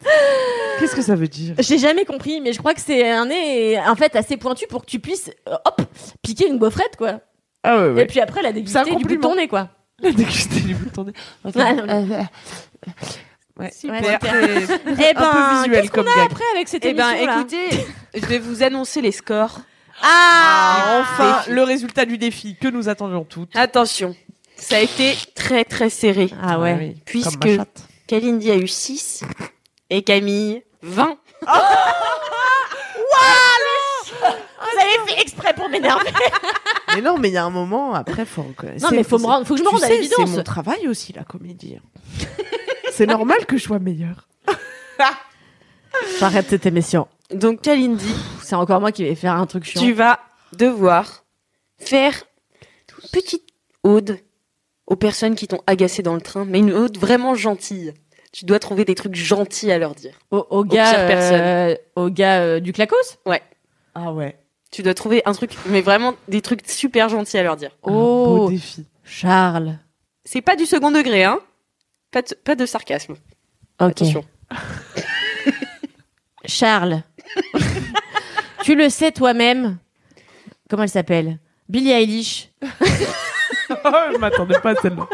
Qu'est-ce 0.80 0.96
que 0.96 1.02
ça 1.02 1.16
veut 1.16 1.28
dire? 1.28 1.56
J'ai 1.60 1.78
jamais 1.78 2.06
compris, 2.06 2.40
mais 2.42 2.54
je 2.54 2.60
crois 2.60 2.74
que 2.74 2.82
c'est 2.82 3.10
un 3.10 3.26
nez, 3.26 3.80
en 3.80 3.96
fait, 3.96 4.16
assez 4.16 4.38
pointu 4.38 4.66
pour 4.68 4.82
que 4.86 4.90
tu 4.90 5.00
puisses, 5.00 5.30
euh, 5.48 5.56
hop, 5.66 5.82
piquer 6.22 6.48
une 6.48 6.58
gaufrette, 6.58 6.96
quoi. 6.98 7.20
Ah 7.64 7.88
ouais, 7.90 8.04
Et 8.04 8.06
puis 8.06 8.22
après, 8.22 8.42
la 8.42 8.52
C'est 8.66 8.78
un 8.78 8.84
déguster 8.86 8.96
du 8.96 9.04
bout 9.06 9.16
de 9.16 9.22
ton 9.22 9.36
nez, 9.36 9.48
quoi. 9.48 9.70
La 10.02 10.12
dégustée 10.12 10.62
du 10.62 10.76
bout 10.76 10.86
de 10.86 10.94
ton 10.94 11.04
nez. 11.04 11.14
Ouais, 11.44 11.52
Euh, 13.62 13.68
Super. 13.78 14.02
super. 14.04 14.20
Eh 14.88 15.14
ben, 15.14 15.14
peu 15.16 15.56
visuel 15.58 15.82
qu'est-ce 15.82 15.92
qu'on 15.92 16.04
comme 16.04 16.08
a 16.08 16.16
gag. 16.16 16.26
après 16.32 16.44
avec 16.56 16.68
cette 16.70 16.86
Eh 16.86 16.94
ben, 16.94 17.10
émission 17.12 17.40
écoutez, 17.42 17.86
je 18.16 18.26
vais 18.26 18.40
vous 18.40 18.64
annoncer 18.64 19.02
les 19.02 19.12
scores. 19.12 19.60
Ah, 20.02 21.02
enfin, 21.02 21.40
défi. 21.40 21.52
le 21.52 21.64
résultat 21.64 22.06
du 22.06 22.18
défi 22.18 22.56
que 22.56 22.70
nous 22.70 22.88
attendions 22.88 23.26
toutes. 23.26 23.54
Attention, 23.58 24.16
ça 24.60 24.78
a 24.78 24.80
été 24.80 25.16
très 25.36 25.64
très 25.66 25.90
serré. 25.90 26.30
Ah 26.42 26.60
ouais. 26.60 26.76
oui, 26.80 27.02
Puisque-. 27.06 27.60
Kalindi 28.08 28.52
a 28.52 28.56
eu 28.56 28.68
6 28.68 29.24
et 29.90 30.04
Camille 30.04 30.64
20. 30.82 31.18
Vous 34.62 34.80
avez 34.82 35.12
fait 35.14 35.22
exprès 35.22 35.54
pour 35.54 35.70
m'énerver. 35.70 36.10
Mais 36.96 37.02
non, 37.02 37.18
mais 37.20 37.30
il 37.30 37.34
y 37.34 37.38
a 37.38 37.46
un 37.46 37.52
moment, 37.52 37.94
après, 37.94 38.26
faut 38.26 38.42
reconnaître. 38.42 38.82
Non, 38.84 38.90
mais 38.92 39.04
faut 39.04 39.20
me 39.20 39.26
rendre- 39.26 39.46
faut 39.46 39.54
que 39.54 39.60
je 39.60 39.64
me 39.64 39.70
tu 39.70 39.76
rende 39.76 39.84
à 39.84 39.90
l'évidence. 39.90 40.28
C'est 40.28 40.36
mon 40.38 40.44
travail 40.44 40.88
aussi, 40.88 41.14
la 41.14 41.24
comédie. 41.24 41.78
c'est 42.92 43.06
normal 43.06 43.46
que 43.46 43.58
je 43.58 43.64
sois 43.64 43.78
meilleure. 43.78 44.28
J'arrête 46.20 46.48
cette 46.50 46.66
émission. 46.66 47.08
Donc 47.32 47.62
Kalindi, 47.62 48.12
C'est 48.42 48.56
encore 48.56 48.80
moi 48.82 48.92
qui 48.92 49.04
vais 49.04 49.14
faire 49.14 49.34
un 49.36 49.46
truc 49.46 49.66
chiant. 49.66 49.82
tu 49.82 49.94
vas 49.94 50.20
devoir 50.54 51.26
faire 51.78 52.24
une 53.04 53.10
petite 53.12 53.48
ode 53.84 54.18
aux 54.90 54.96
personnes 54.96 55.36
qui 55.36 55.48
t'ont 55.48 55.62
agacé 55.68 56.04
dans 56.04 56.16
le 56.16 56.22
train, 56.22 56.44
mais 56.46 56.60
une 56.60 56.74
ode 56.74 56.98
vraiment 56.98 57.36
gentille. 57.36 57.94
Tu 58.34 58.46
dois 58.46 58.60
trouver 58.60 58.86
des 58.86 58.96
trucs 58.96 59.16
gentils 59.16 59.72
à 59.72 59.78
leur 59.78 59.96
dire. 59.96 60.20
Au, 60.32 60.46
au 60.50 60.64
gars, 60.64 61.00
euh, 61.00 61.76
au 61.96 62.10
gars 62.10 62.42
euh, 62.42 62.60
du 62.60 62.74
Clacos 62.74 63.18
Ah 63.96 64.12
ouais. 64.12 64.38
Tu 64.72 64.84
dois 64.84 64.94
trouver 64.94 65.22
un 65.26 65.34
truc, 65.34 65.52
mais 65.68 65.82
vraiment 65.82 66.14
des 66.28 66.42
trucs 66.42 66.68
super 66.68 67.10
gentils 67.10 67.38
à 67.38 67.44
leur 67.44 67.56
dire. 67.56 67.72
Un 67.84 67.92
beau 67.92 68.46
Oh, 68.46 68.50
défi. 68.52 68.86
Charles. 69.04 69.80
C'est 70.26 70.42
pas 70.42 70.56
du 70.56 70.66
second 70.66 70.92
degré, 70.92 71.24
hein 71.24 71.40
pas 72.12 72.22
de, 72.22 72.34
pas 72.44 72.56
de 72.56 72.66
sarcasme. 72.66 73.14
Ok. 73.80 73.90
Attention. 73.92 74.24
Charles. 76.46 77.04
tu 78.64 78.76
le 78.76 78.90
sais 78.90 79.12
toi-même. 79.12 79.78
Comment 80.70 80.84
elle 80.84 80.90
s'appelle? 80.90 81.40
Billie 81.68 81.92
Eilish. 81.92 82.50
je 83.70 84.18
m'attendais 84.18 84.60
pas 84.60 84.72
à 84.72 84.76
celle-là. 84.76 85.08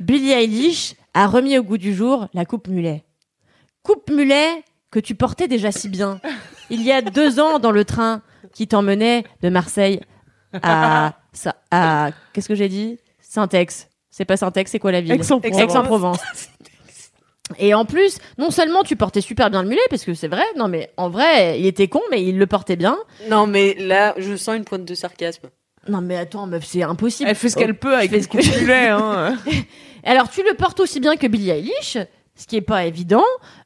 Billie 0.00 0.32
Eilish 0.32 0.94
a 1.14 1.26
remis 1.26 1.58
au 1.58 1.62
goût 1.62 1.78
du 1.78 1.94
jour 1.94 2.28
la 2.34 2.44
coupe 2.44 2.68
mulet. 2.68 3.04
Coupe 3.82 4.10
mulet 4.10 4.62
que 4.90 4.98
tu 5.00 5.14
portais 5.14 5.48
déjà 5.48 5.72
si 5.72 5.88
bien. 5.88 6.20
Il 6.70 6.82
y 6.82 6.92
a 6.92 7.00
deux 7.02 7.40
ans 7.40 7.58
dans 7.58 7.70
le 7.70 7.84
train 7.84 8.22
qui 8.52 8.66
t'emmenait 8.68 9.24
de 9.42 9.48
Marseille 9.48 10.00
à, 10.62 11.14
Sa- 11.32 11.56
à 11.70 12.10
qu'est-ce 12.32 12.48
que 12.48 12.54
j'ai 12.54 12.68
dit? 12.68 12.98
Saint-Ex. 13.20 13.88
C'est 14.10 14.24
pas 14.24 14.36
Saint-Ex, 14.36 14.70
c'est 14.70 14.78
quoi 14.78 14.92
la 14.92 15.00
ville? 15.00 15.12
Aix-en-Provence. 15.12 15.60
Aix-en-Provence. 15.60 16.20
Et 17.58 17.74
en 17.74 17.84
plus, 17.84 18.18
non 18.38 18.50
seulement 18.50 18.82
tu 18.82 18.96
portais 18.96 19.20
super 19.20 19.50
bien 19.50 19.62
le 19.62 19.68
mulet, 19.68 19.80
parce 19.88 20.04
que 20.04 20.14
c'est 20.14 20.26
vrai, 20.28 20.42
non 20.56 20.66
mais 20.66 20.90
en 20.96 21.08
vrai, 21.10 21.60
il 21.60 21.66
était 21.66 21.86
con, 21.86 22.00
mais 22.10 22.24
il 22.24 22.38
le 22.38 22.46
portait 22.48 22.74
bien. 22.76 22.98
Non, 23.28 23.46
mais 23.46 23.74
là, 23.78 24.14
je 24.16 24.34
sens 24.36 24.56
une 24.56 24.64
pointe 24.64 24.84
de 24.84 24.94
sarcasme. 24.94 25.48
Non 25.88 26.00
mais 26.00 26.16
attends, 26.16 26.46
meuf, 26.46 26.64
c'est 26.64 26.82
impossible. 26.82 27.28
Elle 27.30 27.36
fait 27.36 27.48
ce 27.48 27.56
qu'elle 27.56 27.78
peut 27.78 27.94
avec 27.94 28.10
fais 28.10 28.16
le 28.36 28.42
ce 28.42 28.90
hein. 28.90 29.36
Alors 30.04 30.28
tu 30.30 30.42
le 30.42 30.54
portes 30.54 30.80
aussi 30.80 31.00
bien 31.00 31.16
que 31.16 31.26
Billie 31.26 31.50
Eilish, 31.50 31.98
ce 32.36 32.46
qui 32.46 32.56
est 32.56 32.60
pas 32.60 32.84
évident. 32.84 33.24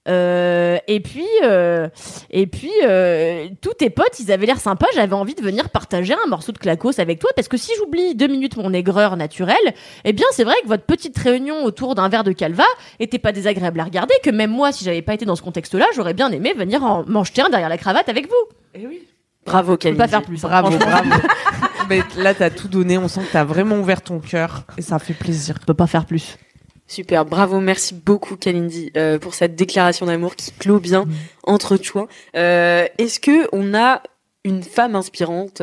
Euh, 0.08 0.78
et 0.86 1.00
puis, 1.00 1.26
euh, 1.44 1.88
et 2.30 2.46
puis, 2.46 2.70
euh, 2.84 3.48
tous 3.60 3.74
tes 3.74 3.90
potes, 3.90 4.18
ils 4.20 4.32
avaient 4.32 4.46
l'air 4.46 4.58
sympas. 4.58 4.86
J'avais 4.94 5.12
envie 5.14 5.34
de 5.34 5.42
venir 5.42 5.68
partager 5.68 6.14
un 6.14 6.28
morceau 6.28 6.52
de 6.52 6.58
clacos 6.58 6.98
avec 6.98 7.18
toi, 7.18 7.30
parce 7.36 7.48
que 7.48 7.56
si 7.58 7.72
j'oublie 7.76 8.14
deux 8.14 8.26
minutes 8.28 8.56
mon 8.56 8.72
aigreur 8.72 9.16
naturelle, 9.16 9.56
eh 10.04 10.12
bien 10.12 10.26
c'est 10.32 10.44
vrai 10.44 10.54
que 10.62 10.68
votre 10.68 10.84
petite 10.84 11.18
réunion 11.18 11.64
autour 11.64 11.94
d'un 11.94 12.08
verre 12.08 12.24
de 12.24 12.32
calva 12.32 12.64
était 12.98 13.18
pas 13.18 13.32
désagréable 13.32 13.80
à 13.80 13.84
regarder. 13.84 14.14
Que 14.22 14.30
même 14.30 14.50
moi, 14.50 14.72
si 14.72 14.84
j'avais 14.84 15.02
pas 15.02 15.14
été 15.14 15.26
dans 15.26 15.36
ce 15.36 15.42
contexte-là, 15.42 15.86
j'aurais 15.94 16.14
bien 16.14 16.30
aimé 16.32 16.54
venir 16.56 16.82
en 16.84 17.04
mancheter 17.06 17.42
un 17.42 17.50
derrière 17.50 17.68
la 17.68 17.78
cravate 17.78 18.08
avec 18.08 18.28
vous. 18.28 18.56
Eh 18.74 18.86
oui. 18.86 19.00
Bravo, 19.44 19.72
Je 19.72 19.76
peux 19.76 19.78
Kalindi. 19.78 19.98
pas 19.98 20.08
faire 20.08 20.22
plus. 20.22 20.44
hein, 20.44 20.48
Bravo, 20.48 20.76
bravo. 20.78 21.10
Mais 21.90 22.02
là, 22.16 22.34
t'as 22.34 22.48
tout 22.50 22.68
donné. 22.68 22.96
On 22.98 23.08
sent 23.08 23.20
que 23.26 23.32
t'as 23.32 23.44
vraiment 23.44 23.76
ouvert 23.78 24.00
ton 24.00 24.20
cœur 24.20 24.64
et 24.78 24.82
ça 24.82 24.98
fait 24.98 25.12
plaisir. 25.12 25.56
Je 25.60 25.66
peux 25.66 25.74
pas 25.74 25.86
faire 25.88 26.06
plus. 26.06 26.38
Super, 26.86 27.24
bravo, 27.24 27.60
merci 27.60 27.94
beaucoup 27.94 28.36
Kalindi 28.36 28.90
euh, 28.96 29.18
pour 29.18 29.34
cette 29.34 29.54
déclaration 29.54 30.06
d'amour 30.06 30.34
qui 30.36 30.50
clôt 30.52 30.80
bien 30.80 31.04
Mm. 31.04 31.12
entre 31.44 31.76
chouins. 31.80 32.08
Euh, 32.36 32.86
Est-ce 32.98 33.20
que 33.20 33.48
on 33.52 33.74
a 33.74 34.02
une 34.44 34.62
femme 34.62 34.96
inspirante 34.96 35.62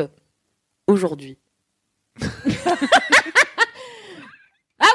aujourd'hui? 0.86 1.36
Oui, 4.80 4.86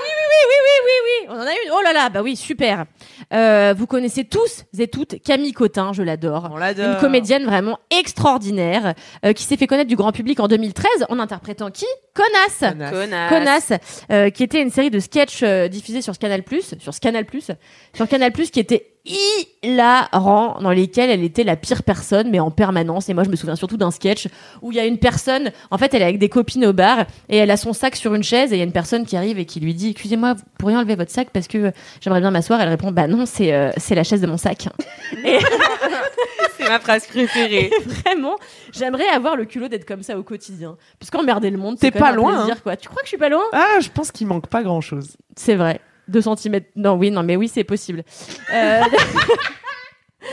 oui, 0.50 0.80
oui, 0.86 0.94
oui, 1.06 1.28
on 1.30 1.34
en 1.36 1.46
a 1.46 1.52
une. 1.52 1.72
Oh 1.72 1.82
là 1.84 1.94
là, 1.94 2.10
bah 2.10 2.22
oui, 2.22 2.36
super. 2.36 2.86
Euh, 3.34 3.74
vous 3.78 3.88
connaissez 3.88 4.26
tous 4.26 4.66
et 4.78 4.88
toutes 4.88 5.22
Camille 5.24 5.54
Cotin, 5.54 5.94
je 5.94 6.04
l'adore. 6.04 6.50
On 6.52 6.58
l'adore. 6.58 6.94
Une 6.94 7.00
comédienne 7.00 7.46
vraiment 7.46 7.80
extraordinaire 7.98 8.94
euh, 9.26 9.34
qui 9.34 9.44
s'est 9.44 9.58
fait 9.58 9.68
connaître 9.68 9.90
du 9.90 9.96
grand 9.96 10.12
public 10.12 10.40
en 10.40 10.48
2013 10.48 11.06
en 11.10 11.20
interprétant 11.20 11.72
qui? 11.72 11.86
Connasse. 12.14 12.74
Connasse. 12.92 13.30
Connasse. 13.30 13.74
Euh, 14.12 14.30
qui 14.30 14.44
était 14.44 14.62
une 14.62 14.70
série 14.70 14.92
de 14.92 15.00
sketchs 15.00 15.42
euh, 15.44 15.68
diffusés 15.68 16.02
sur 16.02 16.18
Canal+, 16.18 16.44
sur 16.80 17.00
Canal+, 17.00 17.26
sur 17.94 18.08
Canal+, 18.08 18.32
qui 18.32 18.60
était 18.60 18.93
hilarant, 19.06 20.58
dans 20.62 20.72
lesquels 20.72 21.10
elle 21.10 21.24
était 21.24 21.44
la 21.44 21.56
pire 21.56 21.84
personne, 21.84 22.30
mais 22.30 22.40
en 22.40 22.52
permanence. 22.52 23.10
Et 23.10 23.14
moi, 23.14 23.24
je 23.24 23.30
me 23.30 23.36
souviens 23.36 23.56
surtout 23.56 23.78
d'un 23.78 23.92
sketch 23.92 24.28
où 24.62 24.72
il 24.72 24.76
y 24.76 24.80
a 24.80 24.86
une 24.86 24.98
personne, 24.98 25.52
en 25.72 25.78
fait, 25.78 25.94
elle 25.94 26.02
est 26.02 26.06
avec 26.06 26.20
des 26.20 26.30
copines 26.30 26.66
au 26.66 26.74
bar, 26.74 27.06
et 27.30 27.38
elle 27.38 27.52
a 27.52 27.58
son 27.58 27.74
sac 27.74 27.96
sur 27.96 28.14
une 28.14 28.24
chaise, 28.24 28.52
et 28.52 28.56
il 28.56 28.60
y 28.60 28.62
a 28.62 28.66
une 28.66 28.72
personne 28.72 29.06
qui 29.06 29.18
arrive 29.18 29.40
et 29.40 29.46
qui 29.46 29.60
lui 29.60 29.74
dit, 29.74 29.90
excusez-moi, 29.92 30.34
vous 30.34 30.44
pourriez 30.58 30.78
enlever 30.78 30.96
votre 30.96 31.12
sac 31.12 31.30
parce 31.32 31.48
que 31.48 31.72
j'aimerais 32.02 32.22
bien 32.22 32.32
m'asseoir. 32.32 32.62
Elle 32.62 32.70
répond, 32.70 32.92
bah 32.92 33.08
non, 33.08 33.26
c'est 33.26 33.54
euh, 33.54 33.72
c'est 33.78 33.96
la 33.96 34.04
chaise 34.04 34.22
de 34.22 34.28
mon 34.28 34.38
sac. 34.38 34.68
Et- 35.26 35.40
C'est 36.58 36.70
ma 36.70 36.80
phrase 36.80 37.06
préférée. 37.08 37.72
Vraiment, 37.86 38.36
j'aimerais 38.72 39.08
avoir 39.08 39.36
le 39.36 39.46
culot 39.46 39.68
d'être 39.68 39.86
comme 39.86 40.04
ça 40.04 40.18
au 40.18 40.24
quotidien. 40.24 40.78
Parce 41.00 41.10
qu'emmerder 41.10 41.50
le 41.50 41.58
monde, 41.58 41.78
T'es 41.78 41.88
c'est 41.88 41.92
quand 41.92 42.00
pas 42.00 42.12
même 42.12 42.20
un 42.20 42.22
loin, 42.22 42.36
plaisir, 42.46 42.64
quoi. 42.64 42.78
Tu 42.78 42.88
crois 42.88 43.02
que 43.02 43.06
je 43.08 43.10
suis 43.10 43.18
pas 43.18 43.30
loin? 43.30 43.42
Ah, 43.52 43.80
je 43.82 43.90
pense 43.90 44.12
qu'il 44.12 44.28
manque 44.28 44.48
pas 44.48 44.64
grand 44.64 44.80
chose. 44.82 45.18
C'est 45.36 45.56
vrai. 45.56 45.82
2 46.08 46.22
cm. 46.22 46.62
Non, 46.76 46.94
oui, 46.94 47.12
non, 47.12 47.24
mais 47.24 47.36
oui, 47.36 47.48
c'est 47.48 47.64
possible. 47.64 48.04
Euh... 48.54 48.82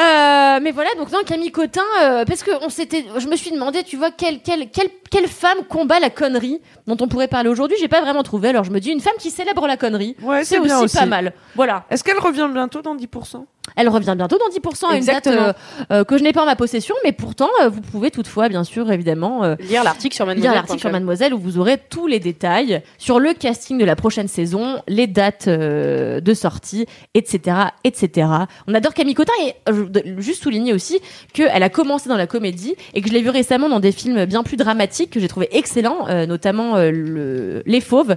euh, 0.00 0.58
mais 0.62 0.70
voilà, 0.70 0.90
donc 0.96 1.10
non, 1.12 1.18
Camille 1.26 1.52
Cotin, 1.52 1.82
euh, 2.02 2.24
parce 2.24 2.42
que 2.42 2.50
on 2.64 2.68
s'était, 2.68 3.04
je 3.18 3.28
me 3.28 3.36
suis 3.36 3.50
demandé, 3.50 3.82
tu 3.82 3.96
vois, 3.96 4.10
quelle, 4.10 4.40
quelle, 4.40 4.70
quelle, 4.70 4.88
quelle 5.10 5.28
femme 5.28 5.58
combat 5.68 6.00
la 6.00 6.10
connerie 6.10 6.60
dont 6.86 6.96
on 7.00 7.08
pourrait 7.08 7.28
parler 7.28 7.48
aujourd'hui? 7.48 7.76
J'ai 7.80 7.88
pas 7.88 8.00
vraiment 8.00 8.22
trouvé, 8.22 8.48
alors 8.48 8.64
je 8.64 8.70
me 8.70 8.80
dis, 8.80 8.90
une 8.90 9.00
femme 9.00 9.16
qui 9.18 9.30
célèbre 9.30 9.66
la 9.66 9.76
connerie, 9.76 10.16
Ouais, 10.22 10.44
c'est 10.44 10.58
aussi. 10.58 10.96
pas 10.96 11.06
mal. 11.06 11.32
Voilà. 11.54 11.84
Est-ce 11.90 12.04
qu'elle 12.04 12.18
revient 12.18 12.48
bientôt 12.52 12.82
dans 12.82 12.96
10% 12.96 13.44
Elle 13.76 13.88
revient 13.88 14.14
bientôt 14.16 14.36
dans 14.36 14.48
10% 14.48 14.86
à 14.90 14.96
une 14.96 15.04
date 15.04 15.26
euh, 15.28 15.52
euh, 15.92 16.04
que 16.04 16.18
je 16.18 16.24
n'ai 16.24 16.32
pas 16.32 16.42
en 16.42 16.46
ma 16.46 16.56
possession, 16.56 16.94
mais 17.04 17.12
pourtant, 17.12 17.48
euh, 17.62 17.68
vous 17.68 17.80
pouvez 17.80 18.10
toutefois, 18.10 18.48
bien 18.48 18.64
sûr, 18.64 18.90
évidemment, 18.90 19.42
Lire 19.60 19.84
l'article 19.84 20.14
sur 20.14 20.26
Mademoiselle. 20.26 20.50
lire 20.50 20.54
l'article 20.60 20.80
sur 20.80 20.90
Mademoiselle 20.90 21.34
où 21.34 21.38
vous 21.38 21.58
aurez 21.58 21.78
tous 21.88 22.06
les 22.08 22.18
détails 22.18 22.82
sur 22.98 23.20
le 23.20 23.32
casting 23.32 23.78
de 23.78 23.84
la 23.84 23.94
prochaine 23.96 24.26
saison, 24.28 24.82
les 24.88 25.06
dates 25.06 25.48
de 25.48 26.34
sortie, 26.34 26.86
etc., 27.14 27.56
etc. 27.84 28.28
On 28.66 28.74
adore 28.74 28.92
Camille 28.92 29.14
Cotin 29.14 29.32
et 29.46 29.54
je 29.70 30.20
juste 30.20 30.42
souligner 30.42 30.72
aussi 30.72 30.98
qu'elle 31.32 31.62
a 31.62 31.68
commencé 31.68 32.08
dans 32.08 32.16
la 32.16 32.26
comédie 32.26 32.74
et 32.94 33.02
que 33.02 33.08
je 33.08 33.12
l'ai 33.14 33.22
vu 33.22 33.30
récemment 33.30 33.68
dans 33.68 33.80
des 33.80 33.92
films 33.92 34.24
bien 34.24 34.42
plus 34.42 34.56
dramatiques 34.56 35.10
que 35.10 35.20
j'ai 35.20 35.28
trouvé 35.28 35.48
excellents, 35.52 36.06
notamment 36.26 36.76
le- 36.76 37.62
Les 37.66 37.80
Fauves 37.80 38.16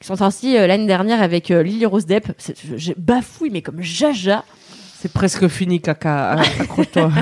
qui 0.00 0.06
sont 0.08 0.16
sortis 0.16 0.54
l'année 0.54 0.86
dernière 0.86 1.22
avec 1.22 1.48
Lily 1.48 1.86
Rose 1.86 2.06
Depp. 2.06 2.26
Je- 2.38 2.76
J'ai 2.76 2.94
bafouille 2.96 3.50
mais 3.50 3.62
comme 3.62 3.80
jaja. 3.82 4.44
C'est 5.04 5.12
presque 5.12 5.48
fini, 5.48 5.82
caca. 5.82 6.30
Accroche-toi. 6.60 7.12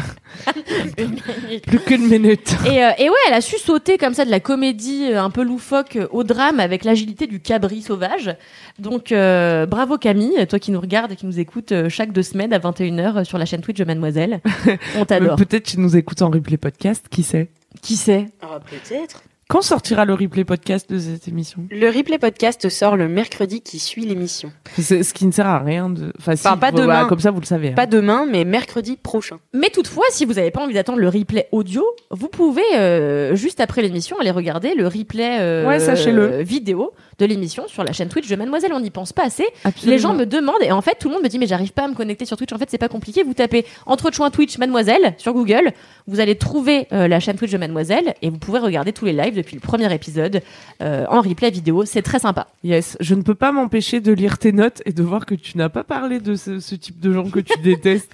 Plus 1.66 1.80
qu'une 1.80 2.06
minute. 2.06 2.54
Et, 2.64 2.84
euh, 2.84 2.90
et 2.96 3.10
ouais, 3.10 3.16
elle 3.26 3.34
a 3.34 3.40
su 3.40 3.58
sauter 3.58 3.98
comme 3.98 4.14
ça 4.14 4.24
de 4.24 4.30
la 4.30 4.38
comédie 4.38 5.06
euh, 5.10 5.20
un 5.20 5.30
peu 5.30 5.42
loufoque 5.42 5.96
euh, 5.96 6.06
au 6.12 6.22
drame 6.22 6.60
avec 6.60 6.84
l'agilité 6.84 7.26
du 7.26 7.40
cabri 7.40 7.82
sauvage. 7.82 8.36
Donc 8.78 9.10
euh, 9.10 9.66
bravo 9.66 9.98
Camille, 9.98 10.46
toi 10.46 10.60
qui 10.60 10.70
nous 10.70 10.80
regardes 10.80 11.10
et 11.10 11.16
qui 11.16 11.26
nous 11.26 11.40
écoutes 11.40 11.74
chaque 11.88 12.12
deux 12.12 12.22
semaines 12.22 12.52
à 12.52 12.60
21h 12.60 13.24
sur 13.24 13.36
la 13.36 13.46
chaîne 13.46 13.62
Twitch 13.62 13.78
de 13.78 13.84
Mademoiselle. 13.84 14.40
On 14.96 15.04
t'adore. 15.04 15.34
Peut-être 15.34 15.64
tu 15.64 15.80
nous 15.80 15.96
écoutes 15.96 16.22
en 16.22 16.30
replay 16.30 16.58
podcast, 16.58 17.06
qui 17.10 17.24
sait? 17.24 17.50
Qui 17.80 17.96
sait? 17.96 18.26
Ah, 18.42 18.60
peut-être. 18.60 19.24
Quand 19.52 19.60
sortira 19.60 20.06
le 20.06 20.14
replay 20.14 20.44
podcast 20.44 20.90
de 20.90 20.98
cette 20.98 21.28
émission? 21.28 21.66
Le 21.70 21.88
replay 21.88 22.16
podcast 22.16 22.70
sort 22.70 22.96
le 22.96 23.06
mercredi 23.06 23.60
qui 23.60 23.78
suit 23.78 24.06
l'émission. 24.06 24.50
C'est 24.78 25.02
ce 25.02 25.12
qui 25.12 25.26
ne 25.26 25.30
sert 25.30 25.46
à 25.46 25.58
rien 25.58 25.90
de. 25.90 26.10
Enfin, 26.18 26.36
si, 26.36 26.46
Enfin, 26.48 26.56
pas 26.56 26.70
voilà, 26.70 27.00
demain. 27.00 27.06
comme 27.06 27.20
ça, 27.20 27.30
vous 27.32 27.40
le 27.40 27.44
savez. 27.44 27.68
hein. 27.68 27.74
Pas 27.76 27.84
demain, 27.84 28.24
mais 28.24 28.46
mercredi 28.46 28.96
prochain. 28.96 29.40
Mais 29.52 29.68
toutefois, 29.68 30.04
si 30.08 30.24
vous 30.24 30.32
n'avez 30.32 30.50
pas 30.50 30.62
envie 30.62 30.72
d'attendre 30.72 31.00
le 31.00 31.08
replay 31.10 31.48
audio, 31.52 31.84
vous 32.10 32.28
pouvez 32.28 32.62
euh, 32.76 33.34
juste 33.34 33.60
après 33.60 33.82
l'émission 33.82 34.18
aller 34.18 34.30
regarder 34.30 34.74
le 34.74 34.86
replay 34.88 35.36
euh, 35.42 35.68
Ouais, 35.68 35.80
sachez-le. 35.80 36.40
vidéo 36.42 36.92
de 37.18 37.26
l'émission 37.26 37.66
sur 37.68 37.84
la 37.84 37.92
chaîne 37.92 38.08
Twitch 38.08 38.28
de 38.28 38.36
Mademoiselle. 38.36 38.72
On 38.72 38.80
n'y 38.80 38.90
pense 38.90 39.12
pas 39.12 39.24
assez. 39.24 39.44
Absolument. 39.64 39.92
Les 39.92 39.98
gens 39.98 40.14
me 40.14 40.24
demandent 40.26 40.62
et 40.62 40.72
en 40.72 40.80
fait 40.82 40.96
tout 40.98 41.08
le 41.08 41.14
monde 41.14 41.22
me 41.22 41.28
dit 41.28 41.38
mais 41.38 41.46
j'arrive 41.46 41.72
pas 41.72 41.84
à 41.84 41.88
me 41.88 41.94
connecter 41.94 42.24
sur 42.24 42.36
Twitch. 42.36 42.52
En 42.52 42.58
fait 42.58 42.68
c'est 42.70 42.78
pas 42.78 42.88
compliqué. 42.88 43.22
Vous 43.22 43.34
tapez 43.34 43.64
entre 43.86 44.12
choix 44.12 44.30
Twitch 44.30 44.58
Mademoiselle 44.58 45.14
sur 45.18 45.32
Google, 45.32 45.72
vous 46.06 46.20
allez 46.20 46.36
trouver 46.36 46.86
euh, 46.92 47.08
la 47.08 47.20
chaîne 47.20 47.36
Twitch 47.36 47.50
de 47.52 47.58
Mademoiselle 47.58 48.14
et 48.22 48.30
vous 48.30 48.38
pouvez 48.38 48.58
regarder 48.58 48.92
tous 48.92 49.04
les 49.04 49.12
lives 49.12 49.34
depuis 49.36 49.54
le 49.54 49.60
premier 49.60 49.92
épisode 49.94 50.42
euh, 50.82 51.04
en 51.08 51.20
replay 51.20 51.50
vidéo. 51.50 51.84
C'est 51.84 52.02
très 52.02 52.18
sympa. 52.18 52.48
Yes, 52.64 52.96
je 53.00 53.14
ne 53.14 53.22
peux 53.22 53.34
pas 53.34 53.52
m'empêcher 53.52 54.00
de 54.00 54.12
lire 54.12 54.38
tes 54.38 54.52
notes 54.52 54.82
et 54.86 54.92
de 54.92 55.02
voir 55.02 55.26
que 55.26 55.34
tu 55.34 55.58
n'as 55.58 55.68
pas 55.68 55.84
parlé 55.84 56.20
de 56.20 56.34
ce, 56.34 56.60
ce 56.60 56.74
type 56.74 57.00
de 57.00 57.12
gens 57.12 57.28
que 57.30 57.40
tu 57.40 57.58
détestes. 57.62 58.12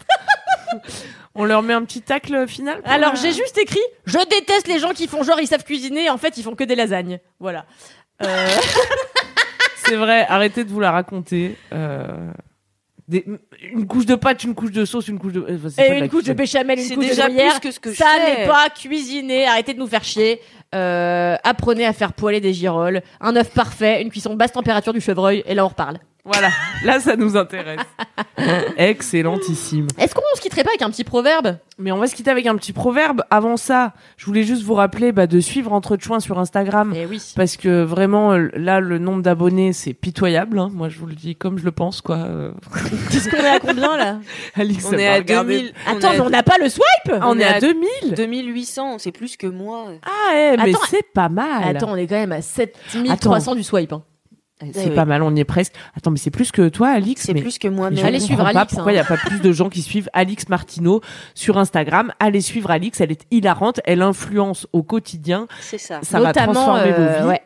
On 1.34 1.44
leur 1.44 1.62
met 1.62 1.72
un 1.72 1.82
petit 1.84 2.02
tacle 2.02 2.46
final 2.48 2.80
Alors 2.84 3.10
la- 3.14 3.20
j'ai 3.20 3.32
juste 3.32 3.56
écrit 3.58 3.78
je 4.06 4.18
déteste 4.28 4.66
les 4.66 4.78
gens 4.78 4.90
qui 4.92 5.06
font 5.06 5.22
genre 5.22 5.38
ils 5.40 5.46
savent 5.46 5.62
cuisiner 5.64 6.10
en 6.10 6.18
fait 6.18 6.36
ils 6.36 6.42
font 6.42 6.54
que 6.54 6.64
des 6.64 6.74
lasagnes. 6.74 7.20
Voilà. 7.40 7.64
Euh, 8.22 8.46
C'est 9.84 9.96
vrai, 9.96 10.26
arrêtez 10.28 10.64
de 10.64 10.70
vous 10.70 10.80
la 10.80 10.90
raconter. 10.90 11.56
Euh, 11.72 12.30
des- 13.06 13.24
Une 13.72 13.86
couche 13.86 14.04
de 14.04 14.16
pâte, 14.16 14.44
une 14.44 14.54
couche 14.54 14.70
de 14.72 14.84
sauce, 14.84 15.08
une 15.08 15.18
couche 15.18 15.32
de. 15.32 15.40
enfin, 15.40 15.68
c'est 15.70 15.76
pas 15.76 15.86
et 15.86 15.90
de 15.90 15.94
une 15.94 16.00
la 16.02 16.08
couche 16.08 16.24
de 16.24 16.32
cuisine. 16.32 16.34
béchamel, 16.34 16.78
une 16.78 16.84
C'est 16.84 16.94
couche 16.94 17.04
de 17.04 17.10
déjà 17.10 17.28
gruyère. 17.28 17.52
plus 17.52 17.60
que 17.60 17.70
ce 17.74 17.80
que 17.80 17.90
je 17.92 17.96
Ça 17.96 18.04
n'est 18.26 18.46
pas 18.46 18.68
cuisiner. 18.70 19.46
Arrêtez 19.46 19.72
de 19.72 19.78
nous 19.78 19.86
faire 19.86 20.04
chier. 20.04 20.40
Euh, 20.74 21.36
apprenez 21.42 21.86
à 21.86 21.94
faire 21.94 22.12
poêler 22.12 22.40
des 22.42 22.52
girolles, 22.52 23.02
un 23.22 23.34
œuf 23.36 23.48
parfait, 23.54 24.02
une 24.02 24.10
cuisson 24.10 24.34
basse 24.34 24.52
température 24.52 24.92
du 24.92 25.00
chevreuil, 25.00 25.42
et 25.46 25.54
là 25.54 25.64
on 25.64 25.68
reparle. 25.68 25.98
Voilà, 26.30 26.50
là 26.84 27.00
ça 27.00 27.16
nous 27.16 27.36
intéresse. 27.36 27.80
Excellentissime. 28.76 29.86
Est-ce 29.98 30.14
qu'on 30.14 30.20
se 30.34 30.40
quitterait 30.40 30.62
pas 30.62 30.70
avec 30.70 30.82
un 30.82 30.90
petit 30.90 31.04
proverbe? 31.04 31.56
Mais 31.78 31.92
on 31.92 31.96
va 31.98 32.06
se 32.06 32.14
quitter 32.14 32.30
avec 32.30 32.46
un 32.46 32.56
petit 32.56 32.72
proverbe. 32.72 33.22
Avant 33.30 33.56
ça, 33.56 33.92
je 34.16 34.26
voulais 34.26 34.42
juste 34.42 34.62
vous 34.62 34.74
rappeler 34.74 35.12
bah, 35.12 35.26
de 35.26 35.40
suivre 35.40 35.72
Entre 35.72 35.96
Chouins 36.00 36.20
sur 36.20 36.38
Instagram. 36.38 36.92
Eh 36.96 37.06
oui. 37.06 37.22
Parce 37.36 37.56
que 37.56 37.82
vraiment, 37.82 38.32
euh, 38.32 38.48
là, 38.54 38.80
le 38.80 38.98
nombre 38.98 39.22
d'abonnés, 39.22 39.72
c'est 39.72 39.94
pitoyable. 39.94 40.58
hein. 40.58 40.70
Moi, 40.72 40.88
je 40.88 40.98
vous 40.98 41.06
le 41.06 41.14
dis 41.14 41.34
comme 41.36 41.58
je 41.58 41.64
le 41.64 41.72
pense, 41.72 42.00
quoi. 42.00 42.18
Qu'est-ce 43.10 43.28
qu'on 43.28 43.36
est 43.36 43.48
à 43.48 43.60
combien 43.60 43.96
là? 43.96 44.18
Alix, 44.54 44.84
On 44.86 44.92
est 44.98 45.08
à 45.08 45.14
regarder. 45.16 45.58
2000. 45.58 45.72
Attends, 45.86 46.08
on 46.08 46.12
mais 46.14 46.20
on 46.20 46.30
n'a 46.30 46.42
pas 46.42 46.58
le 46.60 46.68
swipe? 46.68 46.84
Ah, 47.12 47.18
on, 47.22 47.36
on 47.36 47.38
est 47.38 47.42
est 47.42 47.46
à 47.46 47.54
à 47.56 47.60
2000 47.60 47.86
à 48.12 48.14
2800, 48.16 48.98
c'est 48.98 49.12
plus 49.12 49.36
que 49.36 49.46
moi. 49.46 49.86
Ah, 50.04 50.34
eh, 50.34 50.56
mais 50.56 50.72
c'est 50.88 51.06
pas 51.14 51.28
mal. 51.28 51.76
Attends, 51.76 51.92
on 51.92 51.96
est 51.96 52.06
quand 52.06 52.16
même 52.16 52.32
à 52.32 52.42
7300 52.42 53.54
du 53.54 53.62
swipe. 53.62 53.92
hein. 53.92 54.02
C'est 54.72 54.88
oui. 54.88 54.94
pas 54.94 55.04
mal, 55.04 55.22
on 55.22 55.34
y 55.34 55.40
est 55.40 55.44
presque. 55.44 55.72
Attends, 55.96 56.10
mais 56.10 56.18
c'est 56.18 56.30
plus 56.30 56.50
que 56.50 56.68
toi, 56.68 56.88
Alix. 56.88 57.22
C'est 57.22 57.34
plus 57.34 57.58
que 57.58 57.68
moi. 57.68 57.90
Mais 57.90 58.02
Allez 58.02 58.20
suivre 58.20 58.42
pas 58.42 58.50
Alix, 58.60 58.74
pourquoi 58.74 58.90
hein. 58.90 58.94
il 58.94 58.96
n'y 58.96 59.00
a 59.00 59.04
pas 59.04 59.16
plus 59.16 59.40
de 59.40 59.52
gens 59.52 59.68
qui 59.68 59.82
suivent 59.82 60.10
Alix 60.12 60.48
Martineau 60.48 61.00
sur 61.34 61.58
Instagram. 61.58 62.12
Allez 62.18 62.40
suivre 62.40 62.70
Alix, 62.70 63.00
elle 63.00 63.12
est 63.12 63.24
hilarante, 63.30 63.80
elle 63.84 64.02
influence 64.02 64.66
au 64.72 64.82
quotidien. 64.82 65.46
c'est 65.60 65.78
ça. 65.78 66.00
Ça 66.02 66.20
va 66.20 66.32
transformer 66.32 66.92
euh, 66.92 67.18
vos 67.18 67.22
vies. 67.22 67.28
ouais. 67.28 67.42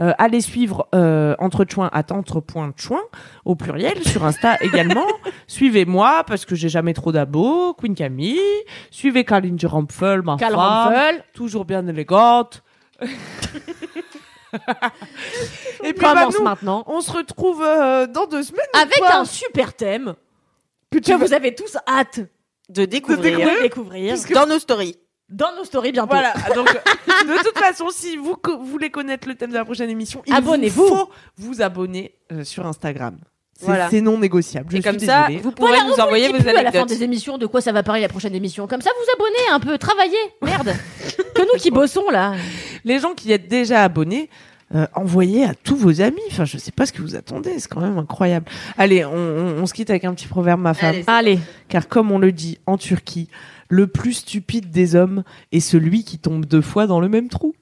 Euh, 0.00 0.12
allez 0.18 0.40
suivre 0.40 0.86
euh, 0.94 1.34
entre 1.40 1.66
chouins 1.68 1.90
à 1.92 2.04
entre.chouin 2.12 3.00
au 3.44 3.56
pluriel 3.56 4.00
sur 4.04 4.24
Insta 4.24 4.56
également. 4.60 5.06
Suivez-moi 5.48 6.22
parce 6.26 6.44
que 6.44 6.54
j'ai 6.54 6.68
jamais 6.68 6.94
trop 6.94 7.10
d'abos. 7.10 7.74
Queen 7.74 7.94
Camille. 7.94 8.38
Suivez 8.90 9.24
Caroline 9.24 9.56
Durampfel, 9.56 10.22
ma 10.22 10.36
Karl 10.36 10.54
femme. 10.54 10.60
Rampfel. 10.60 11.24
Toujours 11.34 11.64
bien 11.64 11.86
élégante. 11.86 12.62
Et 15.84 15.92
puis 15.92 16.02
bah, 16.02 16.14
Commence 16.14 16.38
nous, 16.38 16.44
maintenant. 16.44 16.84
on 16.86 17.00
se 17.00 17.10
retrouve 17.12 17.62
euh, 17.62 18.06
dans 18.06 18.26
deux 18.26 18.42
semaines. 18.42 18.66
Avec 18.74 19.00
un 19.02 19.24
super 19.24 19.74
thème 19.74 20.14
que 20.90 20.98
que 20.98 21.12
vous 21.14 21.32
avez 21.32 21.54
tous 21.54 21.76
hâte 21.86 22.20
De 22.68 22.84
découvrir, 22.84 23.38
découvrir. 23.60 24.16
dans 24.32 24.46
nos 24.46 24.58
stories. 24.58 24.96
dans 25.28 25.54
nos 25.56 25.64
stories 25.64 25.92
bientôt. 25.92 26.10
Voilà, 26.10 26.32
donc 26.54 26.66
de 26.72 27.42
toute 27.44 27.58
façon, 27.58 27.88
si 27.90 28.16
vous 28.16 28.36
co- 28.36 28.58
voulez 28.58 28.90
connaître 28.90 29.28
le 29.28 29.34
thème 29.34 29.50
de 29.50 29.54
la 29.56 29.64
prochaine 29.64 29.90
émission, 29.90 30.22
il 30.26 30.34
Abonnez-vous. 30.34 30.82
vous 30.86 30.96
faut 30.96 31.10
vous 31.36 31.62
abonner 31.62 32.14
euh, 32.32 32.44
sur 32.44 32.66
Instagram. 32.66 33.18
C'est 33.60 33.66
Voilà. 33.66 33.90
c'est 33.90 34.00
non 34.00 34.16
négociable. 34.18 34.68
Je 34.70 34.76
Et 34.76 34.80
suis 34.82 34.88
comme 34.90 35.00
ça, 35.00 35.22
désolée. 35.26 35.42
vous 35.42 35.50
pourrez 35.50 35.70
Voilà, 35.72 35.84
nous 35.88 35.94
vous 35.94 36.00
envoyer 36.00 36.28
vos 36.28 36.34
plus 36.34 36.42
à 36.48 36.52
la 36.52 36.60
fin 36.60 36.66
anecdotes. 36.68 36.88
des 36.90 37.02
émissions 37.02 37.38
de 37.38 37.46
quoi 37.46 37.60
ça 37.60 37.72
va 37.72 37.82
parler 37.82 38.02
la 38.02 38.08
prochaine 38.08 38.34
émission? 38.36 38.68
Comme 38.68 38.80
ça, 38.82 38.90
vous 38.96 39.12
abonnez 39.14 39.48
un 39.52 39.58
peu, 39.58 39.76
travaillez. 39.78 40.16
Merde. 40.42 40.74
que 41.34 41.42
nous 41.42 41.58
qui 41.58 41.72
bossons 41.72 42.08
là. 42.10 42.34
Les 42.84 43.00
gens 43.00 43.14
qui 43.14 43.32
êtes 43.32 43.48
déjà 43.48 43.82
abonnés, 43.82 44.30
euh, 44.76 44.86
envoyez 44.94 45.44
à 45.44 45.54
tous 45.54 45.74
vos 45.74 46.00
amis. 46.00 46.20
Enfin, 46.30 46.44
je 46.44 46.56
sais 46.56 46.70
pas 46.70 46.86
ce 46.86 46.92
que 46.92 47.02
vous 47.02 47.16
attendez, 47.16 47.58
c'est 47.58 47.66
quand 47.68 47.80
même 47.80 47.98
incroyable. 47.98 48.46
Allez, 48.76 49.04
on, 49.04 49.12
on- 49.12 49.62
on 49.62 49.66
se 49.66 49.74
quitte 49.74 49.90
avec 49.90 50.04
un 50.04 50.14
petit 50.14 50.28
proverbe, 50.28 50.60
ma 50.60 50.72
femme. 50.74 50.90
Allez, 50.90 51.04
Allez. 51.08 51.38
Car 51.68 51.88
comme 51.88 52.12
on 52.12 52.18
le 52.20 52.30
dit 52.30 52.58
en 52.66 52.78
Turquie, 52.78 53.28
le 53.68 53.88
plus 53.88 54.12
stupide 54.12 54.70
des 54.70 54.94
hommes 54.94 55.24
est 55.50 55.58
celui 55.60 56.04
qui 56.04 56.18
tombe 56.20 56.44
deux 56.46 56.62
fois 56.62 56.86
dans 56.86 57.00
le 57.00 57.08
même 57.08 57.28
trou. 57.28 57.54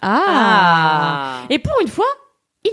Ah. 0.00 1.42
Et 1.50 1.58
pour 1.58 1.74
une 1.82 1.88
fois, 1.88 2.06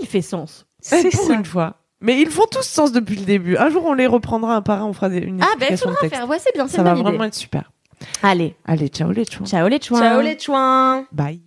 il 0.00 0.06
fait 0.06 0.22
sens. 0.22 0.66
c'est 0.80 1.10
pour 1.10 1.26
ça. 1.26 1.34
une 1.34 1.44
fois. 1.44 1.76
Mais 2.02 2.20
ils 2.20 2.30
font 2.30 2.46
tous 2.50 2.62
sens 2.66 2.92
depuis 2.92 3.16
le 3.16 3.24
début. 3.24 3.56
Un 3.58 3.68
jour, 3.68 3.84
on 3.84 3.92
les 3.92 4.06
reprendra 4.06 4.56
un 4.56 4.62
par 4.62 4.80
un, 4.82 4.86
on 4.86 4.92
fera 4.94 5.08
des- 5.10 5.18
une 5.18 5.42
Ah 5.42 5.52
ben 5.58 5.72
de 5.72 5.76
faudra 5.76 5.96
texte. 6.00 6.16
faire. 6.16 6.28
Ouais, 6.28 6.38
c'est 6.38 6.54
bien, 6.54 6.66
c'est 6.66 6.76
Ça 6.76 6.82
une 6.82 6.88
va 6.88 6.94
bonne 6.94 7.02
vraiment 7.04 7.24
être 7.24 7.34
super. 7.34 7.70
Allez. 8.22 8.56
Allez, 8.64 8.88
ciao 8.88 9.10
les 9.12 9.24
chouins. 9.26 9.46
Ciao 9.46 9.68
les 9.68 9.80
chouins. 9.82 10.00
Ciao 10.00 10.20
les 10.22 10.38
chouins. 10.38 11.06
Bye. 11.12 11.40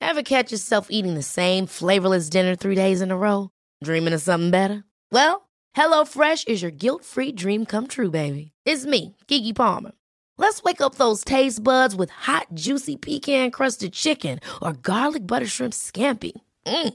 Ever 0.00 0.22
catch 0.22 0.52
yourself 0.52 0.88
eating 0.90 1.14
the 1.14 1.22
same 1.22 1.66
flavorless 1.66 2.28
dinner 2.28 2.54
three 2.56 2.74
days 2.74 3.00
in 3.00 3.10
a 3.10 3.16
row? 3.16 3.50
Dreaming 3.82 4.12
of 4.14 4.20
something 4.20 4.50
better? 4.50 4.84
Well, 5.12 5.48
HelloFresh 5.76 6.48
is 6.48 6.62
your 6.62 6.70
guilt-free 6.70 7.32
dream 7.32 7.64
come 7.66 7.86
true, 7.86 8.10
baby. 8.10 8.52
It's 8.64 8.84
me, 8.86 9.16
Kiki 9.26 9.52
Palmer. 9.52 9.92
Let's 10.38 10.62
wake 10.62 10.80
up 10.80 10.94
those 10.96 11.24
taste 11.24 11.62
buds 11.64 11.96
with 11.96 12.10
hot, 12.10 12.46
juicy 12.54 12.96
pecan-crusted 12.96 13.92
chicken 13.92 14.38
or 14.62 14.72
garlic 14.72 15.26
butter 15.26 15.46
shrimp 15.46 15.72
scampi. 15.72 16.32
Mm. 16.66 16.94